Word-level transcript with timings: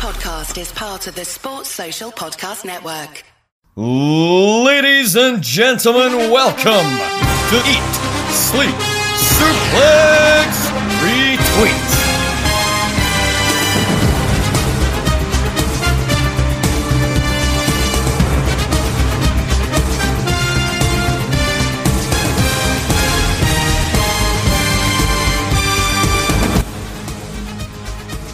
podcast 0.00 0.58
is 0.58 0.72
part 0.72 1.06
of 1.08 1.14
the 1.14 1.26
Sports 1.26 1.68
Social 1.68 2.10
Podcast 2.10 2.64
Network. 2.64 3.22
Ladies 3.76 5.14
and 5.14 5.42
gentlemen, 5.42 6.30
welcome 6.30 6.88
to 7.50 7.56
Eat, 7.68 7.92
Sleep, 8.32 8.74
Suplex, 9.36 10.70
Retweet. 11.04 11.90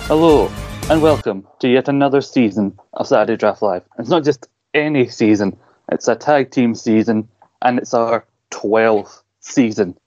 Hello, 0.07 0.49
and 0.89 1.03
welcome 1.03 1.45
to 1.59 1.69
yet 1.69 1.89
another 1.89 2.21
season 2.21 2.79
of 2.93 3.09
Saturday 3.09 3.37
Draft 3.37 3.61
Live. 3.61 3.83
It's 3.99 4.09
not 4.09 4.23
just 4.23 4.47
any 4.73 5.09
season, 5.09 5.57
it's 5.91 6.07
a 6.07 6.15
tag 6.15 6.53
team 6.53 6.77
season, 6.77 7.29
and 7.63 7.79
it's 7.79 7.93
our 7.93 8.25
12th 8.53 9.23
season. 9.41 9.99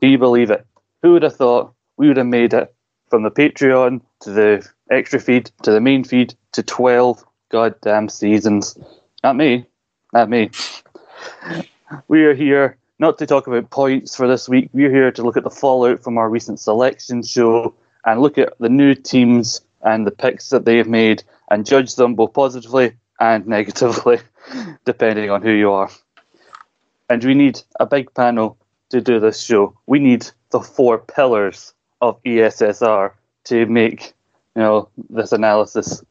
Do 0.00 0.08
you 0.08 0.18
believe 0.18 0.50
it? 0.50 0.66
Who 1.02 1.12
would 1.12 1.22
have 1.22 1.36
thought 1.36 1.72
we 1.96 2.08
would 2.08 2.16
have 2.16 2.26
made 2.26 2.52
it 2.52 2.74
from 3.10 3.22
the 3.22 3.30
Patreon 3.30 4.00
to 4.20 4.30
the 4.30 4.68
extra 4.90 5.20
feed 5.20 5.52
to 5.62 5.70
the 5.70 5.80
main 5.80 6.02
feed 6.02 6.34
to 6.52 6.64
12 6.64 7.24
goddamn 7.50 8.08
seasons? 8.08 8.76
Not 9.22 9.36
me. 9.36 9.66
Not 10.12 10.28
me. 10.28 10.50
We 12.08 12.24
are 12.24 12.34
here 12.34 12.76
not 12.98 13.18
to 13.18 13.26
talk 13.26 13.46
about 13.46 13.70
points 13.70 14.16
for 14.16 14.26
this 14.26 14.48
week. 14.48 14.70
We're 14.72 14.90
here 14.90 15.12
to 15.12 15.22
look 15.22 15.36
at 15.36 15.44
the 15.44 15.50
fallout 15.50 16.02
from 16.02 16.18
our 16.18 16.28
recent 16.28 16.58
selection 16.58 17.22
show 17.22 17.74
and 18.04 18.20
look 18.20 18.36
at 18.36 18.58
the 18.58 18.68
new 18.68 18.94
teams 18.94 19.60
and 19.84 20.06
the 20.06 20.10
picks 20.10 20.50
that 20.50 20.64
they 20.64 20.78
have 20.78 20.88
made 20.88 21.22
and 21.50 21.66
judge 21.66 21.94
them 21.94 22.14
both 22.14 22.32
positively 22.32 22.92
and 23.20 23.46
negatively, 23.58 24.18
depending 24.84 25.30
on 25.30 25.42
who 25.42 25.52
you 25.52 25.70
are. 25.70 25.90
And 27.08 27.22
we 27.22 27.34
need 27.34 27.60
a 27.78 27.86
big 27.86 28.12
panel 28.14 28.56
to 28.90 29.00
do 29.00 29.20
this 29.20 29.42
show. 29.42 29.78
We 29.86 29.98
need 29.98 30.26
the 30.50 30.60
four 30.60 30.98
pillars 30.98 31.74
of 32.00 32.22
ESSR 32.24 33.12
to 33.44 33.66
make 33.66 34.14
you 34.56 34.62
know 34.62 34.88
this 35.10 35.32
analysis. 35.32 36.02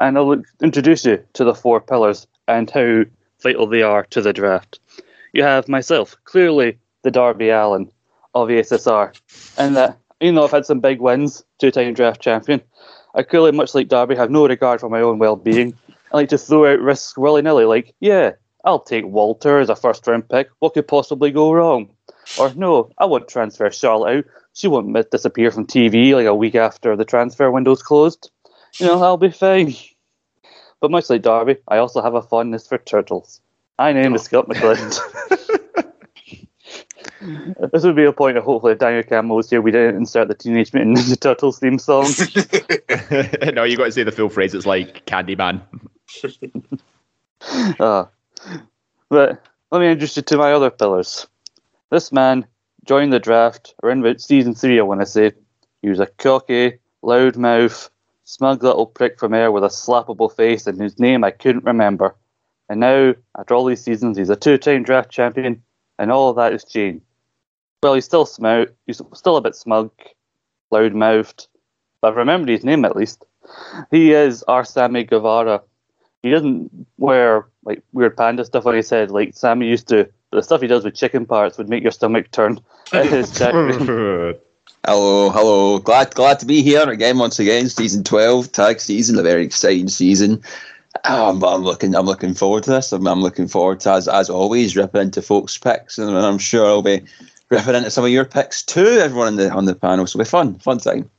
And 0.00 0.18
I'll 0.18 0.42
introduce 0.60 1.04
you 1.04 1.24
to 1.34 1.44
the 1.44 1.54
four 1.54 1.80
pillars 1.80 2.26
and 2.48 2.70
how 2.70 3.04
vital 3.42 3.66
they 3.66 3.82
are 3.82 4.04
to 4.06 4.20
the 4.20 4.32
draft. 4.32 4.80
You 5.32 5.42
have 5.42 5.68
myself, 5.68 6.16
clearly 6.24 6.78
the 7.02 7.10
Darby 7.10 7.50
Allin 7.50 7.90
of 8.34 8.48
ESSR, 8.48 9.14
and 9.56 9.76
that 9.76 9.98
even 10.20 10.34
though 10.34 10.44
I've 10.44 10.50
had 10.50 10.66
some 10.66 10.80
big 10.80 11.00
wins, 11.00 11.44
two-time 11.58 11.94
draft 11.94 12.20
champion, 12.20 12.60
I 13.14 13.22
clearly, 13.22 13.52
much 13.52 13.74
like 13.74 13.88
Darby, 13.88 14.16
have 14.16 14.30
no 14.30 14.46
regard 14.46 14.80
for 14.80 14.88
my 14.88 15.00
own 15.00 15.18
well-being. 15.18 15.76
I 16.12 16.16
like 16.16 16.28
to 16.30 16.38
throw 16.38 16.72
out 16.72 16.80
risks 16.80 17.16
willy-nilly, 17.16 17.64
like, 17.64 17.94
yeah, 18.00 18.32
I'll 18.64 18.80
take 18.80 19.06
Walter 19.06 19.60
as 19.60 19.68
a 19.68 19.76
first-round 19.76 20.28
pick. 20.28 20.48
What 20.58 20.74
could 20.74 20.88
possibly 20.88 21.30
go 21.30 21.52
wrong? 21.52 21.90
Or 22.38 22.52
no, 22.54 22.90
I 22.98 23.04
won't 23.04 23.28
transfer 23.28 23.70
Charlotte 23.70 24.18
out. 24.18 24.24
She 24.54 24.68
won't 24.68 25.10
disappear 25.10 25.50
from 25.50 25.66
TV 25.66 26.14
like 26.14 26.26
a 26.26 26.34
week 26.34 26.54
after 26.54 26.96
the 26.96 27.04
transfer 27.04 27.50
window's 27.50 27.82
closed. 27.82 28.30
You 28.78 28.86
know, 28.86 29.02
I'll 29.02 29.16
be 29.16 29.30
fine. 29.30 29.74
But 30.80 30.90
much 30.90 31.10
like 31.10 31.22
Darby, 31.22 31.56
I 31.68 31.78
also 31.78 32.02
have 32.02 32.14
a 32.14 32.22
fondness 32.22 32.66
for 32.66 32.78
turtles. 32.78 33.40
My 33.78 33.92
name 33.92 34.14
is 34.14 34.22
Scott 34.22 34.48
McLeod. 34.48 35.60
This 37.72 37.84
would 37.84 37.96
be 37.96 38.04
a 38.04 38.12
point 38.12 38.36
of 38.36 38.44
hopefully 38.44 38.74
Daniel 38.74 39.02
Campbell 39.02 39.36
was 39.36 39.50
here, 39.50 39.60
we 39.60 39.70
didn't 39.70 39.96
insert 39.96 40.28
the 40.28 40.34
Teenage 40.34 40.72
Mutant 40.72 40.98
Ninja 40.98 41.18
Turtles 41.18 41.58
theme 41.58 41.78
song. 41.78 42.04
no, 43.54 43.64
you 43.64 43.76
got 43.76 43.84
to 43.84 43.92
say 43.92 44.02
the 44.02 44.12
full 44.12 44.28
phrase. 44.28 44.54
It's 44.54 44.66
like 44.66 45.04
Candyman. 45.06 45.60
Uh, 47.80 48.04
but 49.08 49.42
let 49.70 49.80
me 49.80 49.86
introduce 49.86 50.16
you 50.16 50.22
to 50.22 50.36
my 50.36 50.52
other 50.52 50.70
pillars. 50.70 51.26
This 51.90 52.12
man 52.12 52.46
joined 52.84 53.12
the 53.12 53.20
draft 53.20 53.74
around 53.82 54.00
about 54.00 54.20
season 54.20 54.54
three, 54.54 54.78
I 54.78 54.82
want 54.82 55.00
to 55.00 55.06
say. 55.06 55.32
He 55.82 55.88
was 55.88 56.00
a 56.00 56.06
cocky, 56.06 56.78
loudmouth, 57.02 57.90
smug 58.24 58.62
little 58.62 58.86
prick 58.86 59.18
from 59.18 59.34
Ayr 59.34 59.50
with 59.52 59.64
a 59.64 59.68
slappable 59.68 60.34
face 60.34 60.66
and 60.66 60.78
whose 60.78 60.98
name 60.98 61.24
I 61.24 61.30
couldn't 61.30 61.64
remember. 61.64 62.14
And 62.68 62.80
now, 62.80 63.14
after 63.38 63.54
all 63.54 63.66
these 63.66 63.84
seasons, 63.84 64.16
he's 64.16 64.30
a 64.30 64.36
two-time 64.36 64.82
draft 64.82 65.10
champion, 65.10 65.62
and 65.98 66.10
all 66.10 66.30
of 66.30 66.36
that 66.36 66.52
has 66.52 66.64
changed. 66.64 67.04
Well, 67.82 67.94
he's 67.94 68.04
still 68.04 68.26
smart, 68.26 68.74
he's 68.86 69.00
still 69.14 69.36
a 69.36 69.42
bit 69.42 69.54
smug, 69.54 69.90
loud-mouthed, 70.70 71.48
but 72.00 72.08
I've 72.08 72.16
remembered 72.16 72.48
his 72.48 72.64
name 72.64 72.84
at 72.84 72.96
least. 72.96 73.24
He 73.90 74.12
is 74.12 74.42
our 74.44 74.64
Sammy 74.64 75.04
Guevara. 75.04 75.62
He 76.22 76.30
doesn't 76.30 76.86
wear 76.96 77.46
like 77.64 77.82
weird 77.92 78.16
panda 78.16 78.44
stuff 78.44 78.66
on 78.66 78.74
his 78.74 78.88
head 78.88 79.10
like 79.10 79.34
Sammy 79.34 79.66
used 79.66 79.88
to. 79.88 80.08
But 80.30 80.38
the 80.38 80.42
stuff 80.42 80.62
he 80.62 80.66
does 80.66 80.84
with 80.84 80.94
chicken 80.94 81.26
parts 81.26 81.58
would 81.58 81.68
make 81.68 81.82
your 81.82 81.92
stomach 81.92 82.30
turn. 82.30 82.60
It 82.92 83.12
is 83.12 83.38
Hello, 84.86 85.30
hello. 85.30 85.78
Glad 85.78 86.14
glad 86.14 86.38
to 86.40 86.46
be 86.46 86.60
here 86.60 86.88
again 86.90 87.18
once 87.18 87.38
again. 87.38 87.70
Season 87.70 88.04
twelve, 88.04 88.52
tag 88.52 88.80
season, 88.80 89.18
a 89.18 89.22
very 89.22 89.42
exciting 89.42 89.88
season. 89.88 90.42
Oh, 91.04 91.30
I'm, 91.30 91.42
I'm 91.44 91.62
looking 91.62 91.94
I'm 91.94 92.06
looking 92.06 92.34
forward 92.34 92.64
to 92.64 92.70
this. 92.70 92.92
I'm, 92.92 93.06
I'm 93.06 93.20
looking 93.20 93.48
forward 93.48 93.80
to 93.80 93.92
as 93.92 94.08
as 94.08 94.30
always 94.30 94.76
ripping 94.76 95.02
into 95.02 95.22
folks' 95.22 95.58
picks, 95.58 95.98
and 95.98 96.16
I'm 96.16 96.38
sure 96.38 96.66
I'll 96.66 96.82
be 96.82 97.04
ripping 97.50 97.74
into 97.74 97.90
some 97.90 98.04
of 98.04 98.10
your 98.10 98.24
picks 98.24 98.62
too. 98.62 98.98
Everyone 99.00 99.26
on 99.26 99.36
the 99.36 99.50
on 99.50 99.64
the 99.64 99.74
panel, 99.74 100.06
so 100.06 100.18
it'll 100.18 100.26
be 100.26 100.30
fun, 100.30 100.58
fun 100.60 100.78
time. 100.78 101.10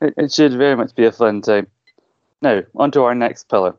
It, 0.00 0.14
it 0.16 0.32
should 0.32 0.52
very 0.54 0.76
much 0.76 0.94
be 0.94 1.06
a 1.06 1.12
fun 1.12 1.42
time. 1.42 1.66
Now, 2.42 2.62
on 2.74 2.90
to 2.92 3.02
our 3.02 3.14
next 3.14 3.48
pillar. 3.48 3.74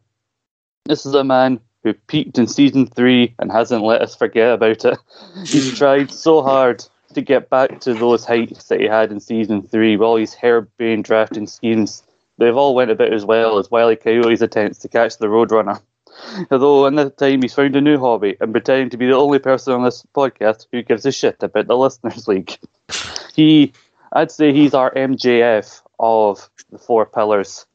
This 0.86 1.06
is 1.06 1.14
a 1.14 1.24
man 1.24 1.60
who 1.84 1.94
peaked 1.94 2.38
in 2.38 2.48
season 2.48 2.88
three 2.88 3.34
and 3.40 3.52
hasn't 3.52 3.84
let 3.84 4.02
us 4.02 4.16
forget 4.16 4.54
about 4.54 4.86
it. 4.86 4.98
He's 5.46 5.78
tried 5.78 6.12
so 6.12 6.42
hard 6.42 6.84
to 7.14 7.22
get 7.22 7.50
back 7.50 7.80
to 7.82 7.94
those 7.94 8.26
heights 8.26 8.66
that 8.66 8.80
he 8.80 8.86
had 8.86 9.12
in 9.12 9.20
season 9.20 9.62
three 9.62 9.96
with 9.96 10.06
all 10.06 10.18
these 10.18 10.34
harebrained 10.34 11.06
drafting 11.06 11.48
schemes. 11.48 12.04
They've 12.38 12.56
all 12.56 12.76
went 12.76 12.92
about 12.92 13.14
as 13.14 13.26
well 13.26 13.58
as 13.58 13.72
Wiley 13.72 13.96
Coyote's 13.96 14.42
attempts 14.42 14.80
to 14.80 14.90
catch 14.90 15.18
the 15.18 15.28
Roadrunner. 15.28 15.82
Although 16.52 16.86
in 16.88 16.96
that 16.96 17.18
time 17.18 17.42
he's 17.42 17.54
found 17.54 17.76
a 17.76 17.82
new 17.82 18.00
hobby 18.00 18.38
and 18.40 18.52
pretending 18.52 18.90
to 18.90 18.98
be 18.98 19.08
the 19.08 19.16
only 19.16 19.40
person 19.40 19.74
on 19.74 19.84
this 19.84 20.06
podcast 20.16 20.68
who 20.72 20.82
gives 20.82 21.06
a 21.06 21.12
shit 21.12 21.42
about 21.42 21.68
the 21.68 21.78
listeners 21.78 22.28
league. 22.28 22.58
He 23.36 23.74
I'd 24.14 24.32
say 24.32 24.54
he's 24.54 24.74
our 24.74 24.94
MJF 24.94 25.82
of 26.00 26.50
the 26.72 26.78
four 26.78 27.06
pillars. 27.06 27.66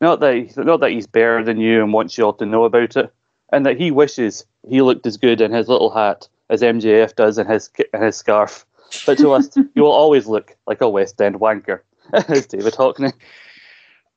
Not 0.00 0.20
that 0.20 0.34
he, 0.34 0.50
not 0.56 0.80
that 0.80 0.90
he's 0.90 1.06
better 1.06 1.42
than 1.42 1.58
you 1.58 1.82
and 1.82 1.92
wants 1.92 2.18
you 2.18 2.24
all 2.24 2.34
to 2.34 2.46
know 2.46 2.64
about 2.64 2.96
it, 2.96 3.12
and 3.52 3.64
that 3.64 3.78
he 3.78 3.90
wishes 3.90 4.44
he 4.68 4.82
looked 4.82 5.06
as 5.06 5.16
good 5.16 5.40
in 5.40 5.52
his 5.52 5.68
little 5.68 5.90
hat 5.90 6.28
as 6.50 6.60
MJF 6.60 7.14
does 7.14 7.38
in 7.38 7.46
his 7.46 7.70
in 7.94 8.02
his 8.02 8.16
scarf. 8.16 8.66
But 9.06 9.18
to 9.18 9.32
us, 9.32 9.48
he 9.74 9.80
will 9.80 9.92
always 9.92 10.26
look 10.26 10.56
like 10.66 10.80
a 10.80 10.88
West 10.88 11.20
End 11.20 11.36
wanker. 11.36 11.80
As 12.12 12.46
David 12.46 12.74
Hockney. 12.74 13.12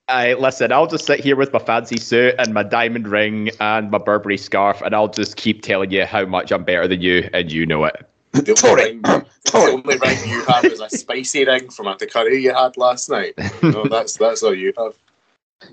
I 0.09 0.33
listen. 0.33 0.71
I'll 0.71 0.87
just 0.87 1.05
sit 1.05 1.19
here 1.19 1.35
with 1.35 1.53
my 1.53 1.59
fancy 1.59 1.97
suit 1.97 2.35
and 2.39 2.53
my 2.53 2.63
diamond 2.63 3.07
ring 3.07 3.51
and 3.59 3.91
my 3.91 3.99
Burberry 3.99 4.37
scarf, 4.37 4.81
and 4.81 4.95
I'll 4.95 5.07
just 5.07 5.37
keep 5.37 5.61
telling 5.61 5.91
you 5.91 6.05
how 6.05 6.25
much 6.25 6.51
I'm 6.51 6.63
better 6.63 6.87
than 6.87 6.99
you, 7.01 7.29
and 7.31 7.51
you 7.51 7.65
know 7.65 7.85
it. 7.85 7.95
The 8.31 8.59
only, 8.67 8.83
ring, 8.83 9.01
the 9.01 9.25
only 9.55 9.97
ring 9.97 10.29
you 10.29 10.43
have 10.45 10.65
is 10.65 10.79
a 10.81 10.89
spicy 10.89 11.45
ring 11.45 11.69
from 11.69 11.87
a 11.87 11.95
curry 11.95 12.43
you 12.43 12.53
had 12.53 12.75
last 12.77 13.09
night. 13.09 13.33
No, 13.63 13.85
that's 13.85 14.17
that's 14.17 14.41
all 14.43 14.53
you 14.53 14.73
have. 14.77 14.95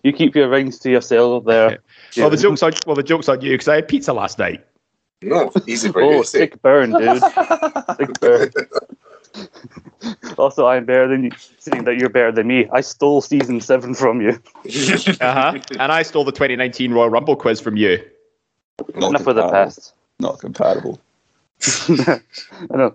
You 0.03 0.13
keep 0.13 0.35
your 0.35 0.49
rings 0.49 0.79
to 0.81 0.91
yourself 0.91 1.45
there. 1.45 1.79
Well, 2.17 2.31
the 2.31 2.37
joke's 2.37 2.63
on 2.63 2.73
well, 2.87 2.97
the 2.97 3.03
joke's 3.03 3.29
on 3.29 3.41
you 3.41 3.53
because 3.53 3.69
I 3.69 3.77
had 3.77 3.89
pizza 3.89 4.13
last 4.13 4.39
night. 4.39 4.65
No, 5.23 5.51
easy 5.67 5.91
for 5.91 6.03
you 6.03 6.19
Oh, 6.19 6.23
to 6.23 6.29
say. 6.29 6.39
sick 6.41 6.61
burn, 6.61 6.91
dude. 6.93 7.23
sick 7.23 8.11
burn. 8.21 8.51
also, 10.39 10.67
I'm 10.67 10.85
better 10.85 11.09
than 11.09 11.25
you, 11.25 11.31
saying 11.59 11.85
that 11.85 11.97
you're 11.97 12.09
better 12.09 12.33
than 12.33 12.47
me. 12.47 12.69
I 12.73 12.81
stole 12.81 13.21
season 13.21 13.61
seven 13.61 13.95
from 13.95 14.21
you. 14.21 14.41
Uh 15.21 15.33
huh. 15.33 15.59
and 15.79 15.93
I 15.93 16.03
stole 16.03 16.25
the 16.25 16.33
2019 16.33 16.93
Royal 16.93 17.09
Rumble 17.09 17.37
quiz 17.37 17.61
from 17.61 17.77
you. 17.77 17.99
Not 18.95 19.11
Enough 19.11 19.27
of 19.27 19.37
the 19.37 19.49
past. 19.49 19.95
Not 20.19 20.39
comparable. 20.39 21.01
I 21.89 22.21
know. 22.71 22.95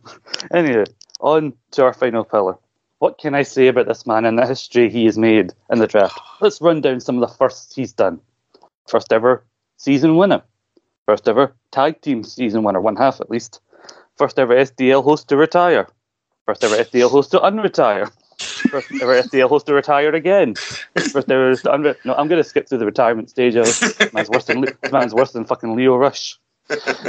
Anyway, 0.54 0.86
on 1.20 1.54
to 1.72 1.84
our 1.84 1.94
final 1.94 2.24
pillar. 2.24 2.58
What 3.00 3.18
can 3.18 3.34
I 3.34 3.42
say 3.44 3.68
about 3.68 3.88
this 3.88 4.06
man 4.06 4.26
and 4.26 4.38
the 4.38 4.46
history 4.46 4.90
he 4.90 5.06
has 5.06 5.18
made 5.18 5.54
in 5.72 5.80
the 5.80 5.88
draft? 5.88 6.20
Let's 6.40 6.62
run 6.62 6.82
down 6.82 7.00
some 7.00 7.22
of 7.22 7.28
the 7.28 7.36
firsts 7.36 7.76
he's 7.76 7.94
done. 7.94 8.22
First 8.88 9.12
ever 9.12 9.44
season 9.78 10.18
winner. 10.18 10.44
First 11.08 11.28
ever 11.28 11.56
tag 11.72 12.02
team 12.02 12.24
season 12.24 12.64
winner, 12.64 12.80
one 12.80 12.96
half 12.96 13.20
at 13.20 13.32
least. 13.32 13.60
First 14.18 14.38
ever 14.38 14.56
SDL 14.56 15.04
host 15.04 15.30
to 15.30 15.38
retire. 15.38 15.88
First 16.46 16.64
ever 16.64 16.76
SDL 16.76 17.12
host 17.12 17.32
to 17.32 17.40
unretire. 17.40 18.12
First 18.70 18.92
ever 19.02 19.22
SDL 19.22 19.50
host 19.50 19.68
to 19.68 19.74
retire 19.74 20.14
again. 20.16 20.56
First 20.56 21.30
ever 21.30 21.56
to 21.56 21.70
unre- 21.70 21.96
No, 22.06 22.16
I'm 22.16 22.28
going 22.28 22.42
to 22.42 22.48
skip 22.48 22.68
through 22.68 22.80
the 22.80 22.86
retirement 22.86 23.30
stage. 23.30 23.56
Of 23.56 24.14
man's 24.14 24.30
worse 24.30 24.46
than 24.46 24.66
man's 24.92 25.14
worse 25.14 25.32
than 25.32 25.46
fucking 25.46 25.76
Lio 25.76 25.96
Rush. 25.96 26.40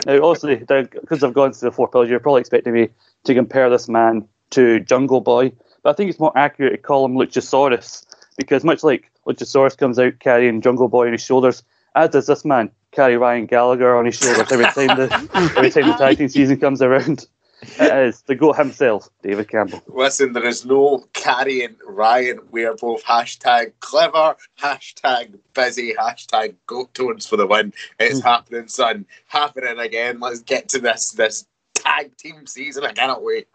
Now, 0.06 0.22
obviously, 0.22 0.56
because 0.56 1.22
I've 1.22 1.34
gone 1.34 1.52
to 1.52 1.60
the 1.60 1.70
four 1.70 1.88
pillars, 1.88 2.10
you're 2.10 2.20
probably 2.20 2.40
expecting 2.40 2.72
me 2.72 2.88
to 3.24 3.34
compare 3.34 3.70
this 3.70 3.88
man 3.88 4.26
to 4.50 4.80
Jungle 4.80 5.20
Boy, 5.20 5.52
but 5.82 5.90
I 5.90 5.92
think 5.94 6.10
it's 6.10 6.20
more 6.20 6.36
accurate 6.36 6.72
to 6.72 6.78
call 6.78 7.04
him 7.04 7.14
Luchasaurus 7.14 8.04
because 8.36 8.64
much 8.64 8.82
like 8.82 9.10
Luchasaurus 9.26 9.76
comes 9.76 9.98
out 9.98 10.18
carrying 10.20 10.60
Jungle 10.60 10.88
Boy 10.88 11.06
on 11.06 11.12
his 11.12 11.22
shoulders, 11.22 11.62
as 11.94 12.10
does 12.10 12.26
this 12.26 12.44
man 12.44 12.70
carry 12.90 13.16
Ryan 13.16 13.46
Gallagher 13.46 13.96
on 13.96 14.04
his 14.04 14.16
shoulders 14.16 14.50
every 14.52 14.64
time 14.66 14.98
the 14.98 15.52
every 15.56 15.70
time 15.70 15.88
the 15.88 15.94
tag 15.94 16.18
team 16.18 16.28
season 16.28 16.58
comes 16.58 16.82
around. 16.82 17.26
It 17.62 18.06
is 18.08 18.22
the 18.22 18.34
goat 18.34 18.56
himself, 18.56 19.08
David 19.22 19.48
Campbell. 19.48 19.82
Listen, 19.86 20.32
there 20.32 20.44
is 20.44 20.64
no 20.64 21.04
carrying 21.12 21.76
Ryan. 21.86 22.40
We 22.50 22.64
are 22.64 22.74
both 22.74 23.04
hashtag 23.04 23.72
clever, 23.80 24.36
hashtag 24.60 25.38
busy, 25.54 25.94
hashtag 25.94 26.56
goat 26.66 26.92
tones 26.94 27.26
for 27.26 27.36
the 27.36 27.46
win. 27.46 27.72
It's 28.00 28.20
happening, 28.20 28.68
son. 28.68 29.06
Happening 29.28 29.78
again. 29.78 30.18
Let's 30.18 30.40
get 30.40 30.68
to 30.70 30.80
this 30.80 31.12
this 31.12 31.46
tag 31.74 32.16
team 32.16 32.46
season. 32.46 32.84
I 32.84 32.92
cannot 32.92 33.22
wait. 33.22 33.46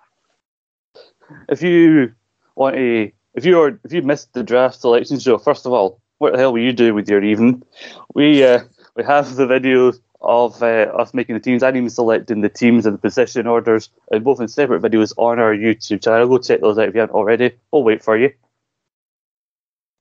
If 1.50 1.62
you 1.62 2.14
want 2.56 2.76
to, 2.76 3.12
if 3.34 3.46
you 3.46 3.60
are, 3.60 3.80
if 3.84 3.92
you 3.92 4.02
missed 4.02 4.34
the 4.34 4.44
draft 4.44 4.80
selection 4.80 5.20
show, 5.20 5.38
first 5.38 5.66
of 5.66 5.74
all, 5.74 6.02
what 6.20 6.32
the 6.34 6.40
hell 6.40 6.54
were 6.54 6.60
you 6.60 6.74
doing 6.74 6.96
with 6.96 7.10
your 7.10 7.24
evening? 7.24 7.64
We 8.16 8.44
uh, 8.44 8.62
we 8.96 9.04
have 9.04 9.36
the 9.36 9.46
videos 9.46 10.00
of 10.22 10.62
uh, 10.64 10.66
us 10.66 11.14
making 11.14 11.36
the 11.36 11.40
teams 11.40 11.64
and 11.64 11.78
even 11.78 11.90
selecting 11.90 12.42
the 12.42 12.50
teams 12.50 12.86
and 12.86 12.96
the 12.96 13.02
position 13.02 13.48
orders, 13.48 13.90
and 14.12 14.24
both 14.24 14.40
in 14.40 14.48
separate 14.48 14.82
videos 14.82 15.14
on 15.18 15.40
our 15.40 15.56
YouTube 15.56 16.04
channel. 16.04 16.28
Go 16.28 16.38
check 16.38 16.62
those 16.62 16.78
out 16.78 16.90
if 16.90 16.96
you 16.96 17.02
haven't 17.02 17.16
already. 17.16 17.52
We'll 17.72 17.84
wait 17.84 18.04
for 18.04 18.18
you. 18.18 18.32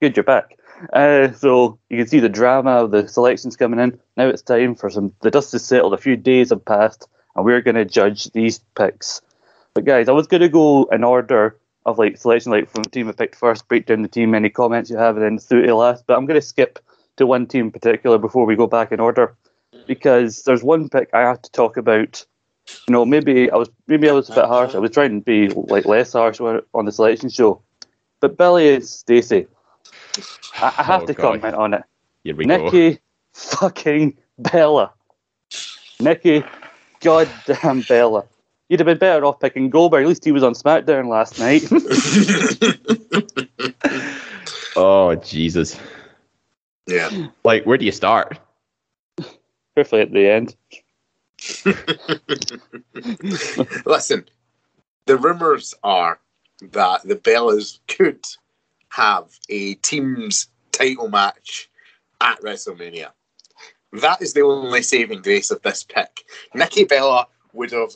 Good, 0.01 0.15
you're 0.15 0.23
back. 0.23 0.57
Uh, 0.93 1.31
so 1.33 1.79
you 1.89 1.97
can 1.97 2.07
see 2.07 2.19
the 2.19 2.29
drama 2.29 2.83
of 2.83 2.91
the 2.91 3.07
selections 3.07 3.57
coming 3.57 3.79
in. 3.79 3.99
Now 4.15 4.27
it's 4.27 4.41
time 4.41 4.75
for 4.75 4.89
some. 4.89 5.13
The 5.21 5.31
dust 5.31 5.51
has 5.53 5.65
settled. 5.65 5.93
A 5.93 5.97
few 5.97 6.15
days 6.15 6.51
have 6.51 6.65
passed, 6.65 7.07
and 7.35 7.45
we're 7.45 7.61
going 7.61 7.75
to 7.75 7.85
judge 7.85 8.25
these 8.31 8.59
picks. 8.75 9.21
But 9.73 9.85
guys, 9.85 10.09
I 10.09 10.11
was 10.11 10.27
going 10.27 10.41
to 10.41 10.49
go 10.49 10.85
in 10.85 11.03
order 11.03 11.57
of 11.85 11.97
like 11.97 12.17
selection, 12.17 12.51
like 12.51 12.69
from 12.69 12.83
the 12.83 12.89
team 12.89 13.09
I 13.09 13.13
picked 13.13 13.35
first, 13.35 13.67
break 13.67 13.85
down 13.85 14.01
the 14.01 14.07
team, 14.07 14.35
any 14.35 14.49
comments 14.49 14.89
you 14.89 14.97
have, 14.97 15.15
and 15.15 15.25
then 15.25 15.39
through 15.39 15.65
to 15.65 15.75
last. 15.75 16.05
But 16.05 16.17
I'm 16.17 16.25
going 16.25 16.39
to 16.39 16.45
skip 16.45 16.79
to 17.15 17.25
one 17.25 17.47
team 17.47 17.65
in 17.65 17.71
particular 17.71 18.17
before 18.17 18.45
we 18.45 18.55
go 18.55 18.67
back 18.67 18.91
in 18.91 18.99
order, 18.99 19.35
because 19.87 20.43
there's 20.43 20.63
one 20.63 20.89
pick 20.89 21.09
I 21.13 21.21
have 21.21 21.41
to 21.41 21.51
talk 21.51 21.77
about. 21.77 22.23
You 22.87 22.91
know, 22.91 23.05
maybe 23.05 23.49
I 23.49 23.55
was 23.55 23.69
maybe 23.87 24.09
I 24.09 24.11
was 24.11 24.29
a 24.29 24.35
bit 24.35 24.45
harsh. 24.45 24.75
I 24.75 24.79
was 24.79 24.91
trying 24.91 25.19
to 25.19 25.23
be 25.23 25.47
like 25.49 25.85
less 25.85 26.11
harsh 26.13 26.39
on 26.41 26.85
the 26.85 26.91
selection 26.91 27.29
show, 27.29 27.61
but 28.19 28.37
Billy 28.37 28.75
and 28.75 28.85
Stacey, 28.85 29.47
I, 30.61 30.73
I 30.77 30.83
have 30.83 31.03
Oh, 31.03 31.05
to 31.07 31.13
God. 31.13 31.41
comment 31.41 31.55
on 31.55 31.73
it. 31.73 31.83
Here 32.25 32.35
we 32.35 32.45
go. 32.45 32.97
Fucking 33.33 34.17
Bella. 34.39 34.91
Nikki 35.99 36.43
goddamn 36.99 37.81
Bella. 37.87 38.25
You'd 38.69 38.81
have 38.81 38.85
been 38.87 38.97
better 38.97 39.23
off 39.25 39.39
picking 39.39 39.69
Goldberg. 39.69 40.03
At 40.03 40.09
least 40.09 40.25
he 40.25 40.33
was 40.33 40.43
on 40.43 40.53
SmackDown 40.53 41.07
last 41.07 41.39
night. 41.39 41.63
Oh 44.79 45.15
Jesus! 45.15 45.75
Yeah. 46.85 47.29
Like, 47.43 47.63
where 47.65 47.79
do 47.79 47.85
you 47.85 47.91
start? 47.91 48.37
Hopefully 49.77 50.01
at 50.01 50.11
the 50.11 50.27
end. 50.27 50.55
Listen, 53.85 54.25
the 55.05 55.17
rumours 55.17 55.75
are 55.83 56.19
that 56.71 57.07
the 57.07 57.15
Bellas 57.15 57.77
could 57.87 58.25
have 58.89 59.25
a 59.49 59.75
team's 59.75 60.47
title 60.71 61.09
match 61.09 61.69
at 62.21 62.41
WrestleMania. 62.41 63.09
That 63.93 64.19
is 64.19 64.33
the 64.33 64.41
only 64.41 64.81
saving 64.81 65.21
grace 65.21 65.51
of 65.51 65.61
this 65.61 65.83
pick. 65.83 66.23
Nikki 66.55 66.85
Bella 66.85 67.27
would 67.53 67.71
have, 67.71 67.91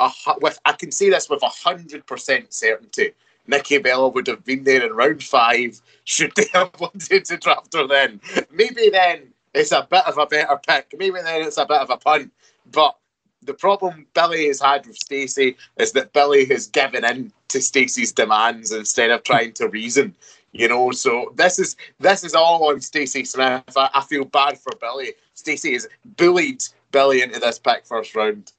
a, 0.00 0.10
with 0.42 0.60
I 0.66 0.72
can 0.72 0.92
say 0.92 1.08
this 1.08 1.30
with 1.30 1.42
hundred 1.42 2.06
percent 2.06 2.52
certainty. 2.52 3.12
Nikki 3.46 3.78
Bella 3.78 4.10
would 4.10 4.26
have 4.26 4.44
been 4.44 4.64
there 4.64 4.84
in 4.86 4.92
round 4.92 5.22
five. 5.22 5.80
Should 6.04 6.34
they 6.36 6.48
have 6.52 6.72
wanted 6.78 7.24
to 7.24 7.38
draft 7.38 7.72
her 7.72 7.86
then? 7.86 8.20
Maybe 8.52 8.90
then 8.90 9.32
it's 9.54 9.72
a 9.72 9.86
bit 9.88 10.06
of 10.06 10.18
a 10.18 10.26
better 10.26 10.60
pick. 10.66 10.94
Maybe 10.98 11.20
then 11.22 11.42
it's 11.42 11.58
a 11.58 11.66
bit 11.66 11.80
of 11.80 11.90
a 11.90 11.96
punt. 11.96 12.32
But 12.70 12.96
the 13.42 13.54
problem 13.54 14.06
Billy 14.14 14.46
has 14.46 14.60
had 14.60 14.86
with 14.86 14.96
Stacey 14.96 15.56
is 15.76 15.92
that 15.92 16.12
Billy 16.12 16.44
has 16.46 16.68
given 16.68 17.04
in 17.04 17.32
to 17.48 17.60
Stacey's 17.60 18.12
demands 18.12 18.72
instead 18.72 19.10
of 19.10 19.24
trying 19.24 19.52
to 19.54 19.68
reason. 19.68 20.14
You 20.52 20.68
know, 20.68 20.90
so 20.90 21.32
this 21.36 21.58
is 21.58 21.76
this 21.98 22.24
is 22.24 22.34
all 22.34 22.68
on 22.68 22.80
Stacey 22.80 23.24
Smith. 23.24 23.62
I, 23.76 23.90
I 23.94 24.02
feel 24.02 24.24
bad 24.24 24.58
for 24.58 24.72
Billy. 24.80 25.14
Stacey 25.34 25.72
has 25.72 25.88
bullied 26.16 26.62
Billy 26.90 27.22
into 27.22 27.40
this 27.40 27.58
pick 27.58 27.86
first 27.86 28.14
round. 28.14 28.52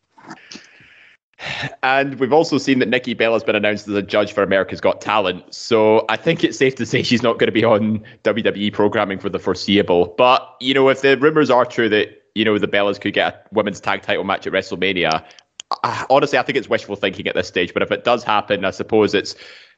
And 1.81 2.19
we've 2.19 2.33
also 2.33 2.57
seen 2.57 2.79
that 2.79 2.89
Nikki 2.89 3.13
Bella's 3.13 3.43
been 3.43 3.55
announced 3.55 3.87
as 3.87 3.95
a 3.95 4.01
judge 4.01 4.31
for 4.31 4.43
America's 4.43 4.79
Got 4.79 5.01
Talent. 5.01 5.53
So 5.53 6.05
I 6.07 6.15
think 6.15 6.43
it's 6.43 6.57
safe 6.57 6.75
to 6.75 6.85
say 6.85 7.03
she's 7.03 7.23
not 7.23 7.39
going 7.39 7.47
to 7.47 7.51
be 7.51 7.63
on 7.63 8.03
WWE 8.23 8.71
programming 8.71 9.19
for 9.19 9.29
the 9.29 9.39
foreseeable. 9.39 10.13
But, 10.17 10.55
you 10.59 10.73
know, 10.73 10.89
if 10.89 11.01
the 11.01 11.17
rumors 11.17 11.49
are 11.49 11.65
true 11.65 11.89
that, 11.89 12.23
you 12.35 12.45
know, 12.45 12.57
the 12.57 12.67
Bellas 12.67 12.99
could 12.99 13.13
get 13.13 13.33
a 13.33 13.53
women's 13.53 13.79
tag 13.79 14.03
title 14.03 14.23
match 14.23 14.47
at 14.47 14.53
WrestleMania, 14.53 15.23
I, 15.83 16.05
honestly, 16.09 16.37
I 16.37 16.43
think 16.43 16.57
it's 16.57 16.69
wishful 16.69 16.95
thinking 16.95 17.27
at 17.27 17.35
this 17.35 17.47
stage. 17.47 17.73
But 17.73 17.83
if 17.83 17.91
it 17.91 18.03
does 18.03 18.23
happen, 18.23 18.63
I 18.63 18.71
suppose 18.71 19.13
it's 19.13 19.35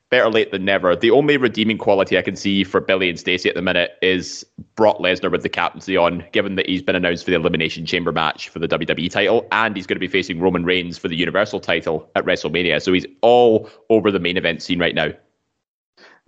better 0.09 0.29
late 0.29 0.51
than 0.51 0.65
never. 0.65 0.95
The 0.95 1.11
only 1.11 1.37
redeeming 1.37 1.77
quality 1.77 2.17
I 2.17 2.21
can 2.21 2.35
see 2.35 2.63
for 2.63 2.79
Billy 2.79 3.09
and 3.09 3.19
Stacey 3.19 3.49
at 3.49 3.55
the 3.55 3.61
minute 3.61 3.91
is 4.01 4.45
Brock 4.75 4.99
Lesnar 4.99 5.31
with 5.31 5.43
the 5.43 5.49
captaincy 5.49 5.97
on, 5.97 6.23
given 6.31 6.55
that 6.55 6.67
he's 6.67 6.81
been 6.81 6.95
announced 6.95 7.25
for 7.25 7.31
the 7.31 7.37
Elimination 7.37 7.85
Chamber 7.85 8.11
match 8.11 8.49
for 8.49 8.59
the 8.59 8.67
WWE 8.67 9.09
title, 9.09 9.47
and 9.51 9.75
he's 9.75 9.87
going 9.87 9.95
to 9.95 9.99
be 9.99 10.07
facing 10.07 10.39
Roman 10.39 10.63
Reigns 10.63 10.97
for 10.97 11.07
the 11.07 11.15
Universal 11.15 11.59
title 11.61 12.09
at 12.15 12.25
WrestleMania. 12.25 12.81
So 12.81 12.93
he's 12.93 13.05
all 13.21 13.69
over 13.89 14.11
the 14.11 14.19
main 14.19 14.37
event 14.37 14.61
scene 14.61 14.79
right 14.79 14.95
now. 14.95 15.11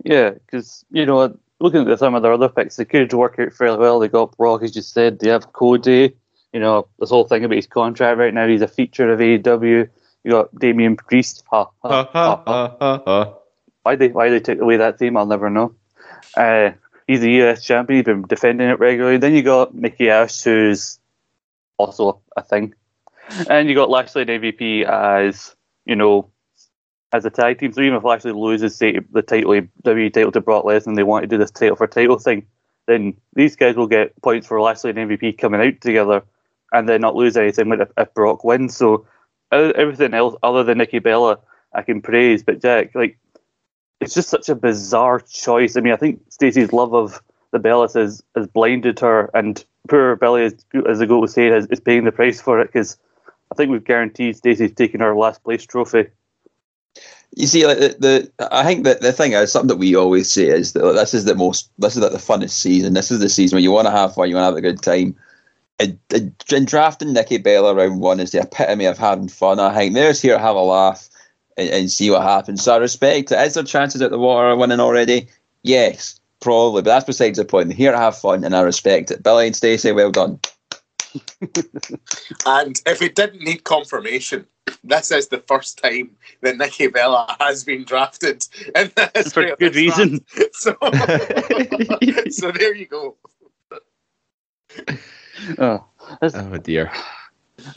Yeah, 0.04 0.30
because, 0.30 0.84
you 0.90 1.06
know, 1.06 1.36
looking 1.60 1.88
at 1.88 1.98
some 1.98 2.14
of 2.14 2.22
their 2.22 2.32
other 2.32 2.48
picks, 2.48 2.76
they 2.76 2.84
could 2.84 3.12
work 3.12 3.38
out 3.38 3.52
fairly 3.52 3.78
well. 3.78 3.98
They 3.98 4.08
got 4.08 4.36
Brock, 4.36 4.62
as 4.62 4.76
you 4.76 4.82
said. 4.82 5.18
They 5.18 5.28
have 5.30 5.52
Cody. 5.52 6.16
You 6.52 6.60
know, 6.60 6.88
this 6.98 7.10
whole 7.10 7.24
thing 7.24 7.44
about 7.44 7.56
his 7.56 7.66
contract 7.66 8.18
right 8.18 8.32
now, 8.32 8.48
he's 8.48 8.62
a 8.62 8.68
feature 8.68 9.12
of 9.12 9.20
AEW. 9.20 9.88
You 10.24 10.30
got 10.30 10.54
Damian 10.58 10.96
Priest. 10.96 11.44
Ha, 11.50 11.68
ha, 11.82 12.10
ha, 12.12 13.02
ha. 13.06 13.37
Why 13.88 13.96
they 13.96 14.08
why 14.08 14.28
they 14.28 14.40
took 14.40 14.60
away 14.60 14.76
that 14.76 14.98
theme, 14.98 15.16
I'll 15.16 15.24
never 15.24 15.48
know. 15.48 15.74
Uh, 16.36 16.72
he's 17.06 17.22
the 17.22 17.40
US 17.40 17.64
champion. 17.64 17.96
He's 17.96 18.04
been 18.04 18.20
defending 18.20 18.68
it 18.68 18.78
regularly. 18.78 19.16
Then 19.16 19.34
you 19.34 19.40
got 19.40 19.74
Mickey 19.74 20.10
Ash, 20.10 20.42
who's 20.42 20.98
also 21.78 22.20
a 22.36 22.42
thing, 22.42 22.74
and 23.48 23.66
you 23.66 23.74
got 23.74 23.88
Lashley 23.88 24.20
and 24.20 24.30
MVP 24.30 24.84
as 24.84 25.56
you 25.86 25.96
know 25.96 26.28
as 27.14 27.24
a 27.24 27.30
tag 27.30 27.60
team. 27.60 27.72
So 27.72 27.80
even 27.80 27.96
if 27.96 28.04
Lashley 28.04 28.32
loses 28.32 28.76
say, 28.76 28.98
the 29.10 29.22
title, 29.22 29.52
WWE 29.84 30.12
title 30.12 30.32
to 30.32 30.42
Brock 30.42 30.66
Lesnar, 30.66 30.88
and 30.88 30.98
they 30.98 31.02
want 31.02 31.22
to 31.22 31.26
do 31.26 31.38
this 31.38 31.50
title 31.50 31.76
for 31.76 31.86
title 31.86 32.18
thing, 32.18 32.46
then 32.88 33.14
these 33.32 33.56
guys 33.56 33.74
will 33.74 33.86
get 33.86 34.20
points 34.20 34.46
for 34.46 34.60
Lashley 34.60 34.90
and 34.90 34.98
MVP 34.98 35.38
coming 35.38 35.62
out 35.62 35.80
together, 35.80 36.22
and 36.72 36.86
then 36.86 37.00
not 37.00 37.16
lose 37.16 37.38
anything 37.38 37.72
if, 37.72 37.88
if 37.96 38.12
Brock 38.12 38.44
wins. 38.44 38.76
So 38.76 39.06
everything 39.50 40.12
else 40.12 40.36
other 40.42 40.62
than 40.62 40.76
Nikki 40.76 40.98
Bella, 40.98 41.38
I 41.72 41.80
can 41.80 42.02
praise. 42.02 42.42
But 42.42 42.60
Jack, 42.60 42.94
like 42.94 43.18
it's 44.00 44.14
just 44.14 44.28
such 44.28 44.48
a 44.48 44.54
bizarre 44.54 45.20
choice. 45.20 45.76
I 45.76 45.80
mean, 45.80 45.92
I 45.92 45.96
think 45.96 46.20
Stacey's 46.28 46.72
love 46.72 46.94
of 46.94 47.22
the 47.50 47.58
Bellas 47.58 47.94
has, 47.94 48.22
has 48.34 48.46
blinded 48.46 49.00
her, 49.00 49.30
and 49.34 49.64
poor 49.88 50.16
Belly, 50.16 50.44
as, 50.44 50.54
as 50.88 50.98
the 50.98 51.06
goat 51.06 51.20
was 51.20 51.32
saying, 51.32 51.52
is, 51.52 51.66
is 51.66 51.80
paying 51.80 52.04
the 52.04 52.12
price 52.12 52.40
for 52.40 52.60
it 52.60 52.66
because 52.66 52.96
I 53.50 53.54
think 53.54 53.70
we've 53.70 53.84
guaranteed 53.84 54.36
Stacey's 54.36 54.72
taking 54.72 55.00
her 55.00 55.16
last 55.16 55.42
place 55.42 55.64
trophy. 55.64 56.06
You 57.36 57.46
see, 57.46 57.66
like 57.66 57.78
the, 57.78 57.88
the 58.38 58.52
I 58.54 58.64
think 58.64 58.84
that 58.84 59.00
the 59.00 59.12
thing 59.12 59.32
is 59.32 59.52
something 59.52 59.68
that 59.68 59.76
we 59.76 59.94
always 59.94 60.30
say 60.30 60.46
is 60.46 60.72
that 60.72 60.84
like, 60.84 60.96
this 60.96 61.14
is 61.14 61.24
the 61.24 61.34
most, 61.34 61.70
this 61.78 61.94
is 61.94 62.02
like 62.02 62.12
the 62.12 62.18
funnest 62.18 62.50
season. 62.50 62.94
This 62.94 63.10
is 63.10 63.20
the 63.20 63.28
season 63.28 63.56
where 63.56 63.62
you 63.62 63.70
want 63.70 63.86
to 63.86 63.92
have 63.92 64.14
fun, 64.14 64.28
you 64.28 64.34
want 64.34 64.44
to 64.44 64.46
have 64.46 64.56
a 64.56 64.60
good 64.60 64.82
time. 64.82 65.14
And, 65.78 65.98
and 66.10 66.66
drafting 66.66 67.12
Nikki 67.12 67.38
Bella 67.38 67.74
round 67.74 68.00
one 68.00 68.18
is 68.18 68.32
the 68.32 68.40
epitome 68.40 68.86
of 68.86 68.98
having 68.98 69.28
fun. 69.28 69.60
I 69.60 69.74
think 69.74 69.94
there's 69.94 70.20
here 70.20 70.38
have 70.38 70.56
a 70.56 70.60
laugh 70.60 71.08
and, 71.58 71.68
and 71.70 71.90
see 71.90 72.10
what 72.10 72.22
happens. 72.22 72.62
So 72.62 72.74
I 72.74 72.78
respect 72.78 73.32
it. 73.32 73.38
Is 73.46 73.54
there 73.54 73.64
chances 73.64 74.00
at 74.02 74.10
the 74.10 74.18
water 74.18 74.48
of 74.48 74.58
winning 74.58 74.80
already? 74.80 75.28
Yes, 75.62 76.18
probably, 76.40 76.82
but 76.82 76.90
that's 76.90 77.04
besides 77.06 77.38
the 77.38 77.44
point. 77.44 77.68
They're 77.68 77.76
here 77.76 77.92
to 77.92 77.98
have 77.98 78.16
fun, 78.16 78.44
and 78.44 78.56
I 78.56 78.60
respect 78.62 79.10
it. 79.10 79.22
Billy 79.22 79.46
and 79.48 79.56
Stacey, 79.56 79.92
well 79.92 80.10
done. 80.10 80.40
And 82.46 82.80
if 82.86 83.00
it 83.02 83.14
didn't 83.14 83.42
need 83.42 83.64
confirmation, 83.64 84.46
this 84.84 85.10
is 85.10 85.28
the 85.28 85.42
first 85.48 85.78
time 85.78 86.10
that 86.42 86.58
Nikki 86.58 86.86
Bella 86.88 87.34
has 87.40 87.64
been 87.64 87.84
drafted 87.84 88.46
in 88.76 88.92
the 88.94 89.30
For 89.32 89.56
good 89.56 89.72
this 89.72 89.74
reason. 89.74 90.24
So, 90.52 90.76
so 92.30 92.52
there 92.52 92.74
you 92.74 92.86
go. 92.86 93.16
Oh, 95.58 95.84
that's- 96.20 96.34
Oh 96.34 96.56
dear. 96.58 96.92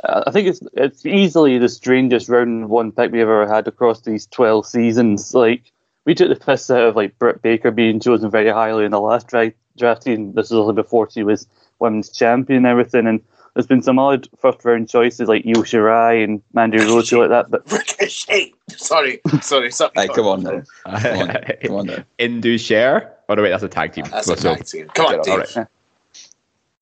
I 0.03 0.31
think 0.31 0.47
it's 0.47 0.61
it's 0.73 1.05
easily 1.05 1.57
the 1.57 1.69
strangest 1.69 2.29
round 2.29 2.69
one 2.69 2.91
pick 2.91 3.11
we've 3.11 3.21
ever 3.21 3.47
had 3.47 3.67
across 3.67 4.01
these 4.01 4.27
twelve 4.27 4.65
seasons. 4.65 5.33
Like 5.33 5.71
we 6.05 6.15
took 6.15 6.29
the 6.29 6.43
piss 6.45 6.69
out 6.69 6.81
of 6.89 6.95
like 6.95 7.17
Britt 7.19 7.41
Baker 7.41 7.71
being 7.71 7.99
chosen 7.99 8.29
very 8.31 8.49
highly 8.49 8.85
in 8.85 8.91
the 8.91 8.99
last 8.99 9.27
draft 9.27 9.55
draft 9.77 10.03
season. 10.03 10.33
This 10.33 10.49
was 10.51 10.59
only 10.59 10.73
before 10.73 11.09
she 11.09 11.23
was 11.23 11.47
women's 11.79 12.09
champion 12.09 12.57
and 12.59 12.67
everything. 12.67 13.07
And 13.07 13.21
there's 13.53 13.67
been 13.67 13.81
some 13.81 13.99
odd 13.99 14.27
first 14.39 14.63
round 14.63 14.89
choices 14.89 15.27
like 15.27 15.45
Io 15.45 15.61
Shirai 15.63 16.23
and 16.23 16.41
Mandy 16.53 16.77
Rose, 16.79 17.07
shit 17.07 17.19
like 17.19 17.29
that. 17.29 17.51
But 17.51 17.69
Ricochet. 17.71 18.53
Sorry, 18.69 19.19
sorry, 19.41 19.71
sorry. 19.71 19.91
Hey, 19.95 20.07
come 20.07 20.27
on 20.27 20.43
now. 20.43 20.61
Come 20.85 21.19
on, 21.29 21.37
come 21.61 21.75
on 21.75 21.85
now. 21.87 22.03
Indus 22.17 22.61
Sher. 22.61 23.11
Oh 23.27 23.33
no, 23.35 23.41
wait, 23.43 23.49
that's 23.49 23.63
a 23.63 23.67
tag 23.67 23.93
team. 23.93 24.05
That's 24.09 24.29
a 24.29 24.37
So- 24.37 24.55
tag 24.55 24.65
team. 24.65 24.87
Come 24.93 25.05
on, 25.07 25.15
All 25.15 25.23
Dave. 25.23 25.55
right. 25.55 25.67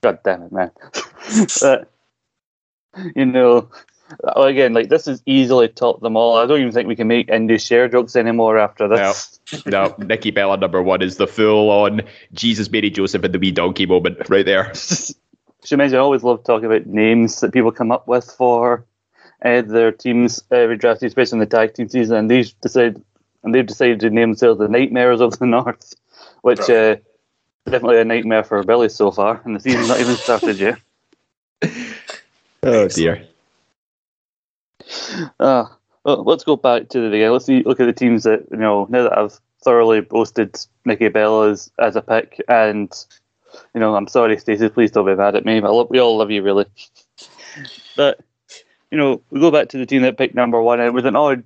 God 0.01 0.19
damn 0.23 0.43
it, 0.43 0.51
man. 0.51 0.71
but, 1.61 1.91
you 3.15 3.25
know, 3.25 3.69
again, 4.35 4.73
like 4.73 4.89
this 4.89 5.07
is 5.07 5.21
easily 5.25 5.67
top 5.67 6.01
them 6.01 6.15
all. 6.15 6.37
I 6.37 6.45
don't 6.45 6.59
even 6.59 6.71
think 6.71 6.87
we 6.87 6.95
can 6.95 7.07
make 7.07 7.29
Indus 7.29 7.65
Sher 7.65 7.87
jokes 7.87 8.15
anymore 8.15 8.57
after 8.57 8.87
this. 8.87 9.39
No, 9.65 9.95
Nikki 9.97 10.31
Bella 10.31 10.57
number 10.57 10.81
one 10.81 11.01
is 11.01 11.17
the 11.17 11.27
full 11.27 11.69
on 11.69 12.01
Jesus, 12.33 12.71
Mary 12.71 12.89
Joseph, 12.89 13.23
and 13.23 13.33
the 13.33 13.39
wee 13.39 13.51
donkey 13.51 13.85
moment 13.85 14.29
right 14.29 14.45
there. 14.45 14.73
She 15.65 15.75
mentioned 15.75 15.97
I 15.97 16.01
always 16.01 16.23
love 16.23 16.45
talking 16.45 16.67
about 16.67 16.85
names 16.85 17.41
that 17.41 17.51
people 17.51 17.73
come 17.73 17.91
up 17.91 18.07
with 18.07 18.23
for 18.31 18.85
uh, 19.43 19.61
their 19.61 19.91
teams 19.91 20.39
uh, 20.51 20.55
redrafted, 20.55 21.03
especially 21.07 21.35
in 21.35 21.39
the 21.41 21.45
tag 21.47 21.73
team 21.73 21.89
season, 21.89 22.15
and 22.15 22.31
they've 22.31 22.49
decided 22.61 23.03
and 23.43 23.53
they've 23.53 23.65
decided 23.65 23.99
to 23.99 24.09
name 24.09 24.29
themselves 24.29 24.59
the 24.59 24.67
Nightmares 24.67 25.19
of 25.19 25.37
the 25.37 25.45
North, 25.45 25.93
which 26.43 26.69
uh, 26.69 26.95
definitely 27.65 27.99
a 27.99 28.05
nightmare 28.05 28.43
for 28.43 28.63
Billy 28.63 28.89
so 28.89 29.11
far, 29.11 29.41
and 29.43 29.55
the 29.55 29.59
season's 29.59 29.87
not 29.87 29.99
even 29.99 30.15
started 30.15 30.59
yet. 30.59 30.79
Oh 32.63 32.87
dear. 32.87 33.27
Uh, 35.39 35.65
well, 36.03 36.23
let's 36.23 36.43
go 36.43 36.55
back 36.55 36.89
to 36.89 37.01
the 37.01 37.09
beginning. 37.09 37.33
Let's 37.33 37.45
see, 37.45 37.63
look 37.63 37.79
at 37.79 37.85
the 37.85 37.93
teams 37.93 38.23
that 38.23 38.45
you 38.51 38.57
know 38.57 38.87
now 38.89 39.03
that 39.03 39.17
I've 39.17 39.39
thoroughly 39.63 40.01
boasted 40.01 40.57
Nikki 40.85 41.09
Bella 41.09 41.51
as, 41.51 41.71
as 41.79 41.95
a 41.95 42.01
pick, 42.01 42.41
and 42.47 42.91
you 43.73 43.79
know 43.79 43.95
I'm 43.95 44.07
sorry, 44.07 44.37
Stacey, 44.37 44.69
please 44.69 44.91
don't 44.91 45.05
be 45.05 45.15
mad 45.15 45.35
at 45.35 45.45
me. 45.45 45.61
Love, 45.61 45.89
we 45.89 45.99
all 45.99 46.17
love 46.17 46.31
you, 46.31 46.41
really. 46.41 46.65
But 47.95 48.19
you 48.91 48.97
know, 48.97 49.21
we 49.29 49.39
go 49.39 49.51
back 49.51 49.69
to 49.69 49.77
the 49.77 49.85
team 49.85 50.01
that 50.01 50.17
picked 50.17 50.35
number 50.35 50.61
one, 50.61 50.79
and 50.79 50.87
it 50.87 50.93
was 50.93 51.05
an 51.05 51.15
odd 51.15 51.43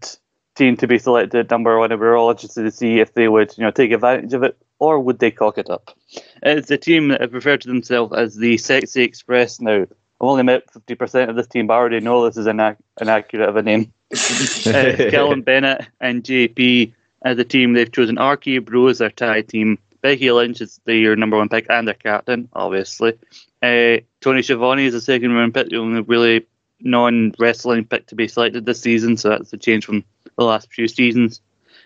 team 0.55 0.77
to 0.77 0.87
be 0.87 0.99
selected 0.99 1.49
number 1.49 1.77
one, 1.77 1.91
and 1.91 1.99
we 1.99 2.07
were 2.07 2.15
all 2.15 2.31
interested 2.31 2.63
to 2.63 2.71
see 2.71 2.99
if 2.99 3.13
they 3.13 3.27
would 3.27 3.55
you 3.57 3.63
know 3.63 3.71
take 3.71 3.91
advantage 3.91 4.33
of 4.33 4.43
it 4.43 4.57
or 4.79 4.99
would 4.99 5.19
they 5.19 5.31
cock 5.31 5.57
it 5.57 5.69
up. 5.69 5.95
It's 6.41 6.69
a 6.71 6.77
team 6.77 7.07
that 7.07 7.21
have 7.21 7.33
referred 7.33 7.61
to 7.61 7.67
themselves 7.67 8.13
as 8.13 8.35
the 8.35 8.57
Sexy 8.57 9.03
Express. 9.03 9.61
Now, 9.61 9.85
only 10.29 10.43
met 10.43 10.71
fifty 10.71 10.95
percent 10.95 11.29
of 11.29 11.35
this 11.35 11.47
team, 11.47 11.67
but 11.67 11.73
I 11.73 11.77
already 11.77 11.99
know 11.99 12.25
this 12.25 12.37
is 12.37 12.47
an 12.47 12.59
ac- 12.59 12.77
inaccurate 12.99 13.49
of 13.49 13.55
a 13.55 13.63
name 13.63 13.93
uh, 14.11 14.95
Callum 15.09 15.41
Bennett 15.41 15.87
and 15.99 16.23
JP 16.23 16.93
as 17.23 17.37
a 17.37 17.43
team. 17.43 17.73
They've 17.73 17.91
chosen 17.91 18.19
RK 18.19 18.65
Bro 18.65 18.87
as 18.87 18.97
their 18.99 19.09
tie 19.09 19.41
team. 19.41 19.79
Becky 20.01 20.31
Lynch 20.31 20.59
is 20.61 20.81
their 20.85 21.15
number 21.15 21.37
one 21.37 21.49
pick 21.49 21.65
and 21.69 21.87
their 21.87 21.95
captain, 21.95 22.49
obviously. 22.53 23.17
Uh, 23.61 23.97
Tony 24.19 24.41
Schiavone 24.41 24.85
is 24.85 24.93
the 24.93 24.99
second 25.01 25.31
round 25.31 25.53
pick, 25.53 25.69
the 25.69 25.77
only 25.77 26.01
really 26.01 26.45
non 26.81 27.33
wrestling 27.39 27.85
pick 27.85 28.07
to 28.07 28.15
be 28.15 28.27
selected 28.27 28.65
this 28.65 28.81
season, 28.81 29.17
so 29.17 29.29
that's 29.29 29.53
a 29.53 29.57
change 29.57 29.85
from 29.85 30.03
the 30.37 30.43
last 30.43 30.71
few 30.71 30.87
seasons. 30.87 31.41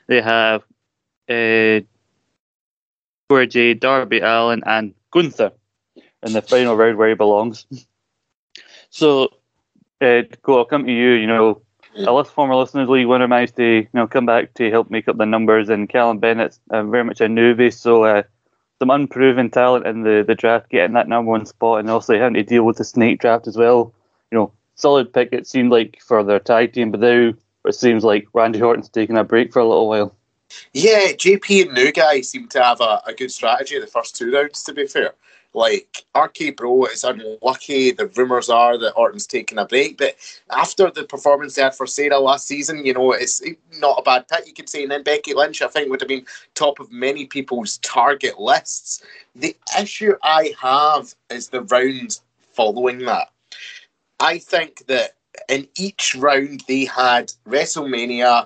They 0.07 0.21
have 0.21 0.63
uh, 1.29 1.81
Cora 3.29 3.47
Jade, 3.47 3.79
Darby 3.79 4.19
Allin, 4.19 4.63
and 4.65 4.93
Gunther 5.11 5.51
in 6.23 6.33
the 6.33 6.41
final 6.41 6.75
round 6.75 6.97
where 6.97 7.09
he 7.09 7.15
belongs. 7.15 7.65
So, 8.97 9.29
uh, 10.01 10.23
come 10.41 10.85
to 10.85 10.91
you. 10.91 11.11
You 11.11 11.27
know, 11.27 11.61
a 11.95 12.11
list 12.11 12.31
former 12.31 12.55
listeners 12.55 12.89
league 12.89 13.05
winner 13.05 13.27
managed 13.27 13.55
to 13.57 13.81
you 13.81 13.87
know 13.93 14.07
come 14.07 14.25
back 14.25 14.55
to 14.55 14.71
help 14.71 14.89
make 14.89 15.07
up 15.07 15.17
the 15.17 15.25
numbers, 15.27 15.69
and 15.69 15.87
Callum 15.87 16.17
Bennett's 16.17 16.59
uh, 16.71 16.81
very 16.81 17.03
much 17.03 17.21
a 17.21 17.25
newbie, 17.25 17.71
so 17.71 18.05
uh, 18.05 18.23
some 18.79 18.89
unproven 18.89 19.51
talent 19.51 19.85
in 19.85 20.01
the, 20.01 20.23
the 20.27 20.33
draft 20.33 20.69
getting 20.69 20.95
that 20.95 21.07
number 21.07 21.29
one 21.29 21.45
spot, 21.45 21.79
and 21.79 21.91
also 21.91 22.17
having 22.17 22.33
to 22.33 22.43
deal 22.43 22.63
with 22.63 22.77
the 22.77 22.83
snake 22.83 23.19
draft 23.19 23.45
as 23.45 23.55
well. 23.55 23.93
You 24.31 24.39
know, 24.39 24.51
solid 24.73 25.13
pick 25.13 25.29
it 25.31 25.45
seemed 25.45 25.69
like 25.69 26.01
for 26.01 26.23
their 26.23 26.39
tag 26.39 26.73
team, 26.73 26.89
but 26.89 27.01
now 27.01 27.33
it 27.65 27.75
seems 27.75 28.03
like 28.03 28.27
Randy 28.33 28.61
Orton's 28.61 28.89
taking 28.89 29.15
a 29.15 29.23
break 29.23 29.53
for 29.53 29.59
a 29.59 29.67
little 29.67 29.87
while. 29.87 30.15
Yeah, 30.73 31.11
JP 31.11 31.67
and 31.67 31.73
New 31.75 31.91
Guy 31.91 32.21
seem 32.21 32.47
to 32.47 32.63
have 32.63 32.81
a, 32.81 33.03
a 33.05 33.13
good 33.13 33.31
strategy 33.31 33.79
the 33.79 33.85
first 33.85 34.15
two 34.15 34.31
rounds, 34.31 34.63
to 34.63 34.73
be 34.73 34.87
fair. 34.87 35.13
Like, 35.57 36.05
RK 36.15 36.55
Bro 36.55 36.85
is 36.85 37.03
unlucky. 37.03 37.89
The 37.89 38.05
rumours 38.15 38.47
are 38.47 38.77
that 38.77 38.93
Orton's 38.93 39.25
taking 39.25 39.57
a 39.57 39.65
break. 39.65 39.97
But 39.97 40.15
after 40.51 40.91
the 40.91 41.03
performance 41.03 41.55
they 41.55 41.63
had 41.63 41.73
for 41.73 41.87
Sarah 41.87 42.19
last 42.19 42.45
season, 42.45 42.85
you 42.85 42.93
know, 42.93 43.11
it's 43.13 43.41
not 43.79 43.97
a 43.97 44.03
bad 44.03 44.27
pick, 44.27 44.45
you 44.45 44.53
could 44.53 44.69
say. 44.69 44.83
And 44.83 44.91
then 44.91 45.01
Becky 45.01 45.33
Lynch, 45.33 45.63
I 45.63 45.67
think, 45.67 45.89
would 45.89 45.99
have 45.99 46.07
been 46.07 46.27
top 46.53 46.79
of 46.79 46.91
many 46.91 47.25
people's 47.25 47.79
target 47.79 48.39
lists. 48.39 49.01
The 49.35 49.57
issue 49.81 50.13
I 50.21 50.53
have 50.61 51.15
is 51.31 51.49
the 51.49 51.63
round 51.63 52.19
following 52.53 52.99
that. 53.05 53.29
I 54.19 54.37
think 54.37 54.85
that 54.85 55.15
in 55.49 55.67
each 55.75 56.13
round 56.13 56.63
they 56.67 56.85
had 56.85 57.33
WrestleMania 57.47 58.45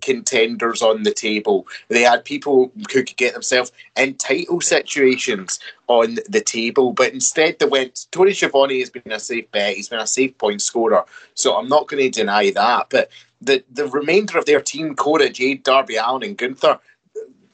contenders 0.00 0.82
on 0.82 1.02
the 1.02 1.12
table. 1.12 1.66
They 1.88 2.02
had 2.02 2.24
people 2.24 2.72
who 2.76 2.84
could 2.84 3.14
get 3.16 3.34
themselves 3.34 3.72
in 3.96 4.14
title 4.14 4.60
situations 4.60 5.58
on 5.88 6.18
the 6.28 6.40
table, 6.40 6.92
but 6.92 7.12
instead 7.12 7.58
they 7.58 7.66
went. 7.66 8.06
Tony 8.10 8.32
Schiavone 8.32 8.80
has 8.80 8.90
been 8.90 9.12
a 9.12 9.20
safe 9.20 9.50
bet. 9.50 9.76
He's 9.76 9.88
been 9.88 10.00
a 10.00 10.06
safe 10.06 10.36
point 10.38 10.62
scorer, 10.62 11.04
so 11.34 11.56
I'm 11.56 11.68
not 11.68 11.88
going 11.88 12.02
to 12.02 12.10
deny 12.10 12.50
that. 12.50 12.88
But 12.90 13.10
the 13.40 13.62
the 13.70 13.86
remainder 13.88 14.38
of 14.38 14.46
their 14.46 14.60
team, 14.60 14.94
Cora 14.94 15.28
Jade, 15.28 15.62
Darby 15.62 15.96
Allin, 15.96 16.30
and 16.30 16.38
Gunther. 16.38 16.78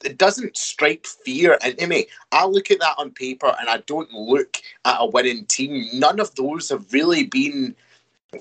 It 0.02 0.16
doesn't 0.16 0.56
strike 0.56 1.06
fear 1.06 1.58
into 1.62 1.86
me. 1.86 2.06
I 2.32 2.46
look 2.46 2.70
at 2.70 2.80
that 2.80 2.94
on 2.96 3.10
paper 3.10 3.54
and 3.60 3.68
I 3.68 3.82
don't 3.86 4.10
look 4.14 4.56
at 4.86 4.96
a 4.98 5.04
winning 5.04 5.44
team. 5.44 5.88
None 5.92 6.20
of 6.20 6.34
those 6.36 6.70
have 6.70 6.90
really 6.90 7.24
been, 7.24 7.76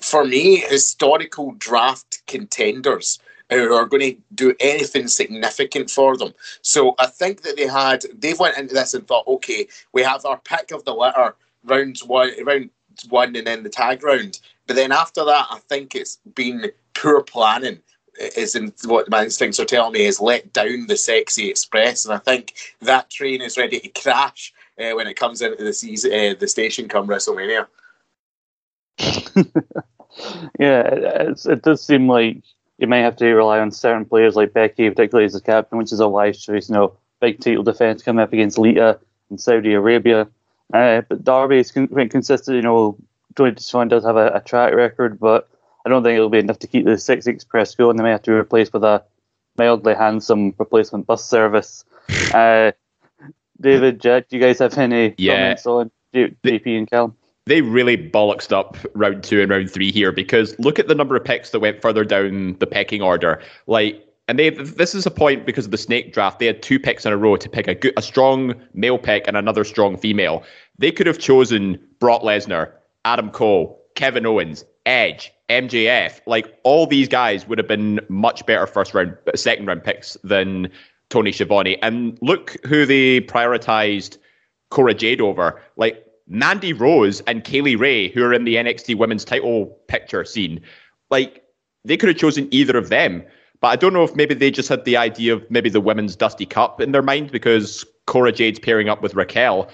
for 0.01 0.23
me, 0.23 0.55
historical 0.55 1.51
draft 1.57 2.25
contenders 2.27 3.19
who 3.49 3.73
are 3.73 3.85
going 3.85 4.15
to 4.15 4.21
do 4.35 4.55
anything 4.59 5.07
significant 5.07 5.89
for 5.89 6.15
them. 6.17 6.33
So 6.61 6.95
I 6.99 7.07
think 7.07 7.41
that 7.41 7.55
they 7.57 7.67
had 7.67 8.03
they 8.17 8.33
went 8.33 8.57
into 8.57 8.73
this 8.73 8.93
and 8.93 9.07
thought, 9.07 9.27
okay, 9.27 9.67
we 9.93 10.03
have 10.03 10.25
our 10.25 10.39
pick 10.39 10.71
of 10.71 10.85
the 10.85 10.93
litter, 10.93 11.35
rounds 11.63 12.03
one, 12.03 12.31
round 12.45 12.69
one, 13.09 13.35
and 13.35 13.47
then 13.47 13.63
the 13.63 13.69
tag 13.69 14.03
round. 14.03 14.39
But 14.67 14.75
then 14.75 14.91
after 14.91 15.25
that, 15.25 15.47
I 15.49 15.59
think 15.67 15.95
it's 15.95 16.19
been 16.35 16.71
poor 16.93 17.21
planning. 17.21 17.79
Is 18.35 18.55
in 18.55 18.73
what 18.83 19.09
my 19.09 19.23
instincts 19.23 19.61
are 19.61 19.65
telling 19.65 19.93
me 19.93 20.05
is 20.05 20.19
let 20.19 20.51
down 20.51 20.87
the 20.87 20.97
sexy 20.97 21.49
express, 21.49 22.03
and 22.03 22.13
I 22.13 22.17
think 22.17 22.53
that 22.81 23.09
train 23.09 23.41
is 23.41 23.57
ready 23.57 23.79
to 23.79 23.87
crash 24.01 24.53
uh, 24.77 24.91
when 24.95 25.07
it 25.07 25.15
comes 25.15 25.41
into 25.41 25.63
the 25.63 25.71
season, 25.71 26.11
uh, 26.11 26.33
the 26.37 26.47
station 26.47 26.89
come 26.89 27.07
WrestleMania. 27.07 27.67
yeah, 30.59 30.83
it, 30.83 31.45
it 31.45 31.61
does 31.61 31.85
seem 31.85 32.09
like 32.09 32.43
you 32.79 32.87
might 32.87 32.99
have 32.99 33.17
to 33.17 33.33
rely 33.33 33.59
on 33.59 33.71
certain 33.71 34.05
players 34.05 34.35
like 34.35 34.53
Becky, 34.53 34.89
particularly 34.89 35.25
as 35.25 35.35
a 35.35 35.41
captain, 35.41 35.77
which 35.77 35.91
is 35.91 35.99
a 35.99 36.07
wise 36.07 36.41
choice. 36.41 36.69
You 36.69 36.75
know, 36.75 36.93
big 37.19 37.41
title 37.41 37.63
defense 37.63 38.01
coming 38.01 38.23
up 38.23 38.31
against 38.31 38.57
Lita 38.57 38.99
in 39.29 39.37
Saudi 39.37 39.73
Arabia. 39.73 40.27
Uh, 40.73 41.01
but 41.09 41.23
Darby 41.23 41.57
is 41.57 41.71
con- 41.71 41.87
consistent. 42.09 42.55
You 42.55 42.61
know, 42.61 42.97
Tony 43.35 43.55
Schiavone 43.57 43.89
does 43.89 44.05
have 44.05 44.15
a, 44.15 44.27
a, 44.29 44.41
track 44.41 44.73
record, 44.73 45.19
but 45.19 45.49
I 45.85 45.89
don't 45.89 46.03
think 46.03 46.15
it'll 46.15 46.29
be 46.29 46.39
enough 46.39 46.59
to 46.59 46.67
keep 46.67 46.85
the 46.85 46.97
Six 46.97 47.27
Express 47.27 47.75
going. 47.75 47.97
They 47.97 48.03
may 48.03 48.11
have 48.11 48.23
to 48.23 48.33
replace 48.33 48.71
with 48.71 48.83
a 48.83 49.03
mildly 49.57 49.95
handsome 49.95 50.53
replacement 50.57 51.05
bus 51.05 51.23
service. 51.25 51.85
Uh, 52.33 52.71
David, 53.61 53.99
Jack, 53.99 54.29
do 54.29 54.37
you 54.37 54.41
guys 54.41 54.59
have 54.59 54.77
any 54.77 55.13
Yeah. 55.17 55.35
comments 55.35 55.65
on 55.65 55.91
JP 56.13 56.77
and 56.77 56.89
Callum? 56.89 57.15
They 57.49 57.61
really 57.61 57.97
bollocksed 57.97 58.51
up 58.51 58.77
round 58.93 59.23
two 59.23 59.41
and 59.41 59.49
round 59.49 59.71
three 59.71 59.91
here 59.91 60.11
because 60.11 60.57
look 60.59 60.77
at 60.77 60.87
the 60.87 60.93
number 60.93 61.15
of 61.15 61.23
picks 61.23 61.49
that 61.49 61.59
went 61.59 61.81
further 61.81 62.05
down 62.05 62.55
the 62.59 62.67
pecking 62.67 63.01
order. 63.01 63.41
Like, 63.65 64.05
and 64.27 64.37
they 64.37 64.51
this 64.51 64.93
is 64.93 65.07
a 65.07 65.11
point 65.11 65.47
because 65.47 65.65
of 65.65 65.71
the 65.71 65.77
snake 65.77 66.13
draft. 66.13 66.37
They 66.37 66.45
had 66.45 66.61
two 66.61 66.79
picks 66.79 67.07
in 67.07 67.11
a 67.11 67.17
row 67.17 67.35
to 67.37 67.49
pick 67.49 67.67
a 67.67 67.73
good, 67.73 67.93
a 67.97 68.03
strong 68.03 68.53
male 68.75 68.99
pick 68.99 69.27
and 69.27 69.35
another 69.35 69.63
strong 69.63 69.97
female. 69.97 70.43
They 70.77 70.91
could 70.91 71.07
have 71.07 71.17
chosen 71.17 71.79
Brock 71.99 72.21
Lesnar, 72.21 72.71
Adam 73.03 73.31
Cole, 73.31 73.83
Kevin 73.95 74.27
Owens, 74.27 74.63
Edge, 74.85 75.33
MJF. 75.49 76.21
Like 76.27 76.55
all 76.63 76.85
these 76.85 77.07
guys 77.07 77.47
would 77.47 77.57
have 77.57 77.67
been 77.67 77.99
much 78.09 78.45
better 78.45 78.67
first 78.67 78.93
round, 78.93 79.17
second 79.33 79.65
round 79.65 79.83
picks 79.83 80.15
than 80.23 80.69
Tony 81.09 81.31
Schiavone. 81.31 81.77
And 81.81 82.15
look 82.21 82.55
who 82.67 82.85
they 82.85 83.21
prioritized 83.21 84.19
Cora 84.69 84.93
Jade 84.93 85.19
over. 85.19 85.59
Like 85.75 86.05
Mandy 86.29 86.73
Rose 86.73 87.21
and 87.21 87.43
Kay 87.43 87.61
Lee 87.61 87.75
Ray, 87.75 88.09
who 88.09 88.23
are 88.23 88.33
in 88.33 88.45
the 88.45 88.55
NXT 88.55 88.97
women's 88.97 89.25
title 89.25 89.65
picture 89.87 90.23
scene, 90.23 90.61
like 91.09 91.43
they 91.83 91.97
could 91.97 92.07
have 92.09 92.17
chosen 92.17 92.47
either 92.51 92.77
of 92.77 92.89
them. 92.89 93.23
But 93.61 93.69
I 93.69 93.75
don't 93.75 93.93
know 93.93 94.03
if 94.03 94.15
maybe 94.15 94.35
they 94.35 94.51
just 94.51 94.69
had 94.69 94.85
the 94.85 94.95
idea 94.95 95.33
of 95.33 95.51
maybe 95.51 95.69
the 95.69 95.81
women's 95.81 96.15
Dusty 96.15 96.45
Cup 96.45 96.79
in 96.79 96.91
their 96.91 97.01
mind 97.01 97.31
because 97.31 97.83
Cora 98.05 98.31
Jade's 98.31 98.59
pairing 98.59 98.87
up 98.87 99.01
with 99.01 99.15
Raquel, 99.15 99.69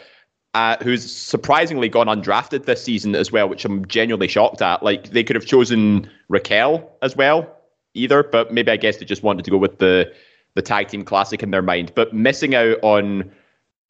uh, 0.55 0.77
who's 0.81 1.11
surprisingly 1.11 1.89
gone 1.89 2.07
undrafted 2.07 2.65
this 2.65 2.81
season 2.81 3.15
as 3.15 3.31
well, 3.31 3.47
which 3.47 3.65
I'm 3.65 3.85
genuinely 3.85 4.27
shocked 4.27 4.61
at. 4.61 4.81
Like 4.81 5.11
they 5.11 5.23
could 5.23 5.35
have 5.35 5.45
chosen 5.45 6.09
Raquel 6.29 6.89
as 7.01 7.15
well, 7.15 7.53
either, 7.93 8.23
but 8.23 8.53
maybe 8.53 8.71
I 8.71 8.77
guess 8.77 8.97
they 8.97 9.05
just 9.05 9.23
wanted 9.23 9.45
to 9.45 9.51
go 9.51 9.57
with 9.57 9.77
the 9.79 10.11
the 10.55 10.61
tag 10.61 10.87
team 10.87 11.03
classic 11.03 11.43
in 11.43 11.51
their 11.51 11.61
mind. 11.61 11.91
But 11.95 12.13
missing 12.13 12.55
out 12.55 12.77
on 12.81 13.29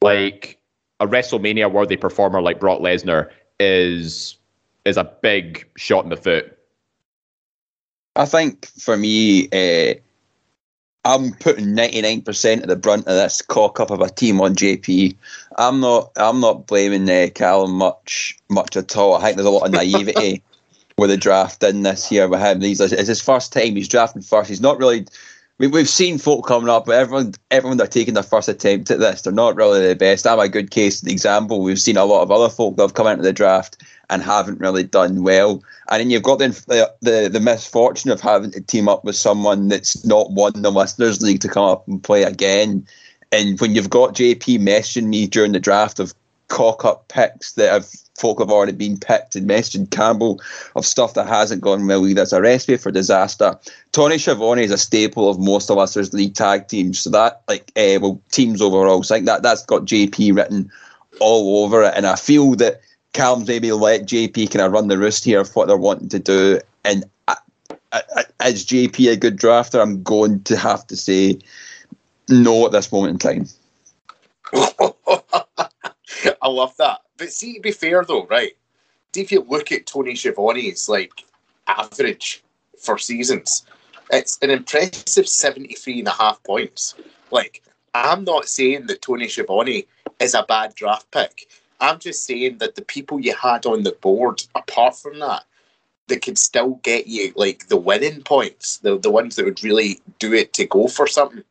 like 0.02 0.58
a 1.00 1.06
WrestleMania 1.06 1.70
worthy 1.70 1.96
performer 1.96 2.40
like 2.40 2.60
Brock 2.60 2.80
Lesnar 2.80 3.30
is 3.60 4.36
is 4.84 4.96
a 4.96 5.04
big 5.04 5.68
shot 5.76 6.04
in 6.04 6.10
the 6.10 6.16
foot. 6.16 6.56
I 8.14 8.24
think 8.24 8.66
for 8.78 8.96
me, 8.96 9.48
uh, 9.50 9.94
I'm 11.04 11.32
putting 11.34 11.66
99% 11.66 12.62
of 12.62 12.68
the 12.68 12.76
brunt 12.76 13.06
of 13.06 13.14
this 13.14 13.42
cock 13.42 13.78
up 13.78 13.90
of 13.90 14.00
a 14.00 14.08
team 14.08 14.40
on 14.40 14.54
JP. 14.54 15.16
I'm 15.56 15.80
not. 15.80 16.10
I'm 16.16 16.40
not 16.40 16.66
blaming 16.66 17.08
uh, 17.08 17.28
Callum 17.34 17.72
much, 17.72 18.36
much 18.48 18.76
at 18.76 18.96
all. 18.96 19.14
I 19.14 19.22
think 19.22 19.36
there's 19.36 19.46
a 19.46 19.50
lot 19.50 19.66
of 19.66 19.72
naivety 19.72 20.42
with 20.98 21.10
the 21.10 21.16
draft 21.16 21.62
in 21.62 21.82
this 21.82 22.10
year 22.10 22.28
with 22.28 22.40
him. 22.40 22.60
He's, 22.60 22.80
it's 22.80 23.08
his 23.08 23.20
first 23.20 23.52
time. 23.52 23.76
He's 23.76 23.88
drafting 23.88 24.22
first. 24.22 24.48
He's 24.48 24.60
not 24.60 24.78
really. 24.78 25.06
We, 25.58 25.68
we've 25.68 25.88
seen 25.88 26.18
folk 26.18 26.46
coming 26.46 26.68
up, 26.68 26.84
but 26.84 26.96
everyone, 26.96 27.32
everyone 27.50 27.78
that 27.78 27.84
are 27.84 27.90
taking 27.90 28.14
their 28.14 28.22
first 28.22 28.48
attempt 28.48 28.90
at 28.90 28.98
this, 28.98 29.22
they're 29.22 29.32
not 29.32 29.56
really 29.56 29.88
the 29.88 29.96
best. 29.96 30.26
I'm 30.26 30.38
a 30.38 30.48
good 30.48 30.70
case 30.70 31.02
example. 31.02 31.62
We've 31.62 31.80
seen 31.80 31.96
a 31.96 32.04
lot 32.04 32.22
of 32.22 32.30
other 32.30 32.50
folk 32.50 32.76
that 32.76 32.82
have 32.82 32.94
come 32.94 33.06
into 33.06 33.22
the 33.22 33.32
draft 33.32 33.82
and 34.10 34.22
haven't 34.22 34.60
really 34.60 34.82
done 34.82 35.22
well. 35.22 35.62
And 35.90 36.00
then 36.00 36.10
you've 36.10 36.22
got 36.22 36.38
the, 36.38 36.94
the 37.00 37.28
the 37.28 37.40
misfortune 37.40 38.10
of 38.10 38.20
having 38.20 38.50
to 38.52 38.60
team 38.60 38.88
up 38.88 39.04
with 39.04 39.16
someone 39.16 39.68
that's 39.68 40.04
not 40.04 40.30
won 40.30 40.60
the 40.60 40.70
listeners 40.70 41.22
league 41.22 41.40
to 41.40 41.48
come 41.48 41.64
up 41.64 41.88
and 41.88 42.02
play 42.02 42.22
again. 42.22 42.86
And 43.32 43.58
when 43.60 43.74
you've 43.74 43.90
got 43.90 44.14
JP 44.14 44.60
messaging 44.60 45.06
me 45.06 45.26
during 45.26 45.52
the 45.52 45.60
draft 45.60 45.98
of 45.98 46.14
cock 46.48 46.84
up 46.84 47.08
picks 47.08 47.52
that 47.52 47.72
have 47.72 47.90
folk 48.20 48.38
have 48.38 48.50
already 48.50 48.72
been 48.72 48.98
picked 48.98 49.36
and 49.36 49.48
messaging 49.48 49.90
Campbell 49.90 50.40
of 50.74 50.86
stuff 50.86 51.14
that 51.14 51.26
hasn't 51.26 51.62
gone 51.62 51.86
well 51.86 52.06
either. 52.06 52.22
It's 52.22 52.32
a 52.32 52.40
recipe 52.40 52.76
for 52.76 52.90
disaster. 52.90 53.58
Tony 53.92 54.18
Schiavone 54.18 54.64
is 54.64 54.70
a 54.70 54.78
staple 54.78 55.28
of 55.28 55.38
most 55.38 55.70
of 55.70 55.78
us 55.78 55.96
as 55.96 56.12
league 56.12 56.34
tag 56.34 56.68
teams. 56.68 56.98
So 56.98 57.10
that 57.10 57.42
like 57.48 57.70
uh, 57.76 57.98
well 58.00 58.20
teams 58.30 58.60
overall. 58.60 59.02
So 59.02 59.14
I 59.14 59.18
think 59.18 59.26
that 59.26 59.42
that's 59.42 59.64
got 59.64 59.84
JP 59.84 60.36
written 60.36 60.70
all 61.20 61.64
over 61.64 61.82
it. 61.82 61.94
And 61.96 62.06
I 62.06 62.16
feel 62.16 62.54
that 62.56 62.80
Cal's 63.12 63.46
maybe 63.46 63.72
let 63.72 64.02
JP 64.02 64.50
kind 64.52 64.64
of 64.64 64.72
run 64.72 64.88
the 64.88 64.98
roost 64.98 65.24
here 65.24 65.40
of 65.40 65.54
what 65.56 65.68
they're 65.68 65.76
wanting 65.76 66.08
to 66.10 66.18
do. 66.18 66.60
And 66.84 67.04
I, 67.28 67.36
I, 67.92 68.24
is 68.46 68.66
JP 68.66 69.12
a 69.12 69.16
good 69.16 69.38
drafter? 69.38 69.80
I'm 69.80 70.02
going 70.02 70.42
to 70.44 70.56
have 70.56 70.86
to 70.88 70.96
say 70.96 71.38
no 72.28 72.66
at 72.66 72.72
this 72.72 72.92
moment 72.92 73.12
in 73.12 73.18
time. 73.18 73.48
I 76.42 76.48
love 76.48 76.76
that. 76.76 77.00
But 77.18 77.32
see, 77.32 77.54
to 77.54 77.60
be 77.60 77.72
fair 77.72 78.04
though, 78.04 78.26
right? 78.26 78.52
If 79.14 79.32
you 79.32 79.40
look 79.48 79.72
at 79.72 79.86
Tony 79.86 80.14
Schiavone's 80.14 80.88
like 80.88 81.24
average 81.66 82.42
for 82.78 82.98
seasons, 82.98 83.64
it's 84.10 84.38
an 84.42 84.50
impressive 84.50 85.28
73 85.28 86.00
and 86.00 86.08
a 86.08 86.12
half 86.12 86.42
points. 86.44 86.94
Like, 87.30 87.62
I'm 87.94 88.24
not 88.24 88.48
saying 88.48 88.86
that 88.86 89.02
Tony 89.02 89.28
Schiavone 89.28 89.86
is 90.20 90.34
a 90.34 90.44
bad 90.44 90.74
draft 90.74 91.10
pick. 91.10 91.48
I'm 91.80 91.98
just 91.98 92.24
saying 92.24 92.58
that 92.58 92.74
the 92.74 92.82
people 92.82 93.20
you 93.20 93.34
had 93.34 93.66
on 93.66 93.82
the 93.82 93.92
board, 93.92 94.42
apart 94.54 94.96
from 94.96 95.18
that, 95.18 95.44
that 96.08 96.22
could 96.22 96.38
still 96.38 96.74
get 96.82 97.06
you 97.06 97.32
like 97.36 97.68
the 97.68 97.76
winning 97.76 98.22
points, 98.22 98.78
the 98.78 98.98
the 98.98 99.10
ones 99.10 99.36
that 99.36 99.44
would 99.44 99.62
really 99.64 100.00
do 100.18 100.32
it 100.32 100.52
to 100.54 100.66
go 100.66 100.88
for 100.88 101.06
something. 101.06 101.42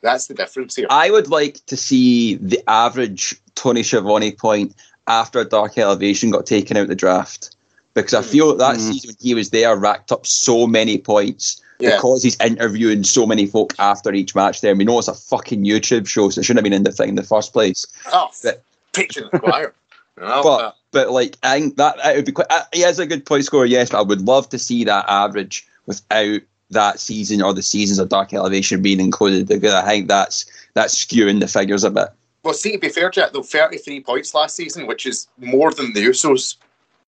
That's 0.00 0.26
the 0.26 0.34
difference 0.34 0.76
here. 0.76 0.86
I 0.90 1.10
would 1.10 1.28
like 1.28 1.64
to 1.66 1.76
see 1.76 2.36
the 2.36 2.62
average 2.68 3.34
Tony 3.54 3.82
Schiavone 3.82 4.32
point 4.32 4.76
after 5.08 5.44
Dark 5.44 5.78
Elevation 5.78 6.30
got 6.30 6.46
taken 6.46 6.76
out 6.76 6.88
the 6.88 6.94
draft. 6.94 7.54
Because 7.94 8.14
I 8.14 8.22
feel 8.22 8.48
that, 8.48 8.58
that 8.58 8.76
mm. 8.76 8.92
season 8.92 9.08
when 9.08 9.16
he 9.20 9.34
was 9.34 9.50
there 9.50 9.74
racked 9.74 10.12
up 10.12 10.26
so 10.26 10.66
many 10.66 10.98
points 10.98 11.62
yeah. 11.78 11.96
because 11.96 12.22
he's 12.22 12.38
interviewing 12.40 13.04
so 13.04 13.26
many 13.26 13.46
folk 13.46 13.74
after 13.78 14.12
each 14.12 14.34
match 14.34 14.60
there. 14.60 14.72
And 14.72 14.78
we 14.78 14.84
know 14.84 14.98
it's 14.98 15.08
a 15.08 15.14
fucking 15.14 15.64
YouTube 15.64 16.06
show, 16.06 16.28
so 16.28 16.40
it 16.40 16.44
shouldn't 16.44 16.58
have 16.58 16.64
been 16.64 16.72
in 16.72 16.82
the 16.82 16.92
thing 16.92 17.10
in 17.10 17.14
the 17.14 17.22
first 17.22 17.52
place. 17.52 17.86
Oh, 18.12 18.30
but, 18.42 18.62
preaching 18.92 19.28
the 19.32 19.38
choir. 19.38 19.74
but 20.16 20.76
but 20.92 21.10
like 21.10 21.36
I 21.42 21.60
think 21.60 21.76
that 21.76 21.96
it 22.04 22.16
would 22.16 22.24
be 22.24 22.32
quite. 22.32 22.50
Uh, 22.50 22.64
he 22.72 22.82
is 22.82 22.98
a 22.98 23.06
good 23.06 23.26
point 23.26 23.44
scorer, 23.44 23.66
yes. 23.66 23.90
But 23.90 23.98
I 23.98 24.02
would 24.02 24.22
love 24.22 24.48
to 24.50 24.58
see 24.58 24.84
that 24.84 25.04
average 25.08 25.66
without 25.86 26.40
that 26.70 26.98
season 26.98 27.42
or 27.42 27.52
the 27.52 27.62
seasons 27.62 27.98
of 27.98 28.08
Dark 28.08 28.32
Elevation 28.32 28.82
being 28.82 29.00
included 29.00 29.46
because 29.46 29.74
I 29.74 29.86
think 29.86 30.08
that's 30.08 30.46
that's 30.74 30.94
skewing 30.94 31.40
the 31.40 31.48
figures 31.48 31.84
a 31.84 31.90
bit. 31.90 32.08
Well, 32.46 32.54
see, 32.54 32.70
to 32.70 32.78
be 32.78 32.90
fair, 32.90 33.10
Jack, 33.10 33.32
though, 33.32 33.42
33 33.42 34.04
points 34.04 34.32
last 34.32 34.54
season, 34.54 34.86
which 34.86 35.04
is 35.04 35.26
more 35.36 35.72
than 35.72 35.92
the 35.94 36.06
Usos 36.06 36.58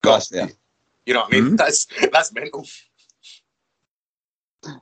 got. 0.03 0.29
Yeah. 0.33 0.49
You 1.07 1.15
know 1.15 1.21
what 1.21 1.33
I 1.33 1.37
mean? 1.37 1.45
Mm-hmm. 1.45 1.57
That's 1.57 1.87
that's 2.13 2.33
mental. 2.33 2.67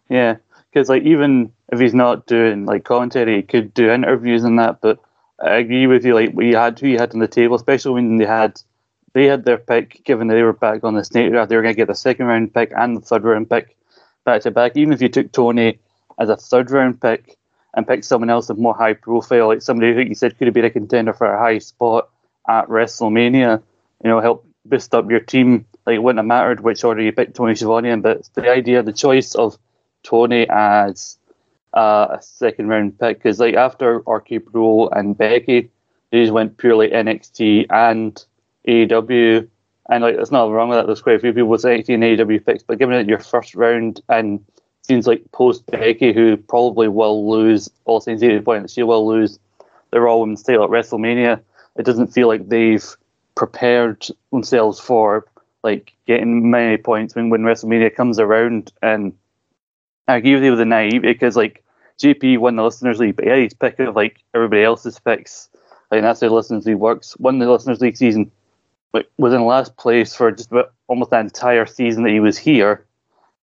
Yeah, 0.08 0.36
because 0.72 0.88
like 0.88 1.02
even 1.02 1.52
if 1.70 1.78
he's 1.78 1.92
not 1.92 2.24
doing 2.24 2.64
like 2.64 2.84
commentary, 2.84 3.36
he 3.36 3.42
could 3.42 3.74
do 3.74 3.90
interviews 3.90 4.44
and 4.44 4.58
that. 4.58 4.80
But 4.80 4.98
I 5.44 5.56
agree 5.56 5.86
with 5.86 6.06
you. 6.06 6.14
Like 6.14 6.30
we 6.32 6.52
had 6.52 6.80
who 6.80 6.88
you 6.88 6.98
had 6.98 7.12
on 7.12 7.20
the 7.20 7.28
table, 7.28 7.56
especially 7.56 7.92
when 7.92 8.16
they 8.16 8.24
had 8.24 8.58
they 9.12 9.26
had 9.26 9.44
their 9.44 9.58
pick, 9.58 10.04
given 10.04 10.28
that 10.28 10.34
they 10.36 10.42
were 10.42 10.54
back 10.54 10.84
on 10.84 10.94
the 10.94 11.04
snake 11.04 11.32
draft, 11.32 11.50
they 11.50 11.56
were 11.56 11.62
going 11.62 11.74
to 11.74 11.76
get 11.76 11.88
the 11.88 11.94
second 11.94 12.24
round 12.24 12.54
pick 12.54 12.72
and 12.74 12.96
the 12.96 13.02
third 13.02 13.24
round 13.24 13.50
pick 13.50 13.76
back 14.24 14.40
to 14.40 14.50
back. 14.50 14.74
Even 14.74 14.94
if 14.94 15.02
you 15.02 15.10
took 15.10 15.32
Tony 15.32 15.78
as 16.18 16.30
a 16.30 16.36
third 16.36 16.70
round 16.70 16.98
pick 16.98 17.36
and 17.76 17.86
pick 17.86 18.02
someone 18.02 18.30
else 18.30 18.48
with 18.48 18.58
more 18.58 18.74
high 18.74 18.94
profile, 18.94 19.48
like 19.48 19.62
somebody 19.62 19.94
who 19.94 20.00
you 20.00 20.14
said 20.14 20.36
could 20.38 20.46
have 20.46 20.54
been 20.54 20.64
a 20.64 20.70
contender 20.70 21.12
for 21.12 21.32
a 21.32 21.38
high 21.38 21.58
spot 21.58 22.08
at 22.48 22.66
WrestleMania, 22.68 23.62
you 24.02 24.10
know, 24.10 24.20
help 24.20 24.46
boost 24.64 24.94
up 24.94 25.10
your 25.10 25.20
team. 25.20 25.66
Like 25.84 25.96
it 25.96 26.02
wouldn't 26.02 26.18
have 26.18 26.26
mattered 26.26 26.60
which 26.60 26.82
order 26.82 27.02
you 27.02 27.12
picked 27.12 27.36
Tony 27.36 27.54
Schiavone 27.54 27.90
in, 27.90 28.00
but 28.00 28.28
the 28.34 28.50
idea, 28.50 28.82
the 28.82 28.92
choice 28.92 29.34
of 29.34 29.58
Tony 30.02 30.48
as 30.48 31.18
uh, 31.74 32.08
a 32.18 32.22
second 32.22 32.68
round 32.68 32.98
pick 32.98 33.18
because 33.18 33.38
like 33.38 33.54
after 33.54 33.98
RK 34.06 34.46
Bro 34.50 34.88
and 34.88 35.16
Becky, 35.16 35.70
they 36.10 36.22
just 36.22 36.32
went 36.32 36.56
purely 36.56 36.88
NXT 36.88 37.66
and 37.68 38.24
AEW, 38.66 39.48
and 39.90 40.02
like 40.02 40.16
there's 40.16 40.32
nothing 40.32 40.52
wrong 40.52 40.70
with 40.70 40.78
that. 40.78 40.86
There's 40.86 41.02
quite 41.02 41.16
a 41.16 41.20
few 41.20 41.32
people 41.32 41.48
with 41.48 41.62
NXT 41.62 41.94
and 41.94 42.02
AEW 42.02 42.44
picks, 42.44 42.62
but 42.62 42.78
given 42.78 42.96
it 42.96 43.08
your 43.08 43.18
first 43.20 43.54
round 43.54 44.00
and 44.08 44.44
seems 44.86 45.06
like 45.06 45.22
post 45.32 45.66
Becky, 45.66 46.12
who 46.12 46.36
probably 46.36 46.88
will 46.88 47.28
lose, 47.28 47.68
all 47.84 48.00
things 48.00 48.20
to 48.20 48.42
point 48.42 48.70
she 48.70 48.82
will 48.82 49.06
lose 49.06 49.38
the 49.90 50.00
Raw 50.00 50.18
Women's 50.18 50.42
title 50.42 50.64
at 50.64 50.70
WrestleMania, 50.70 51.40
it 51.76 51.84
doesn't 51.84 52.08
feel 52.08 52.28
like 52.28 52.48
they've 52.48 52.84
prepared 53.34 54.06
themselves 54.32 54.80
for 54.80 55.26
like 55.62 55.92
getting 56.06 56.50
many 56.50 56.76
points 56.76 57.14
when, 57.14 57.30
when 57.30 57.42
WrestleMania 57.42 57.94
comes 57.94 58.18
around. 58.18 58.72
And 58.82 59.12
I 60.08 60.16
agree 60.16 60.34
with 60.34 60.44
you 60.44 60.50
with 60.50 60.58
the 60.58 60.64
naive 60.64 61.02
because 61.02 61.36
like 61.36 61.64
JP 62.00 62.38
won 62.38 62.56
the 62.56 62.62
listeners 62.62 62.98
league, 62.98 63.16
but 63.16 63.26
yeah, 63.26 63.36
he's 63.36 63.54
picking 63.54 63.92
like 63.94 64.22
everybody 64.34 64.62
else's 64.62 64.98
picks. 64.98 65.48
Like 65.90 66.02
that's 66.02 66.20
how 66.20 66.28
the 66.28 66.34
listeners 66.34 66.66
league 66.66 66.76
works. 66.76 67.16
Won 67.18 67.38
the 67.38 67.50
listeners 67.50 67.80
league 67.80 67.96
season, 67.96 68.30
but 68.92 69.10
was 69.18 69.32
in 69.32 69.44
last 69.44 69.76
place 69.76 70.14
for 70.14 70.30
just 70.30 70.50
about 70.50 70.72
almost 70.88 71.10
the 71.10 71.18
entire 71.18 71.66
season 71.66 72.02
that 72.04 72.12
he 72.12 72.20
was 72.20 72.38
here. 72.38 72.84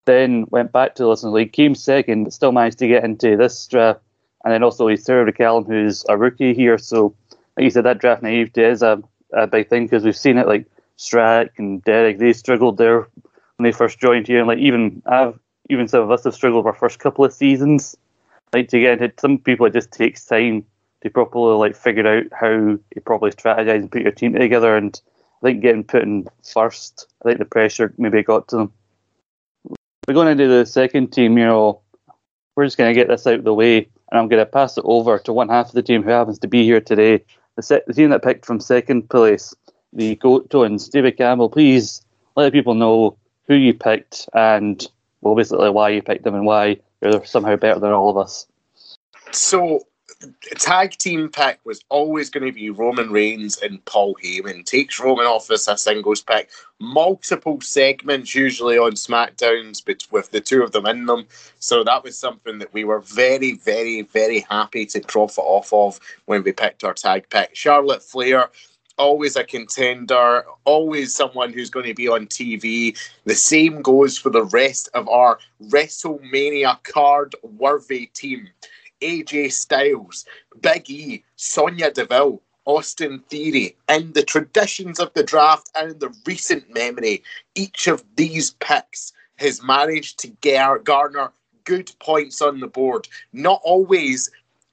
Then 0.05 0.47
went 0.51 0.73
back 0.73 0.95
to 0.95 1.05
the 1.05 1.09
listeners 1.09 1.33
league, 1.33 1.53
came 1.53 1.75
second, 1.75 2.25
but 2.25 2.33
still 2.33 2.53
managed 2.53 2.79
to 2.79 2.89
get 2.89 3.05
into 3.05 3.37
this 3.37 3.67
draft. 3.67 4.01
And 4.45 4.53
then 4.53 4.63
also 4.63 4.89
he's 4.89 5.05
third 5.05 5.27
to 5.27 5.33
Callum, 5.33 5.65
who's 5.65 6.05
a 6.09 6.17
rookie 6.17 6.55
here. 6.55 6.79
So 6.79 7.15
like 7.57 7.65
you 7.65 7.71
said, 7.71 7.85
that 7.85 7.99
draft 7.99 8.23
naivety 8.23 8.63
is 8.63 8.83
a, 8.83 9.03
a 9.33 9.47
big 9.47 9.69
thing 9.69 9.85
because 9.85 10.05
we've 10.05 10.17
seen 10.17 10.39
it 10.39 10.49
like 10.49 10.67
Strack 10.99 11.51
and 11.59 11.83
Derek, 11.85 12.19
they 12.19 12.33
struggled 12.33 12.79
there 12.79 13.09
when 13.57 13.65
they 13.65 13.73
first 13.73 14.01
joined 14.01 14.27
here. 14.27 14.39
And 14.39 14.49
like 14.49 14.59
even 14.59 15.03
I've 15.07 15.39
even 15.71 15.87
some 15.89 16.03
of 16.03 16.11
us 16.11 16.25
have 16.25 16.35
struggled 16.35 16.67
our 16.67 16.73
first 16.73 16.99
couple 16.99 17.25
of 17.25 17.33
seasons 17.33 17.97
like 18.53 18.69
to 18.69 18.81
get 18.81 19.01
into 19.01 19.13
some 19.19 19.39
people 19.39 19.67
it 19.67 19.73
just 19.73 19.91
takes 19.91 20.25
time 20.25 20.65
to 21.03 21.11
properly 21.11 21.55
like 21.57 21.75
figure 21.75 22.07
out 22.07 22.25
how 22.33 22.51
you 22.51 22.81
properly 23.05 23.31
strategize 23.33 23.77
and 23.77 23.91
put 23.91 24.03
your 24.03 24.13
team 24.13 24.33
together 24.35 24.77
and 24.77 25.01
I 25.43 25.47
think 25.47 25.63
getting 25.63 25.83
put 25.83 26.03
in 26.03 26.29
first, 26.45 27.09
I 27.23 27.29
think 27.29 27.39
the 27.39 27.45
pressure 27.45 27.93
maybe 27.99 28.23
got 28.23 28.47
to 28.49 28.57
them. 28.57 28.73
We're 30.09 30.15
going 30.15 30.29
into 30.29 30.49
the 30.49 30.67
second 30.67 31.13
team, 31.13 31.39
you 31.39 31.47
know, 31.47 31.81
we're 32.57 32.65
just 32.65 32.77
going 32.77 32.93
to 32.93 33.01
get 33.01 33.07
this 33.07 33.25
out 33.25 33.35
of 33.35 33.45
the 33.45 33.55
way 33.55 33.79
and 34.11 34.19
I'm 34.19 34.29
going 34.29 34.45
to 34.45 34.51
pass 34.51 34.77
it 34.77 34.85
over 34.85 35.17
to 35.21 35.33
one 35.33 35.49
half 35.49 35.69
of 35.69 35.75
the 35.75 35.83
team 35.83 36.03
who 36.03 36.11
happens 36.11 36.41
to 36.41 36.49
be 36.49 36.65
here 36.65 36.81
today. 36.81 37.25
The, 37.55 37.63
se- 37.63 37.83
the 37.87 37.95
team 37.95 38.11
that 38.11 38.25
picked 38.25 38.45
from 38.45 38.59
second 38.59 39.09
place, 39.09 39.55
the 39.93 40.17
Goat 40.17 40.51
Tones. 40.51 40.89
David 40.89 41.17
Campbell, 41.17 41.49
please 41.49 42.03
let 42.35 42.53
people 42.53 42.75
know 42.75 43.17
who 43.47 43.55
you 43.55 43.75
picked 43.75 44.29
and, 44.35 44.85
well, 45.21 45.37
basically 45.37 45.71
why 45.71 45.91
you 45.91 46.03
picked 46.03 46.25
them 46.25 46.35
and 46.35 46.47
why 46.47 46.79
they're 46.99 47.25
somehow 47.25 47.55
better 47.55 47.79
than 47.79 47.93
all 47.93 48.11
of 48.11 48.17
us. 48.17 48.49
So, 49.31 49.87
tag 50.57 50.93
team 50.93 51.29
pick 51.29 51.59
was 51.65 51.85
always 51.89 52.31
going 52.31 52.47
to 52.47 52.53
be 52.53 52.71
Roman 52.71 53.11
Reigns 53.11 53.59
and 53.59 53.85
Paul 53.85 54.15
Heyman. 54.23 54.65
Takes 54.65 55.01
Roman 55.01 55.27
off 55.27 55.51
as 55.51 55.69
a 55.69 55.77
singles 55.77 56.23
pick. 56.23 56.51
Multiple 56.81 57.61
segments, 57.61 58.35
usually 58.35 58.79
on 58.79 58.93
SmackDowns, 58.93 59.83
but 59.85 60.07
with 60.11 60.31
the 60.31 60.41
two 60.41 60.63
of 60.63 60.73
them 60.73 60.87
in 60.87 61.07
them. 61.07 61.27
So 61.59 61.85
that 61.85 62.03
was 62.05 62.17
something 62.17 62.59
that 62.59 62.73
we 62.73 62.85
were 62.85 63.01
very, 63.01 63.55
very, 63.55 64.03
very 64.03 64.41
happy 64.41 64.87
to 64.87 65.01
profit 65.01 65.45
off 65.45 65.73
of 65.73 66.01
when 66.27 66.43
we 66.43 66.53
picked 66.53 66.85
our 66.85 66.95
tag 66.95 67.29
pick. 67.31 67.55
Charlotte 67.55 68.03
Flair 68.03 68.51
always 68.99 69.37
a 69.37 69.45
contender, 69.45 70.45
always 70.65 71.15
someone 71.15 71.53
who's 71.53 71.71
going 71.71 71.87
to 71.87 71.95
be 71.95 72.09
on 72.09 72.27
TV. 72.27 72.97
The 73.25 73.35
same 73.35 73.83
goes 73.83 74.19
for 74.19 74.31
the 74.31 74.45
rest 74.45 74.89
of 74.95 75.09
our 75.09 75.39
WrestleMania 75.65 76.83
card 76.85 77.35
worthy 77.43 78.07
team. 78.07 78.49
AJ 79.03 79.53
Styles, 79.53 80.25
Big 80.61 80.89
E, 80.91 81.25
Sonya 81.37 81.91
Deville, 81.91 82.41
Austin 82.65 83.19
Theory. 83.29 83.77
In 83.89 84.13
the 84.13 84.23
traditions 84.23 85.01
of 85.01 85.13
the 85.15 85.25
draft 85.25 85.71
and 85.79 85.93
in 85.93 85.99
the 85.99 86.15
recent 86.27 86.73
memory, 86.73 87.23
each 87.55 87.87
of 87.89 88.05
these 88.17 88.53
picks 88.53 89.13
has 89.37 89.63
managed 89.63 90.19
to 90.21 90.29
gar- 90.41 90.79
garner 90.79 91.33
good 91.65 91.91
points 91.99 92.41
on 92.41 92.61
the 92.61 92.69
board. 92.69 93.09
Not 93.33 93.61
always 93.65 94.31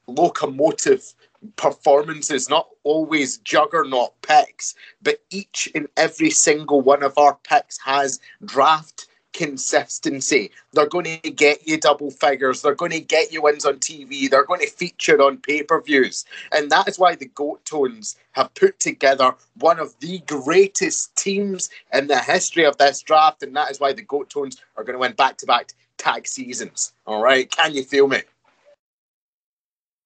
locomotive 0.08 1.14
performances, 1.56 2.50
not 2.50 2.68
always 2.84 3.38
juggernaut 3.40 4.14
picks, 4.22 4.76
but 5.02 5.22
each 5.30 5.70
and 5.74 5.88
every 5.98 6.30
single 6.30 6.82
one 6.82 7.04
of 7.04 7.18
our 7.18 7.38
picks 7.44 7.80
has 7.80 8.20
draft 8.46 9.08
consistency. 9.40 10.52
They're 10.74 10.86
going 10.86 11.22
to 11.22 11.32
get 11.32 11.66
you 11.66 11.80
double 11.80 12.12
figures. 12.12 12.62
They're 12.62 12.76
going 12.76 12.92
to 12.92 13.00
get 13.00 13.32
you 13.32 13.42
wins 13.42 13.66
on 13.66 13.76
TV. 13.76 14.30
They're 14.30 14.44
going 14.44 14.60
to 14.60 14.70
feature 14.70 15.22
on 15.22 15.38
pay 15.38 15.64
per 15.64 15.82
views. 15.82 16.26
And 16.52 16.70
that 16.72 16.90
is 16.90 17.00
why 17.00 17.16
the 17.16 17.28
Goat 17.28 17.64
Tones 17.64 18.18
have 18.34 18.54
put 18.54 18.82
together 18.82 19.34
one 19.56 19.80
of 19.80 19.98
the 20.02 20.20
greatest 20.28 21.16
teams 21.16 21.70
in 21.94 22.08
the 22.08 22.20
history 22.20 22.66
of 22.66 22.78
this 22.80 23.02
draft. 23.02 23.42
And 23.42 23.56
that 23.56 23.72
is 23.72 23.80
why 23.80 23.94
the 23.94 24.02
Goat 24.02 24.30
Tones 24.30 24.58
are 24.76 24.84
going 24.84 24.96
to 24.96 25.00
win 25.00 25.14
back 25.14 25.38
to 25.38 25.46
back 25.46 25.72
tag 25.98 26.28
seasons. 26.28 26.92
All 27.08 27.24
right. 27.24 27.50
Can 27.50 27.74
you 27.74 27.84
feel 27.84 28.10
me? 28.10 28.24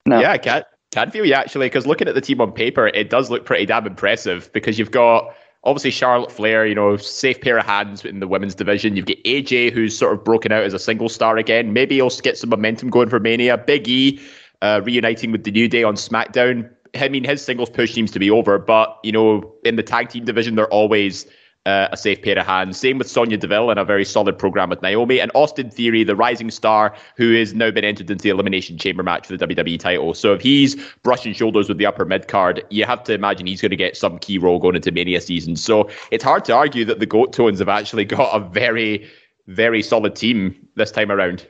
No. 0.06 0.19
Yeah, 0.19 0.34
I 0.34 0.38
can, 0.38 0.62
can 0.91 1.10
feel 1.10 1.26
you 1.26 1.34
actually, 1.34 1.65
because 1.65 1.88
looking 1.88 2.08
at 2.08 2.13
the 2.13 2.22
team 2.22 2.39
on 2.39 2.52
paper, 2.52 2.88
it 2.89 3.10
does 3.10 3.32
look 3.32 3.46
pretty 3.46 3.65
damn 3.65 3.88
impressive 3.88 4.54
because 4.54 4.78
you've 4.78 4.91
got 4.91 5.34
obviously 5.63 5.91
Charlotte 5.91 6.32
Flair, 6.32 6.65
you 6.65 6.76
know, 6.76 6.97
safe 6.97 7.39
pair 7.41 7.58
of 7.58 7.65
hands 7.65 8.04
in 8.04 8.19
the 8.19 8.28
women's 8.28 8.56
division. 8.56 8.95
You've 8.95 9.06
got 9.06 9.17
AJ, 9.26 9.71
who's 9.71 9.97
sort 9.97 10.13
of 10.13 10.23
broken 10.23 10.52
out 10.52 10.63
as 10.63 10.73
a 10.73 10.80
single 10.80 11.10
star 11.10 11.38
again. 11.38 11.73
Maybe 11.73 11.95
he'll 11.95 12.10
get 12.10 12.38
some 12.38 12.49
momentum 12.49 12.89
going 12.89 13.10
for 13.10 13.19
Mania. 13.19 13.58
Big 13.58 13.88
E 13.88 14.19
uh, 14.62 14.82
reuniting 14.84 15.32
with 15.32 15.43
the 15.43 15.52
New 15.52 15.67
Day 15.67 15.84
on 15.84 15.95
SmackDown. 15.95 16.69
I 16.95 17.10
mean, 17.10 17.23
his 17.23 17.41
singles 17.41 17.69
push 17.69 17.93
seems 17.93 18.12
to 18.12 18.19
be 18.19 18.30
over, 18.30 18.60
but, 18.60 18.99
you 19.04 19.12
know, 19.12 19.52
in 19.63 19.78
the 19.78 19.84
tag 19.84 20.10
team 20.10 20.26
division, 20.26 20.56
they're 20.56 20.67
always 20.67 21.26
uh, 21.65 21.88
a 21.91 21.97
safe 21.97 22.21
pair 22.21 22.38
of 22.38 22.45
hands. 22.45 22.78
Same 22.78 22.97
with 22.97 23.10
Sonya 23.10 23.38
Deville 23.38 23.69
and 23.69 23.80
a 23.80 23.86
very 23.86 24.04
solid 24.04 24.38
program 24.38 24.69
with 24.69 24.82
Naomi. 24.82 25.19
And 25.19 25.32
Austin 25.34 25.69
Theory, 25.69 26.04
the 26.04 26.15
rising 26.15 26.52
star, 26.52 26.93
who 27.15 27.34
has 27.36 27.54
now 27.54 27.71
been 27.71 27.86
entered 27.86 28.10
into 28.10 28.23
the 28.23 28.30
Elimination 28.30 28.78
Chamber 28.78 29.04
match 29.04 29.28
for 29.28 29.38
the 29.38 29.47
WWE 29.47 29.80
title. 29.80 30.13
So 30.13 30.34
if 30.34 30.41
he's 30.41 30.76
brushing 31.04 31.34
shoulders 31.34 31.69
with 31.69 31.78
the 31.78 31.86
upper 31.86 32.06
mid 32.06 32.28
card, 32.28 32.63
you 32.69 32.86
have 32.86 33.04
to 33.06 33.13
imagine 33.13 33.47
he's 33.47 33.62
going 33.62 33.71
to 33.71 33.78
get 33.78 33.95
some 33.95 34.19
key 34.19 34.38
role 34.38 34.60
going 34.60 34.76
into 34.76 34.91
Mania 34.91 35.21
season. 35.21 35.56
So 35.56 35.89
it's 36.12 36.23
hard 36.23 36.43
to 36.45 36.54
argue 36.54 36.84
that 36.86 36.99
the 36.99 37.06
Goat 37.06 37.32
Tones 37.32 37.60
have 37.60 37.69
actually 37.69 38.06
got 38.06 38.36
a 38.36 38.39
very, 38.39 39.10
very 39.47 39.82
solid 39.82 40.15
team 40.15 40.67
this 40.76 40.91
time 40.91 41.12
around. 41.12 41.47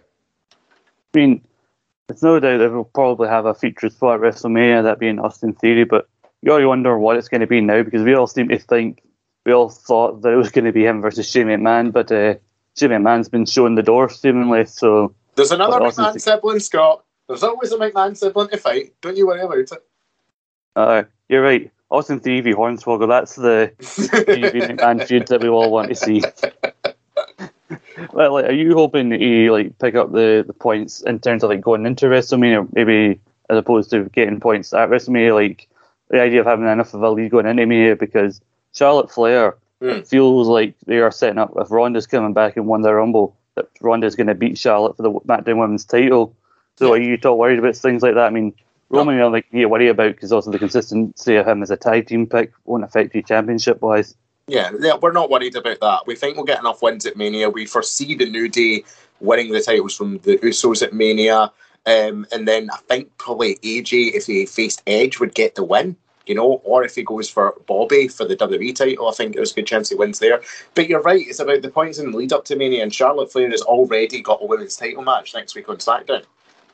I 1.15 1.19
mean, 1.19 1.41
it's 2.09 2.21
no 2.21 2.39
doubt 2.39 2.57
that 2.57 2.71
we'll 2.71 2.83
probably 2.83 3.29
have 3.29 3.45
a 3.45 3.53
feature 3.53 3.89
spot 3.89 4.15
at 4.15 4.21
WrestleMania, 4.21 4.83
that 4.83 4.99
being 4.99 5.19
Austin 5.19 5.53
Theory, 5.53 5.85
but 5.85 6.07
you 6.41 6.51
already 6.51 6.65
wonder 6.65 6.97
what 6.99 7.15
it's 7.15 7.29
going 7.29 7.41
to 7.41 7.47
be 7.47 7.61
now 7.61 7.81
because 7.81 8.03
we 8.03 8.13
all 8.13 8.27
seem 8.27 8.49
to 8.49 8.59
think 8.59 9.01
we 9.45 9.53
all 9.53 9.69
thought 9.69 10.21
that 10.21 10.29
it 10.29 10.35
was 10.35 10.51
going 10.51 10.65
to 10.65 10.71
be 10.71 10.85
him 10.85 11.01
versus 11.01 11.29
Shane 11.29 11.47
McMahon, 11.47 11.91
but 11.91 12.11
uh, 12.11 12.35
Shane 12.77 12.89
McMahon's 12.91 13.29
been 13.29 13.45
shown 13.45 13.75
the 13.75 13.83
door 13.83 14.09
seemingly. 14.09 14.65
So 14.65 15.13
there's 15.35 15.51
another 15.51 15.79
McMahon 15.79 16.19
sibling, 16.19 16.59
Scott. 16.59 17.03
There's 17.27 17.43
always 17.43 17.71
a 17.71 17.77
McMahon 17.77 18.15
sibling 18.17 18.49
to 18.49 18.57
fight. 18.57 18.93
Don't 19.01 19.17
you 19.17 19.27
worry 19.27 19.41
about 19.41 19.57
it. 19.57 19.71
uh, 20.75 21.03
you're 21.29 21.43
right. 21.43 21.71
Austin 21.89 22.19
Theory 22.19 22.53
Hornswoggle, 22.53 23.07
that's 23.07 23.35
the 23.35 23.71
Theory 23.79 24.51
McMahon 24.61 25.05
feud 25.05 25.27
that 25.27 25.41
we 25.41 25.49
all 25.49 25.71
want 25.71 25.89
to 25.89 25.95
see. 25.95 26.23
well, 28.13 28.33
like, 28.33 28.45
are 28.45 28.53
you 28.53 28.73
hoping 28.73 29.09
that 29.09 29.21
you 29.21 29.51
like 29.51 29.77
pick 29.77 29.93
up 29.93 30.11
the, 30.11 30.43
the 30.45 30.53
points 30.53 31.01
in 31.01 31.19
terms 31.19 31.43
of 31.43 31.51
like 31.51 31.61
going 31.61 31.85
into 31.85 32.07
WrestleMania, 32.07 32.67
maybe 32.73 33.19
as 33.49 33.57
opposed 33.57 33.91
to 33.91 34.05
getting 34.05 34.39
points 34.39 34.73
at 34.73 34.89
WrestleMania? 34.89 35.35
Like 35.35 35.67
the 36.09 36.19
idea 36.19 36.39
of 36.39 36.47
having 36.47 36.67
enough 36.67 36.95
of 36.95 37.03
a 37.03 37.09
lead 37.11 37.29
going 37.29 37.45
into 37.45 37.65
Mania 37.65 37.95
because 37.95 38.41
Charlotte 38.73 39.11
Flair 39.11 39.57
Mm. 39.81 40.07
feels 40.07 40.47
like 40.47 40.75
they 40.85 40.99
are 40.99 41.11
setting 41.11 41.37
up 41.37 41.51
if 41.57 41.69
Ronda's 41.69 42.07
coming 42.07 42.31
back 42.31 42.55
and 42.55 42.67
won 42.67 42.83
the 42.83 42.93
Rumble 42.93 43.35
that 43.55 43.67
Ronda's 43.81 44.15
going 44.15 44.27
to 44.27 44.35
beat 44.35 44.57
Charlotte 44.57 44.95
for 44.95 45.03
the 45.03 45.11
SmackDown 45.11 45.59
Women's 45.59 45.83
title. 45.83 46.33
So 46.77 46.93
are 46.93 46.97
you 46.97 47.15
at 47.15 47.25
all 47.25 47.37
worried 47.37 47.59
about 47.59 47.75
things 47.75 48.01
like 48.01 48.15
that? 48.15 48.27
I 48.27 48.29
mean, 48.29 48.53
Roman, 48.89 49.17
know, 49.17 49.27
like 49.27 49.45
you 49.51 49.67
worry 49.67 49.89
about 49.89 50.15
because 50.15 50.31
also 50.31 50.51
the 50.51 50.59
consistency 50.59 51.35
of 51.35 51.45
him 51.45 51.61
as 51.61 51.69
a 51.69 51.75
tag 51.75 52.07
team 52.07 52.27
pick 52.27 52.53
won't 52.63 52.85
affect 52.85 53.13
you 53.13 53.21
championship 53.21 53.81
wise. 53.81 54.15
Yeah, 54.47 54.71
yeah, 54.79 54.95
we're 54.95 55.11
not 55.11 55.29
worried 55.29 55.55
about 55.55 55.81
that. 55.81 56.07
We 56.07 56.15
think 56.15 56.37
we'll 56.37 56.45
get 56.45 56.59
enough 56.59 56.81
wins 56.81 57.05
at 57.05 57.17
Mania. 57.17 57.49
We 57.49 57.65
foresee 57.65 58.15
the 58.15 58.29
New 58.29 58.47
Day 58.47 58.85
winning 59.19 59.51
the 59.51 59.61
titles 59.61 59.95
from 59.95 60.19
the 60.19 60.37
Usos 60.37 60.81
at 60.81 60.93
Mania. 60.93 61.51
Um, 61.85 62.25
and 62.31 62.47
then 62.47 62.69
I 62.71 62.77
think 62.87 63.17
probably 63.17 63.55
AJ, 63.55 64.13
if 64.13 64.27
he 64.27 64.45
faced 64.45 64.81
Edge, 64.87 65.19
would 65.19 65.33
get 65.33 65.55
the 65.55 65.63
win, 65.63 65.95
you 66.25 66.35
know, 66.35 66.61
or 66.63 66.83
if 66.83 66.95
he 66.95 67.03
goes 67.03 67.29
for 67.29 67.55
Bobby 67.67 68.07
for 68.07 68.25
the 68.25 68.35
WWE 68.35 68.75
title, 68.75 69.09
I 69.09 69.13
think 69.13 69.35
there's 69.35 69.51
a 69.51 69.55
good 69.55 69.67
chance 69.67 69.89
he 69.89 69.95
wins 69.95 70.19
there. 70.19 70.41
But 70.73 70.87
you're 70.87 71.01
right, 71.01 71.25
it's 71.27 71.39
about 71.39 71.61
the 71.61 71.69
points 71.69 71.99
in 71.99 72.11
the 72.11 72.17
lead 72.17 72.33
up 72.33 72.45
to 72.45 72.55
Mania, 72.55 72.83
and 72.83 72.93
Charlotte 72.93 73.31
Flair 73.31 73.49
has 73.51 73.61
already 73.61 74.21
got 74.21 74.41
a 74.41 74.45
women's 74.45 74.77
title 74.77 75.03
match 75.03 75.33
next 75.33 75.55
week 75.55 75.69
on 75.69 75.77
SmackDown. 75.77 76.23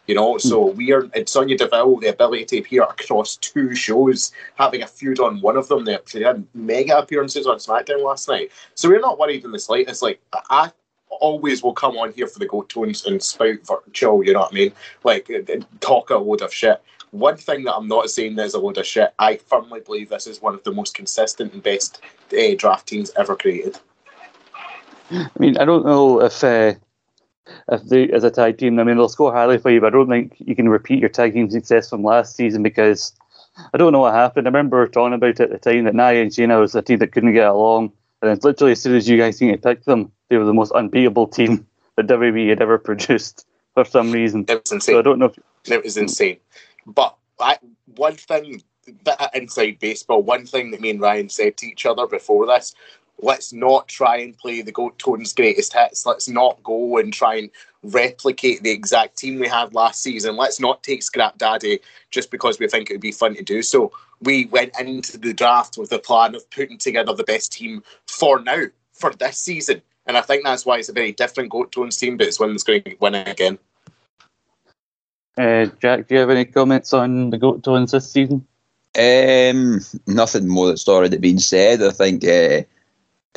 You 0.08 0.16
know, 0.16 0.40
so 0.40 0.66
we 0.66 0.92
are 0.92 1.08
and 1.14 1.30
Sonya 1.30 1.56
Deville, 1.56 1.98
the 1.98 2.08
ability 2.08 2.46
to 2.46 2.58
appear 2.60 2.82
across 2.82 3.36
two 3.36 3.76
shows, 3.76 4.32
having 4.56 4.82
a 4.82 4.88
feud 4.88 5.20
on 5.20 5.40
one 5.40 5.56
of 5.56 5.68
them. 5.68 5.86
They 5.86 6.00
they 6.12 6.24
had 6.24 6.48
mega 6.56 6.98
appearances 6.98 7.46
on 7.46 7.58
SmackDown 7.58 8.04
last 8.04 8.28
night. 8.28 8.52
So 8.74 8.90
we're 8.90 9.02
not 9.02 9.20
worried 9.20 9.46
in 9.46 9.52
the 9.52 9.60
slightest. 9.60 10.02
Like 10.02 10.20
I 10.50 10.72
always 11.10 11.62
will 11.62 11.74
come 11.74 11.98
on 11.98 12.12
here 12.14 12.28
for 12.28 12.40
the 12.40 12.48
goat 12.48 12.70
tones 12.70 13.06
and 13.06 13.22
spout 13.22 13.58
chill, 13.94 14.24
you 14.24 14.34
know 14.34 14.40
what 14.40 14.52
I 14.52 14.56
mean? 14.56 14.74
Like 15.04 15.30
uh, 15.30 15.52
uh, 15.52 15.62
talk 15.80 16.10
a 16.10 16.18
load 16.18 16.42
of 16.42 16.54
shit. 16.54 16.82
One 17.12 17.38
thing 17.38 17.64
that 17.64 17.76
I'm 17.76 17.88
not 17.88 18.10
saying 18.10 18.38
is 18.38 18.54
a 18.54 18.60
load 18.60 18.78
of 18.78 18.86
shit. 18.86 19.14
I 19.18 19.38
firmly 19.38 19.80
believe 19.80 20.10
this 20.10 20.28
is 20.28 20.42
one 20.42 20.54
of 20.54 20.64
the 20.64 20.72
most 20.72 20.94
consistent 20.94 21.54
and 21.54 21.64
best 21.64 22.02
uh, 22.32 22.56
draft 22.56 22.88
teams 22.88 23.12
ever 23.18 23.36
created. 23.36 23.80
I 25.12 25.30
mean, 25.40 25.58
I 25.58 25.66
don't 25.66 25.86
know 25.86 26.22
if 26.22 26.44
uh, 26.44 26.76
if 27.72 27.84
they 27.86 28.10
as 28.10 28.24
a 28.24 28.32
tag 28.32 28.58
team, 28.58 28.80
I 28.80 28.84
mean, 28.84 28.98
they'll 28.98 29.10
score 29.10 29.34
highly 29.34 29.58
for 29.58 29.72
you, 29.72 29.82
but 29.82 29.88
I 29.88 29.98
don't 29.98 30.10
think 30.10 30.36
you 30.38 30.56
can 30.56 30.70
repeat 30.70 31.00
your 31.00 31.10
tag 31.10 31.34
team 31.34 31.50
success 31.50 31.90
from 31.90 32.04
last 32.04 32.36
season 32.36 32.62
because 32.62 33.12
I 33.74 33.78
don't 33.78 33.92
know 33.92 34.00
what 34.00 34.14
happened. 34.14 34.48
I 34.48 34.50
remember 34.50 34.88
talking 34.88 35.14
about 35.14 35.30
it 35.32 35.40
at 35.40 35.50
the 35.50 35.58
time 35.58 35.86
that 35.86 35.96
Nia 35.96 36.22
and 36.22 36.32
Shayna 36.32 36.60
was 36.60 36.76
a 36.76 36.82
team 36.82 37.00
that 37.00 37.12
couldn't 37.12 37.34
get 37.34 37.48
along, 37.48 37.92
and 38.22 38.32
it's 38.32 38.46
literally 38.46 38.74
as 38.74 38.82
soon 38.82 38.96
as 38.96 39.10
you 39.10 39.18
guys 39.18 39.38
seemed 39.38 39.54
to 39.54 39.58
pick 39.70 39.84
them, 39.86 40.12
they 40.30 40.38
were 40.38 40.46
the 40.46 40.54
most 40.54 40.72
unbeatable 40.74 41.28
team 41.28 41.66
that 41.96 42.08
WWE 42.08 42.50
had 42.50 42.62
ever 42.62 42.78
produced 42.78 43.48
for 43.74 43.86
some 43.86 44.12
reason. 44.12 44.46
It 44.48 44.62
was 44.62 44.72
insane. 44.72 44.94
So 44.94 45.00
I 45.00 45.02
don't 45.02 45.20
know 45.20 45.26
if 45.26 45.72
It 45.72 45.84
was 45.84 45.98
insane. 45.98 46.38
But 46.94 47.16
I, 47.40 47.58
one 47.96 48.16
thing, 48.16 48.64
inside 49.34 49.80
baseball, 49.80 50.24
one 50.24 50.46
thing 50.46 50.72
that 50.72 50.82
me 50.82 50.90
and 50.90 51.02
Ryan 51.02 51.30
said 51.30 51.58
to 51.58 51.68
each 51.68 51.86
other 51.86 52.08
before 52.08 52.46
this, 52.46 52.74
let's 53.22 53.52
not 53.54 53.88
try 53.88 54.18
and 54.18 54.38
play 54.38 54.62
the 54.62 54.72
Goat 54.72 54.98
Tones 54.98 55.34
greatest 55.34 55.74
hits. 55.74 56.06
Let's 56.06 56.28
not 56.28 56.62
go 56.64 56.98
and 56.98 57.14
try 57.14 57.36
and 57.36 57.50
replicate 57.84 58.64
the 58.64 58.72
exact 58.72 59.18
team 59.18 59.40
we 59.40 59.48
had 59.48 59.74
last 59.74 60.02
season. 60.02 60.38
Let's 60.38 60.60
not 60.60 60.84
take 60.84 61.04
Scrap 61.04 61.38
Daddy 61.38 61.80
just 62.12 62.32
because 62.32 62.60
we 62.60 62.68
think 62.68 62.90
it 62.90 62.94
would 62.94 63.02
be 63.02 63.12
fun 63.12 63.36
to 63.36 63.44
do 63.44 63.62
so. 63.62 63.92
We 64.22 64.46
went 64.48 64.78
into 64.80 65.18
the 65.18 65.34
draft 65.34 65.78
with 65.78 65.90
the 65.90 66.00
plan 66.00 66.36
of 66.36 66.50
putting 66.50 66.78
together 66.78 67.14
the 67.14 67.24
best 67.24 67.54
team 67.54 67.84
for 68.08 68.40
now, 68.40 68.64
for 68.94 69.14
this 69.14 69.38
season. 69.38 69.82
And 70.06 70.18
I 70.18 70.22
think 70.22 70.44
that's 70.44 70.66
why 70.66 70.78
it's 70.78 70.90
a 70.90 70.94
very 70.94 71.12
different 71.12 71.52
Goat 71.52 71.72
Tones 71.72 71.98
team, 71.98 72.18
but 72.18 72.28
it's 72.28 72.40
one 72.40 72.52
that's 72.52 72.64
going 72.64 72.84
to 72.84 72.96
win 73.00 73.16
again. 73.16 73.60
Uh, 75.40 75.68
Jack, 75.82 76.08
do 76.08 76.16
you 76.16 76.22
have 76.22 76.30
any 76.30 76.46
comments 76.46 76.94
on 76.94 77.30
the 77.30 77.38
Goat 77.38 77.64
Tones 77.64 77.92
this 77.92 78.12
season? 78.12 78.46
Um, 78.98 79.80
nothing 80.06 80.48
more 80.48 80.68
that's 80.68 80.88
already 80.88 81.18
been 81.18 81.40
said. 81.40 81.82
I 81.82 81.92
think 81.92 82.26
uh, 82.26 82.64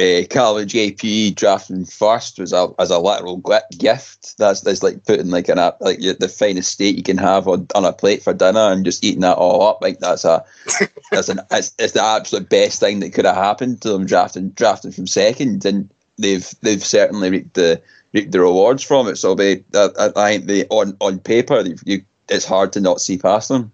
uh, 0.00 0.24
Carl 0.30 0.56
JP 0.64 1.36
drafting 1.36 1.84
first 1.84 2.38
was 2.38 2.52
a 2.52 2.68
as 2.78 2.90
a 2.90 2.98
literal 2.98 3.40
gl- 3.40 3.60
gift. 3.78 4.36
That's 4.38 4.62
that's 4.62 4.82
like 4.82 5.04
putting 5.04 5.30
like 5.30 5.48
an 5.48 5.58
a- 5.58 5.76
like 5.80 6.00
the 6.00 6.28
finest 6.28 6.72
steak 6.72 6.96
you 6.96 7.02
can 7.02 7.18
have 7.18 7.46
on, 7.46 7.68
on 7.74 7.84
a 7.84 7.92
plate 7.92 8.22
for 8.22 8.32
dinner 8.32 8.72
and 8.72 8.84
just 8.84 9.04
eating 9.04 9.20
that 9.20 9.36
all 9.36 9.68
up. 9.68 9.78
Like 9.80 10.00
that's 10.00 10.24
a 10.24 10.44
that's 11.12 11.28
an 11.28 11.40
it's, 11.50 11.72
it's 11.78 11.92
the 11.92 12.02
absolute 12.02 12.48
best 12.48 12.80
thing 12.80 13.00
that 13.00 13.12
could 13.12 13.26
have 13.26 13.36
happened 13.36 13.82
to 13.82 13.90
them 13.90 14.06
drafting 14.06 14.48
drafting 14.50 14.90
from 14.90 15.06
second, 15.06 15.64
and 15.64 15.88
they've 16.18 16.52
they've 16.62 16.84
certainly 16.84 17.30
reaped 17.30 17.54
the 17.54 17.80
reaped 18.12 18.32
the 18.32 18.40
rewards 18.40 18.82
from 18.82 19.08
it. 19.08 19.16
So 19.16 19.34
they, 19.34 19.64
I, 19.74 20.10
I 20.16 20.32
think 20.32 20.46
they 20.46 20.66
on 20.66 20.96
on 21.00 21.18
paper 21.18 21.62
you, 21.84 22.02
it's 22.28 22.44
hard 22.44 22.72
to 22.74 22.80
not 22.80 23.00
see 23.00 23.18
past 23.18 23.48
them. 23.48 23.72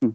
Hmm. 0.00 0.10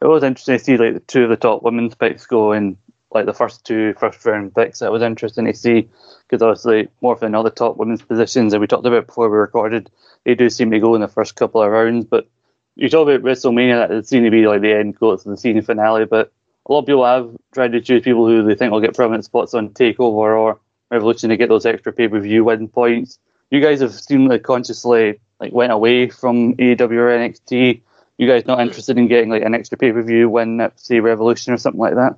It 0.00 0.06
was 0.06 0.22
interesting 0.22 0.58
to 0.58 0.64
see 0.64 0.76
like 0.76 0.94
the 0.94 1.00
two 1.00 1.24
of 1.24 1.30
the 1.30 1.36
top 1.36 1.62
women's 1.62 1.94
picks 1.94 2.26
go 2.26 2.52
in 2.52 2.76
like 3.10 3.26
the 3.26 3.32
first 3.32 3.64
two 3.64 3.94
first 3.94 4.24
round 4.24 4.54
picks. 4.54 4.80
That 4.80 4.92
was 4.92 5.02
interesting 5.02 5.46
to 5.46 5.54
see 5.54 5.88
because 6.28 6.42
obviously 6.42 6.88
more 7.00 7.16
than 7.16 7.34
other 7.34 7.50
top 7.50 7.76
women's 7.76 8.02
positions 8.02 8.52
that 8.52 8.60
we 8.60 8.66
talked 8.66 8.86
about 8.86 9.06
before 9.06 9.30
we 9.30 9.36
recorded, 9.36 9.90
they 10.24 10.34
do 10.34 10.50
seem 10.50 10.70
to 10.72 10.80
go 10.80 10.94
in 10.94 11.00
the 11.00 11.08
first 11.08 11.36
couple 11.36 11.62
of 11.62 11.70
rounds. 11.70 12.04
But 12.04 12.28
you 12.76 12.88
talk 12.88 13.08
about 13.08 13.22
WrestleMania, 13.22 13.88
that 13.88 14.06
seems 14.08 14.26
to 14.26 14.30
be 14.30 14.46
like 14.46 14.60
the 14.60 14.72
end 14.72 14.96
goal 14.98 15.16
to 15.16 15.28
the 15.28 15.36
season 15.36 15.62
finale. 15.62 16.06
But 16.06 16.32
a 16.66 16.72
lot 16.72 16.80
of 16.80 16.86
people 16.86 17.04
have 17.04 17.30
tried 17.52 17.72
to 17.72 17.80
choose 17.80 18.02
people 18.02 18.26
who 18.26 18.42
they 18.42 18.54
think 18.54 18.72
will 18.72 18.80
get 18.80 18.96
prominent 18.96 19.24
spots 19.24 19.54
on 19.54 19.70
Takeover 19.70 20.38
or 20.38 20.60
Revolution 20.94 21.30
to 21.30 21.36
get 21.36 21.48
those 21.48 21.66
extra 21.66 21.92
pay 21.92 22.08
per 22.08 22.20
view 22.20 22.44
win 22.44 22.68
points. 22.68 23.18
You 23.50 23.60
guys 23.60 23.80
have 23.80 23.92
seemingly 23.92 24.38
consciously 24.38 25.20
like 25.40 25.52
went 25.52 25.72
away 25.72 26.08
from 26.08 26.54
AEW 26.54 26.80
or 26.80 27.10
NXT 27.18 27.80
You 28.16 28.28
guys 28.28 28.46
not 28.46 28.60
interested 28.60 28.96
in 28.96 29.08
getting 29.08 29.28
like 29.28 29.42
an 29.42 29.54
extra 29.54 29.76
pay 29.76 29.92
per 29.92 30.02
view 30.02 30.30
win 30.30 30.60
at 30.60 30.78
say 30.78 31.00
Revolution 31.00 31.52
or 31.52 31.58
something 31.58 31.80
like 31.80 31.96
that? 31.96 32.16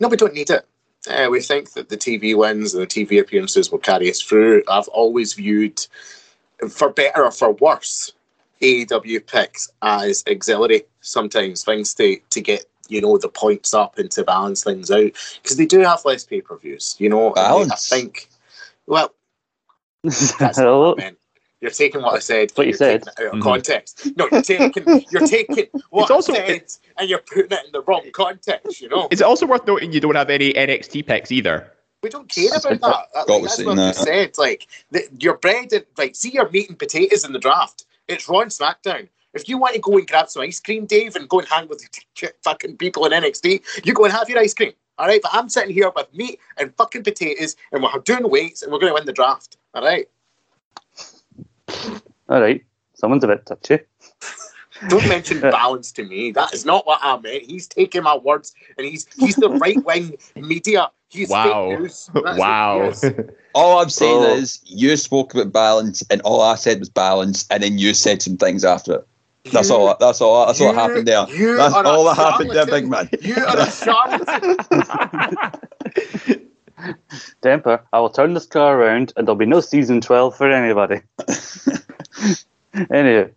No, 0.00 0.08
we 0.08 0.16
don't 0.16 0.34
need 0.34 0.50
it. 0.50 0.66
Uh, 1.08 1.28
we 1.30 1.40
think 1.40 1.72
that 1.72 1.88
the 1.88 1.96
TV 1.96 2.36
wins 2.36 2.74
and 2.74 2.82
the 2.82 2.86
TV 2.86 3.20
appearances 3.20 3.70
will 3.70 3.78
carry 3.78 4.10
us 4.10 4.20
through. 4.20 4.62
I've 4.68 4.88
always 4.88 5.34
viewed, 5.34 5.86
for 6.68 6.90
better 6.90 7.24
or 7.24 7.30
for 7.30 7.52
worse, 7.52 8.12
AEW 8.60 9.26
picks 9.26 9.70
as 9.82 10.24
auxiliary 10.28 10.82
sometimes 11.00 11.64
things 11.64 11.94
to, 11.94 12.18
to 12.30 12.40
get 12.40 12.66
you 12.88 13.00
know 13.00 13.18
the 13.18 13.28
points 13.28 13.74
up 13.74 13.98
and 13.98 14.10
to 14.12 14.24
balance 14.24 14.62
things 14.64 14.90
out 14.90 15.12
because 15.42 15.56
they 15.56 15.66
do 15.66 15.80
have 15.80 16.04
less 16.04 16.24
pay 16.24 16.40
per 16.40 16.56
views. 16.56 16.96
You 16.98 17.08
know, 17.08 17.30
Balance. 17.30 17.92
I 17.92 17.96
think. 17.96 18.28
Well, 18.86 19.12
that's 20.02 20.58
what 20.58 20.98
I 21.00 21.02
meant. 21.02 21.18
You're 21.60 21.70
taking 21.70 22.02
what 22.02 22.14
I 22.14 22.18
said. 22.18 22.52
What 22.54 22.64
you 22.66 22.70
you're 22.70 22.76
said. 22.78 23.02
taking 23.04 23.24
it 23.24 23.28
out 23.28 23.34
of 23.34 23.40
Mhm. 23.40 23.42
context. 23.42 24.06
No, 24.16 24.28
you're 24.30 24.42
taking 24.42 25.04
you're 25.10 25.26
taking 25.26 25.66
what 25.90 26.02
It's 26.02 26.10
also- 26.10 26.32
I 26.34 26.36
said 26.46 26.64
and 26.98 27.08
you're 27.10 27.18
putting 27.20 27.50
it 27.58 27.64
in 27.66 27.72
the 27.72 27.82
wrong 27.82 28.04
context. 28.12 28.80
You 28.80 28.88
know, 28.88 29.08
Is 29.10 29.20
it 29.20 29.24
also 29.24 29.46
worth 29.46 29.66
noting 29.66 29.92
you 29.92 30.00
don't 30.00 30.14
have 30.14 30.30
any 30.30 30.52
NXT 30.52 31.06
picks 31.06 31.32
either? 31.32 31.72
we 32.02 32.10
don't 32.10 32.28
care 32.28 32.50
about 32.54 32.62
that. 32.62 32.80
That- 33.14 33.26
Got 33.26 33.42
that's 33.42 33.56
to 33.56 33.64
what 33.64 33.76
say 33.78 33.82
I 33.82 33.86
that. 33.86 33.96
said. 33.96 34.38
Like 34.38 34.68
the, 34.92 35.08
your 35.18 35.38
bread 35.38 35.72
and 35.72 35.84
like, 35.96 36.14
see 36.14 36.30
your 36.30 36.48
meat 36.50 36.68
and 36.68 36.78
potatoes 36.78 37.24
in 37.24 37.32
the 37.32 37.38
draft. 37.40 37.84
It's 38.06 38.28
Raw 38.28 38.40
and 38.40 38.50
SmackDown. 38.50 39.08
If 39.36 39.48
you 39.48 39.58
want 39.58 39.74
to 39.74 39.80
go 39.80 39.96
and 39.98 40.06
grab 40.06 40.28
some 40.28 40.42
ice 40.42 40.58
cream, 40.60 40.86
Dave, 40.86 41.14
and 41.14 41.28
go 41.28 41.38
and 41.40 41.48
hang 41.48 41.68
with 41.68 41.86
the 42.20 42.32
fucking 42.42 42.78
people 42.78 43.04
in 43.04 43.12
NXT, 43.12 43.84
you 43.86 43.92
go 43.94 44.04
and 44.04 44.12
have 44.12 44.28
your 44.28 44.38
ice 44.38 44.54
cream. 44.54 44.72
All 44.98 45.06
right, 45.06 45.20
but 45.22 45.30
I'm 45.34 45.48
sitting 45.50 45.74
here 45.74 45.92
with 45.94 46.12
meat 46.14 46.40
and 46.56 46.74
fucking 46.76 47.04
potatoes, 47.04 47.54
and 47.70 47.82
we're 47.82 47.90
doing 48.00 48.28
weights, 48.30 48.62
and 48.62 48.72
we're 48.72 48.78
going 48.78 48.90
to 48.90 48.94
win 48.94 49.04
the 49.04 49.12
draft. 49.12 49.58
All 49.74 49.84
right. 49.84 50.08
All 52.28 52.40
right, 52.40 52.64
someone's 52.94 53.22
a 53.22 53.28
bit 53.28 53.44
touchy. 53.46 53.80
Don't 54.88 55.06
mention 55.06 55.40
balance 55.42 55.92
to 55.92 56.04
me. 56.04 56.32
That 56.32 56.52
is 56.54 56.64
not 56.64 56.86
what 56.86 57.00
I 57.02 57.18
meant. 57.18 57.44
He's 57.44 57.66
taking 57.66 58.02
my 58.02 58.16
words, 58.16 58.54
and 58.78 58.86
he's 58.86 59.06
he's 59.18 59.36
the 59.36 59.50
right 59.50 59.82
wing 59.84 60.16
media. 60.34 60.90
He's 61.08 61.28
Wow. 61.28 61.68
fake 61.70 61.80
news. 61.80 62.10
That's 62.14 62.24
what 62.24 62.34
he 62.34 62.40
wow. 62.40 62.92
All 63.54 63.78
I'm 63.78 63.88
saying 63.90 64.22
Oh. 64.22 64.34
is, 64.34 64.60
you 64.64 64.96
spoke 64.96 65.34
about 65.34 65.52
balance, 65.52 66.02
and 66.10 66.20
all 66.22 66.40
I 66.40 66.56
said 66.56 66.78
was 66.78 66.88
balance, 66.90 67.46
and 67.50 67.62
then 67.62 67.78
you 67.78 67.94
said 67.94 68.22
some 68.22 68.36
things 68.36 68.64
after 68.64 68.96
it. 68.96 69.06
That's 69.52 69.68
You- 69.70 69.76
all. 69.76 69.96
That's 69.98 70.20
all. 70.20 70.46
That's 70.46 70.60
what 70.60 70.70
you- 70.72 70.74
happened 70.74 71.08
there. 71.08 71.26
That's 71.56 71.74
all 71.74 72.04
that 72.04 72.16
happened 72.16 72.50
there, 72.50 72.66
big 72.66 72.88
man. 72.88 73.08
You 73.20 73.34
are 73.36 73.58
a 73.58 73.70
charlatan. 73.70 74.56
Temper, 77.42 77.82
I 77.92 78.00
will 78.00 78.10
turn 78.10 78.34
this 78.34 78.46
car 78.46 78.78
around 78.78 79.12
and 79.16 79.26
there'll 79.26 79.36
be 79.36 79.46
no 79.46 79.60
season 79.60 80.00
12 80.00 80.36
for 80.36 80.50
anybody. 80.50 81.00
anyway, 82.90 83.30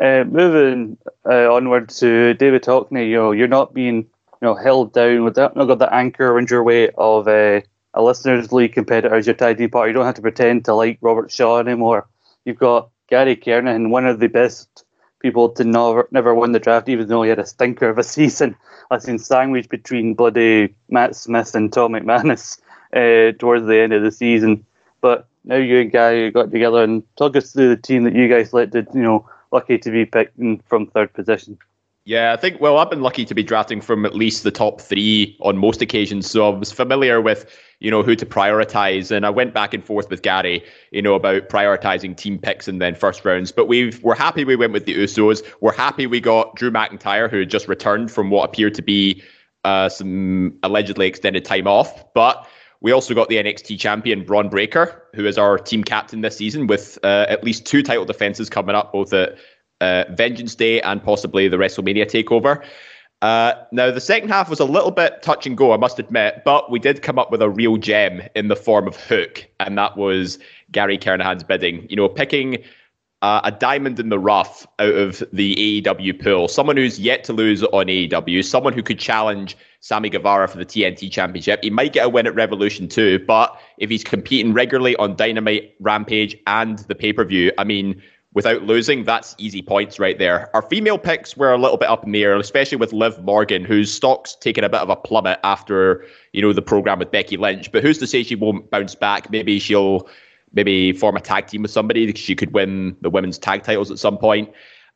uh, 0.00 0.24
moving 0.24 0.98
uh, 1.24 1.52
onward 1.54 1.88
to 1.90 2.34
David 2.34 2.64
Hockney, 2.64 3.08
you 3.08 3.16
know, 3.16 3.32
you're 3.32 3.46
not 3.48 3.72
being 3.72 3.96
you 3.98 4.06
know, 4.42 4.54
held 4.54 4.92
down 4.92 5.22
with 5.24 5.36
that, 5.36 5.54
not 5.54 5.66
got 5.66 5.78
the 5.78 5.94
anchor 5.94 6.26
around 6.32 6.50
your 6.50 6.64
way 6.64 6.90
of 6.98 7.28
uh, 7.28 7.60
a 7.94 8.02
listeners' 8.02 8.52
league 8.52 8.72
competitor 8.72 9.14
as 9.14 9.26
your 9.26 9.34
tag 9.34 9.58
team 9.58 9.70
partner. 9.70 9.88
You 9.88 9.94
don't 9.94 10.06
have 10.06 10.14
to 10.16 10.22
pretend 10.22 10.64
to 10.64 10.74
like 10.74 10.98
Robert 11.00 11.30
Shaw 11.30 11.58
anymore. 11.58 12.08
You've 12.44 12.58
got 12.58 12.90
Gary 13.08 13.36
Kernahan, 13.36 13.90
one 13.90 14.06
of 14.06 14.18
the 14.18 14.28
best 14.28 14.84
people 15.20 15.50
to 15.50 15.64
never, 15.64 16.08
never 16.10 16.34
win 16.34 16.52
the 16.52 16.58
draft, 16.58 16.88
even 16.88 17.08
though 17.08 17.22
he 17.22 17.30
had 17.30 17.38
a 17.38 17.46
stinker 17.46 17.88
of 17.88 17.98
a 17.98 18.02
season. 18.16 18.56
I've 18.90 19.02
seen 19.02 19.18
sandwiched 19.18 19.68
between 19.70 20.14
bloody 20.14 20.74
Matt 20.88 21.14
Smith 21.14 21.54
and 21.54 21.72
Tom 21.72 21.92
McManus 21.92 22.60
uh, 22.92 23.36
towards 23.38 23.66
the 23.66 23.78
end 23.80 23.92
of 23.92 24.02
the 24.02 24.10
season. 24.10 24.66
But 25.00 25.28
now 25.44 25.56
you 25.56 25.80
and 25.80 25.92
Gary 25.92 26.30
got 26.30 26.50
together 26.50 26.82
and 26.82 27.02
talk 27.16 27.36
us 27.36 27.52
through 27.52 27.68
the 27.68 27.80
team 27.80 28.04
that 28.04 28.14
you 28.14 28.28
guys 28.28 28.50
selected, 28.50 28.88
you 28.92 29.02
know, 29.02 29.28
lucky 29.52 29.78
to 29.78 29.90
be 29.90 30.04
picked 30.04 30.38
in, 30.38 30.60
from 30.66 30.86
third 30.86 31.12
position. 31.12 31.58
Yeah, 32.06 32.32
I 32.32 32.36
think, 32.36 32.60
well, 32.60 32.78
I've 32.78 32.88
been 32.88 33.02
lucky 33.02 33.26
to 33.26 33.34
be 33.34 33.42
drafting 33.42 33.80
from 33.80 34.06
at 34.06 34.14
least 34.14 34.42
the 34.42 34.50
top 34.50 34.80
three 34.80 35.36
on 35.40 35.58
most 35.58 35.82
occasions. 35.82 36.30
So 36.30 36.50
I 36.50 36.58
was 36.58 36.72
familiar 36.72 37.20
with, 37.20 37.46
you 37.78 37.90
know, 37.90 38.02
who 38.02 38.16
to 38.16 38.24
prioritize. 38.24 39.10
And 39.10 39.26
I 39.26 39.30
went 39.30 39.52
back 39.52 39.74
and 39.74 39.84
forth 39.84 40.08
with 40.08 40.22
Gary, 40.22 40.64
you 40.92 41.02
know, 41.02 41.14
about 41.14 41.50
prioritizing 41.50 42.16
team 42.16 42.38
picks 42.38 42.68
and 42.68 42.80
then 42.80 42.94
first 42.94 43.24
rounds. 43.24 43.52
But 43.52 43.68
we've, 43.68 44.02
we're 44.02 44.14
happy 44.14 44.44
we 44.44 44.56
went 44.56 44.72
with 44.72 44.86
the 44.86 44.94
Usos. 44.94 45.42
We're 45.60 45.74
happy 45.74 46.06
we 46.06 46.20
got 46.20 46.56
Drew 46.56 46.70
McIntyre, 46.70 47.30
who 47.30 47.40
had 47.40 47.50
just 47.50 47.68
returned 47.68 48.10
from 48.10 48.30
what 48.30 48.48
appeared 48.48 48.74
to 48.76 48.82
be 48.82 49.22
uh, 49.64 49.90
some 49.90 50.58
allegedly 50.62 51.06
extended 51.06 51.44
time 51.44 51.66
off. 51.66 52.14
But 52.14 52.46
we 52.80 52.92
also 52.92 53.14
got 53.14 53.28
the 53.28 53.36
NXT 53.36 53.78
champion 53.78 54.24
Bron 54.24 54.48
Breakker, 54.48 55.02
who 55.14 55.26
is 55.26 55.36
our 55.36 55.58
team 55.58 55.84
captain 55.84 56.22
this 56.22 56.38
season, 56.38 56.66
with 56.66 56.98
uh, 57.02 57.26
at 57.28 57.44
least 57.44 57.66
two 57.66 57.82
title 57.82 58.06
defenses 58.06 58.48
coming 58.48 58.74
up, 58.74 58.90
both 58.90 59.12
at 59.12 59.36
uh, 59.80 60.04
Vengeance 60.10 60.54
Day 60.54 60.80
and 60.80 61.02
possibly 61.02 61.48
the 61.48 61.56
WrestleMania 61.56 62.06
takeover. 62.06 62.64
Uh, 63.22 63.52
now, 63.70 63.90
the 63.90 64.00
second 64.00 64.30
half 64.30 64.48
was 64.48 64.60
a 64.60 64.64
little 64.64 64.90
bit 64.90 65.22
touch 65.22 65.46
and 65.46 65.56
go, 65.56 65.72
I 65.72 65.76
must 65.76 65.98
admit, 65.98 66.42
but 66.44 66.70
we 66.70 66.78
did 66.78 67.02
come 67.02 67.18
up 67.18 67.30
with 67.30 67.42
a 67.42 67.50
real 67.50 67.76
gem 67.76 68.22
in 68.34 68.48
the 68.48 68.56
form 68.56 68.88
of 68.88 68.96
Hook, 68.96 69.46
and 69.60 69.76
that 69.76 69.96
was 69.96 70.38
Gary 70.72 70.96
Kernahan's 70.96 71.44
bidding. 71.44 71.86
You 71.90 71.96
know, 71.96 72.08
picking 72.08 72.64
uh, 73.20 73.42
a 73.44 73.50
diamond 73.50 74.00
in 74.00 74.08
the 74.08 74.18
rough 74.18 74.66
out 74.78 74.94
of 74.94 75.22
the 75.34 75.82
AEW 75.82 76.22
pool, 76.22 76.48
someone 76.48 76.78
who's 76.78 76.98
yet 76.98 77.22
to 77.24 77.34
lose 77.34 77.62
on 77.62 77.86
AEW, 77.86 78.42
someone 78.42 78.72
who 78.72 78.82
could 78.82 78.98
challenge 78.98 79.54
Sammy 79.80 80.08
Guevara 80.08 80.48
for 80.48 80.56
the 80.56 80.64
TNT 80.64 81.12
Championship. 81.12 81.62
He 81.62 81.68
might 81.68 81.92
get 81.92 82.06
a 82.06 82.08
win 82.08 82.26
at 82.26 82.34
Revolution 82.34 82.88
too, 82.88 83.18
but 83.26 83.54
if 83.76 83.90
he's 83.90 84.04
competing 84.04 84.54
regularly 84.54 84.96
on 84.96 85.16
Dynamite, 85.16 85.74
Rampage, 85.80 86.34
and 86.46 86.78
the 86.80 86.94
pay 86.94 87.12
per 87.12 87.24
view, 87.26 87.52
I 87.58 87.64
mean, 87.64 88.00
without 88.32 88.62
losing, 88.62 89.04
that's 89.04 89.34
easy 89.38 89.62
points 89.62 89.98
right 89.98 90.18
there. 90.18 90.54
Our 90.54 90.62
female 90.62 90.98
picks 90.98 91.36
were 91.36 91.52
a 91.52 91.58
little 91.58 91.76
bit 91.76 91.88
up 91.88 92.04
in 92.04 92.12
the 92.12 92.22
air, 92.22 92.36
especially 92.36 92.76
with 92.76 92.92
Liv 92.92 93.22
Morgan, 93.24 93.64
whose 93.64 93.92
stock's 93.92 94.34
taken 94.36 94.62
a 94.62 94.68
bit 94.68 94.80
of 94.80 94.90
a 94.90 94.96
plummet 94.96 95.40
after 95.42 96.04
you 96.32 96.42
know 96.42 96.52
the 96.52 96.62
program 96.62 96.98
with 96.98 97.10
Becky 97.10 97.36
Lynch. 97.36 97.72
But 97.72 97.82
who's 97.82 97.98
to 97.98 98.06
say 98.06 98.22
she 98.22 98.36
won't 98.36 98.70
bounce 98.70 98.94
back? 98.94 99.30
Maybe 99.30 99.58
she'll 99.58 100.08
maybe 100.52 100.92
form 100.92 101.16
a 101.16 101.20
tag 101.20 101.46
team 101.48 101.62
with 101.62 101.70
somebody. 101.70 102.06
Because 102.06 102.22
she 102.22 102.36
could 102.36 102.52
win 102.52 102.96
the 103.00 103.10
women's 103.10 103.38
tag 103.38 103.62
titles 103.62 103.90
at 103.90 103.98
some 103.98 104.18
point. 104.18 104.52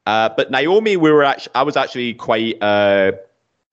Uh, 0.06 0.28
but 0.36 0.50
Naomi, 0.50 0.96
we 0.96 1.10
were 1.10 1.24
actually, 1.24 1.54
I 1.54 1.62
was 1.62 1.76
actually 1.76 2.14
quite 2.14 2.62
uh, 2.62 3.12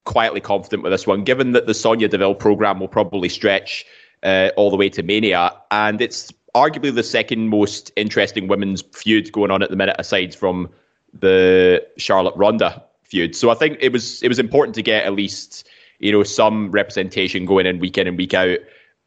quietly 0.06 0.42
confident 0.42 0.82
with 0.82 0.92
this 0.92 1.06
one, 1.06 1.24
given 1.24 1.52
that 1.52 1.68
the 1.68 1.74
Sonya 1.74 2.08
Deville 2.08 2.36
program 2.36 2.80
will 2.80 2.88
probably 2.88 3.30
stretch 3.30 3.86
uh, 4.24 4.50
all 4.56 4.70
the 4.70 4.78
way 4.78 4.90
to 4.90 5.04
Mania, 5.04 5.52
and 5.72 6.02
it's 6.02 6.32
arguably 6.56 6.94
the 6.94 7.04
second 7.04 7.50
most 7.50 7.92
interesting 7.96 8.48
women's 8.48 8.82
feud 8.94 9.32
going 9.32 9.52
on 9.52 9.62
at 9.62 9.70
the 9.70 9.76
minute, 9.76 9.96
aside 10.00 10.36
from 10.36 10.70
the 11.14 11.86
Charlotte 11.98 12.36
Ronda 12.36 12.84
feud. 13.04 13.36
So 13.36 13.50
I 13.50 13.56
think 13.56 13.78
it 13.82 13.92
was 13.92 14.22
it 14.24 14.28
was 14.28 14.40
important 14.40 14.76
to 14.76 14.82
get 14.82 15.06
at 15.06 15.14
least 15.14 15.68
you 16.00 16.12
know 16.12 16.24
some 16.24 16.72
representation 16.72 17.46
going 17.46 17.66
in 17.66 17.80
week 17.80 17.98
in 17.98 18.08
and 18.08 18.18
week 18.18 18.34
out 18.34 18.60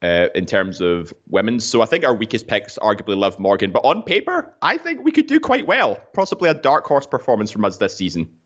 uh, 0.03 0.29
in 0.35 0.47
terms 0.47 0.81
of 0.81 1.15
women's. 1.29 1.65
So 1.65 1.83
I 1.83 1.87
think 1.87 2.05
our 2.05 2.15
weakest 2.15 2.47
picks 2.47 2.79
arguably 2.79 3.17
Liv 3.17 3.39
Morgan, 3.39 3.73
but 3.73 3.85
on 3.85 4.03
paper, 4.03 4.55
I 4.63 4.77
think 4.77 5.03
we 5.03 5.11
could 5.11 5.27
do 5.27 5.41
quite 5.41 5.67
well. 5.67 5.97
Possibly 6.13 6.51
a 6.51 6.55
dark 6.55 6.85
horse 6.85 7.07
performance 7.07 7.51
from 7.51 7.65
us 7.65 7.79
this 7.79 7.97
season. 7.97 8.39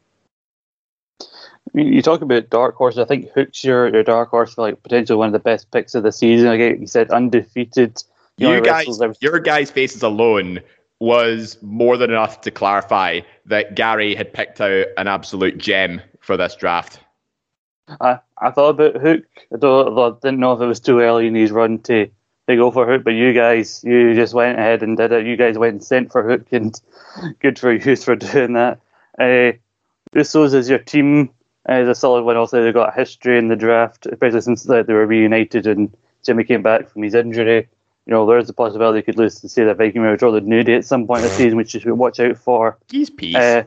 You 1.74 2.00
talk 2.00 2.22
about 2.22 2.48
dark 2.48 2.76
horse. 2.76 2.96
I 2.96 3.04
think 3.04 3.30
Hook's 3.32 3.62
your, 3.62 3.92
your 3.92 4.02
dark 4.02 4.30
horse 4.30 4.54
for 4.54 4.62
like 4.62 4.82
potentially 4.82 5.18
one 5.18 5.26
of 5.26 5.32
the 5.32 5.38
best 5.38 5.70
picks 5.70 5.94
of 5.94 6.02
the 6.02 6.12
season. 6.12 6.46
Like 6.46 6.60
you 6.80 6.86
said, 6.86 7.10
undefeated. 7.10 8.02
You 8.38 8.60
guys, 8.60 8.86
your 9.20 9.40
guys' 9.40 9.70
faces 9.70 10.02
alone 10.02 10.60
was 11.00 11.58
more 11.62 11.96
than 11.96 12.10
enough 12.10 12.40
to 12.42 12.50
clarify 12.50 13.20
that 13.46 13.74
Gary 13.74 14.14
had 14.14 14.32
picked 14.32 14.60
out 14.60 14.86
an 14.96 15.06
absolute 15.06 15.58
gem 15.58 16.00
for 16.20 16.36
this 16.36 16.54
draft. 16.56 17.00
I, 18.00 18.20
I 18.36 18.50
thought 18.50 18.70
about 18.70 19.00
Hook. 19.00 19.24
I, 19.52 19.56
don't, 19.58 19.98
I 19.98 20.10
didn't 20.20 20.40
know 20.40 20.52
if 20.52 20.60
it 20.60 20.66
was 20.66 20.80
too 20.80 21.00
early 21.00 21.26
in 21.26 21.34
his 21.34 21.50
run 21.50 21.78
to, 21.80 22.06
to 22.48 22.56
go 22.56 22.70
for 22.70 22.86
Hook, 22.86 23.04
but 23.04 23.14
you 23.14 23.32
guys, 23.32 23.82
you 23.84 24.14
just 24.14 24.34
went 24.34 24.58
ahead 24.58 24.82
and 24.82 24.96
did 24.96 25.12
it. 25.12 25.26
You 25.26 25.36
guys 25.36 25.56
went 25.56 25.72
and 25.72 25.84
sent 25.84 26.12
for 26.12 26.28
Hook, 26.28 26.46
and 26.52 26.80
good 27.40 27.58
for 27.58 27.72
you 27.72 27.96
for 27.96 28.16
doing 28.16 28.54
that. 28.54 28.80
Uh, 29.18 29.52
Usos 30.14 30.54
is 30.54 30.68
your 30.68 30.78
team. 30.78 31.30
Uh, 31.68 31.74
is 31.74 31.88
a 31.88 31.94
solid 31.94 32.24
one. 32.24 32.36
Also, 32.36 32.62
they've 32.62 32.72
got 32.72 32.94
a 32.94 32.96
history 32.96 33.38
in 33.38 33.48
the 33.48 33.56
draft, 33.56 34.06
especially 34.06 34.40
since 34.40 34.62
they 34.62 34.82
were 34.82 35.06
reunited 35.06 35.66
and 35.66 35.94
Jimmy 36.24 36.44
came 36.44 36.62
back 36.62 36.88
from 36.88 37.02
his 37.02 37.14
injury. 37.14 37.68
You 38.08 38.14
know, 38.14 38.26
there's 38.26 38.48
a 38.48 38.54
possibility 38.54 39.00
they 39.00 39.02
could 39.02 39.18
lose 39.18 39.38
to 39.42 39.50
say 39.50 39.64
that 39.64 39.76
Viking 39.76 40.00
will 40.00 40.16
draw 40.16 40.32
the 40.32 40.40
nudie 40.40 40.78
at 40.78 40.86
some 40.86 41.06
point 41.06 41.22
this 41.22 41.36
season, 41.36 41.58
which 41.58 41.74
you 41.74 41.80
should 41.80 41.92
watch 41.92 42.18
out 42.18 42.38
for. 42.38 42.78
Geez, 42.88 43.10
peace. 43.10 43.36
Uh, 43.36 43.64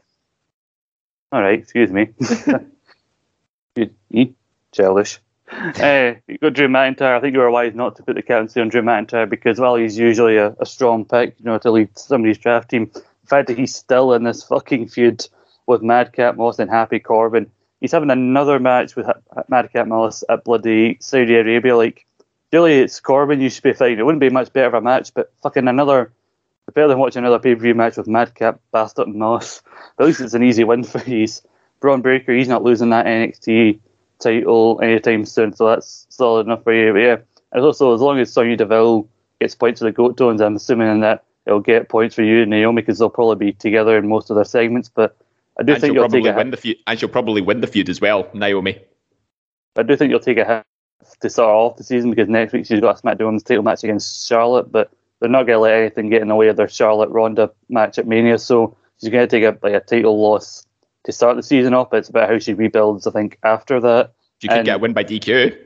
all 1.32 1.44
right, 1.44 1.60
excuse 1.60 1.92
me. 1.92 2.10
you, 3.76 3.92
you 4.10 4.34
childish. 4.72 5.20
Uh, 5.52 6.14
you 6.28 6.40
got 6.40 6.54
Drew 6.54 6.68
McIntyre. 6.68 7.16
I 7.16 7.20
think 7.20 7.34
you 7.34 7.40
were 7.40 7.52
wise 7.52 7.76
not 7.76 7.98
to 7.98 8.04
put 8.04 8.16
the 8.16 8.24
captaincy 8.24 8.60
on 8.60 8.70
Drew 8.70 8.82
McIntyre 8.82 9.30
because 9.30 9.60
well, 9.60 9.76
he's 9.76 9.96
usually 9.96 10.38
a, 10.38 10.56
a 10.60 10.66
strong 10.66 11.06
pick, 11.06 11.36
you 11.38 11.46
know, 11.46 11.60
to 11.60 11.70
lead 11.70 11.96
somebody's 11.96 12.40
draft 12.40 12.72
team, 12.72 12.90
the 12.94 13.04
fact 13.28 13.48
that 13.48 13.60
he's 13.60 13.76
still 13.76 14.12
in 14.14 14.24
this 14.24 14.44
fucking 14.44 14.88
feud 14.88 15.24
with 15.68 15.84
Madcap 15.84 16.36
Moss 16.36 16.58
and 16.58 16.72
Happy 16.72 17.00
Corbin, 17.00 17.52
he's 17.80 17.92
having 17.92 18.10
another 18.10 18.60
match 18.60 18.96
with 18.96 19.08
Madcap 19.50 19.88
Moss 19.88 20.24
at 20.30 20.44
bloody 20.46 20.98
Saudi 21.00 21.36
Arabia. 21.36 21.78
Like, 21.78 22.08
really, 22.52 22.80
it's 22.80 23.00
Corbin 23.00 23.42
you 23.42 23.50
should 23.50 23.64
be 23.64 23.74
fighting. 23.74 24.00
It 24.00 24.06
wouldn't 24.06 24.22
be 24.22 24.30
much 24.30 24.52
better 24.54 24.68
of 24.68 24.74
a 24.74 24.82
match, 24.82 25.14
but 25.14 25.32
fucking 25.42 25.68
another 25.68 26.12
better 26.74 26.88
than 26.88 27.00
watching 27.00 27.20
another 27.20 27.40
pay 27.40 27.56
per 27.56 27.62
view 27.62 27.76
match 27.76 27.98
with 27.98 28.08
Madcap, 28.08 28.60
Bastard, 28.72 29.08
and 29.08 29.18
Moss. 29.18 29.62
But 29.98 30.04
at 30.04 30.08
least 30.08 30.22
it's 30.22 30.34
an 30.34 30.44
easy 30.44 30.64
win 30.64 30.84
for 30.84 31.00
these. 31.00 31.42
Bron 31.80 32.02
Breakker, 32.02 32.34
he's 32.34 32.48
not 32.48 32.64
losing 32.64 32.92
that 32.92 33.06
NXT 33.06 33.80
title 34.20 34.80
anytime 34.82 35.26
soon, 35.26 35.54
so 35.54 35.68
that's 35.68 36.06
solid 36.10 36.46
enough 36.46 36.64
for 36.64 36.74
you. 36.74 36.94
But 36.94 37.00
yeah, 37.00 37.18
and 37.52 37.64
also 37.64 37.94
as 37.94 38.02
long 38.02 38.20
as 38.20 38.32
Sonya 38.32 38.58
Deville 38.58 39.08
gets 39.40 39.56
points 39.56 39.80
for 39.80 39.86
the 39.86 39.92
Goat 39.92 40.18
Tones, 40.18 40.42
I'm 40.42 40.56
assuming 40.56 41.02
that 41.02 41.24
it'll 41.46 41.60
get 41.60 41.90
points 41.90 42.16
for 42.16 42.24
you 42.24 42.44
and 42.44 42.52
Naomi 42.52 42.82
because 42.82 43.00
they'll 43.00 43.10
probably 43.10 43.48
be 43.48 43.54
together 43.54 43.98
in 43.98 44.08
most 44.08 44.30
of 44.30 44.36
their 44.36 44.46
segments. 44.46 44.90
But 44.90 45.18
I 45.60 45.64
do 45.64 45.74
and 45.74 45.82
think 45.82 45.94
you'll 45.94 46.04
probably 46.04 46.24
take 46.24 46.34
a 46.34 46.38
win 46.38 46.52
the 46.52 46.58
feud, 46.58 46.78
and 46.86 47.00
she'll 47.00 47.10
probably 47.10 47.42
win 47.42 47.62
the 47.62 47.68
feud 47.68 47.90
as 47.90 48.00
well, 48.00 48.30
Naomi. 48.34 48.80
I 49.76 49.84
do 49.84 49.96
think 49.96 50.12
you'll 50.12 50.20
take 50.20 50.38
a 50.38 50.46
hit 50.46 50.66
to 51.22 51.30
start 51.30 51.50
off 51.50 51.78
the 51.78 51.84
season 51.84 52.10
because 52.10 52.30
next 52.30 52.54
week 52.54 52.66
she's 52.66 52.80
got 52.80 53.00
a 53.00 53.02
SmackDown 53.02 53.44
title 53.44 53.64
match 53.64 53.84
against 53.84 54.28
Charlotte, 54.28 54.72
but 54.72 54.92
they're 55.20 55.30
not 55.30 55.44
going 55.44 55.58
to 55.58 55.60
let 55.60 55.74
anything 55.74 56.10
get 56.10 56.22
in 56.22 56.28
the 56.28 56.36
way 56.36 56.48
of 56.48 56.58
their 56.58 56.68
Charlotte 56.68 57.10
Ronda 57.10 57.52
match 57.70 57.98
at 58.00 58.08
Mania, 58.08 58.38
so 58.40 58.76
she's 59.00 59.10
going 59.10 59.28
to 59.28 59.28
take 59.28 59.44
a 59.44 59.58
like 59.66 59.74
a 59.74 59.80
title 59.80 60.20
loss 60.22 60.66
to 61.04 61.12
start 61.12 61.36
the 61.36 61.44
season 61.44 61.74
off. 61.74 61.94
It's 61.94 62.10
about 62.10 62.30
how 62.30 62.40
she 62.40 62.54
rebuilds, 62.54 63.06
I 63.08 63.12
think, 63.12 63.38
after 63.44 63.80
that. 63.80 64.14
She 64.40 64.48
could 64.48 64.58
And- 64.58 64.66
get 64.66 64.76
a 64.78 64.80
win 64.80 64.94
by 64.94 65.04
DQ. 65.04 65.58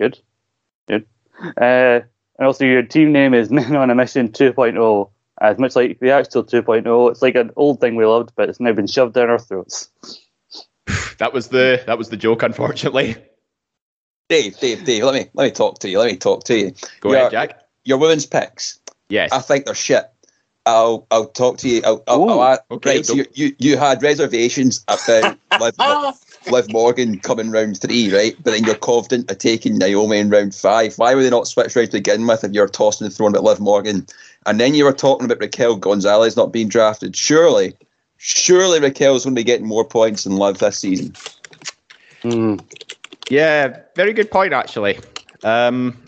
Good, 0.00 0.18
good. 0.86 1.06
Uh, 1.60 2.00
and 2.38 2.46
also, 2.46 2.64
your 2.64 2.82
team 2.82 3.10
name 3.12 3.34
is 3.34 3.50
Men 3.50 3.74
on 3.76 3.90
a 3.90 3.94
Mission 3.94 4.28
2.0. 4.28 5.10
As 5.40 5.58
much 5.58 5.76
like 5.76 6.00
the 6.00 6.10
actual 6.10 6.42
2.0, 6.44 7.10
it's 7.10 7.22
like 7.22 7.36
an 7.36 7.50
old 7.56 7.80
thing 7.80 7.94
we 7.96 8.04
loved, 8.04 8.32
but 8.36 8.48
it's 8.48 8.58
now 8.60 8.72
been 8.72 8.86
shoved 8.88 9.14
down 9.14 9.30
our 9.30 9.38
throats. 9.38 9.90
That 11.18 11.32
was 11.32 11.48
the 11.48 11.82
that 11.88 11.98
was 11.98 12.08
the 12.10 12.16
joke, 12.16 12.44
unfortunately. 12.44 13.16
Dave, 14.28 14.58
Dave, 14.58 14.84
Dave, 14.84 15.04
let 15.04 15.14
me 15.14 15.30
let 15.34 15.44
me 15.44 15.50
talk 15.50 15.78
to 15.80 15.88
you. 15.88 15.98
Let 15.98 16.10
me 16.10 16.16
talk 16.16 16.44
to 16.44 16.58
you. 16.58 16.72
Go 17.00 17.10
Your- 17.10 17.18
ahead, 17.18 17.30
Jack. 17.30 17.62
Your 17.84 17.98
women's 17.98 18.26
picks. 18.26 18.78
Yes. 19.08 19.32
I 19.32 19.40
think 19.40 19.64
they're 19.64 19.74
shit. 19.74 20.10
I'll 20.66 21.06
I'll 21.10 21.26
talk 21.28 21.56
to 21.58 21.68
you. 21.68 21.80
I'll, 21.84 22.04
I'll, 22.06 22.20
Ooh, 22.20 22.40
I'll, 22.40 22.58
okay, 22.72 22.96
right, 22.96 23.06
so 23.06 23.14
you, 23.14 23.24
you 23.32 23.56
you 23.58 23.76
had 23.78 24.02
reservations 24.02 24.84
about 24.86 25.38
Liv, 25.60 25.74
Liv 26.50 26.70
Morgan 26.70 27.18
coming 27.20 27.50
round 27.50 27.80
three, 27.80 28.14
right? 28.14 28.36
But 28.42 28.52
then 28.52 28.64
you're 28.64 28.74
confident 28.74 29.30
of 29.30 29.38
taking 29.38 29.78
Naomi 29.78 30.18
in 30.18 30.28
round 30.28 30.54
five. 30.54 30.98
Why 30.98 31.14
were 31.14 31.22
they 31.22 31.30
not 31.30 31.48
switched 31.48 31.74
right 31.74 31.90
to 31.90 31.96
begin 31.96 32.26
with 32.26 32.44
if 32.44 32.52
you're 32.52 32.68
tossing 32.68 33.06
and 33.06 33.14
throwing 33.14 33.32
about 33.32 33.44
Liv 33.44 33.60
Morgan? 33.60 34.06
And 34.44 34.60
then 34.60 34.74
you 34.74 34.84
were 34.84 34.92
talking 34.92 35.24
about 35.24 35.40
Raquel 35.40 35.76
Gonzalez 35.76 36.36
not 36.36 36.52
being 36.52 36.68
drafted. 36.68 37.16
Surely, 37.16 37.74
surely 38.18 38.78
Raquel's 38.78 39.24
going 39.24 39.34
to 39.34 39.40
be 39.40 39.44
getting 39.44 39.66
more 39.66 39.86
points 39.86 40.24
than 40.24 40.36
Liv 40.36 40.58
this 40.58 40.78
season. 40.78 41.14
Hmm. 42.20 42.56
Yeah, 43.28 43.80
very 43.94 44.12
good 44.12 44.30
point, 44.30 44.52
actually. 44.52 44.98
Um, 45.44 46.02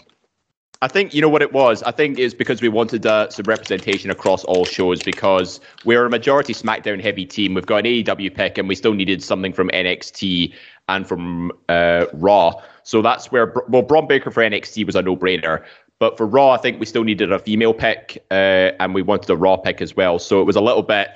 I 0.83 0.89
think 0.89 1.13
you 1.13 1.21
know 1.21 1.29
what 1.29 1.43
it 1.43 1.53
was. 1.53 1.83
I 1.83 1.91
think 1.91 2.19
it's 2.19 2.33
because 2.33 2.63
we 2.63 2.69
wanted 2.71 3.05
uh, 3.05 3.29
some 3.29 3.45
representation 3.45 4.11
across 4.11 4.45
all 4.45 4.65
shows 4.65 5.03
because 5.03 5.61
we're 5.85 6.07
a 6.07 6.11
majority 6.11 6.55
SmackDown 6.55 7.03
heavy 7.03 7.27
team. 7.27 7.53
We've 7.53 7.67
got 7.67 7.79
an 7.79 7.85
AEW 7.85 8.35
pick, 8.35 8.57
and 8.57 8.67
we 8.67 8.75
still 8.75 8.95
needed 8.95 9.23
something 9.23 9.53
from 9.53 9.69
NXT 9.71 10.55
and 10.89 11.07
from 11.07 11.53
uh, 11.69 12.07
Raw. 12.15 12.55
So 12.85 13.03
that's 13.03 13.31
where 13.31 13.53
well, 13.69 13.83
Bron 13.83 14.07
Breakker 14.07 14.31
for 14.31 14.43
NXT 14.43 14.87
was 14.87 14.97
a 14.97 15.03
no-brainer. 15.03 15.63
But 15.99 16.17
for 16.17 16.27
Raw, 16.27 16.53
I 16.53 16.57
think 16.57 16.81
we 16.81 16.87
still 16.87 17.05
needed 17.05 17.31
a 17.31 17.39
female 17.39 17.75
pick, 17.75 18.25
uh, 18.31 18.73
and 18.81 18.95
we 18.95 19.03
wanted 19.03 19.29
a 19.29 19.37
Raw 19.37 19.59
pick 19.59 19.83
as 19.83 19.95
well. 19.95 20.19
So 20.19 20.41
it 20.41 20.45
was 20.45 20.57
a 20.57 20.63
little 20.63 20.83
bit, 20.83 21.11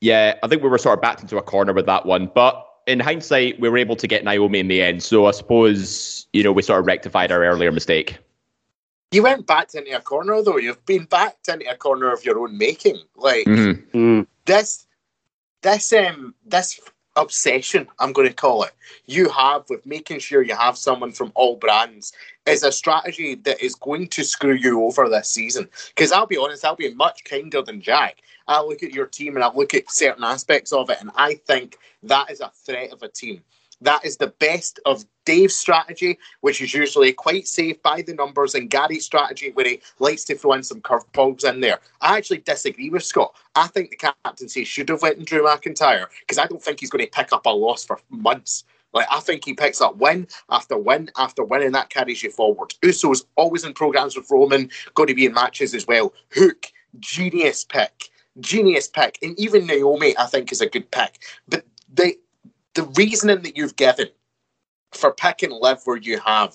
yeah. 0.00 0.38
I 0.44 0.46
think 0.46 0.62
we 0.62 0.68
were 0.68 0.78
sort 0.78 0.96
of 0.96 1.02
backed 1.02 1.22
into 1.22 1.38
a 1.38 1.42
corner 1.42 1.72
with 1.72 1.86
that 1.86 2.06
one. 2.06 2.30
But 2.32 2.64
in 2.86 3.00
hindsight, 3.00 3.60
we 3.60 3.68
were 3.68 3.78
able 3.78 3.96
to 3.96 4.06
get 4.06 4.24
Naomi 4.24 4.58
in 4.58 4.68
the 4.68 4.82
end. 4.82 5.02
So 5.02 5.26
I 5.26 5.30
suppose 5.32 6.26
you 6.32 6.42
know 6.42 6.52
we 6.52 6.62
sort 6.62 6.80
of 6.80 6.86
rectified 6.86 7.32
our 7.32 7.44
earlier 7.44 7.72
mistake. 7.72 8.18
You 9.12 9.22
went 9.22 9.46
backed 9.46 9.74
into 9.74 9.94
a 9.94 10.00
corner, 10.00 10.42
though. 10.42 10.56
You've 10.56 10.84
been 10.86 11.04
backed 11.04 11.48
into 11.48 11.70
a 11.70 11.76
corner 11.76 12.10
of 12.10 12.24
your 12.24 12.38
own 12.40 12.56
making. 12.56 12.98
Like 13.14 13.46
Mm-hmm. 13.46 13.98
Mm. 13.98 14.26
this, 14.46 14.86
this, 15.60 15.92
um, 15.92 16.34
this 16.46 16.80
obsession, 17.16 17.86
I'm 17.98 18.14
going 18.14 18.28
to 18.28 18.34
call 18.34 18.62
it, 18.62 18.72
you 19.04 19.28
have 19.28 19.68
with 19.68 19.84
making 19.84 20.20
sure 20.20 20.42
you 20.42 20.56
have 20.56 20.78
someone 20.78 21.12
from 21.12 21.30
all 21.34 21.56
brands 21.56 22.14
is 22.46 22.62
a 22.62 22.72
strategy 22.72 23.34
that 23.34 23.62
is 23.62 23.74
going 23.74 24.08
to 24.08 24.24
screw 24.24 24.54
you 24.54 24.82
over 24.82 25.06
this 25.10 25.28
season. 25.28 25.68
Because 25.88 26.10
I'll 26.10 26.26
be 26.26 26.38
honest, 26.38 26.64
I'll 26.64 26.74
be 26.74 26.94
much 26.94 27.22
kinder 27.24 27.60
than 27.60 27.82
Jack. 27.82 28.22
I 28.48 28.62
look 28.62 28.82
at 28.82 28.92
your 28.92 29.06
team 29.06 29.36
and 29.36 29.44
I 29.44 29.52
look 29.52 29.74
at 29.74 29.90
certain 29.90 30.24
aspects 30.24 30.72
of 30.72 30.90
it, 30.90 30.98
and 31.00 31.10
I 31.14 31.34
think 31.34 31.78
that 32.02 32.30
is 32.30 32.40
a 32.40 32.50
threat 32.50 32.92
of 32.92 33.02
a 33.02 33.08
team. 33.08 33.42
That 33.80 34.04
is 34.04 34.16
the 34.16 34.28
best 34.38 34.78
of 34.86 35.04
Dave's 35.24 35.56
strategy, 35.56 36.18
which 36.40 36.60
is 36.60 36.72
usually 36.72 37.12
quite 37.12 37.48
safe 37.48 37.82
by 37.82 38.02
the 38.02 38.14
numbers, 38.14 38.54
and 38.54 38.70
Gary's 38.70 39.04
strategy, 39.04 39.50
where 39.54 39.66
he 39.66 39.80
likes 39.98 40.24
to 40.24 40.36
throw 40.36 40.52
in 40.52 40.62
some 40.62 40.80
curveballs 40.80 41.48
in 41.48 41.60
there. 41.60 41.80
I 42.00 42.16
actually 42.16 42.38
disagree 42.38 42.90
with 42.90 43.02
Scott. 43.02 43.34
I 43.56 43.66
think 43.66 43.90
the 43.90 43.96
captaincy 43.96 44.64
should 44.64 44.88
have 44.88 45.02
went 45.02 45.18
in 45.18 45.24
Drew 45.24 45.42
McIntyre 45.44 46.06
because 46.20 46.38
I 46.38 46.46
don't 46.46 46.62
think 46.62 46.80
he's 46.80 46.90
going 46.90 47.04
to 47.04 47.10
pick 47.10 47.32
up 47.32 47.46
a 47.46 47.50
loss 47.50 47.84
for 47.84 47.98
months. 48.08 48.64
Like 48.92 49.06
I 49.10 49.20
think 49.20 49.44
he 49.44 49.54
picks 49.54 49.80
up 49.80 49.96
win 49.96 50.28
after 50.50 50.78
win 50.78 51.10
after 51.16 51.42
win, 51.44 51.62
and 51.62 51.74
that 51.74 51.90
carries 51.90 52.22
you 52.22 52.30
forward. 52.30 52.74
Uso's 52.82 53.24
always 53.36 53.64
in 53.64 53.72
programs 53.72 54.16
with 54.16 54.30
Roman, 54.30 54.70
going 54.94 55.08
to 55.08 55.14
be 55.14 55.26
in 55.26 55.34
matches 55.34 55.74
as 55.74 55.86
well. 55.86 56.12
Hook, 56.34 56.66
genius 57.00 57.64
pick, 57.64 58.10
genius 58.40 58.88
pick, 58.88 59.18
and 59.22 59.38
even 59.38 59.66
Naomi, 59.66 60.16
I 60.18 60.26
think, 60.26 60.52
is 60.52 60.60
a 60.60 60.68
good 60.68 60.90
pick. 60.90 61.22
But 61.48 61.64
the 61.92 62.16
the 62.74 62.84
reasoning 62.96 63.42
that 63.42 63.56
you've 63.56 63.76
given 63.76 64.08
for 64.92 65.12
picking 65.12 65.50
Liv 65.50 65.80
where 65.84 65.96
you 65.96 66.18
have 66.20 66.54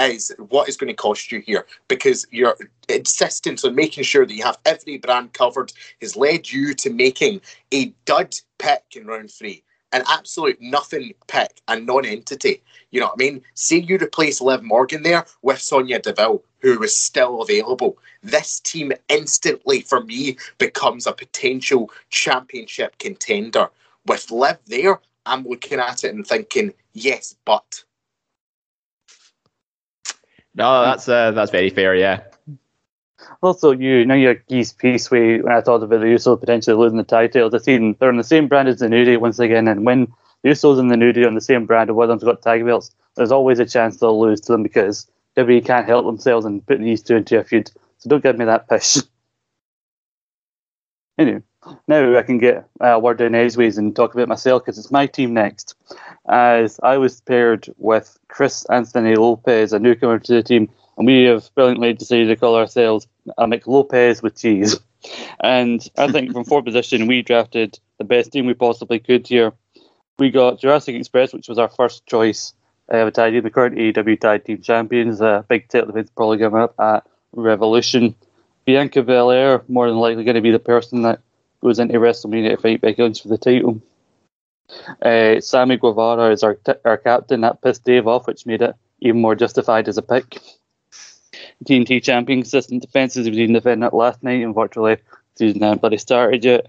is 0.00 0.34
what 0.48 0.68
is 0.68 0.76
going 0.76 0.88
to 0.88 0.94
cost 0.94 1.30
you 1.30 1.40
here 1.40 1.66
because 1.88 2.26
your 2.30 2.56
insistence 2.88 3.64
on 3.64 3.74
making 3.74 4.04
sure 4.04 4.26
that 4.26 4.34
you 4.34 4.42
have 4.42 4.58
every 4.64 4.98
brand 4.98 5.32
covered 5.32 5.72
has 6.00 6.16
led 6.16 6.50
you 6.50 6.74
to 6.74 6.90
making 6.90 7.40
a 7.72 7.86
dud 8.04 8.34
pick 8.58 8.82
in 8.96 9.06
round 9.06 9.30
three. 9.30 9.62
An 9.94 10.02
absolute 10.08 10.60
nothing 10.60 11.14
pick, 11.28 11.62
a 11.68 11.78
non-entity. 11.78 12.60
You 12.90 12.98
know 12.98 13.06
what 13.06 13.14
I 13.14 13.24
mean? 13.24 13.42
Say 13.54 13.76
you 13.76 13.96
replace 13.96 14.40
Liv 14.40 14.60
Morgan 14.60 15.04
there 15.04 15.24
with 15.42 15.60
Sonya 15.60 16.00
Deville, 16.00 16.42
who 16.58 16.82
is 16.82 16.92
still 16.92 17.40
available. 17.42 17.96
This 18.20 18.58
team 18.58 18.92
instantly, 19.08 19.82
for 19.82 20.02
me, 20.02 20.36
becomes 20.58 21.06
a 21.06 21.12
potential 21.12 21.92
championship 22.10 22.98
contender. 22.98 23.68
With 24.04 24.32
Liv 24.32 24.58
there, 24.66 25.00
I'm 25.26 25.44
looking 25.44 25.78
at 25.78 26.02
it 26.02 26.12
and 26.12 26.26
thinking, 26.26 26.74
yes, 26.92 27.36
but. 27.44 27.84
No, 30.56 30.82
that's 30.82 31.08
uh, 31.08 31.30
that's 31.30 31.52
very 31.52 31.70
fair. 31.70 31.94
Yeah. 31.94 32.22
Also, 33.42 33.72
you 33.72 34.04
know 34.04 34.14
your 34.14 34.34
Geese 34.34 34.72
piece 34.72 35.10
where 35.10 35.42
when 35.42 35.52
I 35.52 35.60
talked 35.60 35.84
about 35.84 36.00
the 36.00 36.06
Usos 36.06 36.40
potentially 36.40 36.76
losing 36.76 36.98
the 36.98 37.04
titles, 37.04 37.54
I 37.54 37.58
seen 37.58 37.96
they're 37.98 38.08
on 38.08 38.16
the 38.16 38.24
same 38.24 38.48
brand 38.48 38.68
as 38.68 38.78
the 38.78 38.88
New 38.88 39.04
Day 39.04 39.16
once 39.16 39.38
again, 39.38 39.68
and 39.68 39.84
when 39.84 40.12
the 40.42 40.50
Usos 40.50 40.78
and 40.78 40.90
the 40.90 40.96
New 40.96 41.12
Day 41.12 41.24
on 41.24 41.34
the 41.34 41.40
same 41.40 41.66
brand 41.66 41.90
and 41.90 41.96
one 41.96 42.04
of 42.04 42.08
them's 42.10 42.24
got 42.24 42.42
tag 42.42 42.64
belts, 42.64 42.90
there's 43.16 43.32
always 43.32 43.58
a 43.58 43.66
chance 43.66 43.96
they'll 43.96 44.20
lose 44.20 44.40
to 44.42 44.52
them 44.52 44.62
because 44.62 45.06
WWE 45.36 45.64
can't 45.64 45.86
help 45.86 46.06
themselves 46.06 46.46
and 46.46 46.64
putting 46.66 46.84
these 46.84 47.02
two 47.02 47.16
into 47.16 47.38
a 47.38 47.44
feud. 47.44 47.70
So 47.98 48.08
don't 48.08 48.22
give 48.22 48.38
me 48.38 48.44
that 48.44 48.68
push. 48.68 48.98
anyway, 51.18 51.42
now 51.88 52.18
I 52.18 52.22
can 52.22 52.38
get 52.38 52.66
a 52.80 52.98
word 52.98 53.20
in 53.20 53.34
edgeways 53.34 53.78
and 53.78 53.94
talk 53.94 54.14
about 54.14 54.28
myself 54.28 54.62
because 54.62 54.78
it's 54.78 54.90
my 54.90 55.06
team 55.06 55.34
next. 55.34 55.74
As 56.28 56.78
I 56.82 56.98
was 56.98 57.20
paired 57.20 57.68
with 57.78 58.18
Chris 58.28 58.64
Anthony 58.66 59.16
Lopez, 59.16 59.72
a 59.72 59.78
newcomer 59.78 60.18
to 60.18 60.34
the 60.34 60.42
team, 60.42 60.70
and 60.96 61.06
we 61.06 61.24
have 61.24 61.52
brilliantly 61.54 61.92
decided 61.92 62.28
to 62.28 62.36
call 62.36 62.56
ourselves 62.56 63.06
a 63.38 63.46
McLopez 63.46 64.22
with 64.22 64.38
cheese. 64.38 64.78
And 65.40 65.86
I 65.98 66.10
think 66.10 66.32
from 66.32 66.44
fourth 66.44 66.64
position, 66.66 67.06
we 67.06 67.22
drafted 67.22 67.78
the 67.98 68.04
best 68.04 68.32
team 68.32 68.46
we 68.46 68.54
possibly 68.54 68.98
could 68.98 69.26
here. 69.26 69.52
We 70.18 70.30
got 70.30 70.60
Jurassic 70.60 70.94
Express, 70.94 71.32
which 71.32 71.48
was 71.48 71.58
our 71.58 71.68
first 71.68 72.06
choice 72.06 72.54
of 72.88 73.08
a 73.08 73.10
tag 73.10 73.32
team, 73.32 73.42
the 73.42 73.50
current 73.50 73.76
AEW 73.76 74.20
tag 74.20 74.44
team 74.44 74.62
champions. 74.62 75.20
A 75.20 75.44
big 75.48 75.68
title 75.68 75.88
defense 75.88 76.10
probably 76.14 76.38
coming 76.38 76.60
up 76.60 76.78
at 76.78 77.06
Revolution. 77.32 78.14
Bianca 78.64 79.02
Belair, 79.02 79.62
more 79.68 79.88
than 79.88 79.98
likely 79.98 80.24
going 80.24 80.36
to 80.36 80.40
be 80.40 80.52
the 80.52 80.58
person 80.58 81.02
that 81.02 81.20
goes 81.62 81.78
into 81.78 81.94
WrestleMania 81.94 82.50
to 82.50 82.56
fight 82.56 82.80
Becky 82.80 83.02
Lynch 83.02 83.22
for 83.22 83.28
the 83.28 83.38
title. 83.38 83.82
Uh, 85.02 85.40
Sammy 85.40 85.76
Guevara 85.76 86.30
is 86.30 86.42
our, 86.42 86.54
t- 86.54 86.72
our 86.84 86.96
captain. 86.96 87.42
That 87.42 87.60
pissed 87.60 87.84
Dave 87.84 88.06
off, 88.06 88.26
which 88.26 88.46
made 88.46 88.62
it 88.62 88.74
even 89.00 89.20
more 89.20 89.34
justified 89.34 89.88
as 89.88 89.98
a 89.98 90.02
pick. 90.02 90.38
TNT 91.64 92.02
champion, 92.02 92.42
consistent 92.42 92.82
defenses. 92.82 93.26
We've 93.26 93.36
been 93.36 93.52
defending 93.52 93.86
it 93.86 93.94
last 93.94 94.22
night, 94.22 94.42
and 94.42 94.54
virtually 94.54 94.98
season 95.36 95.62
hasn't 95.62 95.80
bloody 95.80 95.98
started 95.98 96.44
yet. 96.44 96.66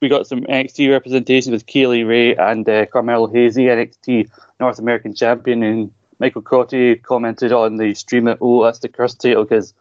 We 0.00 0.08
got 0.08 0.26
some 0.26 0.42
NXT 0.42 0.90
representation 0.90 1.52
with 1.52 1.66
Kay 1.66 1.86
Lee 1.86 2.04
Ray 2.04 2.36
and 2.36 2.68
uh, 2.68 2.86
Carmelo 2.86 3.26
Hayes, 3.26 3.56
NXT 3.56 4.30
North 4.60 4.78
American 4.78 5.14
champion. 5.14 5.62
And 5.62 5.92
Michael 6.20 6.42
Crotty 6.42 6.96
commented 6.96 7.52
on 7.52 7.76
the 7.76 7.94
stream 7.94 8.24
that, 8.24 8.38
oh, 8.40 8.64
that's 8.64 8.78
the 8.78 8.88
cursed 8.88 9.20
title 9.20 9.44
because 9.44 9.74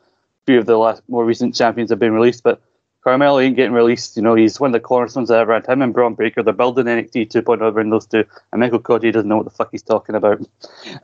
few 0.45 0.57
of 0.57 0.65
the 0.65 0.77
last 0.77 1.03
more 1.07 1.25
recent 1.25 1.53
champions 1.53 1.91
have 1.91 1.99
been 1.99 2.13
released. 2.13 2.41
But 2.41 2.61
Carmelo 3.03 3.39
ain't 3.39 3.55
getting 3.55 3.73
released. 3.73 4.17
You 4.17 4.23
know, 4.23 4.35
he's 4.35 4.59
one 4.59 4.69
of 4.69 4.73
the 4.73 4.79
cornerstones 4.79 5.29
ever. 5.29 5.53
And 5.53 5.65
him 5.65 5.81
and 5.81 5.93
Bron 5.93 6.15
Breakker, 6.15 6.41
they're 6.41 6.53
building 6.53 6.85
NXT 6.85 7.31
2.0 7.31 7.61
around 7.61 7.89
those 7.89 8.07
two. 8.07 8.25
And 8.51 8.59
Michael 8.59 8.79
Cody 8.79 9.11
doesn't 9.11 9.29
know 9.29 9.37
what 9.37 9.45
the 9.45 9.51
fuck 9.51 9.69
he's 9.71 9.83
talking 9.83 10.15
about. 10.15 10.41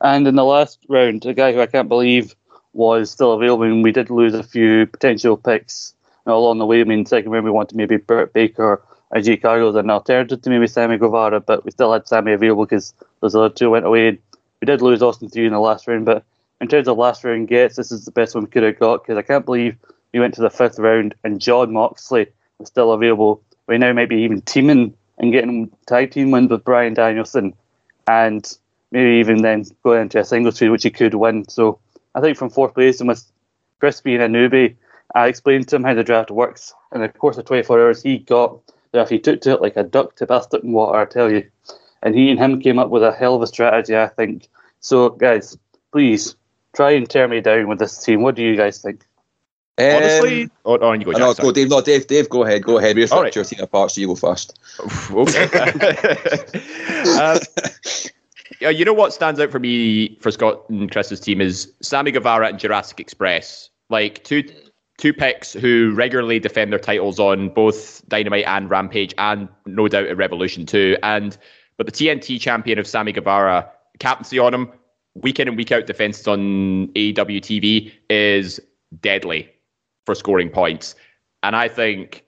And 0.00 0.26
in 0.26 0.34
the 0.34 0.44
last 0.44 0.84
round, 0.88 1.24
a 1.24 1.34
guy 1.34 1.52
who 1.52 1.60
I 1.60 1.66
can't 1.66 1.88
believe 1.88 2.34
was 2.74 3.10
still 3.10 3.32
available, 3.32 3.64
and 3.64 3.82
we 3.82 3.92
did 3.92 4.10
lose 4.10 4.34
a 4.34 4.42
few 4.42 4.86
potential 4.86 5.36
picks 5.36 5.94
And 6.26 6.32
along 6.32 6.58
the 6.58 6.66
way, 6.66 6.80
I 6.80 6.84
mean, 6.84 7.06
second 7.06 7.30
round 7.30 7.44
we 7.44 7.50
wanted 7.50 7.76
maybe 7.76 7.96
Britt 7.96 8.32
Baker 8.32 8.82
or 9.10 9.20
Jade 9.20 9.42
Cargill 9.42 9.70
as 9.70 9.76
an 9.76 9.90
alternative 9.90 10.42
to 10.42 10.50
maybe 10.50 10.66
Sammy 10.66 10.98
Guevara, 10.98 11.40
but 11.40 11.64
we 11.64 11.70
still 11.70 11.92
had 11.92 12.08
Sammy 12.08 12.32
available 12.32 12.64
because 12.64 12.94
those 13.20 13.34
other 13.34 13.50
two 13.50 13.70
went 13.70 13.86
away. 13.86 14.18
We 14.60 14.66
did 14.66 14.82
lose 14.82 15.02
Austin 15.02 15.28
Theory 15.28 15.46
in 15.46 15.52
the 15.52 15.60
last 15.60 15.86
round, 15.86 16.04
but 16.04 16.24
in 16.60 16.68
terms 16.68 16.88
of 16.88 16.96
last 16.96 17.22
round 17.24 17.48
gets, 17.48 17.76
this 17.76 17.92
is 17.92 18.04
the 18.04 18.10
best 18.10 18.34
one 18.34 18.44
we 18.44 18.50
could 18.50 18.62
have 18.62 18.78
got 18.78 19.02
because 19.02 19.18
I 19.18 19.22
can't 19.22 19.44
believe 19.44 19.76
we 20.12 20.20
went 20.20 20.34
to 20.34 20.40
the 20.40 20.50
fifth 20.50 20.78
round 20.78 21.14
and 21.24 21.40
Jon 21.40 21.72
Moxley 21.72 22.26
was 22.58 22.68
still 22.68 22.92
available. 22.92 23.42
We 23.66 23.78
now 23.78 23.92
might 23.92 24.08
be 24.08 24.22
even 24.22 24.42
teaming 24.42 24.94
and 25.18 25.32
getting 25.32 25.70
tag 25.86 26.10
team 26.10 26.30
wins 26.30 26.50
with 26.50 26.64
Bryan 26.64 26.94
Danielson 26.94 27.54
and 28.06 28.56
maybe 28.90 29.18
even 29.18 29.42
then 29.42 29.64
going 29.82 30.02
into 30.02 30.18
a 30.18 30.24
singles 30.24 30.58
feud, 30.58 30.70
which 30.70 30.82
he 30.82 30.90
could 30.90 31.14
win. 31.14 31.48
So 31.48 31.78
I 32.14 32.20
think 32.20 32.36
from 32.36 32.50
fourth 32.50 32.74
place 32.74 33.00
and 33.00 33.08
with 33.08 33.24
Chris 33.80 34.00
being 34.00 34.22
a 34.22 34.26
newbie, 34.26 34.76
I 35.14 35.28
explained 35.28 35.68
to 35.68 35.76
him 35.76 35.84
how 35.84 35.94
the 35.94 36.04
draft 36.04 36.30
works. 36.30 36.72
In 36.94 37.00
the 37.00 37.08
course, 37.08 37.36
of 37.36 37.44
24 37.44 37.80
hours, 37.80 38.02
he 38.02 38.18
got 38.18 38.66
the 38.66 38.98
draft. 38.98 39.10
He 39.10 39.18
took 39.18 39.40
to 39.42 39.52
it 39.52 39.62
like 39.62 39.76
a 39.76 39.82
duck 39.82 40.16
to 40.16 40.26
basket 40.26 40.62
in 40.62 40.72
water, 40.72 40.98
I 40.98 41.04
tell 41.04 41.30
you. 41.30 41.48
And 42.02 42.14
he 42.14 42.30
and 42.30 42.38
him 42.38 42.60
came 42.60 42.78
up 42.78 42.90
with 42.90 43.02
a 43.02 43.12
hell 43.12 43.34
of 43.34 43.42
a 43.42 43.46
strategy, 43.46 43.96
I 43.96 44.08
think. 44.08 44.48
So, 44.80 45.10
guys, 45.10 45.56
please 45.92 46.36
try 46.74 46.92
and 46.92 47.08
tear 47.08 47.28
me 47.28 47.40
down 47.40 47.68
with 47.68 47.78
this 47.78 48.02
team. 48.02 48.22
What 48.22 48.34
do 48.34 48.42
you 48.42 48.56
guys 48.56 48.82
think? 48.82 49.04
Honestly, 49.78 50.44
Um, 50.44 50.50
oh, 50.66 50.78
oh, 50.78 50.92
you 50.92 51.04
go, 51.04 51.12
I 51.14 51.18
know, 51.18 51.34
Jack, 51.34 51.42
go, 51.42 51.50
Dave. 51.50 51.68
No, 51.68 51.80
Dave. 51.80 52.06
Dave, 52.06 52.28
go 52.28 52.44
ahead. 52.44 52.62
Go 52.62 52.78
ahead. 52.78 52.94
We're 52.94 53.08
All 53.10 53.18
right. 53.18 53.24
right. 53.24 53.34
your 53.34 53.44
team 53.44 53.60
apart, 53.60 53.90
so 53.90 54.00
you 54.00 54.06
go 54.06 54.14
first. 54.14 54.56
okay. 55.10 55.48
uh, 57.18 57.40
yeah, 58.64 58.70
you 58.70 58.82
know 58.86 58.94
what 58.94 59.12
stands 59.12 59.38
out 59.38 59.50
for 59.50 59.58
me 59.58 60.16
for 60.20 60.30
Scott 60.30 60.64
and 60.70 60.90
Chris's 60.90 61.20
team 61.20 61.42
is 61.42 61.70
Sammy 61.82 62.10
Guevara 62.10 62.48
and 62.48 62.58
Jurassic 62.58 62.98
Express. 62.98 63.68
Like 63.90 64.24
two 64.24 64.42
two 64.96 65.12
picks 65.12 65.52
who 65.52 65.92
regularly 65.94 66.38
defend 66.38 66.72
their 66.72 66.78
titles 66.78 67.20
on 67.20 67.50
both 67.50 68.02
Dynamite 68.08 68.46
and 68.46 68.70
Rampage, 68.70 69.12
and 69.18 69.50
no 69.66 69.86
doubt 69.86 70.06
at 70.06 70.16
Revolution 70.16 70.64
too. 70.64 70.96
And 71.02 71.36
but 71.76 71.84
the 71.84 71.92
TNT 71.92 72.40
champion 72.40 72.78
of 72.78 72.86
Sammy 72.86 73.12
Guevara, 73.12 73.70
captaincy 73.98 74.38
on 74.38 74.54
him, 74.54 74.72
week 75.14 75.38
in 75.38 75.46
and 75.46 75.58
week 75.58 75.70
out 75.70 75.86
defenses 75.86 76.26
on 76.26 76.88
AEW 76.94 77.42
TV 77.42 77.92
is 78.08 78.60
deadly 79.02 79.50
for 80.06 80.14
scoring 80.14 80.48
points. 80.48 80.94
And 81.42 81.54
I 81.54 81.68
think 81.68 82.24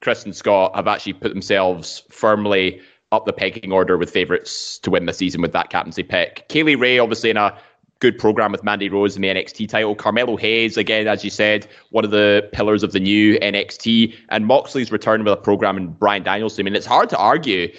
Chris 0.00 0.24
and 0.24 0.34
Scott 0.34 0.74
have 0.76 0.88
actually 0.88 1.12
put 1.12 1.28
themselves 1.28 2.04
firmly 2.08 2.80
up 3.12 3.26
the 3.26 3.32
pecking 3.32 3.72
order 3.72 3.96
with 3.96 4.10
favourites 4.10 4.78
to 4.78 4.90
win 4.90 5.06
the 5.06 5.12
season 5.12 5.40
with 5.40 5.52
that 5.52 5.70
captaincy 5.70 6.02
pick. 6.02 6.46
Kay 6.48 6.62
Lee 6.62 6.74
Ray, 6.74 6.98
obviously, 6.98 7.30
in 7.30 7.36
a 7.36 7.56
good 8.00 8.18
program 8.18 8.52
with 8.52 8.62
Mandy 8.62 8.88
Rose 8.88 9.16
in 9.16 9.22
the 9.22 9.28
NXT 9.28 9.68
title. 9.68 9.94
Carmelo 9.94 10.36
Hayes, 10.36 10.76
again, 10.76 11.06
as 11.08 11.24
you 11.24 11.30
said, 11.30 11.66
one 11.90 12.04
of 12.04 12.10
the 12.10 12.48
pillars 12.52 12.82
of 12.82 12.92
the 12.92 13.00
new 13.00 13.38
NXT. 13.38 14.14
And 14.28 14.46
Moxley's 14.46 14.92
return 14.92 15.24
with 15.24 15.32
a 15.32 15.36
program 15.36 15.76
in 15.76 15.88
Bryan 15.88 16.22
Danielson. 16.22 16.62
I 16.62 16.64
mean, 16.64 16.76
it's 16.76 16.86
hard 16.86 17.08
to 17.10 17.16
argue. 17.16 17.72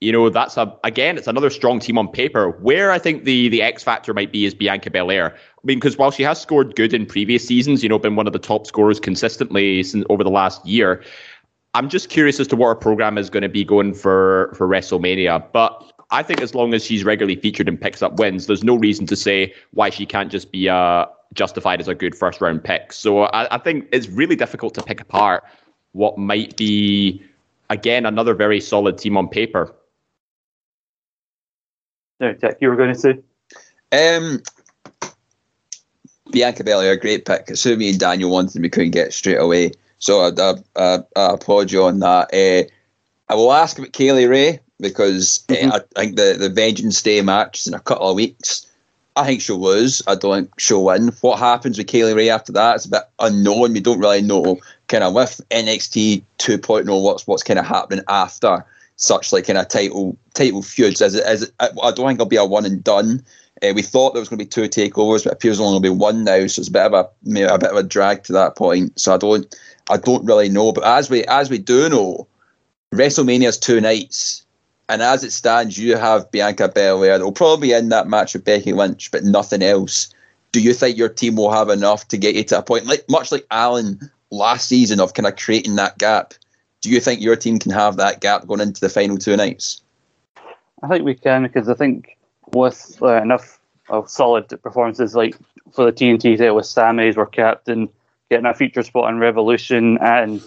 You 0.00 0.12
know, 0.12 0.30
that's 0.30 0.56
a 0.56 0.74
again, 0.82 1.18
it's 1.18 1.26
another 1.26 1.50
strong 1.50 1.78
team 1.78 1.98
on 1.98 2.08
paper. 2.08 2.50
Where 2.50 2.90
I 2.90 2.98
think 2.98 3.24
the 3.24 3.50
the 3.50 3.60
X 3.62 3.82
factor 3.82 4.14
might 4.14 4.32
be 4.32 4.46
is 4.46 4.54
Bianca 4.54 4.90
Belair. 4.90 5.34
I 5.34 5.60
mean, 5.62 5.78
because 5.78 5.98
while 5.98 6.10
she 6.10 6.22
has 6.22 6.40
scored 6.40 6.74
good 6.74 6.94
in 6.94 7.04
previous 7.04 7.46
seasons, 7.46 7.82
you 7.82 7.88
know, 7.88 7.98
been 7.98 8.16
one 8.16 8.26
of 8.26 8.32
the 8.32 8.38
top 8.38 8.66
scorers 8.66 8.98
consistently 8.98 9.82
since 9.82 10.04
over 10.08 10.24
the 10.24 10.30
last 10.30 10.64
year. 10.66 11.02
I'm 11.74 11.88
just 11.88 12.08
curious 12.08 12.40
as 12.40 12.48
to 12.48 12.56
what 12.56 12.68
her 12.68 12.74
program 12.74 13.16
is 13.16 13.30
going 13.30 13.42
to 13.42 13.48
be 13.48 13.64
going 13.64 13.94
for 13.94 14.52
for 14.56 14.66
WrestleMania. 14.66 15.44
But 15.52 15.92
I 16.10 16.22
think 16.22 16.40
as 16.40 16.54
long 16.54 16.74
as 16.74 16.84
she's 16.84 17.04
regularly 17.04 17.40
featured 17.40 17.68
and 17.68 17.80
picks 17.80 18.02
up 18.02 18.18
wins, 18.18 18.46
there's 18.46 18.64
no 18.64 18.76
reason 18.76 19.06
to 19.06 19.16
say 19.16 19.54
why 19.72 19.90
she 19.90 20.04
can't 20.06 20.30
just 20.30 20.50
be 20.50 20.68
uh, 20.68 21.06
justified 21.34 21.80
as 21.80 21.88
a 21.88 21.94
good 21.94 22.14
first 22.14 22.40
round 22.40 22.64
pick. 22.64 22.92
So 22.92 23.22
I, 23.24 23.54
I 23.54 23.58
think 23.58 23.88
it's 23.92 24.08
really 24.08 24.36
difficult 24.36 24.74
to 24.74 24.82
pick 24.82 25.00
apart 25.00 25.44
what 25.92 26.18
might 26.18 26.56
be 26.56 27.22
again 27.68 28.06
another 28.06 28.34
very 28.34 28.60
solid 28.60 28.98
team 28.98 29.16
on 29.16 29.28
paper. 29.28 29.74
No, 32.18 32.32
Jack, 32.34 32.58
you 32.60 32.68
were 32.68 32.76
going 32.76 32.92
to 32.92 32.98
say? 32.98 33.18
Um, 33.92 34.42
Bianca 36.32 36.62
Belair, 36.64 36.92
a 36.92 36.96
great 36.96 37.24
pick. 37.24 37.48
Assuming 37.48 37.78
me 37.78 37.90
and 37.90 37.98
Daniel 37.98 38.30
wanted, 38.30 38.60
we 38.60 38.68
couldn't 38.68 38.90
get 38.90 39.12
straight 39.12 39.38
away. 39.38 39.72
So 40.00 40.20
I, 40.20 40.30
I, 40.38 40.54
I, 40.76 40.98
I 41.16 41.34
applaud 41.34 41.70
you 41.70 41.84
on 41.84 42.00
that. 42.00 42.34
Uh, 42.34 42.68
I 43.32 43.36
will 43.36 43.52
ask 43.52 43.78
about 43.78 43.92
Kay 43.92 44.12
Lee 44.12 44.26
Ray 44.26 44.58
because 44.80 45.44
uh, 45.48 45.54
Mhm. 45.54 45.72
I 45.72 46.00
think 46.00 46.16
the, 46.16 46.36
the 46.38 46.48
Vengeance 46.48 47.00
Day 47.02 47.20
match 47.22 47.60
is 47.60 47.66
in 47.68 47.74
a 47.74 47.80
couple 47.80 48.08
of 48.08 48.16
weeks. 48.16 48.66
I 49.16 49.26
think 49.26 49.40
she'll 49.42 49.60
lose. 49.60 50.02
I 50.06 50.14
don't 50.14 50.44
think 50.46 50.60
she'll 50.60 50.84
win. 50.84 51.08
What 51.20 51.38
happens 51.38 51.76
with 51.78 51.86
Kay 51.88 52.04
Lee 52.04 52.12
Ray 52.12 52.30
after 52.30 52.52
that? 52.52 52.76
It's 52.76 52.86
a 52.86 52.90
bit 52.90 53.02
unknown. 53.18 53.72
We 53.72 53.80
don't 53.80 53.98
really 54.00 54.22
know 54.22 54.58
kind 54.88 55.04
of 55.04 55.12
with 55.14 55.40
NXT 55.50 56.22
2.0 56.38 57.02
what's 57.02 57.26
what's 57.26 57.42
kind 57.42 57.58
of 57.58 57.66
happening 57.66 58.04
after 58.08 58.64
such 58.96 59.32
like 59.32 59.46
kind 59.46 59.58
of 59.58 59.68
title 59.68 60.16
title 60.34 60.62
feuds. 60.62 61.02
As 61.02 61.14
it, 61.14 61.24
as 61.24 61.42
it, 61.42 61.52
I 61.60 61.68
I 61.82 61.90
don't 61.90 62.06
think 62.06 62.16
it'll 62.16 62.26
be 62.26 62.36
a 62.36 62.44
one 62.44 62.64
and 62.64 62.82
done. 62.82 63.22
Uh, 63.62 63.72
we 63.74 63.82
thought 63.82 64.14
there 64.14 64.20
was 64.20 64.28
going 64.30 64.38
to 64.38 64.44
be 64.44 64.48
two 64.48 64.62
takeovers, 64.62 65.24
but 65.24 65.32
it 65.32 65.34
appears 65.34 65.60
only 65.60 65.72
going 65.72 65.82
to 65.82 65.90
be 65.90 65.98
one 66.02 66.24
now. 66.24 66.46
So 66.46 66.60
it's 66.60 66.68
a 66.68 66.72
bit 66.72 66.86
of 66.86 66.94
a 66.94 67.08
maybe 67.24 67.44
a 67.44 67.58
bit 67.58 67.70
of 67.70 67.76
a 67.76 67.82
drag 67.82 68.22
to 68.24 68.32
that 68.32 68.56
point. 68.56 68.98
So 68.98 69.12
I 69.14 69.18
don't 69.18 69.54
I 69.90 69.96
don't 69.96 70.24
really 70.24 70.48
know. 70.48 70.72
But 70.72 70.84
as 70.84 71.10
we 71.10 71.24
as 71.24 71.50
we 71.50 71.58
do 71.58 71.88
know, 71.88 72.26
WrestleMania's 72.94 73.58
two 73.58 73.80
nights. 73.80 74.46
And 74.88 75.02
as 75.02 75.22
it 75.22 75.30
stands, 75.30 75.78
you 75.78 75.96
have 75.96 76.30
Bianca 76.32 76.68
Belair. 76.68 77.18
They'll 77.18 77.30
probably 77.30 77.72
in 77.72 77.90
that 77.90 78.08
match 78.08 78.34
with 78.34 78.44
Becky 78.44 78.72
Lynch, 78.72 79.10
but 79.12 79.22
nothing 79.22 79.62
else. 79.62 80.12
Do 80.50 80.60
you 80.60 80.74
think 80.74 80.96
your 80.96 81.08
team 81.08 81.36
will 81.36 81.52
have 81.52 81.68
enough 81.68 82.08
to 82.08 82.18
get 82.18 82.34
you 82.34 82.42
to 82.44 82.58
a 82.58 82.62
point, 82.62 82.86
like 82.86 83.04
much 83.08 83.30
like 83.30 83.46
Alan 83.52 84.10
last 84.32 84.68
season, 84.68 84.98
of 84.98 85.14
kind 85.14 85.28
of 85.28 85.36
creating 85.36 85.76
that 85.76 85.98
gap? 85.98 86.34
Do 86.80 86.90
you 86.90 86.98
think 86.98 87.20
your 87.20 87.36
team 87.36 87.60
can 87.60 87.70
have 87.70 87.98
that 87.98 88.20
gap 88.20 88.48
going 88.48 88.60
into 88.60 88.80
the 88.80 88.88
final 88.88 89.16
two 89.16 89.36
nights? 89.36 89.80
I 90.82 90.88
think 90.88 91.04
we 91.04 91.14
can 91.14 91.44
because 91.44 91.68
I 91.68 91.74
think 91.74 92.16
with 92.52 92.98
uh, 93.00 93.22
enough 93.22 93.60
of 93.90 94.10
solid 94.10 94.48
performances 94.62 95.14
like 95.14 95.36
for 95.72 95.84
the 95.84 95.92
TNT 95.92 96.36
title 96.36 96.56
with 96.56 96.66
Sammy's 96.66 97.16
were 97.16 97.26
captain, 97.26 97.88
getting 98.30 98.46
a 98.46 98.54
feature 98.54 98.82
spot 98.82 99.04
on 99.04 99.18
Revolution 99.18 99.98
and 100.00 100.42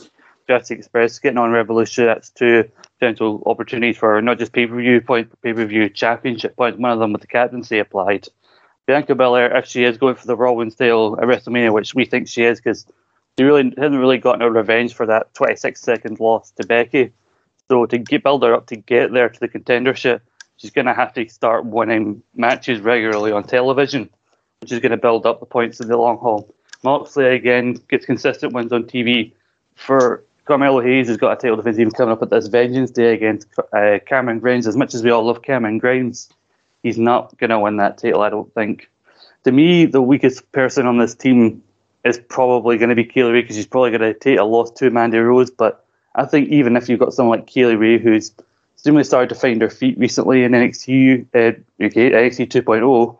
Jurassic 0.47 0.79
Express 0.79 1.19
getting 1.19 1.37
on 1.37 1.51
Revolution, 1.51 2.05
that's 2.05 2.29
two 2.29 2.69
potential 2.99 3.43
opportunities 3.45 3.97
for 3.97 4.21
not 4.21 4.39
just 4.39 4.53
pay 4.53 4.65
per 4.65 4.77
view 4.77 5.01
point, 5.01 5.29
pay 5.41 5.53
per 5.53 5.65
view 5.65 5.89
championship 5.89 6.55
points. 6.55 6.79
One 6.79 6.91
of 6.91 6.99
them 6.99 7.11
with 7.11 7.21
the 7.21 7.27
captaincy 7.27 7.79
applied. 7.79 8.27
Bianca 8.85 9.15
Belair, 9.15 9.55
if 9.55 9.65
she 9.65 9.83
is 9.83 9.97
going 9.97 10.15
for 10.15 10.27
the 10.27 10.35
Raw 10.35 10.53
win 10.53 10.71
title 10.71 11.17
at 11.19 11.25
WrestleMania, 11.25 11.73
which 11.73 11.93
we 11.93 12.05
think 12.05 12.27
she 12.27 12.43
is, 12.43 12.59
because 12.59 12.85
she 13.37 13.43
really 13.43 13.73
hasn't 13.77 13.99
really 13.99 14.17
gotten 14.17 14.41
her 14.41 14.51
revenge 14.51 14.93
for 14.93 15.05
that 15.05 15.33
26 15.33 15.79
second 15.79 16.19
loss 16.19 16.51
to 16.51 16.65
Becky. 16.65 17.11
So 17.69 17.85
to 17.85 17.97
get, 17.97 18.23
build 18.23 18.43
her 18.43 18.53
up 18.53 18.67
to 18.67 18.75
get 18.75 19.13
there 19.13 19.29
to 19.29 19.39
the 19.39 19.47
contendership, 19.47 20.19
she's 20.57 20.71
going 20.71 20.85
to 20.85 20.93
have 20.93 21.13
to 21.13 21.27
start 21.29 21.65
winning 21.65 22.23
matches 22.35 22.81
regularly 22.81 23.31
on 23.31 23.43
television, 23.45 24.09
which 24.59 24.73
is 24.73 24.79
going 24.79 24.91
to 24.91 24.97
build 24.97 25.25
up 25.25 25.39
the 25.39 25.45
points 25.45 25.79
in 25.79 25.87
the 25.87 25.97
long 25.97 26.17
haul. 26.17 26.53
Moxley 26.83 27.25
again 27.27 27.73
gets 27.89 28.05
consistent 28.05 28.53
wins 28.53 28.71
on 28.71 28.83
TV. 28.83 29.31
For 29.75 30.23
Carmelo 30.45 30.81
Hayes 30.81 31.07
has 31.07 31.17
got 31.17 31.31
a 31.31 31.35
title 31.35 31.55
defense 31.55 31.79
even 31.79 31.91
coming 31.91 32.11
up 32.11 32.21
at 32.21 32.29
this 32.29 32.47
Vengeance 32.47 32.91
Day 32.91 33.13
against 33.13 33.47
uh, 33.71 33.99
Cameron 34.05 34.39
Grimes. 34.39 34.67
As 34.67 34.75
much 34.75 34.93
as 34.93 35.03
we 35.03 35.09
all 35.09 35.25
love 35.25 35.41
Cameron 35.41 35.77
Grimes, 35.77 36.29
he's 36.83 36.97
not 36.97 37.37
going 37.37 37.49
to 37.49 37.59
win 37.59 37.77
that 37.77 37.97
title, 37.97 38.21
I 38.21 38.29
don't 38.29 38.53
think. 38.53 38.89
To 39.45 39.51
me, 39.51 39.85
the 39.85 40.01
weakest 40.01 40.51
person 40.51 40.85
on 40.85 40.97
this 40.97 41.15
team 41.15 41.63
is 42.03 42.19
probably 42.19 42.77
going 42.77 42.89
to 42.89 42.95
be 42.95 43.05
Kay 43.05 43.23
Lee 43.23 43.31
Ray 43.31 43.41
because 43.41 43.55
she's 43.55 43.67
probably 43.67 43.91
going 43.91 44.01
to 44.01 44.13
take 44.13 44.37
a 44.37 44.43
loss 44.43 44.71
to 44.71 44.89
Mandy 44.89 45.17
Rose. 45.17 45.49
But 45.49 45.85
I 46.15 46.25
think 46.25 46.49
even 46.49 46.75
if 46.75 46.89
you've 46.89 46.99
got 46.99 47.13
someone 47.13 47.39
like 47.39 47.47
Kay 47.47 47.65
Lee 47.65 47.75
Ray 47.75 47.97
who's 47.97 48.33
seemingly 48.75 49.05
started 49.05 49.29
to 49.29 49.35
find 49.35 49.61
her 49.61 49.69
feet 49.69 49.97
recently 49.97 50.43
in 50.43 50.51
NXT, 50.51 51.27
uh, 51.33 51.85
okay, 51.85 52.11
NXT 52.11 52.47
2.0, 52.49 53.17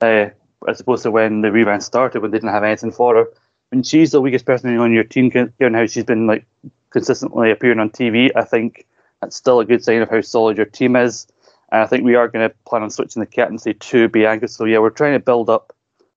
uh, 0.00 0.30
as 0.68 0.80
opposed 0.80 1.02
to 1.04 1.10
when 1.10 1.40
the 1.40 1.52
rebound 1.52 1.82
started 1.82 2.20
when 2.20 2.30
they 2.30 2.38
didn't 2.38 2.52
have 2.52 2.64
anything 2.64 2.92
for 2.92 3.14
her. 3.16 3.26
When 3.70 3.82
she's 3.82 4.12
the 4.12 4.20
weakest 4.20 4.46
person 4.46 4.76
on 4.78 4.92
your 4.92 5.04
team, 5.04 5.28
given 5.30 5.74
how 5.74 5.86
she's 5.86 6.04
been 6.04 6.26
like 6.26 6.46
consistently 6.90 7.50
appearing 7.50 7.80
on 7.80 7.90
TV, 7.90 8.30
I 8.36 8.44
think 8.44 8.86
that's 9.20 9.36
still 9.36 9.60
a 9.60 9.64
good 9.64 9.82
sign 9.82 10.02
of 10.02 10.10
how 10.10 10.20
solid 10.20 10.56
your 10.56 10.66
team 10.66 10.96
is. 10.96 11.26
And 11.72 11.82
I 11.82 11.86
think 11.86 12.04
we 12.04 12.14
are 12.14 12.28
going 12.28 12.48
to 12.48 12.54
plan 12.66 12.82
on 12.82 12.90
switching 12.90 13.20
the 13.20 13.26
captaincy 13.26 13.74
to 13.74 14.08
Bianca. 14.08 14.48
So 14.48 14.64
yeah, 14.64 14.78
we're 14.78 14.90
trying 14.90 15.14
to 15.14 15.24
build 15.24 15.50
up 15.50 15.74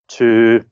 to 0.09 0.63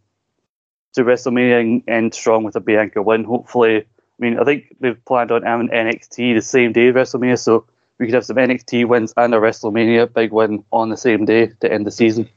to 0.93 1.03
WrestleMania 1.03 1.59
and 1.59 1.83
end 1.87 2.13
strong 2.13 2.43
with 2.43 2.55
a 2.55 2.61
Bianca 2.61 3.01
win. 3.01 3.25
Hopefully, 3.25 3.77
I 3.79 3.83
mean, 4.19 4.39
I 4.39 4.45
think 4.45 4.75
they've 4.79 5.03
planned 5.05 5.31
on 5.31 5.43
having 5.43 5.67
NXT 5.67 6.35
the 6.35 6.41
same 6.41 6.71
day 6.71 6.91
WrestleMania, 6.91 7.37
so 7.37 7.65
we 7.99 8.05
could 8.05 8.15
have 8.15 8.25
some 8.25 8.37
NXT 8.37 8.87
wins 8.87 9.13
and 9.17 9.33
a 9.33 9.37
WrestleMania 9.37 10.13
big 10.13 10.31
win 10.31 10.63
on 10.71 10.89
the 10.89 10.97
same 10.97 11.25
day 11.25 11.47
to 11.59 11.71
end 11.71 11.85
the 11.85 11.91
season. 11.91 12.29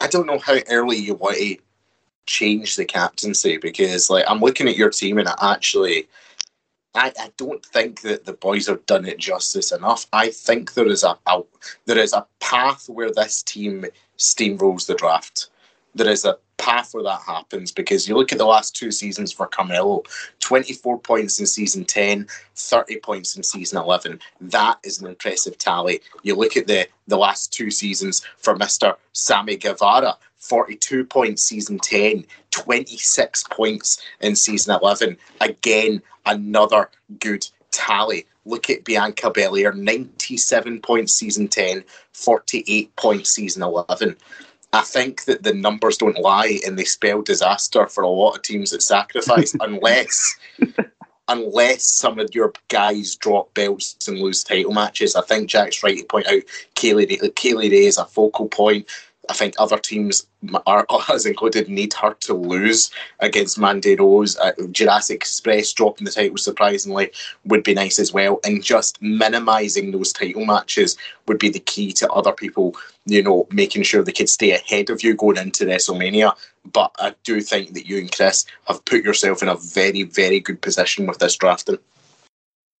I 0.00 0.06
don't 0.06 0.26
know 0.26 0.38
how 0.38 0.58
early 0.70 0.96
you 0.96 1.14
want 1.14 1.36
to 1.36 1.56
change 2.26 2.76
the 2.76 2.84
captaincy 2.84 3.56
because, 3.56 4.10
like, 4.10 4.24
I'm 4.28 4.40
looking 4.40 4.68
at 4.68 4.76
your 4.76 4.90
team 4.90 5.18
and 5.18 5.28
I 5.28 5.52
actually, 5.52 6.08
I, 6.94 7.12
I 7.18 7.30
don't 7.36 7.64
think 7.64 8.02
that 8.02 8.24
the 8.24 8.32
boys 8.32 8.66
have 8.66 8.86
done 8.86 9.06
it 9.06 9.18
justice 9.18 9.72
enough. 9.72 10.06
I 10.12 10.28
think 10.30 10.74
there 10.74 10.86
is 10.86 11.04
a, 11.04 11.18
a 11.26 11.42
there 11.86 11.98
is 11.98 12.12
a 12.12 12.26
path 12.40 12.88
where 12.88 13.10
this 13.10 13.42
team 13.42 13.86
steamrolls 14.18 14.86
the 14.86 14.94
draft. 14.94 15.48
There 15.94 16.08
is 16.08 16.24
a 16.24 16.38
path 16.58 16.92
where 16.92 17.04
that 17.04 17.22
happens 17.22 17.72
because 17.72 18.08
you 18.08 18.14
look 18.14 18.32
at 18.32 18.38
the 18.38 18.44
last 18.44 18.76
two 18.76 18.90
seasons 18.90 19.32
for 19.32 19.46
Carmelo 19.46 20.02
24 20.40 20.98
points 20.98 21.40
in 21.40 21.46
season 21.46 21.84
10, 21.84 22.26
30 22.56 23.00
points 23.00 23.36
in 23.36 23.42
season 23.42 23.78
11. 23.78 24.20
That 24.40 24.78
is 24.84 25.00
an 25.00 25.06
impressive 25.06 25.56
tally. 25.56 26.00
You 26.22 26.34
look 26.34 26.56
at 26.56 26.66
the, 26.66 26.86
the 27.06 27.16
last 27.16 27.52
two 27.52 27.70
seasons 27.70 28.22
for 28.36 28.54
Mr. 28.54 28.96
Sammy 29.12 29.56
Guevara 29.56 30.16
42 30.38 31.04
points 31.04 31.42
season 31.42 31.78
10, 31.78 32.24
26 32.50 33.44
points 33.50 34.02
in 34.20 34.36
season 34.36 34.78
11. 34.80 35.16
Again, 35.40 36.02
another 36.26 36.90
good 37.18 37.46
tally. 37.70 38.26
Look 38.44 38.70
at 38.70 38.84
Bianca 38.84 39.30
Belair, 39.30 39.72
97 39.72 40.80
points 40.80 41.12
season 41.12 41.48
10, 41.48 41.84
48 42.12 42.96
points 42.96 43.30
season 43.30 43.62
11. 43.62 44.16
I 44.72 44.82
think 44.82 45.24
that 45.24 45.42
the 45.42 45.54
numbers 45.54 45.96
don't 45.96 46.18
lie 46.18 46.60
and 46.66 46.78
they 46.78 46.84
spell 46.84 47.22
disaster 47.22 47.86
for 47.86 48.02
a 48.02 48.08
lot 48.08 48.36
of 48.36 48.42
teams 48.42 48.70
that 48.70 48.82
sacrifice 48.82 49.54
unless 49.60 50.36
unless 51.28 51.84
some 51.84 52.18
of 52.18 52.34
your 52.34 52.52
guys 52.68 53.14
drop 53.14 53.52
belts 53.54 54.08
and 54.08 54.18
lose 54.18 54.42
title 54.42 54.72
matches. 54.72 55.14
I 55.14 55.22
think 55.22 55.48
Jack's 55.48 55.82
right 55.82 55.98
to 55.98 56.04
point 56.04 56.26
out 56.26 56.42
Kay 56.74 56.94
Lee, 56.94 57.06
Kaylee 57.06 57.70
Ray 57.70 57.86
is 57.86 57.98
a 57.98 58.04
focal 58.04 58.48
point. 58.48 58.86
I 59.28 59.34
think 59.34 59.54
other 59.58 59.78
teams, 59.78 60.26
are, 60.66 60.86
us 60.90 61.26
included, 61.26 61.68
need 61.68 61.92
her 61.94 62.14
to 62.14 62.34
lose 62.34 62.90
against 63.20 63.58
Mandy 63.58 63.94
Rose. 63.96 64.36
Uh, 64.38 64.52
Jurassic 64.70 65.16
Express 65.16 65.72
dropping 65.72 66.04
the 66.04 66.10
title 66.10 66.38
surprisingly 66.38 67.10
would 67.44 67.62
be 67.62 67.74
nice 67.74 67.98
as 67.98 68.12
well. 68.12 68.40
And 68.44 68.62
just 68.62 69.00
minimising 69.02 69.90
those 69.90 70.12
title 70.12 70.46
matches 70.46 70.96
would 71.26 71.38
be 71.38 71.50
the 71.50 71.60
key 71.60 71.92
to 71.92 72.10
other 72.10 72.32
people, 72.32 72.76
you 73.06 73.22
know, 73.22 73.46
making 73.50 73.82
sure 73.82 74.02
they 74.02 74.12
could 74.12 74.28
stay 74.28 74.52
ahead 74.52 74.90
of 74.90 75.02
you 75.02 75.14
going 75.14 75.36
into 75.36 75.66
WrestleMania. 75.66 76.34
But 76.72 76.94
I 76.98 77.14
do 77.24 77.40
think 77.40 77.74
that 77.74 77.86
you 77.86 77.98
and 77.98 78.10
Chris 78.14 78.46
have 78.66 78.84
put 78.84 79.04
yourself 79.04 79.42
in 79.42 79.48
a 79.48 79.56
very, 79.56 80.04
very 80.04 80.40
good 80.40 80.60
position 80.60 81.06
with 81.06 81.18
this 81.18 81.36
drafting. 81.36 81.78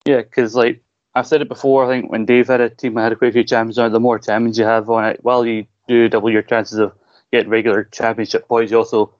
Yeah, 0.06 0.18
because 0.18 0.54
like 0.54 0.82
I've 1.14 1.26
said 1.26 1.42
it 1.42 1.48
before, 1.48 1.84
I 1.84 1.88
think 1.88 2.10
when 2.10 2.24
Dave 2.24 2.48
had 2.48 2.60
a 2.60 2.70
team 2.70 2.96
I 2.96 3.04
had 3.04 3.18
quite 3.18 3.30
a 3.30 3.32
few 3.32 3.44
champions 3.44 3.78
on 3.78 3.92
the 3.92 4.00
more 4.00 4.18
champions 4.18 4.58
you 4.58 4.64
have 4.64 4.88
on 4.88 5.04
it, 5.04 5.22
while 5.22 5.44
you 5.44 5.66
do 5.88 6.08
double 6.08 6.30
your 6.30 6.42
chances 6.42 6.78
of 6.78 6.92
getting 7.32 7.50
regular 7.50 7.84
championship 7.84 8.46
points. 8.46 8.70
You 8.70 8.78
also 8.78 9.12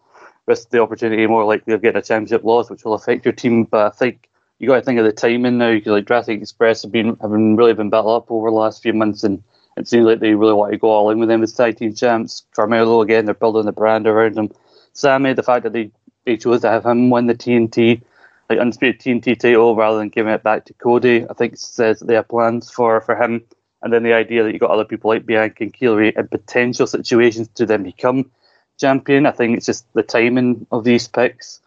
risk 0.46 0.70
the 0.70 0.80
opportunity 0.80 1.26
more 1.26 1.44
likely 1.44 1.74
of 1.74 1.82
getting 1.82 1.98
a 1.98 2.02
championship 2.02 2.44
loss, 2.44 2.70
which 2.70 2.84
will 2.84 2.94
affect 2.94 3.24
your 3.24 3.32
team. 3.32 3.64
But 3.64 3.86
I 3.86 3.90
think 3.90 4.28
you 4.58 4.68
got 4.68 4.76
to 4.76 4.82
think 4.82 4.98
of 4.98 5.04
the 5.04 5.12
timing 5.12 5.58
now. 5.58 5.72
Because 5.72 5.92
like 5.92 6.06
Jurassic 6.06 6.40
Express 6.40 6.82
have 6.82 6.92
been 6.92 7.16
have 7.20 7.30
really 7.30 7.74
been 7.74 7.90
built 7.90 8.06
up 8.06 8.30
over 8.30 8.50
the 8.50 8.56
last 8.56 8.82
few 8.82 8.92
months, 8.92 9.24
and 9.24 9.42
it 9.76 9.88
seems 9.88 10.06
like 10.06 10.20
they 10.20 10.34
really 10.34 10.54
want 10.54 10.72
to 10.72 10.78
go 10.78 10.90
all 10.90 11.10
in 11.10 11.18
with 11.18 11.28
them 11.28 11.42
as 11.42 11.52
tag 11.52 11.76
team 11.76 11.94
champs. 11.94 12.44
Carmelo 12.54 13.00
again, 13.02 13.24
they're 13.24 13.34
building 13.34 13.66
the 13.66 13.72
brand 13.72 14.06
around 14.06 14.36
him. 14.36 14.50
Sammy, 14.92 15.32
the 15.32 15.42
fact 15.42 15.64
that 15.64 15.72
they 15.72 15.90
they 16.24 16.36
chose 16.36 16.60
to 16.60 16.70
have 16.70 16.84
him 16.84 17.10
win 17.10 17.26
the 17.26 17.34
TNT 17.34 18.02
like 18.48 18.58
undisputed 18.58 19.00
TNT 19.00 19.38
title 19.38 19.76
rather 19.76 19.98
than 19.98 20.08
giving 20.08 20.32
it 20.32 20.42
back 20.42 20.64
to 20.64 20.74
Cody, 20.74 21.26
I 21.28 21.34
think 21.34 21.56
says 21.56 22.00
they 22.00 22.14
have 22.14 22.28
plans 22.28 22.70
for 22.70 23.00
for 23.00 23.14
him 23.14 23.44
and 23.82 23.92
then 23.92 24.02
the 24.02 24.12
idea 24.12 24.42
that 24.42 24.52
you've 24.52 24.60
got 24.60 24.70
other 24.70 24.84
people 24.84 25.10
like 25.10 25.26
Bianca 25.26 25.64
and 25.64 25.72
Keeley 25.72 26.12
in 26.16 26.28
potential 26.28 26.86
situations 26.86 27.48
to 27.54 27.66
then 27.66 27.82
become 27.82 28.30
champion. 28.78 29.26
I 29.26 29.32
think 29.32 29.56
it's 29.56 29.66
just 29.66 29.86
the 29.94 30.02
timing 30.02 30.66
of 30.70 30.84
these 30.84 31.06
picks. 31.08 31.60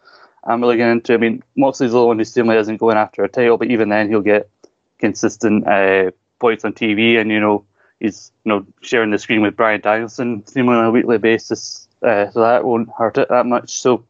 I'm 0.44 0.60
really 0.60 0.76
getting 0.76 0.92
into. 0.92 1.14
I 1.14 1.18
mean, 1.18 1.42
Moxley's 1.56 1.92
the 1.92 2.04
one 2.04 2.18
who 2.18 2.24
seemingly 2.24 2.56
isn't 2.56 2.78
going 2.78 2.96
after 2.96 3.22
a 3.22 3.28
title, 3.28 3.58
but 3.58 3.68
even 3.68 3.88
then 3.88 4.08
he'll 4.08 4.20
get 4.20 4.50
consistent 4.98 5.66
uh, 5.66 6.10
points 6.40 6.64
on 6.64 6.72
TV, 6.72 7.20
and 7.20 7.30
you 7.30 7.40
know 7.40 7.64
he's 8.00 8.32
you 8.44 8.50
know 8.50 8.66
sharing 8.80 9.10
the 9.10 9.18
screen 9.18 9.42
with 9.42 9.56
Bryan 9.56 9.80
Danielson 9.80 10.44
seemingly 10.46 10.78
on 10.78 10.86
a 10.86 10.90
weekly 10.90 11.18
basis, 11.18 11.88
uh, 12.02 12.30
so 12.30 12.40
that 12.40 12.64
won't 12.64 12.88
hurt 12.98 13.18
it 13.18 13.28
that 13.28 13.46
much. 13.46 13.70
So 13.70 14.04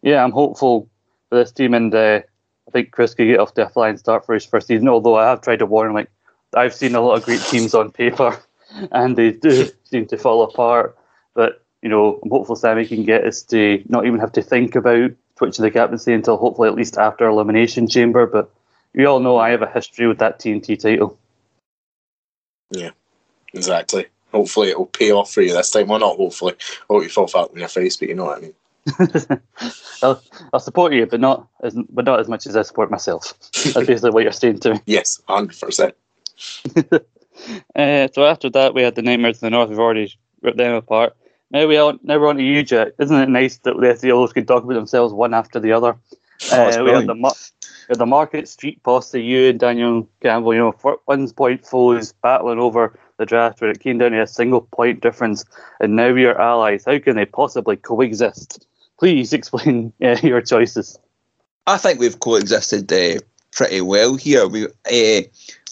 yeah, 0.00 0.24
I'm 0.24 0.32
hopeful 0.32 0.88
for 1.28 1.38
this 1.38 1.52
team, 1.52 1.74
and 1.74 1.94
uh, 1.94 2.22
I 2.66 2.70
think 2.70 2.90
Chris 2.90 3.14
could 3.14 3.26
get 3.26 3.38
off 3.40 3.54
to 3.54 3.66
a 3.66 3.68
flying 3.68 3.98
start 3.98 4.24
for 4.24 4.32
his 4.32 4.46
first 4.46 4.68
season. 4.68 4.88
Although 4.88 5.16
I 5.16 5.28
have 5.28 5.42
tried 5.42 5.58
to 5.58 5.66
warn 5.66 5.88
him, 5.88 5.94
like 5.94 6.10
I've 6.54 6.74
seen 6.74 6.94
a 6.94 7.00
lot 7.00 7.18
of 7.18 7.24
great 7.24 7.42
teams 7.42 7.74
on 7.74 7.90
paper, 7.90 8.40
and 8.92 9.16
they 9.16 9.32
do 9.32 9.68
seem 9.84 10.06
to 10.06 10.18
fall 10.18 10.42
apart. 10.42 10.96
But 11.34 11.64
you 11.82 11.88
know, 11.88 12.20
I'm 12.22 12.30
hopeful 12.30 12.56
Sammy 12.56 12.86
can 12.86 13.04
get 13.04 13.24
us 13.24 13.42
to 13.44 13.82
not 13.88 14.06
even 14.06 14.20
have 14.20 14.32
to 14.32 14.42
think 14.42 14.74
about 14.74 15.12
switching 15.38 15.64
the 15.64 15.70
captaincy 15.70 16.12
until 16.12 16.36
hopefully 16.36 16.68
at 16.68 16.74
least 16.74 16.98
after 16.98 17.26
Elimination 17.26 17.86
Chamber. 17.86 18.26
But 18.26 18.50
we 18.94 19.04
all 19.04 19.20
know 19.20 19.36
I 19.38 19.50
have 19.50 19.62
a 19.62 19.70
history 19.70 20.06
with 20.06 20.18
that 20.18 20.38
TNT 20.38 20.80
title. 20.80 21.18
Yeah, 22.70 22.90
exactly. 23.52 24.06
Hopefully 24.32 24.70
it 24.70 24.78
will 24.78 24.86
pay 24.86 25.12
off 25.12 25.32
for 25.32 25.42
you 25.42 25.52
this 25.52 25.70
time. 25.70 25.86
Well, 25.86 26.00
not 26.00 26.16
hopefully. 26.16 26.54
I 26.54 26.92
hope 26.92 27.02
you 27.02 27.08
fall 27.08 27.28
flat 27.28 27.50
on 27.50 27.58
your 27.58 27.68
face, 27.68 27.96
but 27.96 28.08
you 28.08 28.14
know 28.14 28.24
what 28.24 28.38
I 28.38 28.40
mean. 28.40 28.54
I'll, 30.02 30.22
I'll, 30.52 30.60
support 30.60 30.92
you, 30.92 31.06
but 31.06 31.20
not 31.20 31.48
as 31.62 31.74
but 31.90 32.04
not 32.04 32.20
as 32.20 32.28
much 32.28 32.46
as 32.46 32.56
I 32.56 32.62
support 32.62 32.90
myself. 32.90 33.34
That's 33.52 33.86
basically 33.86 34.10
what 34.10 34.22
you're 34.22 34.32
saying 34.32 34.60
to 34.60 34.74
me. 34.74 34.80
Yes, 34.86 35.20
hundred 35.26 35.58
percent. 35.58 35.94
uh, 37.76 38.08
so 38.12 38.24
after 38.24 38.50
that, 38.50 38.74
we 38.74 38.82
had 38.82 38.94
the 38.94 39.02
Nightmares 39.02 39.36
of 39.38 39.40
the 39.42 39.50
North. 39.50 39.70
We've 39.70 39.78
already 39.78 40.12
ripped 40.42 40.58
them 40.58 40.74
apart. 40.74 41.16
Now 41.50 41.66
we 41.66 41.76
all, 41.76 41.94
now 42.02 42.18
we're 42.18 42.28
on 42.28 42.36
to 42.36 42.42
you, 42.42 42.62
Jack. 42.62 42.88
Isn't 42.98 43.16
it 43.16 43.28
nice 43.28 43.58
that 43.58 43.76
the 43.76 43.86
SEOs 43.86 44.34
can 44.34 44.46
talk 44.46 44.64
about 44.64 44.74
themselves 44.74 45.12
one 45.12 45.34
after 45.34 45.60
the 45.60 45.72
other? 45.72 45.96
Oh, 46.52 46.80
uh, 46.80 46.84
we 46.84 46.90
had 46.90 47.06
the 47.06 47.14
we 47.14 47.92
had 47.92 47.98
the 47.98 48.06
Market 48.06 48.48
Street 48.48 48.82
posse, 48.82 49.22
you 49.22 49.48
and 49.50 49.60
Daniel 49.60 50.08
Campbell. 50.20 50.54
You 50.54 50.60
know, 50.60 50.72
for 50.72 50.98
one 51.04 51.30
point 51.30 51.64
foes 51.64 52.12
battling 52.12 52.58
over 52.58 52.98
the 53.18 53.26
draft 53.26 53.60
where 53.60 53.70
it 53.70 53.80
came 53.80 53.98
down 53.98 54.10
to 54.10 54.22
a 54.22 54.26
single 54.26 54.60
point 54.60 55.00
difference, 55.00 55.44
and 55.80 55.96
now 55.96 56.12
we 56.12 56.26
are 56.26 56.38
allies. 56.38 56.84
How 56.84 56.98
can 56.98 57.16
they 57.16 57.26
possibly 57.26 57.76
coexist? 57.76 58.66
Please 58.98 59.32
explain 59.32 59.92
uh, 60.02 60.16
your 60.22 60.42
choices. 60.42 60.98
I 61.66 61.78
think 61.78 62.00
we've 62.00 62.20
coexisted 62.20 62.92
uh, 62.92 63.20
pretty 63.56 63.80
well 63.80 64.14
here. 64.14 64.46
We 64.46 64.66
uh, 64.66 65.22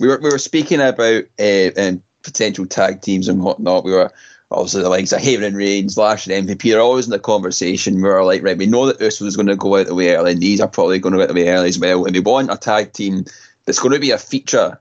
we 0.01 0.09
were 0.09 0.19
we 0.19 0.31
were 0.31 0.39
speaking 0.39 0.81
about 0.81 1.25
uh, 1.39 1.93
potential 2.23 2.67
tag 2.67 3.03
teams 3.03 3.29
and 3.29 3.43
whatnot. 3.43 3.85
We 3.85 3.93
were 3.93 4.13
obviously 4.51 4.83
the 4.83 4.89
likes 4.89 5.13
of 5.13 5.21
Haven 5.21 5.55
Reigns, 5.55 5.97
Lash, 5.97 6.27
and 6.27 6.49
MVP 6.49 6.75
are 6.77 6.81
always 6.81 7.05
in 7.05 7.13
the 7.13 7.19
conversation. 7.19 7.97
We 7.97 8.03
were 8.03 8.25
like, 8.25 8.43
right, 8.43 8.59
we 8.59 8.67
know 8.67 8.87
that 8.87 8.99
this 8.99 9.21
was 9.21 9.37
going 9.37 9.47
to 9.47 9.57
go 9.57 9.77
out 9.77 9.87
the 9.87 9.95
way 9.95 10.15
early, 10.15 10.33
and 10.33 10.41
these 10.41 10.61
are 10.61 10.69
probably 10.69 10.99
going 10.99 11.13
to 11.13 11.19
go 11.19 11.23
out 11.23 11.29
the 11.29 11.35
way 11.35 11.49
early 11.49 11.69
as 11.69 11.79
well. 11.79 12.05
And 12.05 12.15
we 12.15 12.21
want 12.21 12.51
a 12.51 12.57
tag 12.57 12.93
team 12.93 13.25
that's 13.67 13.79
going 13.79 13.93
to 13.93 14.01
be 14.01 14.11
a 14.11 14.19
feature 14.19 14.81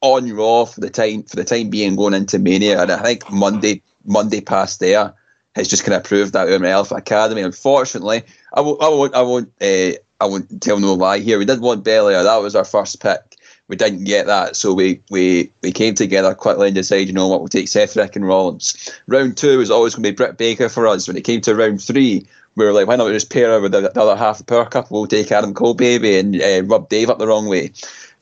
on 0.00 0.32
Raw 0.32 0.64
for 0.64 0.80
the 0.80 0.90
time 0.90 1.24
for 1.24 1.36
the 1.36 1.44
time 1.44 1.70
being 1.70 1.96
going 1.96 2.14
into 2.14 2.38
Mania. 2.38 2.80
And 2.80 2.92
I 2.92 3.02
think 3.02 3.30
Monday 3.30 3.82
Monday 4.04 4.40
past 4.40 4.80
there 4.80 5.12
has 5.56 5.66
just 5.66 5.84
kind 5.84 5.94
of 5.94 6.04
proved 6.04 6.34
that 6.34 6.46
with 6.46 6.64
Alpha 6.64 6.94
Academy. 6.94 7.42
Unfortunately, 7.42 8.22
I 8.52 8.60
won't 8.60 8.80
I 8.80 8.88
won't 8.88 9.14
I 9.14 9.22
won't 9.22 9.52
uh, 9.60 9.98
I 10.20 10.26
won't 10.26 10.60
tell 10.60 10.80
no 10.80 10.94
lie 10.94 11.18
here. 11.20 11.38
We 11.38 11.44
did 11.44 11.60
want 11.60 11.84
Belair. 11.84 12.22
That 12.22 12.36
was 12.42 12.56
our 12.56 12.64
first 12.64 13.00
pick. 13.00 13.36
We 13.68 13.76
didn't 13.76 14.04
get 14.04 14.26
that, 14.26 14.56
so 14.56 14.72
we 14.72 15.00
we, 15.10 15.52
we 15.62 15.72
came 15.72 15.94
together 15.94 16.34
quickly 16.34 16.68
and 16.68 16.74
decided, 16.74 17.08
you 17.08 17.12
know 17.12 17.28
what, 17.28 17.40
we'll 17.40 17.48
take 17.48 17.68
Seth 17.68 17.94
Freakin 17.94 18.26
Rollins. 18.26 18.90
Round 19.06 19.36
two 19.36 19.58
was 19.58 19.70
always 19.70 19.94
going 19.94 20.04
to 20.04 20.10
be 20.10 20.16
Britt 20.16 20.38
Baker 20.38 20.70
for 20.70 20.86
us. 20.86 21.06
When 21.06 21.18
it 21.18 21.24
came 21.24 21.42
to 21.42 21.54
round 21.54 21.82
three, 21.82 22.26
we 22.56 22.64
were 22.64 22.72
like, 22.72 22.86
why 22.86 22.96
not 22.96 23.10
just 23.10 23.30
pair 23.30 23.50
her 23.50 23.60
with 23.60 23.72
the, 23.72 23.82
the 23.82 24.00
other 24.00 24.16
half 24.16 24.40
of 24.40 24.46
the 24.46 24.50
power 24.50 24.64
couple? 24.64 25.00
We'll 25.00 25.06
take 25.06 25.30
Adam 25.30 25.52
Cole, 25.52 25.74
baby, 25.74 26.18
and 26.18 26.40
uh, 26.40 26.62
rub 26.64 26.88
Dave 26.88 27.10
up 27.10 27.18
the 27.18 27.26
wrong 27.26 27.46
way. 27.46 27.72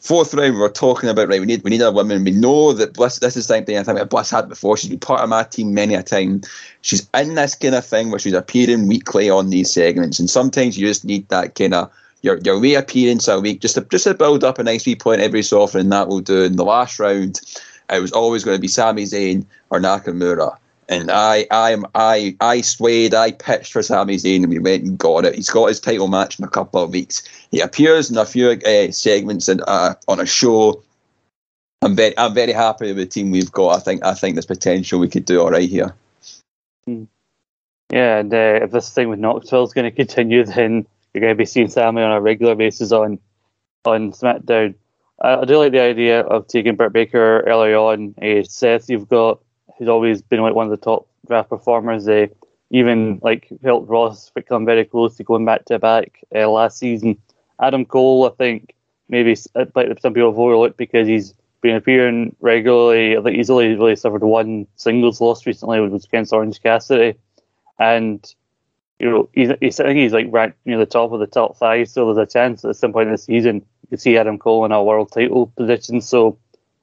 Fourth 0.07 0.35
round, 0.35 0.55
we 0.55 0.61
were 0.61 0.69
talking 0.69 1.09
about 1.09 1.27
right. 1.27 1.41
We 1.41 1.47
need 1.47 1.65
we 1.65 1.71
need 1.71 1.83
a 1.83 1.91
woman. 1.91 2.23
We 2.23 2.31
know 2.31 2.73
that 2.73 2.95
Bliss. 2.95 3.19
This 3.19 3.37
is 3.37 3.47
something 3.47 3.77
I 3.77 3.83
think 3.83 4.09
Bliss 4.09 4.31
had 4.31 4.49
before. 4.49 4.77
She's 4.77 4.89
been 4.89 5.01
part 5.01 5.21
of 5.21 5.29
my 5.29 5.43
team 5.43 5.75
many 5.75 5.97
a 5.97 6.03
time. 6.05 6.43
She's 6.83 7.11
in 7.13 7.35
this 7.35 7.57
kind 7.57 7.75
of 7.75 7.85
thing 7.85 8.11
where 8.11 8.21
she's 8.21 8.33
appearing 8.33 8.87
weekly 8.87 9.29
on 9.29 9.51
these 9.51 9.69
segments, 9.69 10.21
and 10.21 10.31
sometimes 10.31 10.79
you 10.79 10.87
just 10.87 11.05
need 11.05 11.29
that 11.31 11.57
kind 11.57 11.75
of 11.75 11.91
your 12.23 12.39
your 12.45 12.61
reappearance 12.61 13.27
a 13.27 13.41
week, 13.41 13.61
just 13.61 13.75
to 13.75 13.81
just 13.81 14.05
to 14.05 14.15
build 14.15 14.45
up 14.45 14.61
a 14.61 14.63
nice 14.63 14.87
wee 14.87 14.95
point 14.95 15.21
every 15.21 15.43
so 15.43 15.63
often, 15.63 15.81
and 15.81 15.93
that 15.93 16.07
will 16.07 16.21
do. 16.21 16.45
In 16.45 16.55
the 16.55 16.65
last 16.65 17.01
round, 17.01 17.41
it 17.91 18.01
was 18.01 18.13
always 18.13 18.45
going 18.45 18.57
to 18.57 18.63
be 18.63 18.69
Sami 18.69 19.03
Zayn 19.03 19.45
or 19.71 19.81
Nakamura. 19.81 20.57
And 20.89 21.11
I, 21.11 21.47
I, 21.51 21.77
I, 21.95 22.37
I 22.41 22.61
swayed. 22.61 23.13
I 23.13 23.33
pitched 23.33 23.73
for 23.73 23.83
Sami 23.83 24.17
Zayn, 24.17 24.43
and 24.43 24.49
we 24.49 24.59
went 24.59 24.85
and 24.85 24.97
got 24.97 25.25
it. 25.25 25.35
He's 25.35 25.51
got 25.51 25.67
his 25.67 25.81
title 25.81 26.07
match 26.07 26.39
in 26.39 26.45
a 26.45 26.49
couple 26.49 26.83
of 26.83 26.91
weeks. 26.91 27.23
He 27.51 27.61
appears 27.61 28.11
in 28.11 28.17
a 28.17 28.25
few 28.25 28.51
uh, 28.51 28.93
segments 28.93 29.49
and 29.49 29.63
uh, 29.67 29.95
on 30.07 30.21
a 30.21 30.27
show. 30.27 30.83
I'm 31.83 31.97
very, 31.97 32.17
I'm 32.17 32.35
very 32.35 32.53
happy 32.53 32.87
with 32.87 32.97
the 32.97 33.07
team 33.07 33.33
we've 33.33 33.51
got. 33.51 33.77
I 33.77 33.81
think, 33.81 34.05
I 34.05 34.15
think 34.15 34.37
there's 34.37 34.47
potential. 34.47 35.01
We 35.01 35.09
could 35.09 35.25
do 35.25 35.41
all 35.41 35.51
right 35.51 35.69
here. 35.69 35.95
Hmm. 36.85 37.05
Yeah, 37.93 38.19
and 38.19 38.33
uh, 38.33 38.61
if 38.63 38.71
this 38.71 38.93
thing 38.93 39.09
with 39.09 39.19
Knoxville 39.19 39.65
is 39.65 39.73
going 39.73 39.91
to 39.91 39.91
continue, 39.91 40.45
then 40.45 40.87
you're 41.13 41.21
going 41.21 41.33
to 41.33 41.37
be 41.37 41.47
seeing 41.47 41.69
Sami 41.69 42.03
on 42.03 42.13
a 42.13 42.21
regular 42.21 42.55
basis 42.55 42.93
on 42.93 43.19
on 43.85 44.13
SmackDown. 44.13 44.75
I, 45.21 45.37
I 45.37 45.45
do 45.45 45.59
like 45.59 45.73
the 45.73 45.81
idea 45.81 46.21
of 46.21 46.47
taking 46.49 46.77
Britt 46.77 46.93
Baker 46.93 47.41
early 47.41 47.75
on. 47.75 48.15
Uh, 48.21 48.43
Seth, 48.43 48.91
you've 48.91 49.09
got 49.09 49.41
who's 49.79 49.89
always 49.89 50.23
been 50.23 50.41
like 50.41 50.55
one 50.55 50.67
of 50.67 50.71
the 50.71 50.85
top 50.85 51.07
draft 51.27 51.49
performers. 51.49 52.05
They 52.05 52.31
even 52.71 53.21
like 53.23 53.49
helped 53.63 53.89
Ross 53.89 54.31
become 54.31 54.65
very 54.65 54.85
close 54.85 55.17
to 55.17 55.25
going 55.25 55.45
back 55.45 55.65
to 55.67 55.79
back 55.79 56.21
uh, 56.35 56.49
last 56.49 56.79
season. 56.79 57.19
Adam 57.61 57.85
Cole, 57.85 58.27
I 58.27 58.31
think 58.31 58.75
maybe 59.09 59.37
like 59.75 60.01
some 60.01 60.15
people 60.15 60.31
have 60.31 60.39
overlooked 60.39 60.77
because 60.77 61.07
he's 61.07 61.35
been 61.63 61.77
appearing 61.77 62.35
regularly. 62.41 63.17
I 63.17 63.23
think 63.23 63.37
he's 63.37 63.51
only 63.51 63.75
really 63.75 63.97
suffered 63.97 64.23
one 64.23 64.67
singles 64.77 65.21
loss 65.21 65.47
recently, 65.47 65.81
which 65.81 65.93
was 65.93 66.05
against 66.05 66.33
Orange 66.33 66.63
Cassidy, 66.63 67.19
and 67.79 68.35
you 68.99 69.11
know, 69.11 69.29
he's, 69.33 69.51
he's 69.61 69.81
I 69.81 69.85
think 69.85 69.99
he's 69.99 70.13
like 70.13 70.27
ranked 70.31 70.59
near 70.65 70.79
the 70.79 70.87
top 70.87 71.13
of 71.13 71.21
the 71.21 71.27
top 71.27 71.57
five. 71.57 71.89
So 71.89 72.07
there's 72.07 72.29
a 72.29 72.31
chance 72.31 72.65
at 72.65 72.77
some 72.77 72.93
point 72.93 73.09
in 73.09 73.13
the 73.13 73.19
season 73.19 73.57
you 73.57 73.91
could 73.91 74.01
see 74.01 74.17
Adam 74.17 74.39
Cole 74.39 74.65
in 74.65 74.73
a 74.73 74.83
world 74.83 75.13
title 75.13 75.53
position. 75.57 76.01
So 76.01 76.39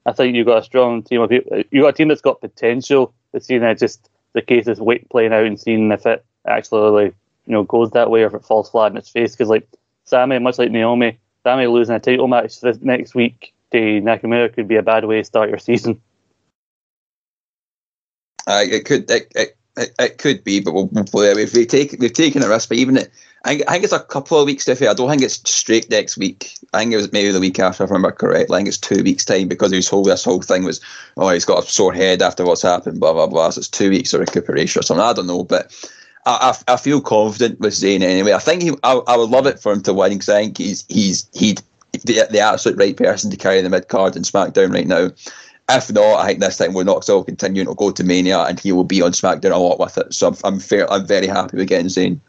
I 0.05 0.11
think 0.11 0.35
you've 0.35 0.47
got 0.47 0.59
a 0.59 0.63
strong 0.63 1.03
team 1.03 1.21
of. 1.21 1.31
You've 1.31 1.83
got 1.83 1.89
a 1.89 1.93
team 1.93 2.09
that's 2.09 2.21
got 2.21 2.41
potential. 2.41 3.13
It's 3.33 3.47
seeing 3.47 3.63
it 3.63 3.79
just 3.79 4.09
the 4.33 4.41
case 4.41 4.67
is 4.67 4.81
wait 4.81 5.09
playing 5.09 5.33
out 5.33 5.45
and 5.45 5.59
seeing 5.59 5.91
if 5.91 6.05
it 6.05 6.25
actually 6.45 6.89
like, 6.91 7.15
you 7.45 7.53
know 7.53 7.63
goes 7.63 7.91
that 7.91 8.09
way 8.09 8.23
or 8.23 8.27
if 8.27 8.33
it 8.33 8.45
falls 8.45 8.69
flat 8.69 8.91
in 8.91 8.97
its 8.97 9.09
face. 9.09 9.33
Because 9.33 9.49
like 9.49 9.67
Sami, 10.05 10.39
much 10.39 10.59
like 10.59 10.71
Naomi, 10.71 11.19
Sami 11.43 11.67
losing 11.67 11.95
a 11.95 11.99
title 11.99 12.27
match 12.27 12.59
this 12.59 12.79
next 12.81 13.15
week 13.15 13.53
to 13.71 13.77
Nakamura 13.77 14.53
could 14.53 14.67
be 14.67 14.75
a 14.75 14.83
bad 14.83 15.05
way 15.05 15.17
to 15.17 15.23
start 15.23 15.49
your 15.49 15.59
season. 15.59 16.01
Uh, 18.45 18.63
it 18.63 18.85
could 18.85 19.09
it, 19.09 19.31
it, 19.35 19.57
it, 19.77 19.95
it 19.97 20.17
could 20.17 20.43
be, 20.43 20.59
but 20.59 20.73
we'll, 20.73 20.89
we'll, 20.91 21.05
we've, 21.35 21.53
we've, 21.53 21.95
we've 21.99 22.13
taken 22.13 22.43
a 22.43 22.49
risk. 22.49 22.69
But 22.69 22.77
even 22.77 22.97
it, 22.97 23.09
I, 23.45 23.61
I 23.67 23.73
think 23.73 23.83
it's 23.83 23.93
a 23.93 23.99
couple 23.99 24.39
of 24.39 24.45
weeks. 24.45 24.65
Diffy. 24.65 24.87
I 24.87 24.93
don't 24.93 25.09
think 25.09 25.21
it's 25.21 25.41
straight 25.49 25.89
next 25.89 26.17
week. 26.17 26.57
I 26.73 26.79
think 26.79 26.93
it 26.93 26.97
was 26.97 27.11
maybe 27.11 27.31
the 27.31 27.41
week 27.41 27.59
after, 27.59 27.83
if 27.83 27.91
I 27.91 27.93
remember 27.93 28.15
correctly. 28.15 28.55
I 28.55 28.59
think 28.59 28.69
it's 28.69 28.77
two 28.77 29.03
weeks 29.03 29.25
time 29.25 29.47
because 29.47 29.71
his 29.71 29.89
whole 29.89 30.03
this 30.03 30.23
whole 30.23 30.41
thing 30.41 30.63
was, 30.63 30.79
oh, 31.17 31.29
he's 31.29 31.45
got 31.45 31.63
a 31.63 31.67
sore 31.67 31.93
head 31.93 32.21
after 32.21 32.45
what's 32.45 32.61
happened, 32.61 32.99
blah 32.99 33.13
blah 33.13 33.27
blah. 33.27 33.49
So 33.49 33.59
it's 33.59 33.67
two 33.67 33.89
weeks 33.89 34.13
of 34.13 34.21
recuperation 34.21 34.79
or 34.79 34.83
something. 34.83 35.03
I 35.03 35.13
don't 35.13 35.27
know, 35.27 35.43
but 35.43 35.75
I, 36.25 36.53
I, 36.67 36.73
I 36.73 36.77
feel 36.77 37.01
confident 37.01 37.59
with 37.59 37.73
Zayn 37.73 38.01
anyway. 38.01 38.31
I 38.31 38.39
think 38.39 38.61
he, 38.61 38.71
I, 38.83 38.93
I 39.07 39.17
would 39.17 39.29
love 39.29 39.47
it 39.47 39.59
for 39.59 39.73
him 39.73 39.81
to 39.83 39.93
win 39.93 40.13
because 40.13 40.29
I 40.29 40.43
think 40.43 40.57
he's 40.57 40.85
he's 40.87 41.29
he'd 41.33 41.61
the, 41.91 42.27
the 42.31 42.39
absolute 42.39 42.77
right 42.77 42.95
person 42.95 43.29
to 43.29 43.37
carry 43.37 43.61
the 43.61 43.69
mid 43.69 43.89
card 43.89 44.15
in 44.15 44.23
SmackDown 44.23 44.73
right 44.73 44.87
now. 44.87 45.09
If 45.69 45.91
not, 45.91 46.19
I 46.19 46.27
think 46.27 46.39
this 46.39 46.57
time 46.57 46.73
we're 46.73 46.83
not 46.83 47.03
still 47.03 47.23
continuing 47.23 47.67
to 47.67 47.75
go 47.75 47.91
to 47.91 48.03
Mania 48.03 48.41
and 48.41 48.59
he 48.59 48.71
will 48.73 48.83
be 48.83 49.01
on 49.01 49.11
SmackDown 49.11 49.53
a 49.53 49.57
lot 49.57 49.79
with 49.79 49.97
it. 49.97 50.13
So 50.13 50.27
I'm, 50.27 50.35
I'm 50.43 50.59
fair. 50.59 50.91
I'm 50.91 51.07
very 51.07 51.27
happy 51.27 51.57
with 51.57 51.69
getting 51.69 51.87
Zayn. 51.87 52.19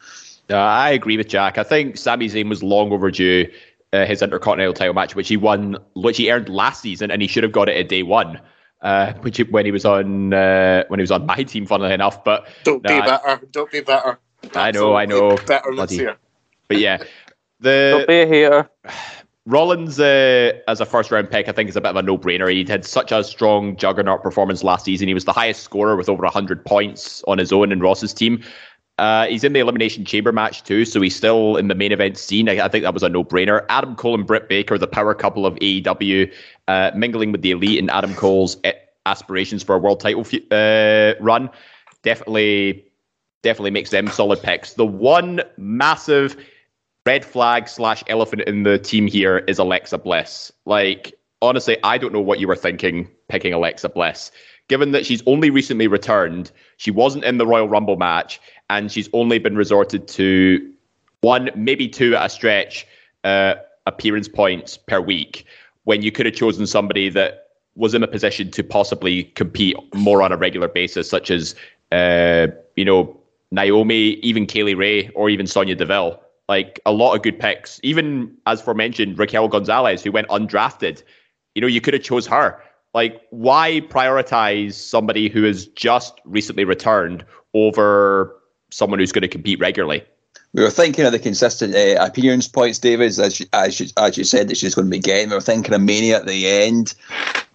Uh, 0.50 0.56
I 0.56 0.90
agree 0.90 1.16
with 1.16 1.28
Jack. 1.28 1.58
I 1.58 1.62
think 1.62 1.96
Sami 1.96 2.28
Zayn 2.28 2.48
was 2.48 2.62
long 2.62 2.92
overdue. 2.92 3.50
Uh, 3.92 4.04
his 4.04 4.22
Intercontinental 4.22 4.74
title 4.74 4.92
match, 4.92 5.14
which 5.14 5.28
he 5.28 5.36
won, 5.36 5.78
which 5.94 6.16
he 6.16 6.28
earned 6.28 6.48
last 6.48 6.82
season, 6.82 7.12
and 7.12 7.22
he 7.22 7.28
should 7.28 7.44
have 7.44 7.52
got 7.52 7.68
it 7.68 7.76
at 7.76 7.88
day 7.88 8.02
one, 8.02 8.40
uh, 8.82 9.12
which 9.20 9.38
when 9.50 9.64
he 9.64 9.70
was 9.70 9.84
on 9.84 10.34
uh, 10.34 10.82
when 10.88 10.98
he 10.98 11.02
was 11.02 11.12
on 11.12 11.24
my 11.26 11.36
team, 11.44 11.64
funnily 11.64 11.94
enough. 11.94 12.24
But 12.24 12.48
don't 12.64 12.82
be 12.82 12.88
better. 12.88 13.40
Don't 13.52 13.70
be 13.70 13.82
better. 13.82 14.18
I 14.56 14.72
know, 14.72 14.96
I 14.96 15.06
know. 15.06 15.36
Better 15.46 15.76
this 15.76 15.92
year. 15.92 16.16
But 16.66 16.78
yeah, 16.78 17.04
the 17.60 17.90
don't 17.98 18.08
be 18.08 18.22
a 18.22 18.26
hater. 18.26 18.70
Rollins 19.46 20.00
uh, 20.00 20.52
as 20.68 20.80
a 20.80 20.86
first 20.86 21.10
round 21.10 21.30
pick, 21.30 21.48
I 21.48 21.52
think, 21.52 21.68
is 21.68 21.76
a 21.76 21.80
bit 21.80 21.90
of 21.90 21.96
a 21.96 22.02
no 22.02 22.16
brainer. 22.16 22.50
He 22.50 22.64
had 22.64 22.84
such 22.84 23.12
a 23.12 23.22
strong 23.22 23.76
juggernaut 23.76 24.22
performance 24.22 24.64
last 24.64 24.86
season. 24.86 25.06
He 25.06 25.12
was 25.12 25.26
the 25.26 25.34
highest 25.34 25.62
scorer 25.62 25.96
with 25.96 26.08
over 26.08 26.22
100 26.22 26.64
points 26.64 27.22
on 27.28 27.36
his 27.36 27.52
own 27.52 27.70
in 27.70 27.78
Ross's 27.78 28.14
team. 28.14 28.42
Uh, 28.98 29.26
he's 29.26 29.42
in 29.42 29.52
the 29.52 29.58
Elimination 29.58 30.04
Chamber 30.04 30.30
match 30.30 30.62
too, 30.62 30.84
so 30.84 31.00
he's 31.00 31.16
still 31.16 31.56
in 31.56 31.68
the 31.68 31.74
main 31.74 31.90
event 31.90 32.16
scene. 32.16 32.48
I, 32.48 32.64
I 32.64 32.68
think 32.68 32.84
that 32.84 32.94
was 32.94 33.02
a 33.02 33.08
no 33.08 33.24
brainer. 33.24 33.64
Adam 33.68 33.96
Cole 33.96 34.14
and 34.14 34.26
Britt 34.26 34.48
Baker, 34.48 34.78
the 34.78 34.86
power 34.86 35.14
couple 35.14 35.46
of 35.46 35.54
AEW, 35.56 36.32
uh, 36.68 36.92
mingling 36.94 37.32
with 37.32 37.42
the 37.42 37.50
elite 37.50 37.80
and 37.80 37.90
Adam 37.90 38.14
Cole's 38.14 38.56
eh, 38.62 38.72
aspirations 39.06 39.62
for 39.62 39.74
a 39.74 39.78
world 39.78 40.00
title 40.00 40.24
uh, 40.52 41.14
run, 41.20 41.50
definitely, 42.02 42.84
definitely 43.42 43.72
makes 43.72 43.90
them 43.90 44.06
solid 44.08 44.40
picks. 44.40 44.74
The 44.74 44.86
one 44.86 45.42
massive 45.56 46.36
red 47.04 47.24
flag 47.24 47.68
slash 47.68 48.04
elephant 48.06 48.42
in 48.42 48.62
the 48.62 48.78
team 48.78 49.08
here 49.08 49.38
is 49.38 49.58
Alexa 49.58 49.98
Bliss. 49.98 50.52
Like, 50.66 51.14
honestly, 51.42 51.76
I 51.82 51.98
don't 51.98 52.12
know 52.12 52.20
what 52.20 52.38
you 52.38 52.48
were 52.48 52.56
thinking 52.56 53.08
picking 53.28 53.52
Alexa 53.52 53.88
Bliss. 53.88 54.30
Given 54.68 54.92
that 54.92 55.04
she's 55.04 55.22
only 55.26 55.50
recently 55.50 55.88
returned, 55.88 56.50
she 56.78 56.90
wasn't 56.90 57.24
in 57.24 57.36
the 57.36 57.46
Royal 57.46 57.68
Rumble 57.68 57.96
match, 57.96 58.40
and 58.70 58.90
she's 58.90 59.08
only 59.12 59.38
been 59.38 59.56
resorted 59.56 60.08
to 60.08 60.72
one, 61.20 61.50
maybe 61.54 61.88
two 61.88 62.14
at 62.16 62.26
a 62.26 62.28
stretch 62.28 62.86
uh, 63.24 63.54
appearance 63.86 64.28
points 64.28 64.76
per 64.76 65.00
week. 65.00 65.46
When 65.84 66.02
you 66.02 66.12
could 66.12 66.26
have 66.26 66.34
chosen 66.34 66.66
somebody 66.66 67.08
that 67.10 67.48
was 67.76 67.94
in 67.94 68.02
a 68.02 68.08
position 68.08 68.50
to 68.52 68.62
possibly 68.62 69.24
compete 69.24 69.76
more 69.94 70.22
on 70.22 70.32
a 70.32 70.36
regular 70.36 70.68
basis, 70.68 71.08
such 71.08 71.30
as 71.30 71.54
uh, 71.92 72.48
you 72.76 72.84
know 72.84 73.18
Naomi, 73.50 74.14
even 74.22 74.46
Kay 74.46 74.62
Lee 74.62 74.74
Ray, 74.74 75.08
or 75.10 75.28
even 75.28 75.46
Sonya 75.46 75.74
Deville. 75.74 76.20
Like 76.48 76.78
a 76.84 76.92
lot 76.92 77.14
of 77.14 77.22
good 77.22 77.38
picks. 77.38 77.80
Even 77.82 78.36
as 78.46 78.66
mentioned, 78.66 79.18
Raquel 79.18 79.48
Gonzalez, 79.48 80.02
who 80.02 80.12
went 80.12 80.28
undrafted. 80.28 81.02
You 81.54 81.62
know, 81.62 81.68
you 81.68 81.80
could 81.80 81.94
have 81.94 82.02
chose 82.02 82.26
her. 82.26 82.60
Like, 82.94 83.22
why 83.30 83.80
prioritize 83.88 84.74
somebody 84.74 85.28
who 85.28 85.42
has 85.44 85.66
just 85.68 86.20
recently 86.24 86.64
returned 86.64 87.24
over 87.54 88.36
someone 88.74 88.98
who's 88.98 89.12
going 89.12 89.22
to 89.22 89.28
compete 89.28 89.60
regularly. 89.60 90.02
We 90.52 90.62
were 90.62 90.70
thinking 90.70 91.04
of 91.04 91.12
the 91.12 91.18
consistent 91.18 91.74
uh, 91.74 92.04
appearance 92.04 92.46
points, 92.48 92.78
David, 92.78 93.06
as 93.18 93.40
you, 93.40 93.46
as 93.52 93.80
you, 93.80 93.86
as 93.96 94.16
you 94.16 94.24
said 94.24 94.48
that 94.48 94.56
she's 94.56 94.74
going 94.74 94.86
to 94.86 94.90
be 94.90 95.00
getting. 95.00 95.30
We 95.30 95.36
were 95.36 95.40
thinking 95.40 95.74
of 95.74 95.80
Mania 95.80 96.16
at 96.18 96.26
the 96.26 96.46
end. 96.46 96.94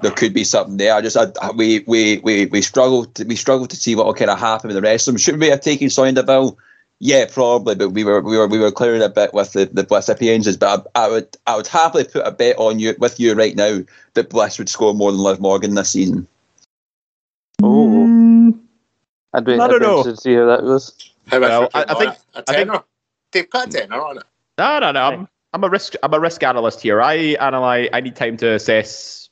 There 0.01 0.11
could 0.11 0.33
be 0.33 0.43
something 0.43 0.77
there. 0.77 0.93
I 0.93 1.01
just 1.01 1.17
I, 1.17 1.51
we 1.51 1.83
we 1.87 2.19
we 2.19 2.45
we 2.47 2.61
struggled 2.61 3.15
to, 3.15 3.25
we 3.25 3.35
struggled 3.35 3.69
to 3.69 3.75
see 3.75 3.95
what 3.95 4.05
will 4.05 4.13
kind 4.13 4.31
of 4.31 4.39
happen 4.39 4.67
with 4.67 4.75
the 4.75 4.81
rest 4.81 5.07
of 5.07 5.13
them. 5.13 5.19
Should 5.19 5.39
we 5.39 5.47
have 5.47 5.61
taken 5.61 5.89
Sonya 5.89 6.13
Deville? 6.13 6.57
Yeah, 6.99 7.25
probably, 7.31 7.75
but 7.75 7.91
we 7.91 8.03
were 8.03 8.21
we 8.21 8.37
were 8.37 8.47
we 8.47 8.59
were 8.59 8.71
clearing 8.71 9.01
a 9.01 9.09
bit 9.09 9.33
with 9.33 9.53
the, 9.53 9.65
the 9.65 9.83
Bliss 9.83 10.09
appearances. 10.09 10.57
But 10.57 10.87
I, 10.95 11.05
I, 11.05 11.09
would 11.09 11.37
I 11.47 11.55
would 11.55 11.67
happily 11.67 12.03
put 12.03 12.27
a 12.27 12.31
bet 12.31 12.57
on 12.57 12.79
you 12.79 12.95
with 12.97 13.19
you 13.19 13.33
right 13.33 13.55
now 13.55 13.79
that 14.13 14.29
Bliss 14.29 14.57
would 14.57 14.69
score 14.69 14.93
more 14.93 15.11
than 15.11 15.21
Liv 15.21 15.39
Morgan 15.39 15.75
this 15.75 15.91
season. 15.91 16.27
Oh, 17.61 18.59
I'd 19.33 19.45
be, 19.45 19.53
I 19.53 19.67
don't 19.67 19.81
know. 19.81 20.03
to 20.03 20.17
see 20.17 20.33
how 20.33 20.45
that 20.45 20.61
goes. 20.61 21.11
How 21.27 21.39
well, 21.39 21.69
I, 21.73 21.85
I, 21.87 21.93
think 21.93 22.15
a 22.33 22.41
tenner. 22.41 22.71
I 22.71 22.75
think, 22.75 22.85
They've 23.31 23.49
got 23.49 23.67
a 23.67 23.71
tenner 23.71 24.01
on 24.01 24.17
it. 24.17 24.23
No, 24.57 24.79
no, 24.79 24.91
no. 24.91 25.01
I'm, 25.01 25.27
I'm 25.53 25.63
a 25.63 25.69
risk. 25.69 25.93
I'm 26.01 26.13
a 26.13 26.19
risk 26.19 26.43
analyst 26.43 26.81
here. 26.81 27.01
I 27.01 27.15
analyze. 27.39 27.89
I 27.93 28.01
need 28.01 28.15
time 28.15 28.37
to 28.37 28.53
assess 28.53 29.29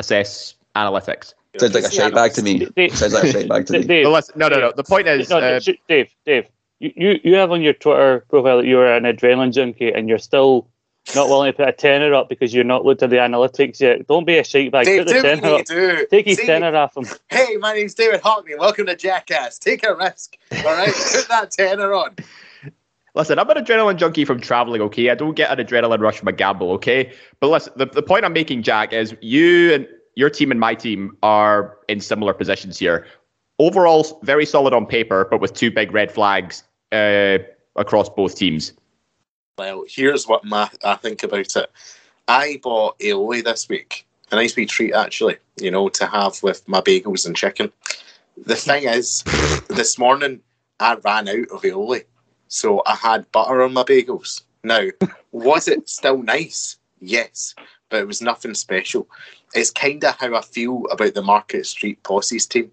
assess 0.00 0.54
analytics. 0.74 1.34
Sounds 1.58 1.74
like 1.74 1.84
a 1.84 1.90
shake 1.90 2.14
bag 2.14 2.32
to 2.32 2.42
me. 2.42 2.66
Dave, 2.76 2.96
Sounds 2.96 3.12
like 3.12 3.24
a 3.24 3.32
shake 3.32 3.48
bag 3.48 3.66
to 3.66 3.74
me. 3.74 3.84
Dave, 3.84 4.04
no, 4.04 4.48
no, 4.48 4.48
no. 4.48 4.72
The 4.74 4.82
point 4.82 5.06
is, 5.06 5.30
no, 5.30 5.38
uh, 5.38 5.60
Dave, 5.88 6.12
Dave, 6.26 6.48
you, 6.80 7.20
you 7.22 7.34
have 7.34 7.52
on 7.52 7.62
your 7.62 7.74
Twitter 7.74 8.24
profile 8.28 8.58
that 8.58 8.66
you're 8.66 8.92
an 8.92 9.04
adrenaline 9.04 9.52
junkie 9.52 9.92
and 9.92 10.08
you're 10.08 10.18
still 10.18 10.68
not 11.14 11.28
willing 11.28 11.52
to 11.52 11.56
put 11.56 11.68
a 11.68 11.72
tenner 11.72 12.14
up 12.14 12.28
because 12.28 12.54
you're 12.54 12.64
not 12.64 12.84
looked 12.84 13.02
at 13.02 13.10
the 13.10 13.16
analytics 13.16 13.80
yet. 13.80 14.06
Don't 14.06 14.26
be 14.26 14.38
a 14.38 14.44
shake 14.44 14.72
bag. 14.72 14.86
Dave, 14.86 15.06
put 15.06 15.14
the 15.14 15.22
tenner 15.22 15.48
up. 15.48 15.64
Do. 15.66 16.06
Take 16.10 16.26
his 16.26 16.38
See, 16.38 16.46
tenner 16.46 16.74
off 16.74 16.96
him. 16.96 17.04
Hey, 17.28 17.56
my 17.58 17.74
name's 17.74 17.94
David 17.94 18.22
Hockney. 18.22 18.58
Welcome 18.58 18.86
to 18.86 18.96
Jackass. 18.96 19.58
Take 19.58 19.84
a 19.84 19.94
risk. 19.94 20.36
All 20.52 20.64
right, 20.64 20.86
put 21.12 21.28
that 21.28 21.50
tenner 21.50 21.94
on. 21.94 22.16
Listen, 23.14 23.38
I'm 23.38 23.48
an 23.48 23.64
adrenaline 23.64 23.96
junkie 23.96 24.24
from 24.24 24.40
traveling, 24.40 24.80
okay? 24.82 25.08
I 25.10 25.14
don't 25.14 25.36
get 25.36 25.56
an 25.56 25.64
adrenaline 25.64 26.00
rush 26.00 26.18
from 26.18 26.28
a 26.28 26.32
gamble, 26.32 26.72
okay? 26.72 27.12
But 27.38 27.48
listen, 27.48 27.72
the, 27.76 27.86
the 27.86 28.02
point 28.02 28.24
I'm 28.24 28.32
making, 28.32 28.62
Jack, 28.62 28.92
is 28.92 29.14
you 29.20 29.72
and 29.72 29.86
your 30.16 30.30
team 30.30 30.50
and 30.50 30.58
my 30.58 30.74
team 30.74 31.16
are 31.22 31.76
in 31.88 32.00
similar 32.00 32.34
positions 32.34 32.78
here. 32.78 33.06
Overall, 33.60 34.18
very 34.24 34.44
solid 34.44 34.74
on 34.74 34.84
paper, 34.84 35.28
but 35.30 35.40
with 35.40 35.54
two 35.54 35.70
big 35.70 35.92
red 35.92 36.10
flags 36.10 36.64
uh, 36.90 37.38
across 37.76 38.08
both 38.08 38.36
teams. 38.36 38.72
Well, 39.58 39.84
here's 39.88 40.26
what 40.26 40.44
my, 40.44 40.68
I 40.84 40.96
think 40.96 41.22
about 41.22 41.56
it. 41.56 41.70
I 42.26 42.60
bought 42.62 42.98
aioli 42.98 43.44
this 43.44 43.68
week. 43.68 44.06
A 44.32 44.36
nice 44.36 44.56
wee 44.56 44.66
treat, 44.66 44.94
actually, 44.94 45.36
you 45.60 45.70
know, 45.70 45.88
to 45.90 46.06
have 46.06 46.42
with 46.42 46.66
my 46.68 46.80
bagels 46.80 47.26
and 47.26 47.36
chicken. 47.36 47.70
The 48.36 48.56
thing 48.56 48.84
is, 48.84 49.22
this 49.68 49.98
morning 49.98 50.40
I 50.80 50.94
ran 50.96 51.28
out 51.28 51.48
of 51.52 51.62
aioli 51.62 52.04
so 52.54 52.82
I 52.86 52.94
had 52.94 53.30
butter 53.32 53.62
on 53.62 53.72
my 53.72 53.82
bagels. 53.82 54.42
Now, 54.62 54.86
was 55.32 55.66
it 55.66 55.88
still 55.88 56.22
nice? 56.22 56.76
Yes, 57.00 57.52
but 57.88 58.00
it 58.00 58.06
was 58.06 58.22
nothing 58.22 58.54
special. 58.54 59.08
It's 59.54 59.70
kind 59.70 60.04
of 60.04 60.16
how 60.16 60.36
I 60.36 60.40
feel 60.40 60.84
about 60.92 61.14
the 61.14 61.22
Market 61.22 61.66
Street 61.66 62.00
Posse's 62.04 62.46
team. 62.46 62.70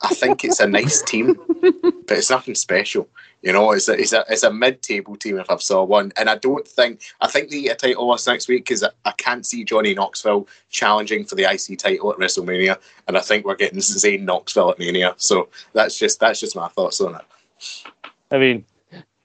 I 0.00 0.14
think 0.14 0.44
it's 0.44 0.60
a 0.60 0.66
nice 0.66 1.02
team, 1.02 1.38
but 1.60 2.16
it's 2.16 2.30
nothing 2.30 2.54
special. 2.54 3.06
You 3.42 3.52
know, 3.52 3.70
it's 3.72 3.88
a, 3.88 3.92
it's 3.92 4.12
a, 4.12 4.24
it's 4.28 4.42
a 4.42 4.52
mid-table 4.52 5.16
team 5.16 5.38
if 5.38 5.50
I've 5.50 5.62
saw 5.62 5.84
one. 5.84 6.12
And 6.16 6.28
I 6.28 6.36
don't 6.36 6.66
think, 6.66 7.02
I 7.20 7.28
think 7.28 7.50
they 7.50 7.62
get 7.62 7.82
a 7.82 7.88
title 7.88 8.08
loss 8.08 8.26
next 8.26 8.48
week 8.48 8.64
because 8.64 8.82
I, 8.82 8.90
I 9.04 9.12
can't 9.12 9.46
see 9.46 9.64
Johnny 9.64 9.94
Knoxville 9.94 10.48
challenging 10.70 11.24
for 11.24 11.36
the 11.36 11.44
IC 11.44 11.78
title 11.78 12.12
at 12.12 12.18
WrestleMania. 12.18 12.78
And 13.06 13.16
I 13.16 13.20
think 13.20 13.44
we're 13.44 13.54
getting 13.54 13.78
Zayn 13.78 14.22
Knoxville 14.22 14.70
at 14.70 14.78
Mania. 14.78 15.14
So 15.18 15.48
that's 15.72 15.98
just, 15.98 16.18
that's 16.18 16.40
just 16.40 16.56
my 16.56 16.68
thoughts 16.68 17.00
on 17.00 17.14
it. 17.14 17.84
I 18.30 18.38
mean, 18.38 18.64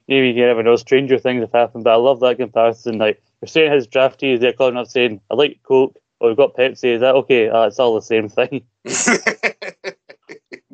maybe 0.08 0.28
you 0.28 0.46
never 0.46 0.62
know. 0.62 0.76
Stranger 0.76 1.18
things 1.18 1.40
have 1.40 1.52
happened, 1.52 1.84
but 1.84 1.92
I 1.92 1.96
love 1.96 2.20
that 2.20 2.38
comparison. 2.38 2.98
Like 2.98 3.22
you're 3.40 3.48
saying, 3.48 3.72
his 3.72 3.86
draftees, 3.86 4.40
they're 4.40 4.52
calling 4.52 4.76
up 4.76 4.86
saying, 4.86 5.20
"I 5.30 5.34
like 5.34 5.60
Coke," 5.62 5.96
or 6.20 6.28
"We've 6.28 6.36
got 6.36 6.54
Pepsi." 6.54 6.94
Is 6.94 7.00
that 7.00 7.14
okay? 7.14 7.48
Uh, 7.48 7.66
it's 7.66 7.78
all 7.78 7.94
the 7.94 8.02
same 8.02 8.28
thing. 8.28 8.64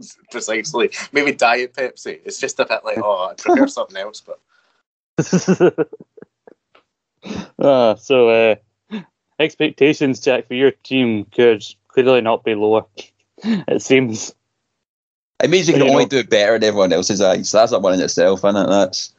Precisely. 0.30 0.90
Maybe 1.12 1.32
Diet 1.32 1.74
Pepsi. 1.74 2.20
It's 2.24 2.38
just 2.38 2.60
a 2.60 2.66
bit 2.66 2.84
like, 2.84 2.98
oh, 2.98 3.28
I 3.30 3.34
prefer 3.34 3.66
something 3.78 3.96
else, 3.96 4.20
but. 4.20 4.38
ah, 7.62 7.94
so 7.94 8.28
uh, 8.28 8.54
expectations, 9.38 10.20
Jack, 10.20 10.48
for 10.48 10.54
your 10.54 10.70
team 10.70 11.24
could 11.26 11.64
clearly 11.88 12.20
not 12.20 12.44
be 12.44 12.54
lower. 12.54 12.84
it 13.44 13.82
seems. 13.82 14.34
It 15.42 15.50
means 15.50 15.68
you 15.68 15.74
can 15.74 15.84
You 15.86 15.90
only 15.90 16.04
know- 16.04 16.08
do 16.08 16.18
it 16.18 16.30
better 16.30 16.54
in 16.56 16.64
everyone 16.64 16.92
else's 16.92 17.20
eyes. 17.20 17.50
That's 17.50 17.72
not 17.72 17.82
one 17.82 17.94
in 17.94 18.00
itself, 18.00 18.40
isn't 18.40 18.56
it? 18.56 18.66
That's 18.68 19.12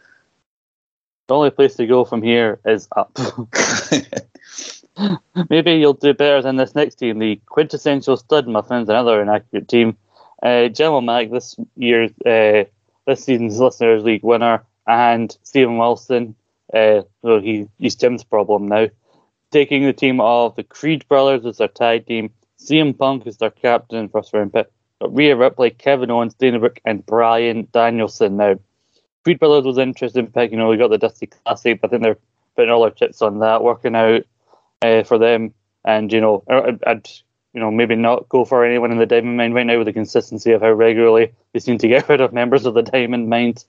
The 1.27 1.36
only 1.36 1.49
place 1.49 1.75
to 1.75 1.88
go 1.88 2.05
from 2.05 2.21
here 2.21 2.59
is 2.65 2.88
up. 2.95 3.17
Maybe 5.49 5.71
you'll 5.73 5.93
do 5.93 6.13
better 6.13 6.41
than 6.43 6.57
this 6.57 6.75
next 6.75 6.95
team, 6.95 7.17
the 7.17 7.38
quintessential 7.47 8.17
stud 8.17 8.47
muffins, 8.47 8.88
another 8.89 9.21
inaccurate 9.21 9.67
team. 9.67 9.97
Uh, 10.41 11.01
Mack, 11.01 11.29
this 11.29 11.55
year's, 11.75 12.11
uh, 12.25 12.63
this 13.05 13.23
season's 13.23 13.59
Listeners 13.59 14.03
League 14.03 14.23
winner, 14.23 14.63
and 14.87 15.37
Stephen 15.43 15.77
Wilson, 15.77 16.35
uh, 16.73 17.01
so 17.21 17.39
he, 17.39 17.67
he's 17.77 17.95
Jim's 17.95 18.23
problem 18.23 18.67
now, 18.67 18.87
taking 19.51 19.83
the 19.83 19.93
team 19.93 20.19
of 20.19 20.55
the 20.55 20.63
Creed 20.63 21.07
brothers 21.07 21.45
as 21.45 21.57
their 21.57 21.67
tag 21.67 22.07
team. 22.07 22.31
CM 22.59 22.97
Punk 22.97 23.27
is 23.27 23.37
their 23.37 23.51
captain 23.51 24.09
first 24.09 24.33
round 24.33 24.53
pick. 24.53 24.67
Rhea 25.01 25.35
Ripley, 25.35 25.71
Kevin 25.71 26.11
Owens, 26.11 26.35
Dana 26.35 26.59
Brooke, 26.59 26.79
and 26.85 27.05
Bryan 27.05 27.67
Danielson 27.71 28.37
now. 28.37 28.55
Creed 29.23 29.39
Brothers 29.39 29.65
was 29.65 29.77
interesting 29.77 30.27
pick. 30.27 30.51
You 30.51 30.57
know, 30.57 30.69
we 30.69 30.77
got 30.77 30.89
the 30.89 30.97
Dusty 30.97 31.27
Classic, 31.27 31.79
but 31.79 31.87
I 31.87 31.91
think 31.91 32.03
they're 32.03 32.17
putting 32.55 32.71
all 32.71 32.81
their 32.81 32.91
chips 32.91 33.21
on 33.21 33.39
that, 33.39 33.63
working 33.63 33.95
out 33.95 34.23
uh, 34.81 35.03
for 35.03 35.17
them. 35.17 35.53
And 35.85 36.11
you 36.11 36.21
know, 36.21 36.43
I'd 36.49 37.09
you 37.54 37.60
know 37.60 37.72
maybe 37.72 37.95
not 37.95 38.30
go 38.30 38.45
for 38.45 38.66
anyone 38.66 38.91
in 38.91 38.97
the 38.97 39.06
Diamond 39.06 39.38
Mine 39.38 39.54
right 39.54 39.66
now 39.66 39.78
with 39.78 39.88
the 39.88 39.93
consistency 39.93 40.52
of 40.52 40.62
how 40.62 40.72
regularly 40.72 41.34
they 41.54 41.60
seem 41.60 41.78
to 41.80 41.88
get 41.88 42.08
rid 42.10 42.22
of 42.22 42.34
members 42.34 42.66
of 42.66 42.74
the 42.74 42.84
Diamond 42.84 43.30
Mines. 43.30 43.66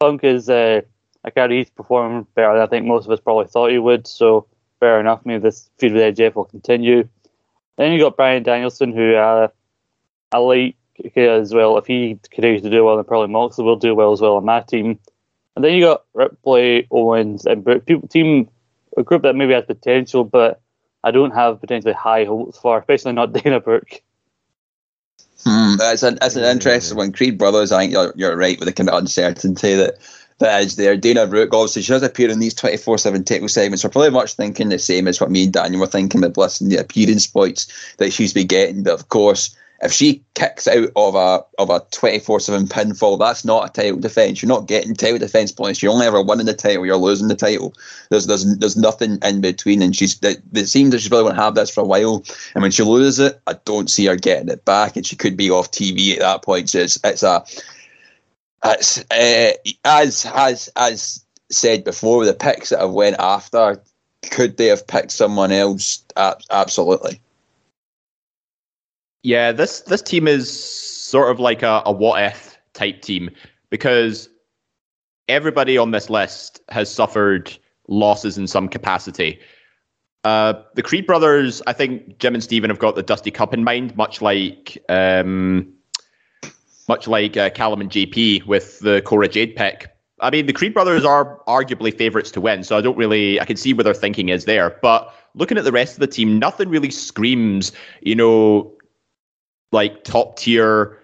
Punk 0.00 0.24
is 0.24 0.48
uh, 0.48 0.82
I 1.24 1.30
carry 1.30 1.58
he's 1.58 1.70
performing 1.70 2.26
better 2.34 2.54
than 2.54 2.62
I 2.62 2.66
think 2.66 2.86
most 2.86 3.06
of 3.06 3.12
us 3.12 3.20
probably 3.20 3.46
thought 3.46 3.70
he 3.70 3.78
would. 3.78 4.06
So 4.06 4.46
fair 4.80 4.98
enough. 4.98 5.20
Maybe 5.24 5.42
this 5.42 5.70
feud 5.78 5.92
with 5.92 6.16
MJF 6.16 6.34
will 6.34 6.44
continue. 6.44 7.08
Then 7.76 7.92
you 7.92 8.00
got 8.00 8.16
Bryan 8.16 8.42
Danielson, 8.42 8.92
who 8.92 9.14
uh, 9.14 9.48
I 10.32 10.38
like 10.38 10.76
as 11.16 11.54
well. 11.54 11.78
If 11.78 11.86
he 11.86 12.18
continues 12.30 12.62
to 12.62 12.70
do 12.70 12.84
well, 12.84 12.96
then 12.96 13.04
probably 13.04 13.32
Moxley 13.32 13.64
will 13.64 13.76
do 13.76 13.94
well 13.94 14.12
as 14.12 14.20
well 14.20 14.36
on 14.36 14.44
my 14.44 14.60
team. 14.60 14.98
And 15.54 15.64
then 15.64 15.74
you 15.74 15.84
got 15.84 16.04
Ripley, 16.14 16.86
Owens, 16.90 17.46
and. 17.46 17.64
People, 17.86 18.08
team 18.08 18.48
a 18.96 19.02
group 19.02 19.22
that 19.22 19.36
maybe 19.36 19.54
has 19.54 19.64
potential, 19.64 20.24
but 20.24 20.60
I 21.04 21.10
don't 21.10 21.32
have 21.32 21.60
potentially 21.60 21.94
high 21.94 22.24
hopes 22.24 22.58
for, 22.58 22.78
especially 22.78 23.12
not 23.12 23.32
Dana 23.44 23.60
Brooke. 23.60 24.02
Hmm, 25.44 25.76
that's 25.76 26.04
an 26.04 26.18
that's 26.20 26.36
an 26.36 26.44
interesting 26.44 26.96
one. 26.96 27.12
Creed 27.12 27.36
Brothers, 27.36 27.72
I 27.72 27.80
think 27.80 27.92
you're, 27.92 28.12
you're 28.14 28.36
right 28.36 28.58
with 28.58 28.68
the 28.68 28.72
kind 28.72 28.88
of 28.88 28.98
uncertainty 28.98 29.74
that 29.74 29.98
that 30.38 30.62
is 30.62 30.76
there. 30.76 30.96
Dana 30.96 31.26
Brooke, 31.26 31.52
obviously, 31.52 31.82
she 31.82 31.92
does 31.92 32.02
appear 32.02 32.30
in 32.30 32.38
these 32.38 32.54
24 32.54 32.98
7 32.98 33.24
technical 33.24 33.48
segments. 33.48 33.82
We're 33.82 33.90
probably 33.90 34.10
much 34.10 34.34
thinking 34.34 34.68
the 34.68 34.78
same 34.78 35.08
as 35.08 35.20
what 35.20 35.30
me 35.30 35.44
and 35.44 35.52
Daniel 35.52 35.80
were 35.80 35.86
thinking 35.86 36.20
with 36.20 36.34
Bliss 36.34 36.60
and 36.60 36.70
the 36.70 36.76
appearance 36.76 37.26
points 37.26 37.94
that 37.96 38.12
she's 38.12 38.32
been 38.32 38.46
getting. 38.46 38.82
But 38.84 38.94
of 38.94 39.08
course, 39.08 39.56
if 39.82 39.92
she 39.92 40.22
kicks 40.34 40.68
out 40.68 40.90
of 40.94 41.14
a 41.16 41.44
of 41.58 41.68
a 41.68 41.84
24 41.90 42.38
7 42.38 42.68
pinfall, 42.68 43.18
that's 43.18 43.44
not 43.44 43.68
a 43.68 43.72
title 43.72 43.98
defense. 43.98 44.40
You're 44.40 44.48
not 44.48 44.68
getting 44.68 44.94
title 44.94 45.18
defense 45.18 45.50
points. 45.50 45.82
You're 45.82 45.92
only 45.92 46.06
ever 46.06 46.22
winning 46.22 46.46
the 46.46 46.54
title, 46.54 46.86
you're 46.86 46.96
losing 46.96 47.26
the 47.26 47.34
title. 47.34 47.74
There's 48.08 48.26
there's 48.26 48.56
there's 48.58 48.76
nothing 48.76 49.18
in 49.22 49.40
between. 49.40 49.82
And 49.82 49.94
she's 49.94 50.18
it, 50.22 50.40
it 50.54 50.66
seems 50.66 50.92
that 50.92 51.00
she's 51.00 51.08
probably 51.08 51.24
going 51.24 51.36
to 51.36 51.42
have 51.42 51.56
this 51.56 51.70
for 51.70 51.80
a 51.80 51.86
while. 51.86 52.24
And 52.54 52.62
when 52.62 52.70
she 52.70 52.84
loses 52.84 53.18
it, 53.18 53.40
I 53.48 53.54
don't 53.64 53.90
see 53.90 54.06
her 54.06 54.16
getting 54.16 54.48
it 54.48 54.64
back. 54.64 54.96
And 54.96 55.04
she 55.04 55.16
could 55.16 55.36
be 55.36 55.50
off 55.50 55.72
TV 55.72 56.12
at 56.12 56.20
that 56.20 56.42
point. 56.42 56.70
So 56.70 56.78
it's, 56.78 56.98
it's 57.02 57.24
a 57.24 57.44
it's, 58.64 58.98
uh, 59.10 59.52
as 59.84 60.26
as 60.32 60.70
as 60.76 61.24
said 61.50 61.82
before, 61.82 62.24
the 62.24 62.34
picks 62.34 62.68
that 62.70 62.78
have 62.78 62.92
went 62.92 63.16
after, 63.18 63.82
could 64.30 64.58
they 64.58 64.66
have 64.66 64.86
picked 64.86 65.10
someone 65.10 65.50
else? 65.50 66.04
Absolutely. 66.16 67.20
Yeah, 69.22 69.52
this 69.52 69.80
this 69.82 70.02
team 70.02 70.26
is 70.26 70.50
sort 70.52 71.30
of 71.30 71.38
like 71.38 71.62
a, 71.62 71.82
a 71.86 71.92
what 71.92 72.22
if 72.22 72.58
type 72.72 73.02
team 73.02 73.30
because 73.70 74.28
everybody 75.28 75.78
on 75.78 75.92
this 75.92 76.10
list 76.10 76.60
has 76.68 76.92
suffered 76.92 77.56
losses 77.88 78.38
in 78.38 78.46
some 78.46 78.68
capacity. 78.68 79.38
Uh, 80.24 80.54
the 80.74 80.82
Creed 80.82 81.06
brothers, 81.06 81.62
I 81.66 81.72
think 81.72 82.18
Jim 82.18 82.34
and 82.34 82.42
Stephen 82.42 82.70
have 82.70 82.78
got 82.78 82.94
the 82.94 83.02
Dusty 83.02 83.30
Cup 83.30 83.52
in 83.52 83.64
mind, 83.64 83.96
much 83.96 84.22
like 84.22 84.78
um, 84.88 85.72
much 86.88 87.08
like 87.08 87.36
uh, 87.36 87.50
Callum 87.50 87.80
and 87.80 87.90
JP 87.90 88.46
with 88.46 88.80
the 88.80 89.02
Cora 89.02 89.28
Jade 89.28 89.56
pick. 89.56 89.88
I 90.20 90.30
mean, 90.30 90.46
the 90.46 90.52
Creed 90.52 90.72
brothers 90.72 91.04
are 91.04 91.40
arguably 91.48 91.96
favourites 91.96 92.30
to 92.32 92.40
win, 92.40 92.62
so 92.62 92.78
I 92.78 92.80
don't 92.80 92.96
really, 92.96 93.40
I 93.40 93.44
can 93.44 93.56
see 93.56 93.72
where 93.72 93.82
their 93.82 93.94
thinking 93.94 94.28
is 94.28 94.44
there. 94.44 94.78
But 94.80 95.12
looking 95.34 95.58
at 95.58 95.64
the 95.64 95.72
rest 95.72 95.94
of 95.94 96.00
the 96.00 96.06
team, 96.06 96.38
nothing 96.38 96.68
really 96.68 96.90
screams, 96.90 97.72
you 98.02 98.14
know, 98.14 98.72
like 99.72 100.04
top 100.04 100.36
tier 100.36 100.98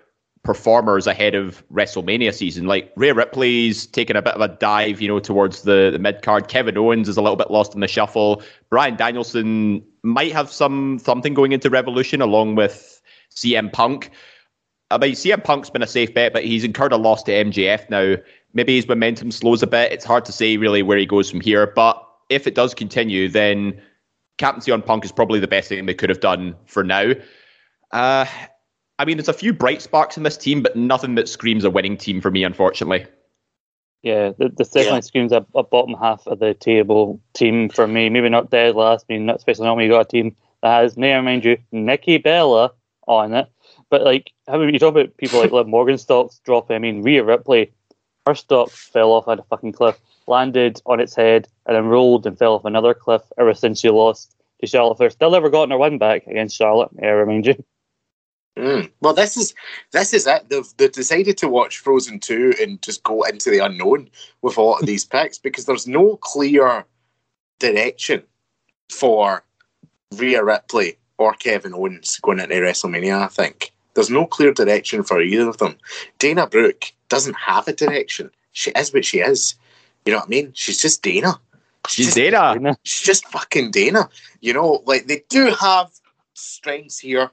performers 0.45 1.07
ahead 1.07 1.35
of 1.35 1.63
WrestleMania 1.71 2.33
season. 2.33 2.67
Like 2.67 2.93
Rhea 2.97 3.13
Ripley's 3.13 3.87
taking 3.87 4.17
a 4.17 4.23
bit 4.23 4.35
of 4.35 4.41
a 4.41 4.49
dive, 4.49 5.01
you 5.01 5.09
know, 5.09 5.19
towards 5.19 5.63
the, 5.63 5.91
the 5.93 5.99
mid 5.99 6.23
card. 6.23 6.49
Kevin 6.49 6.79
Owens 6.79 7.09
is 7.09 7.17
a 7.17 7.23
little 7.23 7.37
bit 7.37 7.51
lost 7.51 7.75
in 7.75 7.81
the 7.81 7.89
shuffle. 7.89 8.43
Bryan 8.71 8.97
Danielson 8.97 9.85
might 10.03 10.33
have 10.33 10.51
some 10.51 10.99
something 11.01 11.35
going 11.35 11.53
into 11.53 11.69
Revolution 11.69 12.23
along 12.23 12.55
with 12.55 13.03
CM 13.35 13.73
Punk. 13.73 14.11
I 14.91 14.97
mean, 14.97 15.13
CM 15.13 15.45
Punk's 15.45 15.69
been 15.69 15.83
a 15.83 15.87
safe 15.87 16.15
bet, 16.15 16.33
but 16.33 16.45
he's 16.45 16.65
incurred 16.65 16.93
a 16.93 16.97
loss 16.97 17.23
to 17.25 17.33
MJF 17.33 17.91
now. 17.91 18.17
Maybe 18.55 18.77
his 18.77 18.89
momentum 18.89 19.31
slows 19.31 19.63
a 19.63 19.67
bit. 19.67 19.93
It's 19.93 20.05
hard 20.05 20.25
to 20.25 20.33
say 20.33 20.57
really 20.57 20.83
where 20.83 20.97
he 20.97 21.05
goes 21.05 21.31
from 21.31 21.43
here. 21.43 21.67
But 21.67 22.03
if 22.31 22.47
it 22.47 22.55
does 22.55 22.73
continue, 22.73 23.29
then 23.29 23.81
captaincy 24.39 24.73
on 24.73 24.81
Punk 24.81 25.05
is 25.05 25.13
probably 25.13 25.41
the 25.41 25.47
best 25.47 25.69
thing 25.69 25.85
they 25.85 25.93
could 25.93 26.09
have 26.09 26.21
done 26.21 26.57
for 26.65 26.83
now. 26.83 27.13
Uh, 27.91 28.25
I 28.99 29.05
mean, 29.05 29.17
there's 29.17 29.29
a 29.29 29.33
few 29.33 29.53
bright 29.53 29.81
sparks 29.81 30.17
in 30.17 30.23
this 30.25 30.37
team, 30.37 30.63
but 30.63 30.77
nothing 30.77 31.15
that 31.15 31.29
screams 31.29 31.65
a 31.65 31.71
winning 31.71 31.97
team 31.97 32.21
for 32.21 32.31
me, 32.31 32.43
unfortunately. 32.45 33.07
Yeah, 34.03 34.33
th- 34.33 34.53
this 34.57 34.69
definitely 34.69 34.99
Yeah. 34.99 35.01
screams 35.01 35.33
a, 35.33 35.47
a 35.55 35.63
bottom 35.63 35.95
half 35.95 36.27
of 36.27 36.39
the 36.39 36.55
table 36.55 37.21
team 37.35 37.69
for 37.69 37.87
me. 37.87 38.09
Maybe 38.09 38.29
not 38.29 38.51
dead 38.51 38.75
last, 38.75 39.07
I 39.09 39.15
mean, 39.15 39.27
not, 39.27 39.37
especially 39.37 39.67
not 39.67 39.77
when 39.77 39.85
you 39.85 39.91
got 39.91 40.07
a 40.07 40.09
team 40.09 40.37
that 40.63 40.81
has, 40.81 40.97
may 40.97 41.13
I 41.13 41.17
remind 41.17 41.45
you, 41.45 41.59
Nikki 41.73 42.19
Bella 42.19 42.73
on 43.07 43.35
it. 43.35 43.49
But 43.91 44.03
like, 44.03 44.33
how 44.47 44.61
you 44.61 44.79
talk 44.79 44.95
about 44.95 45.17
people 45.17 45.41
like 45.41 45.53
Liv 45.53 45.67
Morgan 45.67 45.99
stocks 45.99 46.41
dropping? 46.45 46.77
I 46.77 46.79
mean, 46.79 47.03
Rhea 47.03 47.25
Ripley, 47.25 47.73
her 48.27 48.35
stock 48.35 48.71
fell 48.71 49.13
off 49.13 49.29
at 49.29 49.39
a 49.39 49.45
fucking 49.45 49.73
cliff, 49.73 49.99
landed 50.27 50.83
on 50.87 51.01
its 51.01 51.15
head, 51.15 51.49
and 51.67 51.77
then 51.77 51.87
rolled 51.87 52.27
and 52.27 52.39
fell 52.39 52.55
off 52.55 52.65
another 52.65 52.95
cliff 52.95 53.23
ever 53.39 53.55
since 53.55 53.81
she 53.81 53.91
lost 53.91 54.37
to 54.61 54.67
Charlotte 54.67 54.97
Flair. 54.99 55.11
Still 55.11 55.31
never 55.31 55.49
gotten 55.51 55.71
her 55.71 55.79
win 55.79 55.99
back 55.99 56.27
against 56.27 56.57
Charlotte, 56.57 56.91
may 56.95 57.09
I 57.09 57.13
remind 57.13 57.47
you. 57.47 57.65
Mm. 58.59 58.91
Well, 59.01 59.15
this 59.15 59.37
is 59.37 59.55
this 59.93 60.13
is 60.13 60.27
it. 60.27 60.49
They've, 60.49 60.69
they've 60.77 60.91
decided 60.91 61.39
to 61.39 61.49
watch 61.49 61.79
Frozen 61.79 62.19
two 62.19 62.55
and 62.61 62.83
just 62.83 63.05
go 63.05 63.23
into 63.23 63.51
the 63.51 63.61
unknown 63.61 64.11
with 64.43 64.57
a 64.57 64.63
lot 64.63 64.81
of 64.81 64.87
these 64.87 65.05
picks 65.05 65.39
because 65.39 65.65
there's 65.65 65.87
no 65.87 66.17
clear 66.17 66.85
direction 67.61 68.25
for 68.91 69.45
Rhea 70.17 70.43
Ripley 70.43 70.99
or 71.19 71.35
Kevin 71.35 71.73
Owens 71.73 72.19
going 72.21 72.41
into 72.41 72.57
WrestleMania. 72.57 73.23
I 73.23 73.29
think 73.29 73.73
there's 73.95 74.11
no 74.11 74.27
clear 74.27 74.53
direction 74.53 75.05
for 75.05 75.21
either 75.23 75.49
of 75.49 75.59
them. 75.59 75.77
Dana 76.19 76.47
Brooke 76.49 76.93
doesn't 77.09 77.35
have 77.35 77.69
a 77.69 77.73
direction. 77.73 78.31
She 78.53 78.73
is 78.73 78.93
what 78.93 79.05
she 79.05 79.21
is. 79.21 79.55
You 80.05 80.13
know 80.13 80.19
what 80.19 80.27
I 80.27 80.31
mean? 80.31 80.53
She's 80.55 80.81
just 80.81 81.03
Dana. 81.03 81.41
She's 81.89 82.07
just 82.07 82.17
Dana. 82.17 82.77
She's 82.83 83.07
just 83.07 83.27
fucking 83.29 83.71
Dana. 83.71 84.09
You 84.41 84.53
know, 84.53 84.83
like 84.85 85.07
they 85.07 85.23
do 85.29 85.55
have 85.61 85.91
strengths 86.35 86.99
here. 86.99 87.31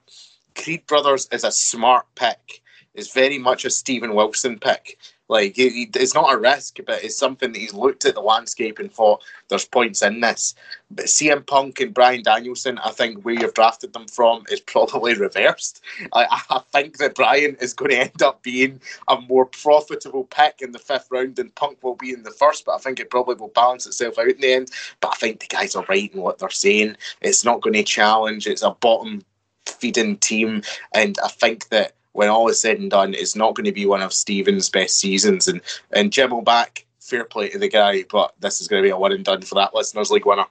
Creed 0.56 0.86
Brothers 0.88 1.28
is 1.32 1.44
a 1.44 1.52
smart 1.52 2.06
pick. 2.16 2.62
It's 2.96 3.14
very 3.14 3.38
much 3.40 3.66
a 3.66 3.70
Stephen 3.70 4.16
Wilson 4.16 4.60
pick. 4.60 4.98
Like 5.30 5.56
he, 5.56 5.70
he- 5.70 5.92
it's 5.96 6.14
not 6.16 6.34
a 6.34 6.38
risk, 6.38 6.78
but 6.86 7.04
it's 7.04 7.18
something 7.18 7.52
that 7.54 7.60
he's 7.60 7.74
looked 7.74 8.06
at 8.06 8.16
the 8.16 8.22
landscape 8.22 8.80
and 8.80 8.94
thought 8.94 9.24
there's 9.50 9.66
points 9.66 10.02
in 10.04 10.22
this. 10.22 10.56
But 10.92 11.06
CM 11.06 11.48
Punk 11.48 11.80
and 11.80 11.94
Bryan 11.94 12.24
Danielson, 12.24 12.80
I 12.80 12.92
think 12.92 13.24
where 13.24 13.36
you've 13.36 13.54
drafted 13.56 13.94
them 13.94 14.08
from 14.08 14.44
is 14.52 14.60
probably 14.62 15.16
reversed. 15.20 15.82
I, 16.14 16.28
I 16.50 16.60
think 16.74 16.98
that 17.00 17.16
Bryan 17.16 17.58
is 17.62 17.74
going 17.74 17.92
to 17.92 18.00
end 18.02 18.22
up 18.24 18.44
being 18.44 18.82
a 19.08 19.20
more 19.22 19.46
profitable 19.48 20.26
pick 20.26 20.62
in 20.62 20.72
the 20.74 20.80
fifth 20.80 21.08
round 21.12 21.38
than 21.38 21.52
Punk 21.52 21.84
will 21.84 21.96
be 21.96 22.12
in 22.14 22.24
the 22.24 22.32
first. 22.32 22.66
But 22.66 22.76
I 22.76 22.80
think 22.80 23.00
it 23.00 23.10
probably 23.10 23.36
will 23.36 23.50
balance 23.50 23.88
itself 23.88 24.20
out 24.20 24.30
in 24.30 24.42
the 24.42 24.54
end. 24.54 24.72
But 25.02 25.14
I 25.14 25.16
think 25.16 25.40
the 25.42 25.48
guys 25.48 25.76
are 25.76 25.86
right 25.90 26.14
in 26.14 26.22
what 26.22 26.40
they're 26.40 26.50
saying. 26.52 26.98
It's 27.22 27.46
not 27.46 27.62
going 27.62 27.74
to 27.74 27.84
challenge. 27.84 28.48
It's 28.48 28.64
a 28.64 28.72
bottom 28.72 29.24
feeding 29.68 30.18
team, 30.18 30.62
and 30.94 31.18
I 31.24 31.30
think 31.30 31.70
that 31.70 31.94
when 32.14 32.30
all 32.30 32.48
is 32.48 32.60
said 32.60 32.80
and 32.80 32.90
done, 32.90 33.14
it's 33.14 33.36
not 33.36 33.56
going 33.56 33.66
to 33.66 33.72
be 33.72 33.86
one 33.86 34.02
of 34.02 34.14
Stevens' 34.14 34.70
best 34.70 34.98
seasons. 34.98 35.48
And 35.48 35.62
and 35.92 36.12
Jim 36.12 36.44
back. 36.44 36.86
Fair 37.00 37.24
play 37.24 37.50
to 37.50 37.60
the 37.60 37.70
guy, 37.70 38.04
but 38.10 38.34
this 38.40 38.60
is 38.60 38.68
going 38.68 38.82
to 38.82 38.88
be 38.88 38.90
a 38.90 38.98
one 38.98 39.12
and 39.12 39.24
done 39.24 39.44
for 39.44 39.54
that 39.56 39.76
listeners' 39.76 40.10
league 40.10 40.26
winner. 40.26 40.46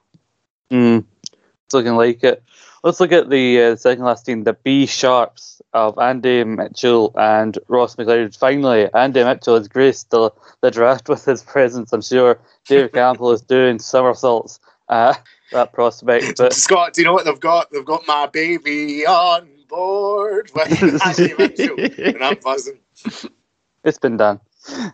Mm, 0.71 1.03
it's 1.65 1.73
looking 1.73 1.97
like 1.97 2.23
it. 2.23 2.41
Let's 2.81 2.99
look 2.99 3.11
at 3.11 3.29
the 3.29 3.61
uh, 3.61 3.75
second 3.75 4.05
last 4.05 4.25
team, 4.25 4.43
the 4.43 4.53
B 4.53 4.85
Sharps 4.85 5.59
of 5.73 5.97
Andy 5.97 6.43
Mitchell 6.43 7.11
and 7.17 7.57
Ross 7.67 7.95
McLeod. 7.95 8.37
Finally, 8.37 8.87
Andy 8.93 9.23
Mitchell 9.23 9.57
has 9.57 9.67
graced 9.67 10.11
the, 10.11 10.31
the 10.61 10.69
draft 10.71 11.09
with 11.09 11.25
his 11.25 11.43
presence. 11.43 11.91
I'm 11.91 12.03
sure 12.03 12.39
Dave 12.67 12.91
Campbell 12.93 13.31
is 13.31 13.41
doing 13.41 13.79
somersaults 13.79 14.59
at 14.87 15.21
that 15.51 15.73
prospect. 15.73 16.37
But 16.37 16.53
Scott, 16.53 16.93
do 16.93 17.01
you 17.01 17.05
know 17.05 17.13
what 17.13 17.25
they've 17.25 17.39
got? 17.39 17.71
They've 17.71 17.85
got 17.85 18.05
my 18.07 18.27
baby 18.27 19.05
on 19.05 19.49
board 19.67 20.51
with 20.53 21.05
Andy 21.05 21.33
Mitchell, 21.37 21.75
and 22.05 22.23
I'm 22.23 22.37
buzzing. 22.43 22.79
it's 23.83 23.99
been 23.99 24.17
done. 24.17 24.39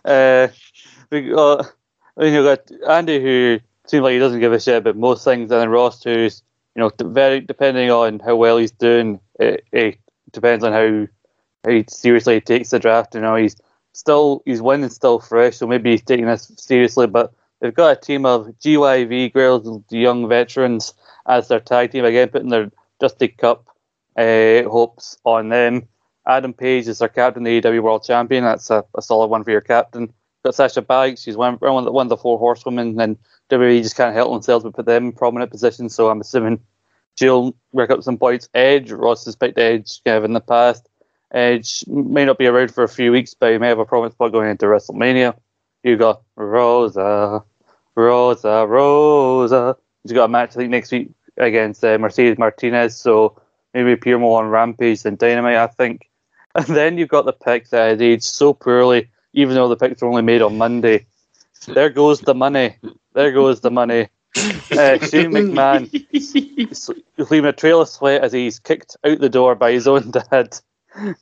Uh, 0.04 0.48
we 1.10 1.30
got, 1.30 1.72
we 2.16 2.30
got 2.30 2.70
Andy 2.88 3.20
who 3.20 3.60
seems 3.86 4.02
like 4.02 4.12
he 4.12 4.18
doesn't 4.18 4.40
give 4.40 4.52
a 4.52 4.60
shit 4.60 4.76
about 4.76 4.96
most 4.96 5.24
things, 5.24 5.50
and 5.50 5.60
then 5.60 5.68
Ross 5.68 6.02
who's 6.02 6.42
you 6.74 6.80
know 6.80 6.90
very 7.00 7.40
depending 7.40 7.90
on 7.90 8.18
how 8.20 8.36
well 8.36 8.58
he's 8.58 8.72
doing, 8.72 9.20
it, 9.38 9.64
it 9.72 9.98
depends 10.32 10.64
on 10.64 10.72
how, 10.72 11.06
how 11.64 11.70
he 11.70 11.84
seriously 11.88 12.40
takes 12.40 12.70
the 12.70 12.78
draft. 12.78 13.14
You 13.14 13.20
know, 13.20 13.36
he's 13.36 13.56
still 13.92 14.42
he's 14.44 14.62
winning 14.62 14.90
still 14.90 15.20
fresh, 15.20 15.56
so 15.56 15.66
maybe 15.66 15.90
he's 15.90 16.02
taking 16.02 16.26
this 16.26 16.50
seriously. 16.56 17.06
But 17.06 17.32
they've 17.62 17.72
got 17.72 17.96
a 17.96 18.00
team 18.00 18.26
of 18.26 18.48
GYV 18.60 19.32
Grizzled 19.32 19.84
Young 19.90 20.28
Veterans, 20.28 20.92
as 21.26 21.48
their 21.48 21.60
tag 21.60 21.92
team 21.92 22.04
again, 22.04 22.28
putting 22.28 22.50
their 22.50 22.70
Dusty 23.00 23.28
Cup 23.28 23.68
uh, 24.16 24.64
hopes 24.64 25.16
on 25.24 25.48
them. 25.48 25.88
Adam 26.26 26.52
Page 26.52 26.88
is 26.88 26.98
their 26.98 27.08
captain, 27.08 27.44
the 27.44 27.60
AEW 27.60 27.82
World 27.82 28.04
Champion. 28.04 28.44
That's 28.44 28.70
a, 28.70 28.84
a 28.96 29.00
solid 29.00 29.28
one 29.28 29.44
for 29.44 29.50
your 29.50 29.60
captain. 29.60 30.12
Got 30.44 30.56
Sasha 30.56 30.82
Banks, 30.82 31.22
she's 31.22 31.36
one, 31.36 31.54
one, 31.54 31.78
of 31.78 31.84
the, 31.84 31.92
one 31.92 32.06
of 32.06 32.10
the 32.10 32.16
four 32.16 32.36
horsewomen, 32.36 33.00
and 33.00 33.16
WWE 33.48 33.82
just 33.82 33.96
can't 33.96 34.14
help 34.14 34.32
themselves 34.32 34.64
but 34.64 34.74
put 34.74 34.86
them 34.86 35.06
in 35.06 35.12
prominent 35.12 35.52
positions. 35.52 35.94
So 35.94 36.10
I'm 36.10 36.20
assuming 36.20 36.60
she'll 37.16 37.54
rack 37.72 37.90
up 37.90 38.02
some 38.02 38.18
points. 38.18 38.48
Edge, 38.52 38.90
Ross 38.90 39.24
has 39.24 39.36
picked 39.36 39.58
Edge 39.58 40.02
kind 40.04 40.18
of 40.18 40.24
in 40.24 40.32
the 40.32 40.40
past. 40.40 40.88
Edge 41.32 41.84
may 41.86 42.24
not 42.24 42.38
be 42.38 42.46
around 42.46 42.74
for 42.74 42.82
a 42.82 42.88
few 42.88 43.12
weeks, 43.12 43.34
but 43.34 43.52
he 43.52 43.58
may 43.58 43.68
have 43.68 43.78
a 43.78 43.84
prominent 43.84 44.14
spot 44.14 44.32
going 44.32 44.50
into 44.50 44.66
WrestleMania. 44.66 45.36
You 45.84 45.96
got 45.96 46.22
Rosa, 46.36 47.42
Rosa, 47.94 48.66
Rosa. 48.66 49.76
She's 50.02 50.12
got 50.12 50.24
a 50.24 50.28
match 50.28 50.50
I 50.50 50.54
think 50.54 50.70
next 50.70 50.92
week 50.92 51.10
against 51.36 51.84
uh, 51.84 51.98
Mercedes 51.98 52.38
Martinez, 52.38 52.96
so 52.96 53.40
maybe 53.74 53.92
appear 53.92 54.18
more 54.18 54.42
on 54.42 54.50
Rampage 54.50 55.02
than 55.02 55.16
Dynamite, 55.16 55.56
I 55.56 55.66
think. 55.66 56.08
And 56.54 56.66
then 56.66 56.98
you've 56.98 57.08
got 57.08 57.24
the 57.24 57.32
pick 57.32 57.70
that 57.70 57.88
had 57.88 58.02
aged 58.02 58.24
so 58.24 58.52
poorly, 58.52 59.08
even 59.32 59.54
though 59.54 59.68
the 59.68 59.76
picks 59.76 60.02
were 60.02 60.08
only 60.08 60.20
made 60.20 60.42
on 60.42 60.58
Monday. 60.58 61.06
There 61.66 61.88
goes 61.88 62.20
the 62.20 62.34
money. 62.34 62.76
There 63.14 63.32
goes 63.32 63.62
the 63.62 63.70
money. 63.70 64.08
Uh, 64.36 64.98
Shane 64.98 65.30
McMahon 65.32 65.88
leaving 67.30 67.48
a 67.48 67.52
trail 67.54 67.80
of 67.80 67.88
sweat 67.88 68.22
as 68.22 68.34
he's 68.34 68.58
kicked 68.58 68.98
out 69.02 69.18
the 69.18 69.30
door 69.30 69.54
by 69.54 69.72
his 69.72 69.86
own 69.86 70.10
dad. 70.10 70.58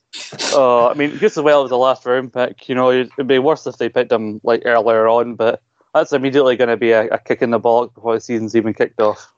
Oh, 0.53 0.89
I 0.89 0.95
mean, 0.95 1.17
just 1.19 1.37
as 1.37 1.45
well 1.45 1.63
as 1.63 1.71
the 1.71 1.79
last 1.79 2.05
round 2.05 2.33
pick. 2.33 2.69
You 2.69 2.75
know, 2.75 2.91
it'd 2.91 3.29
be 3.29 3.39
worse 3.39 3.69
if 3.69 3.77
they 3.77 3.89
picked 3.89 4.11
him 4.11 4.41
like 4.43 4.63
earlier 4.65 5.07
on, 5.07 5.37
but 5.37 5.63
that's 5.95 6.13
immediately 6.13 6.57
going 6.57 6.69
to 6.69 6.77
be 6.77 6.93
a, 6.93 7.09
a 7.09 7.19
kick 7.19 7.43
in 7.43 7.51
the 7.51 7.61
bollock 7.61 7.95
before 7.95 8.15
the 8.15 8.21
season's 8.21 8.57
even 8.57 8.75
kicked 8.75 9.01
off. 9.01 9.33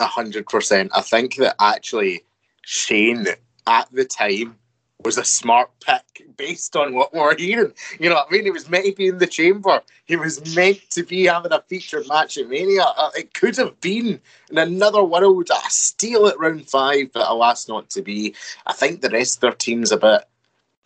A 0.00 0.06
hundred 0.06 0.46
percent. 0.46 0.90
I 0.94 1.02
think 1.02 1.36
that 1.36 1.56
actually 1.60 2.24
Shane 2.62 3.26
at 3.66 3.92
the 3.92 4.04
time 4.04 4.56
was 5.04 5.18
a 5.18 5.24
smart 5.24 5.70
pick 5.80 6.36
based 6.36 6.76
on 6.76 6.94
what 6.94 7.12
we're 7.12 7.36
hearing. 7.36 7.72
You 7.98 8.08
know 8.08 8.16
what 8.16 8.28
I 8.30 8.32
mean? 8.32 8.44
He 8.44 8.50
was 8.50 8.68
meant 8.68 8.86
to 8.86 8.92
be 8.92 9.08
in 9.08 9.18
the 9.18 9.26
chamber. 9.26 9.82
He 10.04 10.16
was 10.16 10.54
meant 10.54 10.80
to 10.90 11.02
be 11.02 11.24
having 11.24 11.52
a 11.52 11.62
featured 11.62 12.06
match 12.08 12.38
at 12.38 12.48
Mania. 12.48 12.82
Uh, 12.82 13.10
it 13.16 13.34
could 13.34 13.56
have 13.56 13.80
been 13.80 14.20
in 14.50 14.58
another 14.58 15.02
world 15.02 15.48
a 15.50 15.70
steal 15.70 16.26
at 16.26 16.38
round 16.38 16.68
five, 16.68 17.12
but 17.12 17.28
alas, 17.30 17.68
not 17.68 17.90
to 17.90 18.02
be. 18.02 18.34
I 18.66 18.72
think 18.72 19.00
the 19.00 19.10
rest 19.10 19.38
of 19.38 19.40
their 19.40 19.52
team's 19.52 19.92
a 19.92 19.96
bit 19.96 20.24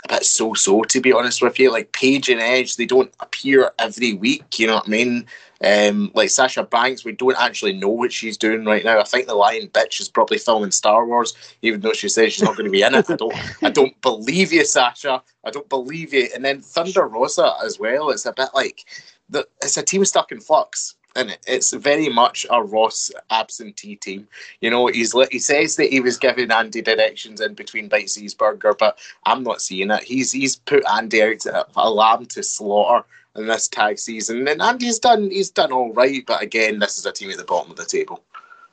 a 0.05 0.09
bit 0.09 0.25
so-so 0.25 0.83
to 0.83 1.01
be 1.01 1.13
honest 1.13 1.43
with 1.43 1.59
you. 1.59 1.71
Like 1.71 1.93
Page 1.93 2.29
and 2.29 2.41
Edge, 2.41 2.77
they 2.77 2.87
don't 2.87 3.13
appear 3.21 3.73
every 3.79 4.15
week. 4.15 4.59
You 4.59 4.67
know 4.67 4.77
what 4.77 4.87
I 4.87 4.91
mean? 4.91 5.27
Um, 5.65 6.11
like 6.15 6.31
Sasha 6.31 6.63
Banks, 6.63 7.05
we 7.05 7.13
don't 7.13 7.41
actually 7.41 7.73
know 7.73 7.89
what 7.89 8.13
she's 8.13 8.37
doing 8.37 8.65
right 8.65 8.85
now. 8.85 9.01
I 9.01 9.05
think 9.05 9.27
the 9.27 9.35
Lion 9.35 9.69
Bitch 9.69 10.01
is 10.01 10.09
probably 10.09 10.37
filming 10.37 10.73
Star 10.73 11.07
Wars, 11.07 11.35
even 11.63 11.81
though 11.81 11.93
she 11.93 12.09
says 12.09 12.33
she's 12.33 12.43
not 12.43 12.57
going 12.57 12.67
to 12.67 12.71
be 12.71 12.83
in 12.83 12.95
it. 12.95 13.09
I 13.09 13.17
don't, 13.17 13.63
I 13.63 13.71
don't 13.71 13.99
believe 14.03 14.53
you, 14.53 14.65
Sasha. 14.65 15.23
I 15.45 15.51
don't 15.51 15.69
believe 15.69 16.13
you. 16.13 16.29
And 16.35 16.45
then 16.45 16.61
Thunder 16.61 17.07
Rosa 17.07 17.55
as 17.65 17.79
well. 17.79 18.11
It's 18.11 18.27
a 18.27 18.33
bit 18.33 18.51
like 18.55 18.85
the, 19.31 19.47
it's 19.63 19.77
a 19.79 19.83
team 19.83 20.05
stuck 20.05 20.33
in 20.33 20.41
flux 20.41 20.97
and 21.17 21.37
it's 21.47 21.73
very 21.73 22.09
much 22.09 22.47
a 22.51 22.63
Ross 22.63 23.11
absentee 23.31 23.97
team. 23.97 24.27
You 24.61 24.71
know, 24.71 24.87
he's 24.89 25.15
he 25.31 25.39
says 25.39 25.77
that 25.77 25.91
he 25.91 26.01
was 26.01 26.19
giving 26.19 26.51
Andy 26.51 26.83
directions 26.83 27.41
in 27.41 27.55
between 27.55 27.89
bites 27.89 28.17
of 28.17 28.23
his 28.23 28.35
burger, 28.35 28.75
but 28.75 28.99
I'm 29.25 29.43
not 29.43 29.63
seeing 29.63 29.91
it. 29.91 30.03
He's 30.03 30.33
he's 30.33 30.57
put 30.57 30.85
Andy 30.93 31.23
out 31.23 31.47
a 31.77 31.91
lamb 31.91 32.27
to 32.27 32.43
slaughter 32.43 33.05
in 33.37 33.47
this 33.47 33.69
tag 33.69 33.99
season, 33.99 34.47
and 34.49 34.61
Andy's 34.61 34.99
done 34.99 35.31
he's 35.31 35.51
done 35.51 35.73
all 35.73 35.93
right. 35.93 36.25
But 36.27 36.43
again, 36.43 36.79
this 36.79 36.99
is 36.99 37.07
a 37.07 37.13
team 37.13 37.31
at 37.31 37.37
the 37.37 37.45
bottom 37.45 37.71
of 37.71 37.77
the 37.77 37.85
table. 37.85 38.23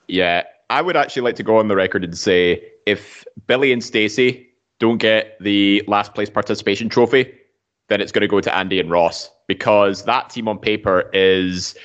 Yeah, 0.07 0.43
I 0.69 0.81
would 0.81 0.97
actually 0.97 1.23
like 1.23 1.35
to 1.35 1.43
go 1.43 1.57
on 1.57 1.67
the 1.67 1.75
record 1.75 2.03
and 2.03 2.17
say 2.17 2.71
if 2.85 3.25
Billy 3.47 3.71
and 3.71 3.83
Stacy 3.83 4.49
don't 4.79 4.97
get 4.97 5.37
the 5.39 5.83
last 5.87 6.13
place 6.15 6.29
participation 6.29 6.89
trophy, 6.89 7.31
then 7.89 8.01
it's 8.01 8.11
going 8.11 8.21
to 8.21 8.27
go 8.27 8.41
to 8.41 8.55
Andy 8.55 8.79
and 8.79 8.89
Ross 8.89 9.29
because 9.47 10.05
that 10.05 10.29
team 10.29 10.47
on 10.47 10.57
paper 10.57 11.09
is 11.13 11.75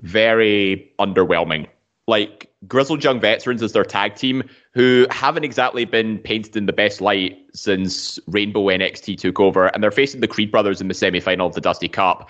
very 0.00 0.92
underwhelming. 0.98 1.66
Like 2.06 2.50
Grizzled 2.68 3.02
Young 3.02 3.20
Veterans 3.20 3.62
is 3.62 3.72
their 3.72 3.84
tag 3.84 4.14
team, 4.14 4.42
who 4.72 5.06
haven't 5.10 5.44
exactly 5.44 5.84
been 5.84 6.18
painted 6.18 6.56
in 6.56 6.66
the 6.66 6.72
best 6.72 7.00
light 7.00 7.38
since 7.54 8.18
Rainbow 8.26 8.64
NXT 8.64 9.18
took 9.18 9.40
over, 9.40 9.66
and 9.66 9.82
they're 9.82 9.90
facing 9.90 10.20
the 10.20 10.28
Creed 10.28 10.50
brothers 10.50 10.80
in 10.80 10.88
the 10.88 10.94
semi 10.94 11.20
final 11.20 11.46
of 11.46 11.54
the 11.54 11.60
Dusty 11.60 11.88
Cup. 11.88 12.28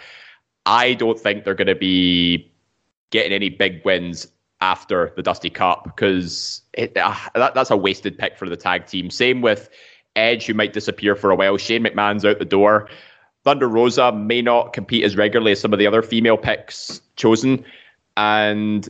I 0.67 0.95
don't 0.95 1.19
think 1.19 1.45
they're 1.45 1.55
going 1.55 1.67
to 1.67 1.75
be 1.75 2.51
getting 3.11 3.33
any 3.33 3.49
big 3.49 3.85
wins 3.85 4.29
after 4.61 5.13
the 5.17 5.23
Dusty 5.23 5.51
Cup 5.51 5.85
because 5.85 6.63
uh, 6.79 6.87
that, 7.35 7.55
that's 7.55 7.71
a 7.71 7.77
wasted 7.77 8.17
pick 8.17 8.39
for 8.39 8.49
the 8.49 8.57
tag 8.57 8.87
team. 8.87 9.11
Same 9.11 9.43
with 9.43 9.69
Edge, 10.17 10.47
who 10.47 10.55
might 10.55 10.73
disappear 10.73 11.15
for 11.17 11.31
a 11.31 11.37
while. 11.37 11.57
Shane 11.57 11.85
McMahon's 11.85 12.25
out 12.25 12.39
the 12.39 12.45
door. 12.45 12.89
Thunder 13.45 13.69
Rosa 13.69 14.11
may 14.13 14.41
not 14.41 14.73
compete 14.73 15.05
as 15.05 15.17
regularly 15.17 15.53
as 15.53 15.61
some 15.61 15.73
of 15.73 15.79
the 15.79 15.87
other 15.87 16.01
female 16.01 16.39
picks 16.39 17.03
chosen. 17.17 17.65
And 18.17 18.89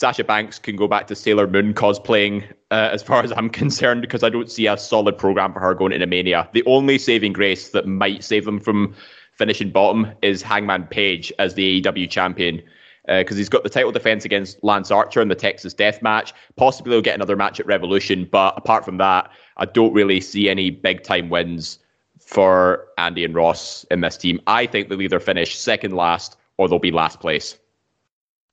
Sasha 0.00 0.24
Banks 0.24 0.58
can 0.58 0.76
go 0.76 0.88
back 0.88 1.06
to 1.06 1.14
Sailor 1.14 1.46
Moon 1.46 1.72
cosplaying, 1.72 2.44
uh, 2.70 2.90
as 2.92 3.02
far 3.02 3.22
as 3.22 3.32
I'm 3.32 3.48
concerned, 3.62 4.02
because 4.02 4.22
I 4.22 4.28
don't 4.28 4.50
see 4.50 4.66
a 4.66 4.76
solid 4.76 5.16
program 5.16 5.52
for 5.52 5.60
her 5.60 5.74
going 5.74 5.92
into 5.92 6.06
Mania. 6.06 6.48
The 6.52 6.64
only 6.66 6.98
saving 6.98 7.32
grace 7.32 7.70
that 7.70 7.86
might 7.86 8.24
save 8.24 8.44
them 8.44 8.60
from 8.60 8.94
finishing 9.32 9.70
bottom 9.70 10.10
is 10.22 10.42
Hangman 10.42 10.88
Page 10.88 11.32
as 11.38 11.54
the 11.54 11.80
AEW 11.80 12.10
champion. 12.10 12.62
Because 13.06 13.36
uh, 13.36 13.38
he's 13.38 13.50
got 13.50 13.64
the 13.64 13.70
title 13.70 13.92
defense 13.92 14.24
against 14.24 14.62
Lance 14.64 14.90
Archer 14.90 15.20
in 15.20 15.28
the 15.28 15.34
Texas 15.34 15.74
Death 15.74 16.00
Match. 16.00 16.32
Possibly 16.56 16.92
he'll 16.92 17.02
get 17.02 17.14
another 17.14 17.36
match 17.36 17.60
at 17.60 17.66
Revolution, 17.66 18.26
but 18.30 18.54
apart 18.56 18.82
from 18.82 18.96
that, 18.96 19.30
I 19.58 19.66
don't 19.66 19.92
really 19.92 20.22
see 20.22 20.48
any 20.48 20.70
big 20.70 21.02
time 21.02 21.28
wins 21.28 21.78
for 22.18 22.86
Andy 22.96 23.24
and 23.24 23.34
Ross 23.34 23.84
in 23.90 24.00
this 24.00 24.16
team. 24.16 24.40
I 24.46 24.64
think 24.64 24.88
they'll 24.88 25.02
either 25.02 25.20
finish 25.20 25.58
second 25.58 25.94
last 25.94 26.38
or 26.56 26.68
they'll 26.68 26.78
be 26.78 26.90
last 26.92 27.20
place. 27.20 27.58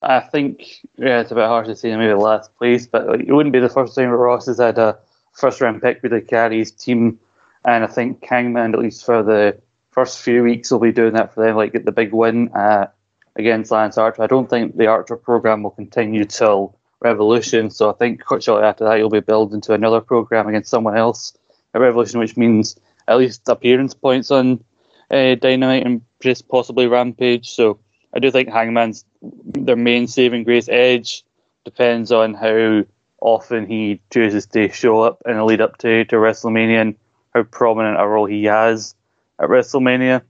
I 0.02 0.20
think 0.20 0.82
yeah, 0.98 1.22
it's 1.22 1.32
a 1.32 1.36
bit 1.36 1.46
hard 1.46 1.68
to 1.68 1.76
say 1.76 1.96
maybe 1.96 2.14
last 2.14 2.56
place, 2.56 2.88
but 2.88 3.08
like, 3.08 3.22
it 3.22 3.32
wouldn't 3.32 3.54
be 3.54 3.60
the 3.60 3.70
first 3.70 3.96
time 3.96 4.10
Ross 4.10 4.48
has 4.48 4.58
had 4.58 4.78
a 4.78 4.98
first 5.34 5.62
round 5.62 5.82
pick 5.82 6.02
with 6.02 6.12
the 6.12 6.22
carries 6.22 6.72
team, 6.72 7.20
and 7.66 7.84
I 7.84 7.88
think 7.88 8.26
Hangman 8.26 8.74
at 8.74 8.80
least 8.80 9.06
for 9.06 9.22
the 9.22 9.60
first 9.92 10.20
few 10.20 10.44
weeks, 10.44 10.72
will 10.72 10.80
be 10.80 10.92
doing 10.92 11.14
that 11.14 11.34
for 11.34 11.46
them. 11.46 11.56
Like 11.56 11.74
get 11.74 11.86
the 11.86 11.92
big 11.92 12.14
win 12.14 12.50
uh, 12.56 12.88
against 13.36 13.72
Lance 13.72 13.98
Archer. 13.98 14.24
I 14.24 14.28
don't 14.28 14.50
think 14.50 14.78
the 14.78 14.88
Archer 14.88 15.18
program 15.18 15.64
will 15.64 15.72
continue 15.72 16.26
till 16.26 16.78
Revolution, 17.02 17.70
so 17.70 17.92
I 17.92 17.94
think 17.94 18.24
shortly 18.28 18.64
after 18.64 18.86
that, 18.86 18.98
you'll 18.98 19.10
be 19.10 19.20
building 19.20 19.62
to 19.62 19.74
another 19.74 20.02
program 20.02 20.48
against 20.48 20.70
someone 20.72 20.98
else 20.98 21.38
at 21.74 21.82
Revolution, 21.82 22.20
which 22.20 22.38
means 22.38 22.78
at 23.08 23.18
least 23.18 23.48
appearance 23.48 23.94
points 23.94 24.32
on 24.32 24.64
uh, 25.12 25.36
Dynamite 25.36 25.86
and 25.86 26.02
just 26.22 26.48
possibly 26.48 26.88
Rampage. 26.88 27.50
So 27.50 27.80
I 28.14 28.20
do 28.20 28.32
think 28.32 28.50
Hangman's 28.50 29.06
their 29.22 29.76
main 29.76 30.08
saving 30.08 30.44
grace. 30.44 30.68
Edge 30.70 31.24
depends 31.64 32.12
on 32.12 32.34
how 32.34 32.84
often 33.22 33.68
he 33.68 34.02
chooses 34.12 34.48
to 34.48 34.70
show 34.72 35.02
up 35.02 35.22
in 35.26 35.38
the 35.38 35.46
lead 35.46 35.62
up 35.62 35.78
to, 35.78 36.04
to 36.06 36.16
WrestleMania 36.16 36.82
and 36.82 36.96
how 37.34 37.44
prominent 37.44 38.00
a 38.00 38.08
role 38.08 38.26
he 38.26 38.46
has 38.46 38.96
at 39.40 39.50
WrestleMania. 39.50 40.22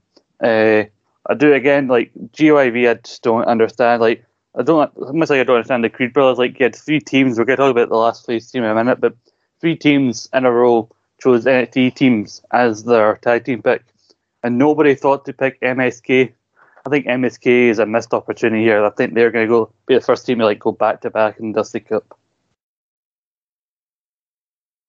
Uh, 0.42 0.84
I 1.28 1.34
do 1.36 1.54
again 1.54 1.88
like 1.88 2.12
GYV. 2.34 2.90
I 2.90 2.94
just 2.96 3.24
don't 3.24 3.46
understand. 3.46 4.02
Like 4.02 4.26
I 4.56 4.64
don't 4.64 4.92
much 5.14 5.30
like 5.30 5.40
I 5.40 5.44
don't 5.44 5.58
understand 5.58 5.84
the 5.84 5.90
Creed 5.90 6.14
brothers. 6.14 6.38
Like 6.38 6.60
you 6.60 6.66
had 6.66 6.76
three 6.76 7.00
teams. 7.00 7.38
We're 7.38 7.46
going 7.46 7.58
to 7.58 7.64
talk 7.64 7.72
about 7.72 7.90
the 7.90 7.96
last 7.96 8.26
place 8.26 8.50
team 8.50 8.64
in 8.64 8.72
a 8.72 8.76
minute, 8.76 9.00
but 9.00 9.16
three 9.60 9.76
teams 9.76 10.28
in 10.34 10.46
a 10.46 10.52
row 10.52 10.90
chose 11.22 11.46
NXT 11.46 11.96
teams 11.96 12.42
as 12.52 12.84
their 12.84 13.18
tag 13.18 13.46
team 13.46 13.62
pick, 13.62 13.84
and 14.44 14.58
nobody 14.58 14.96
thought 14.96 15.26
to 15.26 15.34
pick 15.34 15.62
MSK. 15.62 16.34
I 16.86 16.90
think 16.90 17.06
MSK 17.06 17.70
is 17.70 17.80
a 17.80 17.86
missed 17.86 18.14
opportunity 18.14 18.64
here. 18.64 18.84
I 18.84 18.90
think 18.90 19.14
they're 19.14 19.32
going 19.32 19.48
to 19.48 19.50
go 19.50 19.74
be 19.86 19.96
the 19.96 20.02
first 20.02 20.26
team 20.26 20.40
to 20.40 20.46
like 20.46 20.60
go 20.60 20.72
back 20.72 21.02
to 21.02 21.10
back 21.10 21.40
in 21.40 21.52
the 21.52 21.60
Dusty 21.60 21.80
Cup. 21.80 22.18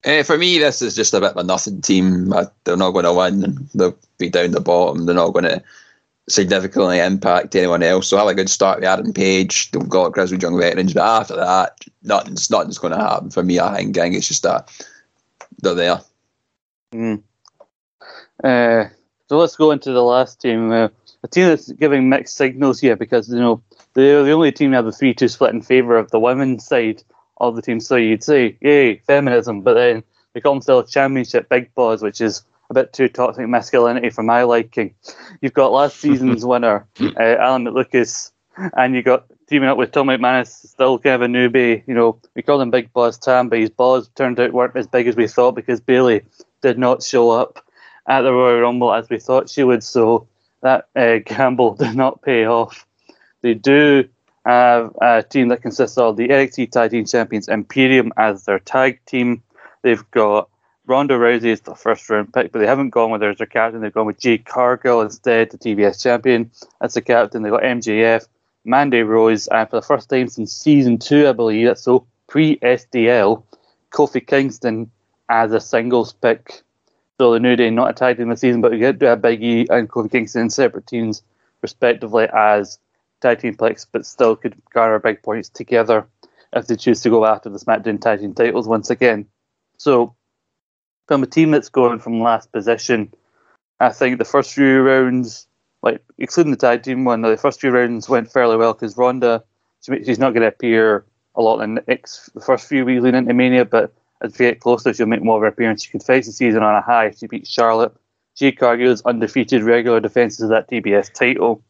Uh, 0.05 0.23
for 0.23 0.37
me, 0.37 0.57
this 0.57 0.81
is 0.81 0.95
just 0.95 1.13
a 1.13 1.21
bit 1.21 1.31
of 1.31 1.37
a 1.37 1.43
nothing 1.43 1.81
team. 1.81 2.33
they're 2.63 2.75
not 2.75 2.91
going 2.91 3.05
to 3.05 3.13
win. 3.13 3.69
They'll 3.73 3.97
be 4.17 4.29
down 4.29 4.51
the 4.51 4.59
bottom. 4.59 5.05
They're 5.05 5.15
not 5.15 5.31
going 5.31 5.45
to 5.45 5.63
significantly 6.27 6.99
impact 6.99 7.55
anyone 7.55 7.83
else. 7.83 8.07
So 8.07 8.17
have 8.17 8.27
a 8.27 8.33
good 8.33 8.49
start 8.49 8.79
with 8.79 8.87
Adam 8.87 9.13
Page. 9.13 9.71
They've 9.71 9.87
got 9.87 10.11
Grizzled 10.11 10.41
Young 10.41 10.59
Veterans, 10.59 10.93
but 10.93 11.03
after 11.03 11.35
that, 11.35 11.77
nothing's 12.01 12.49
nothing's 12.49 12.79
going 12.79 12.93
to 12.93 12.99
happen 12.99 13.29
for 13.29 13.43
me. 13.43 13.59
I 13.59 13.77
think, 13.77 13.93
gang, 13.93 14.13
it's 14.13 14.27
just 14.27 14.43
that 14.43 14.71
they're 15.61 15.75
there. 15.75 16.01
Mm. 16.93 17.23
Uh, 18.43 18.89
So 19.29 19.37
let's 19.37 19.55
go 19.55 19.71
into 19.71 19.91
the 19.91 20.03
last 20.03 20.41
team. 20.41 20.71
Uh, 20.71 20.89
a 21.23 21.27
team 21.27 21.47
that's 21.47 21.71
giving 21.71 22.09
mixed 22.09 22.35
signals 22.35 22.79
here 22.79 22.95
because 22.95 23.29
you 23.29 23.39
know 23.39 23.61
they're 23.93 24.23
the 24.23 24.31
only 24.31 24.51
team 24.51 24.71
to 24.71 24.77
have 24.77 24.87
a 24.87 24.91
three-two 24.91 25.27
split 25.27 25.53
in 25.53 25.61
favour 25.61 25.97
of 25.97 26.11
the 26.11 26.19
women's 26.19 26.65
side 26.65 27.01
of 27.37 27.55
the 27.55 27.61
team. 27.61 27.79
So 27.79 27.95
you'd 27.95 28.23
say, 28.23 28.57
"Yay, 28.61 28.97
feminism!" 28.97 29.61
But 29.61 29.75
then 29.75 30.03
they 30.33 30.41
call 30.41 30.53
themselves 30.53 30.91
Championship 30.91 31.49
Big 31.49 31.73
boys, 31.73 32.01
which 32.01 32.21
is 32.21 32.43
a 32.69 32.73
bit 32.73 32.93
too 32.93 33.07
toxic 33.07 33.47
masculinity 33.47 34.09
for 34.09 34.23
my 34.23 34.43
liking. 34.43 34.95
You've 35.41 35.53
got 35.53 35.71
last 35.71 35.97
season's 36.01 36.45
winner, 36.45 36.87
uh, 36.99 37.19
Alan 37.19 37.65
McLucas, 37.65 38.31
and 38.77 38.95
you 38.95 39.01
got 39.01 39.25
teaming 39.47 39.69
up 39.69 39.77
with 39.77 39.91
Tom 39.91 40.07
McManus, 40.07 40.67
still 40.67 40.99
kind 40.99 41.15
of 41.15 41.21
a 41.21 41.27
newbie. 41.27 41.83
You 41.87 41.93
know, 41.93 42.19
we 42.35 42.41
called 42.41 42.61
him 42.61 42.71
Big 42.71 42.91
Boss 42.93 43.17
Tam, 43.17 43.49
but 43.49 43.59
his 43.59 43.69
balls 43.69 44.09
turned 44.15 44.39
out 44.39 44.53
weren't 44.53 44.75
as 44.75 44.87
big 44.87 45.07
as 45.07 45.15
we 45.15 45.27
thought 45.27 45.55
because 45.55 45.79
Bailey 45.79 46.23
did 46.61 46.77
not 46.77 47.03
show 47.03 47.31
up 47.31 47.63
at 48.07 48.21
the 48.21 48.33
Royal 48.33 48.61
Rumble 48.61 48.93
as 48.93 49.09
we 49.09 49.19
thought 49.19 49.49
she 49.49 49.63
would. 49.63 49.83
So 49.83 50.27
that 50.63 50.87
uh, 50.95 51.17
gamble 51.25 51.75
did 51.75 51.95
not 51.95 52.21
pay 52.23 52.45
off. 52.45 52.87
They 53.41 53.53
do 53.53 54.09
have 54.45 54.95
a 55.01 55.23
team 55.23 55.49
that 55.49 55.61
consists 55.61 55.97
of 55.97 56.17
the 56.17 56.27
NXT 56.27 56.71
Tag 56.71 56.91
Team 56.91 57.05
Champions 57.05 57.47
Imperium 57.47 58.11
as 58.17 58.45
their 58.45 58.59
tag 58.59 58.99
team. 59.05 59.43
They've 59.83 60.03
got 60.11 60.49
Ronda 60.85 61.15
Rousey 61.15 61.51
as 61.51 61.61
the 61.61 61.75
first 61.75 62.09
round 62.09 62.33
pick, 62.33 62.51
but 62.51 62.59
they 62.59 62.67
haven't 62.67 62.89
gone 62.89 63.11
with 63.11 63.21
her 63.21 63.29
as 63.29 63.37
their 63.37 63.47
captain. 63.47 63.81
They've 63.81 63.93
gone 63.93 64.05
with 64.05 64.19
Jade 64.19 64.45
Cargill 64.45 65.01
instead, 65.01 65.51
the 65.51 65.57
TBS 65.57 66.01
champion, 66.01 66.51
as 66.81 66.93
the 66.93 67.01
captain. 67.01 67.43
They've 67.43 67.51
got 67.51 67.63
MJF, 67.63 68.27
Mandy 68.65 69.01
Rose, 69.01 69.47
and 69.47 69.69
for 69.69 69.77
the 69.77 69.85
first 69.85 70.09
time 70.09 70.27
since 70.27 70.53
season 70.53 70.97
two, 70.97 71.27
I 71.27 71.31
believe, 71.33 71.67
that's 71.67 71.83
so 71.83 72.05
pre 72.27 72.57
SDL, 72.57 73.43
Kofi 73.91 74.25
Kingston 74.25 74.91
as 75.29 75.53
a 75.53 75.61
singles 75.61 76.13
pick. 76.13 76.63
So 77.19 77.31
the 77.31 77.39
New 77.39 77.55
Day 77.55 77.69
not 77.69 77.91
a 77.91 77.93
tag 77.93 78.17
team 78.17 78.35
season, 78.35 78.61
but 78.61 78.71
we 78.71 78.79
to 78.79 79.05
have 79.05 79.21
Big 79.21 79.43
E 79.43 79.67
and 79.69 79.89
Kofi 79.89 80.11
Kingston 80.11 80.43
in 80.43 80.49
separate 80.49 80.87
teams, 80.87 81.21
respectively, 81.61 82.27
as 82.33 82.79
tag 83.21 83.39
team 83.39 83.55
picks, 83.55 83.85
but 83.85 84.05
still 84.05 84.35
could 84.35 84.55
garner 84.73 84.99
big 84.99 85.21
points 85.21 85.49
together 85.49 86.07
if 86.53 86.67
they 86.67 86.75
choose 86.75 87.01
to 87.01 87.09
go 87.09 87.25
after 87.25 87.49
the 87.49 87.59
SmackDown 87.59 88.01
tag 88.01 88.19
team 88.19 88.33
titles 88.33 88.67
once 88.67 88.89
again. 88.89 89.27
So 89.77 90.15
from 91.07 91.23
a 91.23 91.27
team 91.27 91.51
that's 91.51 91.69
going 91.69 91.99
from 91.99 92.19
last 92.19 92.51
position, 92.51 93.13
I 93.79 93.89
think 93.89 94.17
the 94.17 94.25
first 94.25 94.53
few 94.53 94.81
rounds, 94.81 95.47
like 95.81 96.03
excluding 96.17 96.51
the 96.51 96.57
tag 96.57 96.83
team 96.83 97.05
one, 97.05 97.21
the 97.21 97.37
first 97.37 97.61
few 97.61 97.71
rounds 97.71 98.09
went 98.09 98.31
fairly 98.31 98.57
well 98.57 98.73
because 98.73 98.97
Ronda, 98.97 99.43
she's 99.81 100.19
not 100.19 100.31
going 100.31 100.41
to 100.41 100.47
appear 100.47 101.05
a 101.35 101.41
lot 101.41 101.61
in 101.61 101.75
the, 101.75 101.83
next, 101.87 102.33
the 102.33 102.41
first 102.41 102.67
few 102.67 102.85
weeks 102.85 103.03
leading 103.03 103.19
into 103.19 103.33
Mania, 103.33 103.65
but 103.65 103.93
as 104.23 104.37
we 104.39 104.45
get 104.45 104.61
closer, 104.61 104.93
she'll 104.93 105.05
make 105.05 105.21
more 105.21 105.37
of 105.37 105.43
an 105.43 105.49
appearance. 105.49 105.83
She 105.83 105.91
could 105.91 106.03
face 106.03 106.25
the 106.25 106.31
season 106.31 106.63
on 106.63 106.75
a 106.75 106.81
high. 106.81 107.07
if 107.07 107.19
She 107.19 107.27
beat 107.27 107.45
Charlotte. 107.45 107.93
Jade 108.35 108.57
Cargill's 108.57 109.03
undefeated 109.03 109.63
regular 109.63 109.99
defenses 109.99 110.41
of 110.41 110.49
that 110.49 110.69
TBS 110.69 111.13
title. 111.13 111.61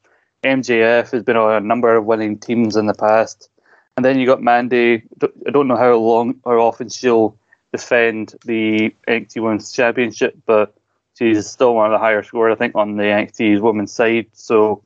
MJF 0.43 1.11
has 1.11 1.23
been 1.23 1.35
on 1.35 1.55
a 1.55 1.65
number 1.65 1.95
of 1.95 2.05
winning 2.05 2.37
teams 2.37 2.75
in 2.75 2.85
the 2.85 2.93
past. 2.93 3.49
And 3.97 4.05
then 4.05 4.17
you 4.17 4.25
got 4.25 4.41
Mandy. 4.41 5.03
I 5.21 5.51
don't 5.51 5.67
know 5.67 5.75
how 5.75 5.95
long 5.95 6.35
or 6.43 6.59
often 6.59 6.89
she'll 6.89 7.37
defend 7.71 8.35
the 8.45 8.93
NXT 9.07 9.41
Women's 9.41 9.71
Championship, 9.71 10.37
but 10.45 10.73
she's 11.17 11.47
still 11.47 11.75
one 11.75 11.87
of 11.87 11.91
the 11.91 11.99
higher 11.99 12.23
scorers, 12.23 12.53
I 12.55 12.57
think, 12.57 12.75
on 12.75 12.97
the 12.97 13.03
NXT 13.03 13.61
Women's 13.61 13.91
side. 13.91 14.27
So, 14.33 14.83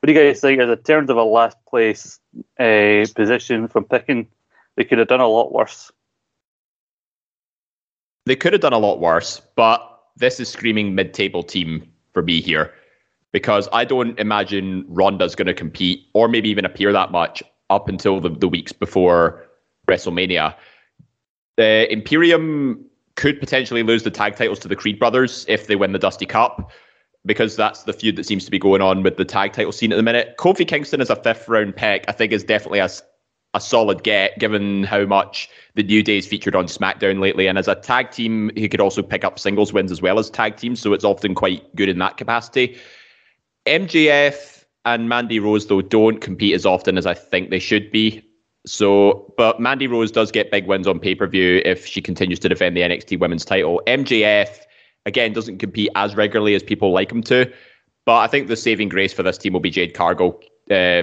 what 0.00 0.06
do 0.06 0.12
you 0.12 0.18
guys 0.18 0.40
think? 0.40 0.60
As 0.60 0.68
a 0.68 0.76
terms 0.76 1.10
of 1.10 1.16
a 1.16 1.22
last 1.22 1.56
place 1.66 2.20
uh, 2.58 3.06
position 3.14 3.68
from 3.68 3.84
picking, 3.84 4.28
they 4.76 4.84
could 4.84 4.98
have 4.98 5.08
done 5.08 5.20
a 5.20 5.28
lot 5.28 5.52
worse. 5.52 5.90
They 8.26 8.36
could 8.36 8.52
have 8.52 8.62
done 8.62 8.72
a 8.72 8.78
lot 8.78 9.00
worse, 9.00 9.40
but 9.54 9.80
this 10.16 10.40
is 10.40 10.48
screaming 10.48 10.94
mid-table 10.94 11.42
team 11.42 11.90
for 12.12 12.22
me 12.22 12.40
here 12.40 12.72
because 13.32 13.68
I 13.72 13.84
don't 13.84 14.18
imagine 14.18 14.84
Ronda's 14.88 15.34
going 15.34 15.46
to 15.46 15.54
compete 15.54 16.06
or 16.14 16.28
maybe 16.28 16.48
even 16.48 16.64
appear 16.64 16.92
that 16.92 17.10
much 17.10 17.42
up 17.68 17.88
until 17.88 18.20
the, 18.20 18.30
the 18.30 18.48
weeks 18.48 18.72
before 18.72 19.44
WrestleMania. 19.88 20.54
The 21.56 21.92
Imperium 21.92 22.84
could 23.16 23.40
potentially 23.40 23.82
lose 23.82 24.04
the 24.04 24.10
tag 24.10 24.36
titles 24.36 24.58
to 24.60 24.68
the 24.68 24.76
Creed 24.76 24.98
brothers 24.98 25.44
if 25.48 25.66
they 25.66 25.76
win 25.76 25.92
the 25.92 25.98
Dusty 25.98 26.26
Cup, 26.26 26.70
because 27.26 27.56
that's 27.56 27.82
the 27.82 27.92
feud 27.92 28.16
that 28.16 28.24
seems 28.24 28.44
to 28.44 28.50
be 28.50 28.58
going 28.58 28.82
on 28.82 29.02
with 29.02 29.16
the 29.16 29.24
tag 29.24 29.52
title 29.52 29.72
scene 29.72 29.92
at 29.92 29.96
the 29.96 30.02
minute. 30.02 30.36
Kofi 30.38 30.66
Kingston 30.66 31.00
as 31.00 31.10
a 31.10 31.16
fifth 31.16 31.48
round 31.48 31.76
pick, 31.76 32.04
I 32.08 32.12
think, 32.12 32.32
is 32.32 32.44
definitely 32.44 32.80
a, 32.80 32.88
a 33.54 33.60
solid 33.60 34.02
get, 34.02 34.38
given 34.38 34.84
how 34.84 35.04
much 35.04 35.48
the 35.74 35.82
New 35.82 36.02
Day 36.02 36.18
is 36.18 36.26
featured 36.26 36.56
on 36.56 36.66
SmackDown 36.66 37.20
lately. 37.20 37.46
And 37.46 37.56
as 37.56 37.68
a 37.68 37.74
tag 37.74 38.10
team, 38.10 38.50
he 38.56 38.68
could 38.68 38.80
also 38.80 39.02
pick 39.02 39.24
up 39.24 39.38
singles 39.38 39.72
wins 39.72 39.92
as 39.92 40.02
well 40.02 40.18
as 40.18 40.28
tag 40.28 40.56
teams, 40.56 40.80
so 40.80 40.92
it's 40.92 41.04
often 41.04 41.34
quite 41.34 41.74
good 41.76 41.88
in 41.88 41.98
that 41.98 42.16
capacity. 42.16 42.76
MJF 43.66 44.64
and 44.84 45.08
Mandy 45.08 45.38
Rose, 45.38 45.66
though, 45.66 45.82
don't 45.82 46.20
compete 46.20 46.54
as 46.54 46.66
often 46.66 46.98
as 46.98 47.06
I 47.06 47.14
think 47.14 47.50
they 47.50 47.58
should 47.58 47.90
be. 47.90 48.22
So, 48.66 49.32
but 49.36 49.60
Mandy 49.60 49.86
Rose 49.86 50.10
does 50.10 50.30
get 50.30 50.50
big 50.50 50.66
wins 50.66 50.86
on 50.86 50.98
pay 50.98 51.14
per 51.14 51.26
view 51.26 51.62
if 51.64 51.86
she 51.86 52.00
continues 52.00 52.38
to 52.40 52.48
defend 52.48 52.76
the 52.76 52.80
NXT 52.80 53.20
Women's 53.20 53.44
title. 53.44 53.82
MJF 53.86 54.48
again 55.06 55.32
doesn't 55.32 55.58
compete 55.58 55.90
as 55.94 56.16
regularly 56.16 56.54
as 56.54 56.62
people 56.62 56.90
like 56.90 57.12
him 57.12 57.22
to, 57.24 57.50
but 58.06 58.16
I 58.16 58.26
think 58.26 58.48
the 58.48 58.56
saving 58.56 58.88
grace 58.88 59.12
for 59.12 59.22
this 59.22 59.38
team 59.38 59.52
will 59.52 59.60
be 59.60 59.70
Jade 59.70 59.94
Cargill 59.94 60.40
uh, 60.70 61.02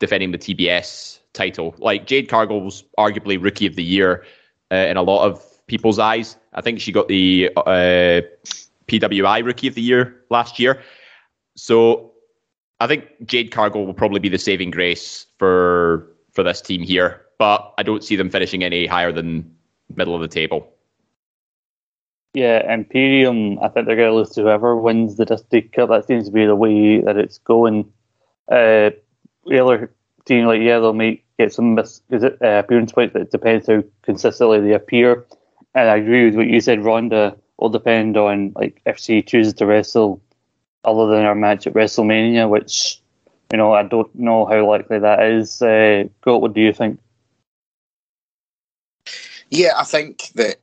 defending 0.00 0.32
the 0.32 0.38
TBS 0.38 1.20
title. 1.36 1.74
Like 1.78 2.06
Jade 2.06 2.28
Cargill 2.28 2.62
was 2.62 2.82
arguably 2.98 3.40
Rookie 3.40 3.66
of 3.66 3.76
the 3.76 3.84
Year 3.84 4.24
uh, 4.72 4.76
in 4.76 4.96
a 4.96 5.02
lot 5.02 5.24
of 5.24 5.42
people's 5.66 5.98
eyes. 5.98 6.36
I 6.54 6.60
think 6.60 6.80
she 6.80 6.90
got 6.90 7.08
the 7.08 7.50
uh, 7.56 8.22
PWI 8.88 9.44
Rookie 9.44 9.68
of 9.68 9.74
the 9.74 9.82
Year 9.82 10.16
last 10.30 10.58
year. 10.58 10.82
So 11.54 12.12
I 12.80 12.86
think 12.86 13.04
Jade 13.24 13.50
Cargill 13.50 13.86
will 13.86 13.94
probably 13.94 14.20
be 14.20 14.28
the 14.28 14.38
saving 14.38 14.70
grace 14.70 15.26
for 15.38 16.12
for 16.32 16.42
this 16.42 16.60
team 16.60 16.82
here, 16.82 17.22
but 17.38 17.72
I 17.78 17.82
don't 17.82 18.04
see 18.04 18.16
them 18.16 18.28
finishing 18.28 18.62
any 18.62 18.86
higher 18.86 19.12
than 19.12 19.56
middle 19.94 20.14
of 20.14 20.20
the 20.20 20.28
table. 20.28 20.68
Yeah, 22.34 22.70
Imperium, 22.70 23.58
I 23.60 23.68
think 23.68 23.86
they're 23.86 23.96
going 23.96 24.10
to 24.10 24.14
lose 24.14 24.28
to 24.32 24.42
whoever 24.42 24.76
wins 24.76 25.16
the 25.16 25.24
Dusty 25.24 25.62
Cup. 25.62 25.88
That 25.88 26.06
seems 26.06 26.26
to 26.26 26.30
be 26.30 26.44
the 26.44 26.54
way 26.54 27.00
that 27.00 27.16
it's 27.16 27.38
going. 27.38 27.90
Uh, 28.46 28.90
the 29.46 29.58
other 29.58 29.94
team, 30.26 30.44
like, 30.44 30.60
yeah, 30.60 30.78
they'll 30.78 30.92
make 30.92 31.24
get 31.38 31.52
some 31.52 31.74
miss, 31.74 32.00
is 32.10 32.22
it, 32.22 32.38
uh, 32.42 32.62
appearance 32.64 32.92
points, 32.92 33.12
but 33.12 33.22
it 33.22 33.30
depends 33.30 33.66
how 33.66 33.82
consistently 34.02 34.60
they 34.60 34.72
appear. 34.72 35.26
And 35.74 35.90
I 35.90 35.96
agree 35.96 36.26
with 36.26 36.36
what 36.36 36.46
you 36.46 36.60
said, 36.60 36.84
Ronda 36.84 37.36
will 37.58 37.68
depend 37.68 38.16
on 38.16 38.52
like 38.54 38.80
if 38.86 38.98
she 38.98 39.22
chooses 39.22 39.54
to 39.54 39.66
wrestle 39.66 40.20
other 40.84 41.06
than 41.06 41.24
her 41.24 41.34
match 41.34 41.66
at 41.66 41.74
WrestleMania, 41.74 42.48
which 42.48 43.00
you 43.52 43.58
know, 43.58 43.72
I 43.72 43.82
don't 43.84 44.12
know 44.14 44.44
how 44.46 44.68
likely 44.68 44.98
that 44.98 45.22
is. 45.22 45.62
Uh, 45.62 46.04
what 46.24 46.54
do 46.54 46.60
you 46.60 46.72
think? 46.72 46.98
Yeah, 49.50 49.72
I 49.76 49.84
think 49.84 50.30
that 50.34 50.56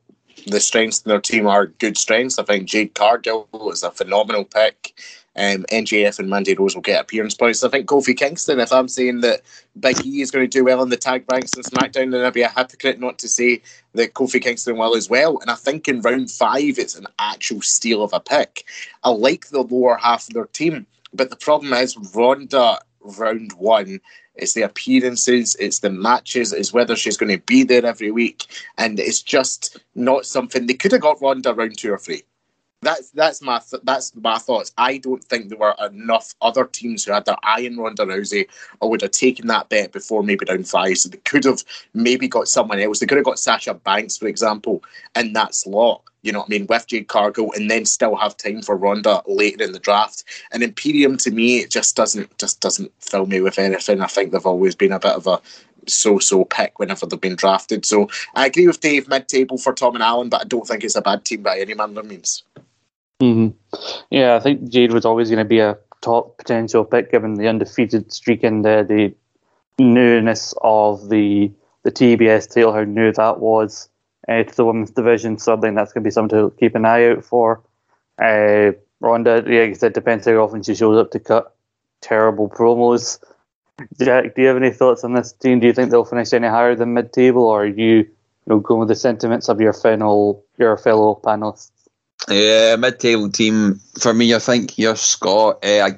the 0.46 0.60
strengths 0.60 1.02
in 1.02 1.08
their 1.08 1.20
team 1.20 1.46
are 1.46 1.66
good 1.66 1.96
strengths. 1.96 2.38
I 2.38 2.44
think 2.44 2.68
Jade 2.68 2.94
Cargill 2.94 3.48
is 3.72 3.82
a 3.82 3.90
phenomenal 3.90 4.44
pick. 4.44 4.92
Um, 5.36 5.64
MJF 5.72 6.18
and 6.18 6.28
Mandy 6.28 6.54
Rose 6.54 6.74
will 6.74 6.82
get 6.82 7.00
appearance 7.00 7.34
points. 7.34 7.64
I 7.64 7.68
think 7.68 7.86
Kofi 7.86 8.16
Kingston, 8.16 8.60
if 8.60 8.72
I'm 8.72 8.88
saying 8.88 9.20
that 9.20 9.42
Big 9.78 10.04
E 10.06 10.20
is 10.20 10.30
going 10.30 10.48
to 10.48 10.58
do 10.58 10.64
well 10.64 10.82
in 10.82 10.90
the 10.90 10.96
tag 10.96 11.24
ranks 11.30 11.54
in 11.56 11.62
SmackDown, 11.62 12.12
then 12.12 12.24
I'd 12.24 12.32
be 12.32 12.42
a 12.42 12.48
hypocrite 12.48 13.00
not 13.00 13.18
to 13.18 13.28
say 13.28 13.62
that 13.94 14.14
Kofi 14.14 14.40
Kingston 14.40 14.76
will 14.76 14.94
as 14.94 15.10
well. 15.10 15.38
And 15.40 15.50
I 15.50 15.56
think 15.56 15.88
in 15.88 16.00
round 16.02 16.30
five, 16.30 16.78
it's 16.78 16.94
an 16.94 17.06
actual 17.18 17.62
steal 17.62 18.02
of 18.02 18.12
a 18.12 18.20
pick. 18.20 18.64
I 19.02 19.10
like 19.10 19.48
the 19.48 19.62
lower 19.62 19.96
half 19.96 20.28
of 20.28 20.34
their 20.34 20.46
team. 20.46 20.86
But 21.12 21.30
the 21.30 21.36
problem 21.36 21.72
is 21.72 21.96
Ronda 22.14 22.78
round 23.00 23.52
one. 23.54 24.00
It's 24.36 24.54
the 24.54 24.62
appearances, 24.62 25.54
it's 25.60 25.78
the 25.78 25.90
matches, 25.90 26.52
it's 26.52 26.72
whether 26.72 26.96
she's 26.96 27.16
going 27.16 27.30
to 27.30 27.44
be 27.44 27.62
there 27.62 27.86
every 27.86 28.10
week, 28.10 28.46
and 28.78 28.98
it's 28.98 29.22
just 29.22 29.78
not 29.94 30.26
something 30.26 30.66
they 30.66 30.74
could 30.74 30.90
have 30.90 31.02
got 31.02 31.20
Ronda 31.22 31.54
round 31.54 31.78
two 31.78 31.92
or 31.92 31.98
three. 31.98 32.22
That's 32.82 33.10
that's 33.10 33.42
my 33.42 33.58
th- 33.58 33.82
that's 33.84 34.14
my 34.14 34.38
thoughts. 34.38 34.72
I 34.76 34.98
don't 34.98 35.24
think 35.24 35.48
there 35.48 35.58
were 35.58 35.74
enough 35.90 36.34
other 36.42 36.64
teams 36.66 37.04
who 37.04 37.12
had 37.12 37.24
their 37.24 37.36
eye 37.42 37.66
on 37.66 37.76
Ronda 37.78 38.04
Rousey 38.04 38.46
or 38.80 38.90
would 38.90 39.02
have 39.02 39.10
taken 39.10 39.46
that 39.48 39.68
bet 39.68 39.92
before 39.92 40.22
maybe 40.22 40.44
down 40.44 40.64
five. 40.64 40.98
So 40.98 41.08
they 41.08 41.18
could 41.18 41.44
have 41.44 41.64
maybe 41.94 42.28
got 42.28 42.46
someone 42.46 42.78
else. 42.78 43.00
They 43.00 43.06
could 43.06 43.16
have 43.18 43.24
got 43.24 43.38
Sasha 43.38 43.74
Banks, 43.74 44.18
for 44.18 44.28
example, 44.28 44.84
in 45.16 45.32
that 45.32 45.54
slot. 45.54 46.02
You 46.22 46.32
know 46.32 46.40
what 46.40 46.48
I 46.48 46.50
mean, 46.50 46.66
with 46.68 46.86
Jade 46.86 47.08
Cargill, 47.08 47.52
and 47.52 47.70
then 47.70 47.84
still 47.84 48.16
have 48.16 48.36
time 48.36 48.62
for 48.62 48.76
Ronda 48.76 49.22
later 49.26 49.64
in 49.64 49.72
the 49.72 49.78
draft. 49.78 50.24
And 50.52 50.62
Imperium 50.62 51.16
to 51.18 51.30
me, 51.30 51.58
it 51.58 51.70
just 51.70 51.96
doesn't 51.96 52.36
just 52.38 52.60
doesn't 52.60 52.92
fill 53.00 53.26
me 53.26 53.40
with 53.40 53.58
anything. 53.58 54.00
I 54.00 54.06
think 54.06 54.32
they've 54.32 54.46
always 54.46 54.74
been 54.74 54.92
a 54.92 55.00
bit 55.00 55.12
of 55.12 55.26
a 55.26 55.40
so-so 55.88 56.44
pick 56.44 56.78
whenever 56.78 57.06
they've 57.06 57.20
been 57.20 57.36
drafted. 57.36 57.84
So 57.84 58.08
I 58.34 58.46
agree 58.46 58.66
with 58.66 58.80
Dave 58.80 59.08
mid-table 59.08 59.58
for 59.58 59.72
Tom 59.72 59.94
and 59.94 60.02
Allen, 60.02 60.28
but 60.28 60.42
I 60.42 60.44
don't 60.44 60.66
think 60.66 60.84
it's 60.84 60.96
a 60.96 61.02
bad 61.02 61.24
team 61.24 61.42
by 61.42 61.58
any 61.58 61.74
manner 61.74 62.00
of 62.00 62.06
means. 62.06 62.42
Mm-hmm. 63.20 63.56
Yeah, 64.10 64.36
I 64.36 64.40
think 64.40 64.68
Jade 64.68 64.92
was 64.92 65.04
always 65.04 65.28
going 65.28 65.38
to 65.38 65.44
be 65.44 65.60
a 65.60 65.78
top 66.00 66.36
potential 66.36 66.84
pick 66.84 67.10
given 67.10 67.34
the 67.34 67.48
undefeated 67.48 68.12
streak 68.12 68.44
and 68.44 68.64
uh, 68.66 68.82
the 68.82 69.14
newness 69.78 70.54
of 70.62 71.08
the 71.08 71.50
the 71.84 71.92
TBS 71.92 72.50
tail, 72.50 72.72
how 72.72 72.84
new 72.84 73.12
that 73.12 73.40
was 73.40 73.88
uh, 74.28 74.42
to 74.42 74.56
the 74.56 74.64
women's 74.64 74.90
division. 74.90 75.38
So 75.38 75.56
I 75.56 75.60
think 75.60 75.76
that's 75.76 75.92
going 75.92 76.02
to 76.02 76.08
be 76.08 76.12
something 76.12 76.38
to 76.38 76.56
keep 76.58 76.74
an 76.74 76.86
eye 76.86 77.10
out 77.10 77.24
for. 77.24 77.62
Uh, 78.18 78.72
Ronda, 79.00 79.44
yeah, 79.46 79.60
like 79.60 79.70
I 79.70 79.72
said, 79.74 79.92
depends 79.92 80.26
how 80.26 80.36
often 80.36 80.62
she 80.62 80.74
shows 80.74 80.98
up 80.98 81.10
to 81.10 81.20
cut 81.20 81.54
terrible 82.00 82.48
promos. 82.48 83.18
Jack, 83.98 84.34
do 84.34 84.42
you 84.42 84.48
have 84.48 84.56
any 84.56 84.70
thoughts 84.70 85.04
on 85.04 85.14
this 85.14 85.32
team? 85.32 85.60
Do 85.60 85.66
you 85.66 85.72
think 85.72 85.90
they'll 85.90 86.04
finish 86.04 86.32
any 86.32 86.48
higher 86.48 86.74
than 86.74 86.94
mid-table, 86.94 87.44
or 87.44 87.64
are 87.64 87.66
you, 87.66 87.96
you 87.96 88.08
know, 88.46 88.60
going 88.60 88.80
with 88.80 88.88
the 88.88 88.94
sentiments 88.94 89.48
of 89.48 89.60
your 89.60 89.72
fellow 89.72 90.42
your 90.58 90.76
fellow 90.76 91.20
panelists? 91.22 91.70
Yeah, 92.28 92.76
mid-table 92.76 93.30
team 93.30 93.80
for 93.98 94.14
me. 94.14 94.34
I 94.34 94.38
think 94.38 94.78
you're 94.78 94.96
Scott. 94.96 95.64
Uh, 95.64 95.90
I, 95.90 95.96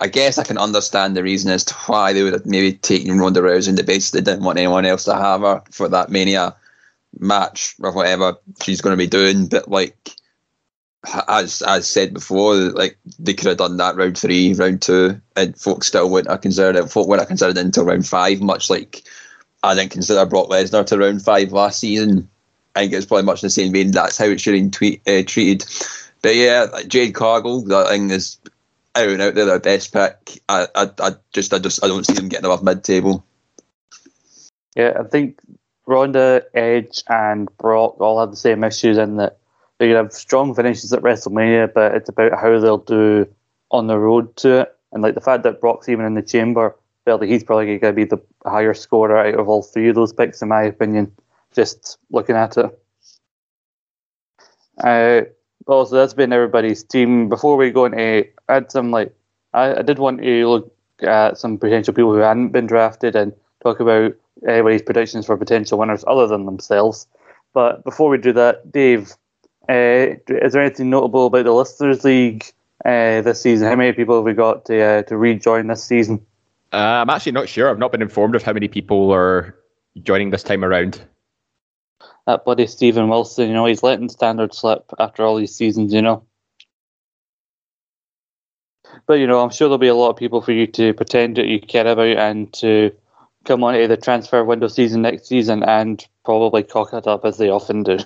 I 0.00 0.08
guess 0.08 0.38
I 0.38 0.44
can 0.44 0.58
understand 0.58 1.16
the 1.16 1.22
reason 1.22 1.50
as 1.50 1.64
to 1.64 1.74
why 1.86 2.12
they 2.12 2.22
would 2.22 2.32
have 2.32 2.46
maybe 2.46 2.72
taken 2.72 3.18
Ronda 3.18 3.40
Rousey 3.40 3.68
in 3.68 3.76
the 3.76 3.84
base. 3.84 4.10
They 4.10 4.20
didn't 4.20 4.44
want 4.44 4.58
anyone 4.58 4.84
else 4.84 5.04
to 5.04 5.14
have 5.14 5.42
her 5.42 5.62
for 5.70 5.88
that 5.88 6.10
Mania 6.10 6.56
match 7.18 7.74
or 7.80 7.92
whatever 7.92 8.36
she's 8.62 8.80
going 8.80 8.92
to 8.92 9.02
be 9.02 9.06
doing. 9.06 9.46
But 9.46 9.68
like 9.70 10.16
as 11.28 11.62
as 11.62 11.88
said 11.88 12.14
before, 12.14 12.54
like 12.54 12.98
they 13.18 13.34
could 13.34 13.46
have 13.48 13.58
done 13.58 13.76
that 13.76 13.96
round 13.96 14.18
three, 14.18 14.54
round 14.54 14.82
two, 14.82 15.20
and 15.36 15.58
folks 15.58 15.86
still 15.86 16.10
wouldn't 16.10 16.30
have 16.30 16.40
considered 16.40 16.76
it. 16.76 16.90
Folk 16.90 17.08
wouldn't 17.08 17.22
have 17.22 17.28
considered 17.28 17.58
it 17.58 17.64
until 17.64 17.84
round 17.84 18.06
five, 18.06 18.40
much 18.40 18.70
like 18.70 19.02
I 19.62 19.74
didn't 19.74 19.92
consider 19.92 20.26
Brock 20.26 20.48
Lesnar 20.48 20.86
to 20.86 20.98
round 20.98 21.22
five 21.22 21.52
last 21.52 21.80
season. 21.80 22.28
I 22.74 22.80
think 22.80 22.92
it's 22.92 23.06
probably 23.06 23.24
much 23.24 23.40
the 23.40 23.50
same 23.50 23.72
vein. 23.72 23.90
That's 23.90 24.18
how 24.18 24.26
it 24.26 24.40
should 24.40 24.54
have 24.54 24.70
been 24.70 25.00
uh, 25.06 25.22
treated. 25.26 25.64
But 26.22 26.36
yeah, 26.36 26.66
Jade 26.86 27.14
Cargill, 27.14 27.62
that 27.62 27.88
thing 27.88 28.10
is 28.10 28.38
out 28.94 29.08
and 29.08 29.22
out 29.22 29.34
there 29.34 29.46
their 29.46 29.58
best 29.58 29.92
pick. 29.92 30.40
I, 30.48 30.66
I, 30.74 30.90
I 31.00 31.10
just, 31.32 31.54
I 31.54 31.58
just, 31.58 31.84
I 31.84 31.88
don't 31.88 32.04
see 32.04 32.12
them 32.12 32.28
getting 32.28 32.44
above 32.44 32.62
mid 32.62 32.84
table. 32.84 33.24
Yeah, 34.74 34.98
I 35.00 35.04
think 35.04 35.40
Ronda, 35.86 36.44
Edge, 36.52 37.02
and 37.08 37.48
Brock 37.58 38.00
all 38.00 38.20
have 38.20 38.30
the 38.30 38.36
same 38.36 38.62
issues 38.62 38.98
in 38.98 39.16
that 39.16 39.38
they 39.78 39.90
have 39.90 40.12
strong 40.12 40.54
finishes 40.54 40.92
at 40.92 41.02
WrestleMania, 41.02 41.72
but 41.74 41.94
it's 41.94 42.08
about 42.08 42.38
how 42.38 42.58
they'll 42.58 42.78
do 42.78 43.26
on 43.70 43.86
the 43.86 43.98
road 43.98 44.34
to 44.36 44.60
it. 44.60 44.76
And 44.92 45.02
like 45.02 45.14
the 45.14 45.20
fact 45.20 45.42
that 45.42 45.60
Brock's 45.60 45.88
even 45.88 46.06
in 46.06 46.14
the 46.14 46.22
chamber, 46.22 46.74
felt 47.06 47.20
like 47.20 47.30
he's 47.30 47.44
probably 47.44 47.78
going 47.78 47.80
to 47.80 47.92
be 47.92 48.04
the 48.04 48.20
higher 48.44 48.74
scorer 48.74 49.16
out 49.16 49.38
of 49.38 49.48
all 49.48 49.62
three 49.62 49.88
of 49.88 49.94
those 49.94 50.12
picks, 50.12 50.42
in 50.42 50.48
my 50.48 50.62
opinion. 50.62 51.10
Just 51.54 51.98
looking 52.10 52.36
at 52.36 52.58
it. 52.58 52.82
Uh, 54.84 55.22
also, 55.66 55.96
that's 55.96 56.14
been 56.14 56.32
everybody's 56.32 56.82
team. 56.82 57.28
Before 57.28 57.56
we 57.56 57.70
go 57.70 57.86
into 57.86 58.26
add 58.48 58.70
some 58.70 58.90
like, 58.90 59.14
I, 59.54 59.76
I 59.76 59.82
did 59.82 59.98
want 59.98 60.20
to 60.20 60.48
look 60.48 60.72
at 61.00 61.38
some 61.38 61.56
potential 61.58 61.94
people 61.94 62.12
who 62.12 62.18
hadn't 62.18 62.48
been 62.48 62.66
drafted 62.66 63.16
and 63.16 63.32
talk 63.62 63.80
about 63.80 64.12
everybody's 64.46 64.82
predictions 64.82 65.26
for 65.26 65.36
potential 65.36 65.78
winners 65.78 66.04
other 66.06 66.26
than 66.26 66.44
themselves. 66.44 67.06
But 67.54 67.84
before 67.84 68.10
we 68.10 68.18
do 68.18 68.32
that, 68.34 68.70
Dave, 68.70 69.14
uh, 69.68 70.16
is 70.28 70.52
there 70.52 70.62
anything 70.62 70.90
notable 70.90 71.26
about 71.26 71.44
the 71.44 71.52
Listeners 71.52 72.04
League 72.04 72.44
uh, 72.84 73.22
this 73.22 73.42
season? 73.42 73.68
How 73.68 73.76
many 73.76 73.92
people 73.92 74.16
have 74.16 74.24
we 74.24 74.32
got 74.34 74.64
to 74.66 74.80
uh, 74.80 75.02
to 75.02 75.16
rejoin 75.16 75.66
this 75.66 75.84
season? 75.84 76.24
Uh, 76.72 76.76
I'm 76.76 77.10
actually 77.10 77.32
not 77.32 77.48
sure. 77.48 77.70
I've 77.70 77.78
not 77.78 77.92
been 77.92 78.02
informed 78.02 78.34
of 78.34 78.42
how 78.42 78.52
many 78.52 78.68
people 78.68 79.12
are 79.12 79.56
joining 80.02 80.30
this 80.30 80.42
time 80.42 80.64
around. 80.64 81.00
That 82.26 82.44
buddy 82.44 82.66
Stephen 82.66 83.08
Wilson, 83.08 83.48
you 83.48 83.54
know, 83.54 83.66
he's 83.66 83.82
letting 83.82 84.08
standard 84.08 84.52
slip 84.52 84.92
after 84.98 85.24
all 85.24 85.36
these 85.36 85.54
seasons, 85.54 85.92
you 85.92 86.02
know. 86.02 86.24
But 89.06 89.14
you 89.14 89.26
know, 89.26 89.40
I'm 89.40 89.50
sure 89.50 89.68
there'll 89.68 89.78
be 89.78 89.88
a 89.88 89.94
lot 89.94 90.10
of 90.10 90.16
people 90.16 90.40
for 90.40 90.52
you 90.52 90.66
to 90.68 90.94
pretend 90.94 91.36
that 91.36 91.46
you 91.46 91.60
care 91.60 91.86
about 91.86 92.16
and 92.16 92.52
to 92.54 92.92
come 93.44 93.62
on 93.62 93.74
to 93.74 93.86
the 93.86 93.96
transfer 93.96 94.42
window 94.44 94.68
season 94.68 95.02
next 95.02 95.28
season 95.28 95.62
and 95.62 96.04
probably 96.24 96.64
cock 96.64 96.92
it 96.92 97.06
up 97.06 97.24
as 97.24 97.38
they 97.38 97.48
often 97.48 97.84
do. 97.84 97.98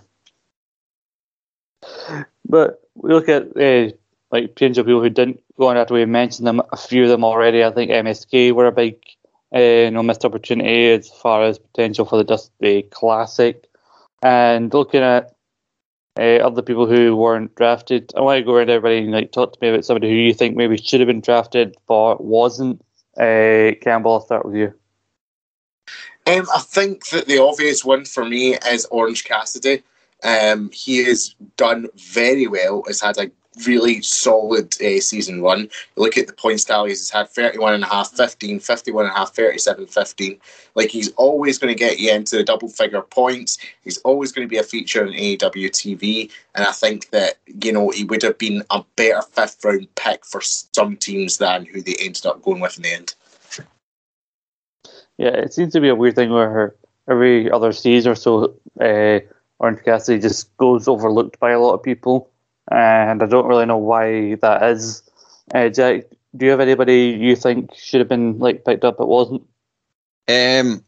But 2.49 2.83
we 2.95 3.13
look 3.13 3.29
at 3.29 3.57
uh, 3.57 3.95
like 4.31 4.55
potential 4.55 4.85
people 4.85 5.03
who 5.03 5.11
didn't 5.11 5.43
go 5.59 5.69
on 5.69 5.77
after 5.77 5.95
we 5.95 6.05
mentioned 6.05 6.47
them, 6.47 6.63
a 6.73 6.77
few 6.77 7.05
of 7.05 7.09
them 7.09 7.25
already. 7.25 7.65
I 7.65 7.71
think 7.71 7.91
MSK 7.91 8.53
were 8.53 8.67
a 8.67 8.73
big 8.73 8.97
uh, 9.55 9.59
you 9.59 9.91
know, 9.91 10.03
missed 10.03 10.25
opportunity 10.25 10.91
as 10.91 11.09
far 11.09 11.43
as 11.43 11.59
potential 11.59 12.05
for 12.05 12.17
the 12.17 12.25
Dusty 12.25 12.83
Classic. 12.85 13.67
And 14.23 14.73
looking 14.73 15.03
at 15.03 15.35
uh, 16.19 16.37
other 16.37 16.63
people 16.63 16.87
who 16.87 17.17
weren't 17.17 17.55
drafted, 17.55 18.13
I 18.17 18.21
want 18.21 18.39
to 18.39 18.45
go 18.45 18.55
around 18.55 18.71
everybody 18.71 18.99
and 18.99 19.13
like 19.13 19.33
talk 19.33 19.53
to 19.53 19.59
me 19.63 19.69
about 19.69 19.85
somebody 19.85 20.09
who 20.09 20.17
you 20.17 20.35
think 20.35 20.57
maybe 20.57 20.77
should 20.77 21.01
have 21.01 21.07
been 21.07 21.21
drafted 21.21 21.77
but 21.87 22.23
wasn't. 22.23 22.83
Uh, 23.17 23.73
Campbell, 23.81 24.13
I'll 24.13 24.21
start 24.21 24.47
with 24.47 24.55
you. 24.55 24.73
Um, 26.27 26.47
I 26.55 26.61
think 26.61 27.09
that 27.09 27.27
the 27.27 27.39
obvious 27.39 27.85
one 27.85 28.05
for 28.05 28.25
me 28.25 28.57
is 28.71 28.87
Orange 28.87 29.25
Cassidy. 29.25 29.83
Um, 30.23 30.71
he 30.73 31.05
has 31.05 31.35
done 31.57 31.89
very 31.97 32.47
well. 32.47 32.83
Has 32.87 33.01
had 33.01 33.19
a 33.19 33.31
really 33.67 34.01
solid 34.03 34.75
uh, 34.81 35.01
season 35.01 35.43
one. 35.43 35.69
look 35.97 36.17
at 36.17 36.27
the 36.27 36.33
points 36.33 36.65
tallies. 36.65 37.01
He's 37.01 37.11
had 37.11 37.29
31 37.29 37.75
and 37.75 37.85
a 37.85 37.87
half, 37.87 38.13
15, 38.13 38.61
51 38.61 39.07
and 39.07 39.15
a 39.15 39.17
half, 39.17 39.35
37, 39.35 39.87
15. 39.87 40.41
Like 40.75 40.91
he's 40.91 41.11
always 41.13 41.59
going 41.59 41.73
to 41.73 41.79
get 41.79 41.99
you 41.99 42.13
into 42.13 42.37
the 42.37 42.45
double 42.45 42.69
figure 42.69 43.03
points. 43.03 43.59
He's 43.83 43.99
always 43.99 44.33
going 44.33 44.47
to 44.47 44.51
be 44.51 44.59
a 44.59 44.63
feature 44.63 45.05
in 45.05 45.13
AEW 45.13 45.71
TV. 45.71 46.31
And 46.55 46.65
I 46.65 46.73
think 46.73 47.11
that, 47.11 47.35
you 47.47 47.73
know, 47.73 47.91
he 47.91 48.05
would 48.05 48.23
have 48.23 48.39
been 48.39 48.63
a 48.71 48.85
better 48.97 49.23
fifth 49.23 49.65
round 49.65 49.95
pick 49.95 50.25
for 50.25 50.41
some 50.41 50.97
teams 50.97 51.39
than 51.39 51.67
who 51.67 51.83
they 51.83 51.97
ended 52.01 52.27
up 52.27 52.43
going 52.43 52.61
with 52.61 52.77
in 52.77 52.83
the 52.85 52.95
end. 52.95 53.15
Yeah, 55.19 55.37
it 55.37 55.53
seems 55.53 55.73
to 55.75 55.81
be 55.81 55.89
a 55.89 55.95
weird 55.95 56.15
thing 56.15 56.31
where 56.31 56.75
every 57.09 57.51
other 57.51 57.73
season 57.73 58.13
or 58.13 58.15
so, 58.15 58.55
uh, 58.81 59.21
Orange 59.61 59.83
Cassidy 59.85 60.21
just 60.21 60.57
goes 60.57 60.89
overlooked 60.89 61.39
by 61.39 61.53
a 61.53 61.61
lot 61.61 61.75
of 61.75 61.83
people, 61.83 62.31
and 62.71 63.23
I 63.23 63.27
don't 63.27 63.47
really 63.47 63.67
know 63.67 63.77
why 63.77 64.35
that 64.37 64.63
is. 64.63 65.03
Uh, 65.55 65.69
Jack, 65.69 66.05
do 66.35 66.47
you 66.47 66.51
have 66.51 66.61
anybody 66.61 67.17
you 67.21 67.37
think 67.37 67.75
should 67.75 68.01
have 68.01 68.09
been 68.09 68.39
like 68.39 68.65
picked 68.65 68.85
up 68.85 68.97
but 68.99 69.09
wasn't? 69.09 69.43
Um, 70.29 70.83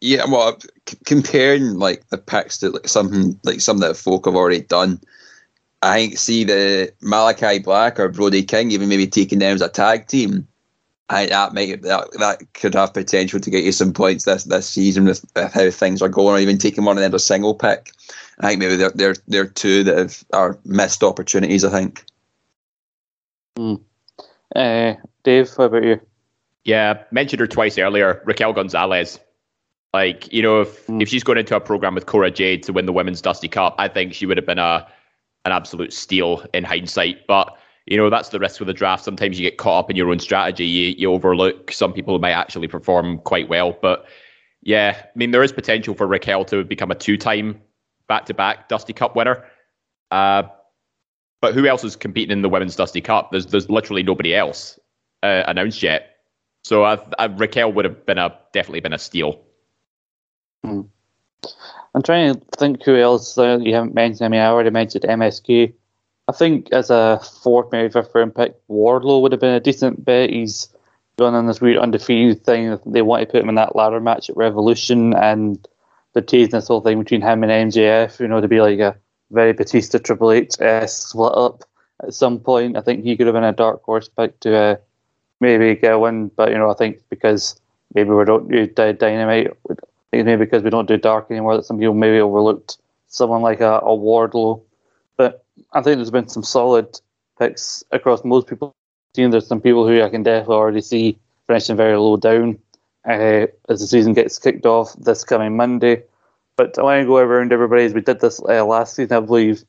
yeah, 0.00 0.24
well, 0.26 0.58
c- 0.88 0.96
comparing 1.04 1.74
like 1.74 2.08
the 2.08 2.18
picks 2.18 2.58
to 2.58 2.70
like 2.70 2.88
something 2.88 3.38
like 3.44 3.60
some 3.60 3.78
that 3.78 3.96
folk 3.96 4.24
have 4.24 4.36
already 4.36 4.62
done, 4.62 5.00
I 5.82 5.96
think 5.96 6.18
see 6.18 6.44
the 6.44 6.92
Malachi 7.02 7.58
Black 7.58 8.00
or 8.00 8.08
Brody 8.08 8.42
King 8.42 8.70
even 8.70 8.88
maybe 8.88 9.06
taking 9.06 9.38
them 9.38 9.54
as 9.54 9.60
a 9.60 9.68
tag 9.68 10.06
team. 10.06 10.48
I 11.10 11.26
that 11.26 11.54
might 11.54 11.82
that, 11.82 12.12
that 12.18 12.52
could 12.54 12.74
have 12.74 12.92
potential 12.92 13.40
to 13.40 13.50
get 13.50 13.64
you 13.64 13.72
some 13.72 13.92
points 13.92 14.24
this 14.24 14.44
this 14.44 14.68
season 14.68 15.04
with, 15.04 15.24
with 15.34 15.52
how 15.52 15.70
things 15.70 16.02
are 16.02 16.08
going, 16.08 16.34
or 16.34 16.38
even 16.38 16.58
taking 16.58 16.84
one 16.84 16.98
of 16.98 17.02
them 17.02 17.14
as 17.14 17.22
a 17.22 17.24
single 17.24 17.54
pick. 17.54 17.92
I 18.40 18.48
think 18.48 18.60
maybe 18.60 18.76
they're 18.76 18.92
they're 18.94 19.16
they're 19.26 19.46
two 19.46 19.84
that 19.84 19.96
have 19.96 20.24
are 20.32 20.58
missed 20.64 21.02
opportunities. 21.02 21.64
I 21.64 21.70
think. 21.70 22.04
Hmm. 23.56 23.74
Uh, 24.54 24.94
Dave, 25.24 25.50
how 25.56 25.64
about 25.64 25.84
you? 25.84 26.00
Yeah, 26.64 27.02
mentioned 27.10 27.40
her 27.40 27.46
twice 27.46 27.78
earlier. 27.78 28.22
Raquel 28.26 28.52
Gonzalez. 28.52 29.18
Like 29.94 30.30
you 30.32 30.42
know, 30.42 30.60
if 30.60 30.86
mm. 30.86 31.00
if 31.00 31.08
she's 31.08 31.24
going 31.24 31.38
into 31.38 31.56
a 31.56 31.60
program 31.60 31.94
with 31.94 32.04
Cora 32.04 32.30
Jade 32.30 32.62
to 32.64 32.72
win 32.74 32.84
the 32.84 32.92
Women's 32.92 33.22
Dusty 33.22 33.48
Cup, 33.48 33.74
I 33.78 33.88
think 33.88 34.12
she 34.12 34.26
would 34.26 34.36
have 34.36 34.46
been 34.46 34.58
a 34.58 34.86
an 35.46 35.52
absolute 35.52 35.94
steal 35.94 36.44
in 36.52 36.64
hindsight. 36.64 37.26
But 37.26 37.56
you 37.90 37.96
know 37.96 38.10
that's 38.10 38.28
the 38.28 38.38
risk 38.38 38.60
with 38.60 38.66
the 38.66 38.74
draft. 38.74 39.04
Sometimes 39.04 39.38
you 39.38 39.48
get 39.48 39.56
caught 39.56 39.84
up 39.84 39.90
in 39.90 39.96
your 39.96 40.10
own 40.10 40.18
strategy. 40.18 40.66
You 40.66 40.94
you 40.98 41.12
overlook 41.12 41.72
some 41.72 41.92
people 41.92 42.14
who 42.14 42.20
might 42.20 42.32
actually 42.32 42.68
perform 42.68 43.18
quite 43.18 43.48
well. 43.48 43.76
But 43.80 44.06
yeah, 44.62 45.00
I 45.02 45.18
mean 45.18 45.30
there 45.30 45.42
is 45.42 45.52
potential 45.52 45.94
for 45.94 46.06
Raquel 46.06 46.44
to 46.46 46.64
become 46.64 46.90
a 46.90 46.94
two-time 46.94 47.60
back-to-back 48.06 48.68
Dusty 48.68 48.92
Cup 48.92 49.16
winner. 49.16 49.44
Uh, 50.10 50.44
but 51.40 51.54
who 51.54 51.66
else 51.66 51.84
is 51.84 51.96
competing 51.96 52.32
in 52.32 52.42
the 52.42 52.48
Women's 52.48 52.76
Dusty 52.76 53.00
Cup? 53.00 53.30
There's 53.30 53.46
there's 53.46 53.70
literally 53.70 54.02
nobody 54.02 54.34
else 54.34 54.78
uh, 55.22 55.44
announced 55.46 55.82
yet. 55.82 56.16
So 56.64 56.84
I, 56.84 56.98
I, 57.18 57.26
Raquel 57.26 57.72
would 57.72 57.86
have 57.86 58.04
been 58.04 58.18
a 58.18 58.36
definitely 58.52 58.80
been 58.80 58.92
a 58.92 58.98
steal. 58.98 59.40
Hmm. 60.62 60.82
I'm 61.94 62.02
trying 62.02 62.34
to 62.34 62.40
think 62.58 62.82
who 62.82 62.96
else 62.96 63.38
uh, 63.38 63.58
you 63.62 63.72
haven't 63.74 63.94
mentioned. 63.94 64.26
I 64.26 64.28
mean, 64.28 64.40
I 64.40 64.46
already 64.46 64.70
mentioned 64.70 65.04
MSK. 65.04 65.72
I 66.28 66.32
think 66.32 66.70
as 66.72 66.90
a 66.90 67.20
fourth, 67.42 67.72
maybe 67.72 67.90
fifth 67.90 68.14
round 68.14 68.34
pick, 68.34 68.54
Wardlow 68.68 69.22
would 69.22 69.32
have 69.32 69.40
been 69.40 69.54
a 69.54 69.60
decent 69.60 70.04
bet. 70.04 70.30
He's 70.30 70.68
gone 71.16 71.34
on 71.34 71.46
this 71.46 71.60
weird 71.60 71.78
undefeated 71.78 72.44
thing. 72.44 72.78
They 72.86 73.02
want 73.02 73.22
to 73.22 73.32
put 73.32 73.42
him 73.42 73.48
in 73.48 73.54
that 73.54 73.74
ladder 73.74 73.98
match 73.98 74.28
at 74.28 74.36
Revolution, 74.36 75.14
and 75.14 75.66
they're 76.12 76.22
teasing 76.22 76.50
this 76.50 76.68
whole 76.68 76.82
thing 76.82 76.98
between 76.98 77.22
him 77.22 77.42
and 77.42 77.72
MJF, 77.72 78.20
you 78.20 78.28
know, 78.28 78.40
to 78.40 78.48
be 78.48 78.60
like 78.60 78.78
a 78.78 78.96
very 79.30 79.52
Batista 79.52 79.98
Triple 79.98 80.32
H 80.32 80.52
split 80.86 81.32
up 81.34 81.64
at 82.02 82.14
some 82.14 82.38
point. 82.38 82.76
I 82.76 82.82
think 82.82 83.04
he 83.04 83.16
could 83.16 83.26
have 83.26 83.34
been 83.34 83.44
a 83.44 83.52
dark 83.52 83.82
horse 83.82 84.08
pick 84.08 84.38
to 84.40 84.56
uh, 84.56 84.76
maybe 85.40 85.74
get 85.74 85.94
a 85.94 85.98
win, 85.98 86.28
but 86.28 86.50
you 86.50 86.58
know, 86.58 86.70
I 86.70 86.74
think 86.74 86.98
because 87.08 87.58
maybe 87.94 88.10
we 88.10 88.24
don't 88.24 88.50
do 88.50 88.66
Dynamite, 88.66 89.56
maybe 90.12 90.36
because 90.36 90.62
we 90.62 90.70
don't 90.70 90.88
do 90.88 90.96
Dark 90.96 91.30
anymore, 91.30 91.56
that 91.56 91.64
some 91.64 91.78
people 91.78 91.94
maybe 91.94 92.20
overlooked 92.20 92.78
someone 93.08 93.42
like 93.42 93.60
a, 93.60 93.78
a 93.78 93.96
Wardlow. 93.96 94.62
I 95.72 95.82
think 95.82 95.96
there's 95.96 96.10
been 96.10 96.28
some 96.28 96.42
solid 96.42 97.00
picks 97.38 97.84
across 97.90 98.24
most 98.24 98.46
people. 98.46 98.74
There's 99.14 99.46
some 99.46 99.60
people 99.60 99.86
who 99.86 100.02
I 100.02 100.10
can 100.10 100.22
definitely 100.22 100.56
already 100.56 100.80
see 100.80 101.18
finishing 101.46 101.76
very 101.76 101.96
low 101.96 102.16
down 102.16 102.58
uh, 103.08 103.46
as 103.68 103.80
the 103.80 103.86
season 103.86 104.12
gets 104.12 104.38
kicked 104.38 104.66
off 104.66 104.94
this 104.98 105.24
coming 105.24 105.56
Monday. 105.56 106.02
But 106.56 106.78
I 106.78 106.82
want 106.82 107.02
to 107.02 107.06
go 107.06 107.16
around 107.16 107.52
everybody 107.52 107.84
as 107.84 107.94
we 107.94 108.00
did 108.00 108.20
this 108.20 108.40
uh, 108.40 108.64
last 108.64 108.96
season, 108.96 109.16
I 109.16 109.20
believe. 109.20 109.64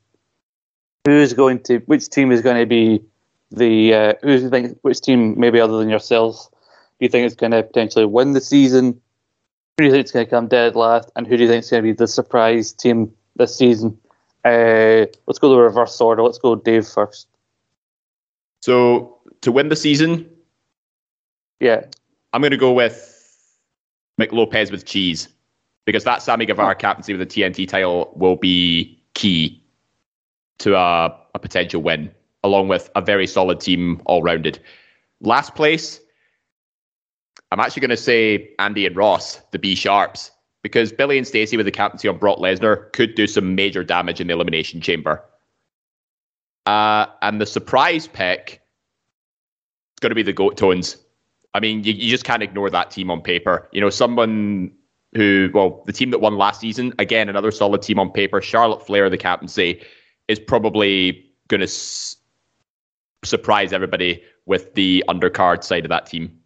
who's 1.06 1.32
going 1.32 1.60
to 1.64 1.78
which 1.86 2.08
team 2.08 2.30
is 2.32 2.42
going 2.42 2.58
to 2.58 2.66
be 2.66 3.02
the 3.50 3.94
uh, 3.94 4.14
who 4.22 4.36
do 4.36 4.42
you 4.42 4.50
think 4.50 4.78
which 4.82 5.00
team 5.00 5.38
maybe 5.38 5.60
other 5.60 5.78
than 5.78 5.88
yourselves 5.88 6.48
do 6.50 7.06
you 7.06 7.08
think 7.08 7.26
is 7.26 7.34
going 7.34 7.52
to 7.52 7.62
potentially 7.62 8.04
win 8.04 8.32
the 8.32 8.40
season? 8.40 9.00
Who 9.78 9.84
do 9.84 9.84
you 9.86 9.90
think 9.90 10.04
is 10.04 10.12
going 10.12 10.26
to 10.26 10.30
come 10.30 10.48
dead 10.48 10.76
last, 10.76 11.10
and 11.16 11.26
who 11.26 11.36
do 11.36 11.44
you 11.44 11.48
think 11.48 11.64
is 11.64 11.70
going 11.70 11.82
to 11.82 11.88
be 11.88 11.92
the 11.92 12.06
surprise 12.06 12.72
team 12.72 13.12
this 13.36 13.56
season? 13.56 13.98
Uh, 14.44 15.06
let's 15.26 15.38
go 15.38 15.50
the 15.50 15.56
reverse 15.56 16.00
order. 16.00 16.22
Let's 16.22 16.38
go 16.38 16.56
Dave 16.56 16.86
first. 16.86 17.28
So 18.60 19.18
to 19.40 19.52
win 19.52 19.68
the 19.68 19.76
season, 19.76 20.28
Yeah, 21.60 21.84
I'm 22.32 22.40
going 22.40 22.50
to 22.52 22.56
go 22.56 22.72
with 22.72 23.06
Mick 24.20 24.32
Lopez 24.32 24.70
with 24.70 24.84
cheese 24.86 25.28
because 25.84 26.04
that 26.04 26.22
Sammy 26.22 26.46
Guevara 26.46 26.74
captaincy 26.74 27.14
with 27.14 27.26
the 27.28 27.42
TNT 27.42 27.66
title 27.68 28.12
will 28.16 28.36
be 28.36 29.02
key 29.14 29.62
to 30.58 30.76
a, 30.76 31.16
a 31.34 31.38
potential 31.38 31.82
win, 31.82 32.10
along 32.44 32.68
with 32.68 32.90
a 32.94 33.00
very 33.00 33.26
solid 33.26 33.60
team 33.60 34.00
all 34.06 34.22
rounded. 34.22 34.60
Last 35.20 35.54
place, 35.54 36.00
I'm 37.50 37.60
actually 37.60 37.80
going 37.80 37.90
to 37.90 37.96
say 37.96 38.50
Andy 38.58 38.86
and 38.86 38.96
Ross, 38.96 39.40
the 39.50 39.58
B 39.58 39.74
Sharps, 39.74 40.30
because 40.62 40.92
Billy 40.92 41.18
and 41.18 41.26
Stacey 41.26 41.56
with 41.56 41.66
the 41.66 41.72
captaincy 41.72 42.08
on 42.08 42.18
Brock 42.18 42.38
Lesnar 42.38 42.92
could 42.92 43.14
do 43.14 43.26
some 43.26 43.54
major 43.54 43.82
damage 43.82 44.20
in 44.20 44.26
the 44.26 44.34
Elimination 44.34 44.80
Chamber. 44.80 45.24
Uh, 46.66 47.06
and 47.22 47.40
the 47.40 47.46
surprise 47.46 48.06
pick 48.06 48.60
is 49.94 50.00
going 50.00 50.10
to 50.10 50.14
be 50.14 50.22
the 50.22 50.32
Goat 50.32 50.56
Tones. 50.56 50.98
I 51.54 51.60
mean, 51.60 51.82
you, 51.82 51.92
you 51.92 52.10
just 52.10 52.24
can't 52.24 52.42
ignore 52.42 52.70
that 52.70 52.90
team 52.90 53.10
on 53.10 53.22
paper. 53.22 53.68
You 53.72 53.80
know, 53.80 53.90
someone 53.90 54.72
who, 55.14 55.50
well, 55.52 55.82
the 55.86 55.92
team 55.92 56.10
that 56.10 56.20
won 56.20 56.36
last 56.36 56.60
season, 56.60 56.92
again, 56.98 57.28
another 57.28 57.50
solid 57.50 57.82
team 57.82 57.98
on 57.98 58.10
paper. 58.10 58.40
Charlotte 58.40 58.86
Flair, 58.86 59.10
the 59.10 59.18
captaincy, 59.18 59.82
is 60.28 60.38
probably 60.38 61.26
going 61.48 61.60
to 61.60 61.64
s- 61.64 62.16
surprise 63.24 63.72
everybody 63.72 64.22
with 64.46 64.74
the 64.74 65.02
undercard 65.08 65.64
side 65.64 65.84
of 65.84 65.88
that 65.88 66.06
team. 66.06 66.38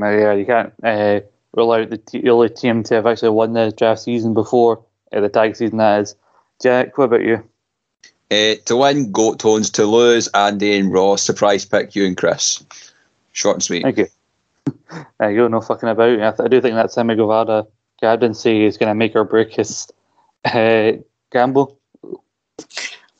Yeah, 0.00 0.32
you 0.34 0.46
can't 0.46 0.72
uh, 0.82 1.20
rule 1.56 1.72
out 1.72 1.90
the, 1.90 1.98
t- 1.98 2.20
the 2.20 2.30
only 2.30 2.48
team 2.48 2.82
to 2.84 2.94
have 2.94 3.06
actually 3.06 3.30
won 3.30 3.52
the 3.52 3.72
draft 3.76 4.02
season 4.02 4.34
before 4.34 4.84
uh, 5.12 5.20
the 5.20 5.28
tag 5.28 5.56
season. 5.56 5.78
That 5.78 6.00
is 6.02 6.14
Jack. 6.62 6.98
What 6.98 7.04
about 7.04 7.22
you? 7.22 7.42
Uh, 8.30 8.56
to 8.66 8.76
win, 8.76 9.10
Goat 9.10 9.38
Tones. 9.38 9.70
To 9.70 9.86
lose, 9.86 10.28
Andy 10.28 10.76
and 10.76 10.92
Ross. 10.92 11.22
Surprise 11.22 11.64
pick, 11.64 11.96
you 11.96 12.04
and 12.04 12.16
Chris. 12.16 12.64
Short 13.32 13.56
and 13.56 13.62
sweet. 13.62 13.82
Thank 13.82 13.98
you. 13.98 14.06
Uh, 15.22 15.28
you're 15.28 15.48
no 15.48 15.60
fucking 15.60 15.88
about. 15.88 16.20
I, 16.20 16.30
th- 16.30 16.40
I 16.40 16.48
do 16.48 16.60
think 16.60 16.74
that 16.74 16.92
Sammy 16.92 17.14
Guevara 17.14 17.66
captaincy 18.00 18.64
is 18.64 18.76
going 18.76 18.88
to 18.88 18.94
make 18.94 19.14
or 19.16 19.24
break 19.24 19.54
his 19.54 19.86
uh, 20.44 20.92
gamble. 21.30 21.78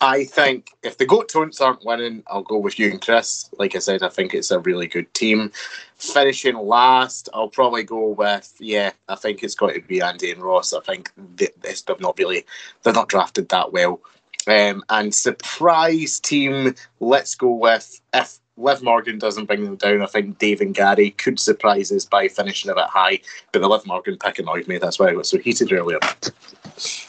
I 0.01 0.25
think 0.25 0.70
if 0.85 0.99
the 0.99 1.07
Goat 1.07 1.29
Tones 1.29 1.61
aren't 1.61 1.85
winning, 1.85 2.23
I'll 2.29 2.43
go 2.43 2.59
with 2.59 2.79
you 2.79 2.91
and 2.91 3.01
Chris. 3.01 3.51
Like 3.59 3.75
I 3.75 3.81
said, 3.81 4.03
I 4.03 4.09
think 4.09 4.33
it's 4.33 4.53
a 4.53 4.61
really 4.61 4.87
good 4.87 5.12
team. 5.12 5.51
Finishing 5.97 6.57
last, 6.57 7.29
I'll 7.35 7.49
probably 7.49 7.83
go 7.83 8.11
with 8.11 8.55
yeah. 8.61 8.93
I 9.09 9.16
think 9.16 9.43
it's 9.43 9.57
got 9.57 9.75
to 9.75 9.81
be 9.81 10.01
Andy 10.01 10.31
and 10.31 10.43
Ross. 10.43 10.73
I 10.73 10.81
think 10.81 11.11
they, 11.37 11.49
they've 11.62 12.01
not 12.01 12.16
really 12.16 12.45
they're 12.83 12.93
not 12.93 13.09
drafted 13.09 13.49
that 13.49 13.73
well. 13.73 14.01
Um, 14.47 14.85
and 14.89 15.12
surprise 15.15 16.20
team, 16.20 16.75
let's 17.01 17.35
go 17.35 17.53
with 17.53 18.01
if 18.15 18.39
Liv 18.57 18.83
Morgan 18.83 19.19
doesn't 19.19 19.47
bring 19.47 19.65
them 19.65 19.77
down. 19.77 20.03
I 20.03 20.07
think 20.07 20.39
Dave 20.39 20.61
and 20.61 20.75
Gary 20.75 21.11
could 21.11 21.41
surprise 21.41 21.91
us 21.91 22.05
by 22.05 22.29
finishing 22.29 22.70
a 22.70 22.75
bit 22.75 22.87
high. 22.87 23.20
But 23.53 23.62
the 23.62 23.69
Liv 23.69 23.85
Morgan 23.85 24.16
pick 24.16 24.39
annoyed 24.39 24.69
me. 24.69 24.79
That's 24.79 24.99
why 24.99 25.09
I 25.09 25.15
got 25.15 25.27
so 25.27 25.39
heated 25.39 25.73
earlier. 25.73 25.99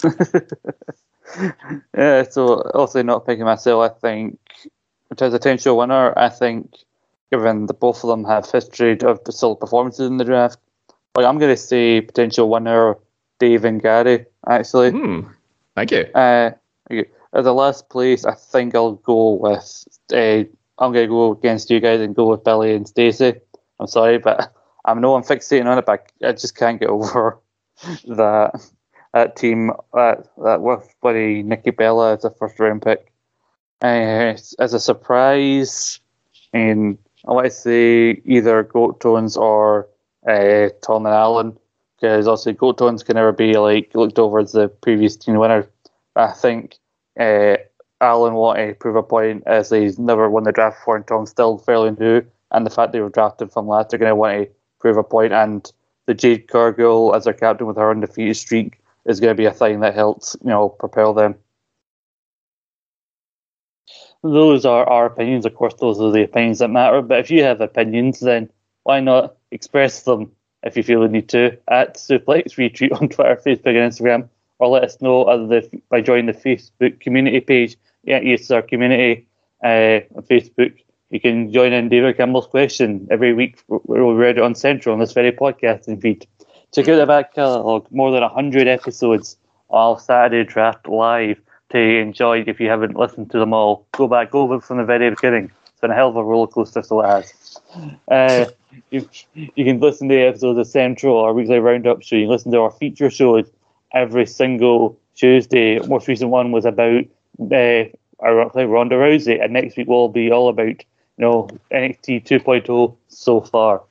Yeah, 1.98 2.24
so 2.24 2.62
also 2.74 3.02
not 3.04 3.26
picking 3.26 3.46
myself, 3.46 3.92
I 3.92 3.94
think, 4.00 4.40
in 5.12 5.18
terms 5.18 5.34
of 5.34 5.42
potential 5.42 5.78
winner, 5.78 6.14
I 6.18 6.30
think, 6.30 6.74
given 7.32 7.66
that 7.68 7.80
both 7.80 8.04
of 8.04 8.10
them 8.10 8.24
have 8.26 8.50
history 8.50 9.00
of 9.02 9.20
solid 9.30 9.60
performances 9.60 10.08
in 10.08 10.18
the 10.18 10.26
draft, 10.26 10.58
like 11.16 11.26
I'm 11.26 11.38
going 11.38 11.52
to 11.52 11.58
say 11.58 12.02
potential 12.02 12.50
winner 12.50 12.96
Dave 13.40 13.66
and 13.66 13.82
Gary, 13.82 14.26
actually. 14.48 14.92
Hmm. 14.92 15.22
Thank 15.76 15.92
you. 15.92 16.06
Uh, 16.14 16.52
the 16.90 17.54
last 17.54 17.90
place, 17.90 18.26
I 18.26 18.34
think 18.34 18.76
I'll 18.76 18.94
go 18.94 19.34
with. 19.34 19.88
Uh, 20.12 20.44
I'm 20.78 20.94
going 20.94 21.06
to 21.06 21.08
go 21.08 21.32
against 21.32 21.70
you 21.70 21.80
guys 21.80 22.02
and 22.02 22.16
go 22.16 22.30
with 22.30 22.44
Billy 22.44 22.74
and 22.74 22.88
Stacey. 22.88 23.34
I'm 23.80 23.88
sorry, 23.88 24.18
but 24.18 24.54
I 24.86 24.94
know 24.94 25.16
I'm 25.16 25.24
fixating 25.24 25.66
on 25.66 25.78
it, 25.78 25.86
but 25.86 26.12
I 26.24 26.32
just 26.32 26.56
can't 26.56 26.80
get 26.80 26.90
over 26.90 27.40
that 28.08 28.72
that 29.14 29.36
team 29.36 29.72
that 29.94 30.28
that 30.44 30.62
with 30.62 30.94
bloody 31.02 31.44
Nikki 31.44 31.72
Bella 31.72 32.14
as 32.14 32.26
a 32.26 32.30
first 32.32 32.60
round 32.60 32.82
pick. 32.82 33.12
Uh, 33.82 34.36
as 34.60 34.74
a 34.74 34.80
surprise, 34.80 36.00
and 36.54 36.98
I 37.26 37.32
want 37.32 37.46
to 37.46 37.52
say 37.52 38.22
either 38.26 38.64
Goat 38.64 39.00
Tones 39.00 39.38
or 39.38 39.88
uh, 40.28 40.70
Tom 40.82 41.06
and 41.06 41.16
Allen, 41.16 41.58
because 41.96 42.28
obviously 42.28 42.54
Goat 42.54 42.78
Tones 42.78 43.04
can 43.04 43.16
never 43.16 43.32
be 43.32 43.54
like 43.54 43.96
looked 43.96 44.20
over 44.20 44.40
as 44.40 44.52
the 44.52 44.68
previous 44.68 45.16
team 45.16 45.38
winner. 45.38 45.66
I 46.18 46.32
think 46.34 46.78
uh, 47.18 47.56
Allen 48.02 48.34
want 48.34 48.60
to 48.60 48.74
prove 48.74 48.98
a 48.98 49.04
point 49.04 49.44
as 49.46 49.70
he's 49.70 49.98
never 49.98 50.30
won 50.30 50.44
the 50.44 50.52
draft 50.52 50.80
before, 50.82 50.98
and 50.98 51.08
Tom's 51.08 51.30
still 51.30 51.58
fairly 51.58 51.92
new, 51.92 52.22
and 52.52 52.66
the 52.66 52.70
fact 52.72 52.92
they 52.92 53.00
were 53.00 53.10
drafted 53.10 53.52
from 53.52 53.68
last, 53.68 53.90
they're 53.90 54.00
going 54.00 54.12
to 54.12 54.16
want 54.16 54.44
to 54.44 54.54
prove 54.80 54.98
a 54.98 55.04
point. 55.04 55.32
point, 55.32 55.34
and 55.34 55.72
the 56.06 56.16
Jade 56.16 56.48
Cargill 56.48 57.14
as 57.16 57.26
their 57.26 57.34
captain 57.34 57.68
with 57.68 57.78
her 57.78 57.92
undefeated 57.92 58.36
streak 58.36 58.80
is 59.10 59.20
going 59.20 59.36
to 59.36 59.38
be 59.38 59.46
a 59.46 59.52
thing 59.52 59.80
that 59.82 59.96
helps 59.96 60.38
you 60.44 60.50
know 60.50 60.70
propel 60.70 61.14
them. 61.14 61.36
Those 64.22 64.66
are 64.66 64.88
our 64.88 65.06
opinions. 65.06 65.46
Of 65.46 65.56
course, 65.56 65.74
those 65.76 66.00
are 66.00 66.12
the 66.12 66.24
opinions 66.24 66.60
that 66.60 66.70
matter. 66.70 67.02
But 67.02 67.20
if 67.20 67.32
you 67.32 67.44
have 67.44 67.62
opinions, 67.62 68.20
then 68.20 68.50
why 68.84 69.00
not 69.00 69.36
express 69.52 70.04
them 70.04 70.32
if 70.64 70.76
you 70.78 70.84
feel 70.84 71.02
the 71.02 71.08
need 71.08 71.30
to 71.30 71.58
at 71.70 71.96
Suplex 71.96 72.56
Retweet 72.56 72.92
on 73.02 73.10
Twitter, 73.10 73.42
Facebook, 73.46 73.76
and 73.76 73.92
Instagram, 73.92 74.30
or 74.60 74.68
let 74.68 74.84
us 74.84 75.02
know 75.02 75.48
the, 75.48 75.82
by 75.90 76.02
joining 76.02 76.26
the 76.26 76.34
Facebook 76.34 77.00
community 77.00 77.40
page. 77.40 77.78
Yeah, 78.04 78.20
yes, 78.20 78.52
our 78.52 78.62
community 78.62 79.28
uh, 79.64 80.02
on 80.16 80.24
Facebook. 80.24 80.74
You 81.10 81.20
can 81.20 81.52
join 81.52 81.74
in 81.74 81.90
David 81.90 82.18
Campbell's 82.18 82.48
question 82.48 83.08
every 83.10 83.34
week. 83.34 83.64
We'll 83.68 84.14
read 84.14 84.38
it 84.38 84.44
on 84.44 84.54
Central 84.54 84.94
on 84.94 85.00
this 85.00 85.14
very 85.14 85.32
podcasting 85.32 86.02
feed. 86.02 86.28
Check 86.74 86.88
out 86.88 86.98
the 86.98 87.06
back 87.08 87.34
catalogue, 87.34 87.88
more 87.90 88.12
than 88.12 88.22
100 88.22 88.68
episodes 88.68 89.38
of 89.72 90.00
Saturday 90.00 90.44
Draft 90.44 90.88
Live 90.88 91.42
to 91.72 91.80
enjoy 91.80 92.44
if 92.46 92.60
you 92.60 92.70
haven't 92.70 92.96
listened 92.96 93.32
to 93.32 93.40
them 93.40 93.54
all. 93.54 93.88
Go 93.94 94.08
back, 94.08 94.30
go 94.30 94.48
back 94.48 94.64
from 94.64 94.78
the 94.78 94.84
very 94.84 95.10
beginning. 95.10 95.52
It's 95.66 95.82
been 95.82 95.90
a 95.90 95.96
hell 95.96 96.10
of 96.10 96.16
a 96.16 96.24
roller 96.24 96.46
coaster, 96.46 96.84
so 96.84 97.02
it 97.02 97.08
has. 97.08 97.58
Uh, 98.08 98.46
you, 98.92 99.10
you 99.34 99.66
can 99.66 99.80
listen 99.80 100.10
to 100.10 100.16
the 100.16 100.22
episodes 100.22 100.60
of 100.60 100.68
Central, 100.68 101.18
our 101.18 101.34
weekly 101.34 101.58
roundup 101.58 102.04
show. 102.04 102.16
You 102.16 102.26
can 102.26 102.32
listen 102.32 102.52
to 102.52 102.60
our 102.60 102.72
feature 102.72 103.10
shows 103.10 103.50
every 103.92 104.28
single 104.28 104.96
Tuesday. 105.16 105.80
Most 105.80 106.08
recent 106.08 106.30
one 106.30 106.52
was 106.52 106.66
about 106.66 107.04
uh, 107.52 107.84
ironically 108.24 108.66
Ronda 108.66 108.96
Rousey, 108.96 109.44
and 109.44 109.54
next 109.54 109.76
week 109.76 109.88
will 109.88 110.10
be 110.10 110.32
all 110.32 110.50
about 110.50 110.68
you 110.68 110.76
know 111.18 111.50
NXT 111.72 112.26
2.0 112.28 112.96
so 113.08 113.42
far. 113.42 113.82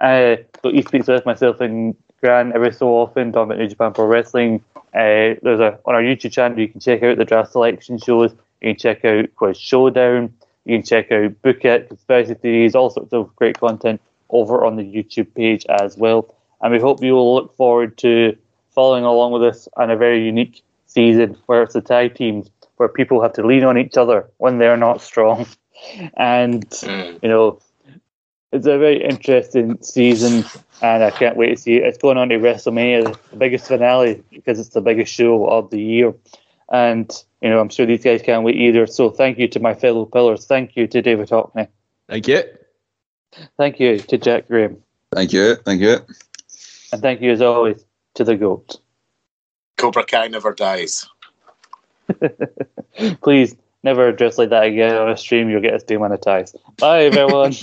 Uh, 0.00 0.36
so 0.62 0.70
he 0.70 0.80
speaks 0.82 1.06
with 1.06 1.26
myself 1.26 1.60
and 1.60 1.94
Every 2.24 2.72
so 2.72 2.88
often 2.90 3.32
talking 3.32 3.50
about 3.50 3.58
New 3.58 3.68
Japan 3.68 3.92
Pro 3.92 4.06
Wrestling. 4.06 4.62
Uh, 4.94 5.34
there's 5.42 5.58
a 5.58 5.78
on 5.84 5.94
our 5.94 6.02
YouTube 6.02 6.30
channel 6.30 6.58
you 6.58 6.68
can 6.68 6.80
check 6.80 7.02
out 7.02 7.18
the 7.18 7.24
draft 7.24 7.50
selection 7.50 7.98
shows. 7.98 8.32
You 8.60 8.74
can 8.74 8.78
check 8.78 9.04
out 9.04 9.34
Quiz 9.34 9.58
Showdown. 9.58 10.32
You 10.64 10.78
can 10.78 10.86
check 10.86 11.10
out 11.10 11.42
Book 11.42 11.64
It, 11.64 11.88
Conspiracy 11.88 12.34
Theories, 12.34 12.76
all 12.76 12.90
sorts 12.90 13.12
of 13.12 13.34
great 13.34 13.58
content 13.58 14.00
over 14.30 14.64
on 14.64 14.76
the 14.76 14.84
YouTube 14.84 15.34
page 15.34 15.66
as 15.66 15.96
well. 15.96 16.32
And 16.60 16.72
we 16.72 16.78
hope 16.78 17.02
you 17.02 17.14
will 17.14 17.34
look 17.34 17.56
forward 17.56 17.98
to 17.98 18.36
following 18.70 19.04
along 19.04 19.32
with 19.32 19.42
us 19.42 19.66
on 19.76 19.90
a 19.90 19.96
very 19.96 20.24
unique 20.24 20.62
season 20.86 21.36
where 21.46 21.64
it's 21.64 21.74
the 21.74 21.80
tag 21.80 22.14
teams 22.14 22.48
where 22.76 22.88
people 22.88 23.20
have 23.20 23.32
to 23.32 23.44
lean 23.44 23.64
on 23.64 23.76
each 23.78 23.96
other 23.96 24.30
when 24.36 24.58
they're 24.58 24.76
not 24.76 25.00
strong. 25.10 25.46
And 26.16 26.64
you 26.82 27.18
know, 27.28 27.58
it's 28.52 28.66
a 28.66 28.78
very 28.78 29.02
interesting 29.02 29.78
season, 29.82 30.44
and 30.82 31.02
I 31.02 31.10
can't 31.10 31.36
wait 31.36 31.50
to 31.50 31.56
see 31.56 31.76
it. 31.76 31.84
It's 31.84 31.98
going 31.98 32.18
on 32.18 32.28
to 32.28 32.36
WrestleMania, 32.36 33.16
the 33.30 33.36
biggest 33.36 33.66
finale, 33.66 34.22
because 34.30 34.60
it's 34.60 34.70
the 34.70 34.82
biggest 34.82 35.12
show 35.12 35.46
of 35.46 35.70
the 35.70 35.80
year. 35.80 36.14
And, 36.70 37.10
you 37.40 37.48
know, 37.48 37.60
I'm 37.60 37.70
sure 37.70 37.86
these 37.86 38.04
guys 38.04 38.22
can't 38.22 38.44
wait 38.44 38.56
either. 38.56 38.86
So 38.86 39.10
thank 39.10 39.38
you 39.38 39.48
to 39.48 39.60
my 39.60 39.74
fellow 39.74 40.04
pillars. 40.04 40.46
Thank 40.46 40.76
you 40.76 40.86
to 40.86 41.02
David 41.02 41.30
Hockney. 41.30 41.68
Thank 42.08 42.28
you. 42.28 42.42
Thank 43.56 43.80
you 43.80 43.98
to 43.98 44.18
Jack 44.18 44.48
Graham. 44.48 44.82
Thank 45.14 45.32
you. 45.32 45.56
Thank 45.56 45.80
you. 45.80 45.98
And 46.92 47.00
thank 47.00 47.22
you, 47.22 47.32
as 47.32 47.40
always, 47.40 47.84
to 48.14 48.24
the 48.24 48.36
GOAT. 48.36 48.78
Cobra 49.78 50.04
Kai 50.04 50.28
never 50.28 50.52
dies. 50.52 51.06
Please 53.22 53.56
never 53.82 54.08
address 54.08 54.36
like 54.36 54.50
that 54.50 54.64
again 54.64 54.94
on 54.94 55.10
a 55.10 55.16
stream. 55.16 55.48
You'll 55.48 55.62
get 55.62 55.74
us 55.74 55.82
demonetized. 55.82 56.56
Bye, 56.78 57.04
everyone. 57.04 57.54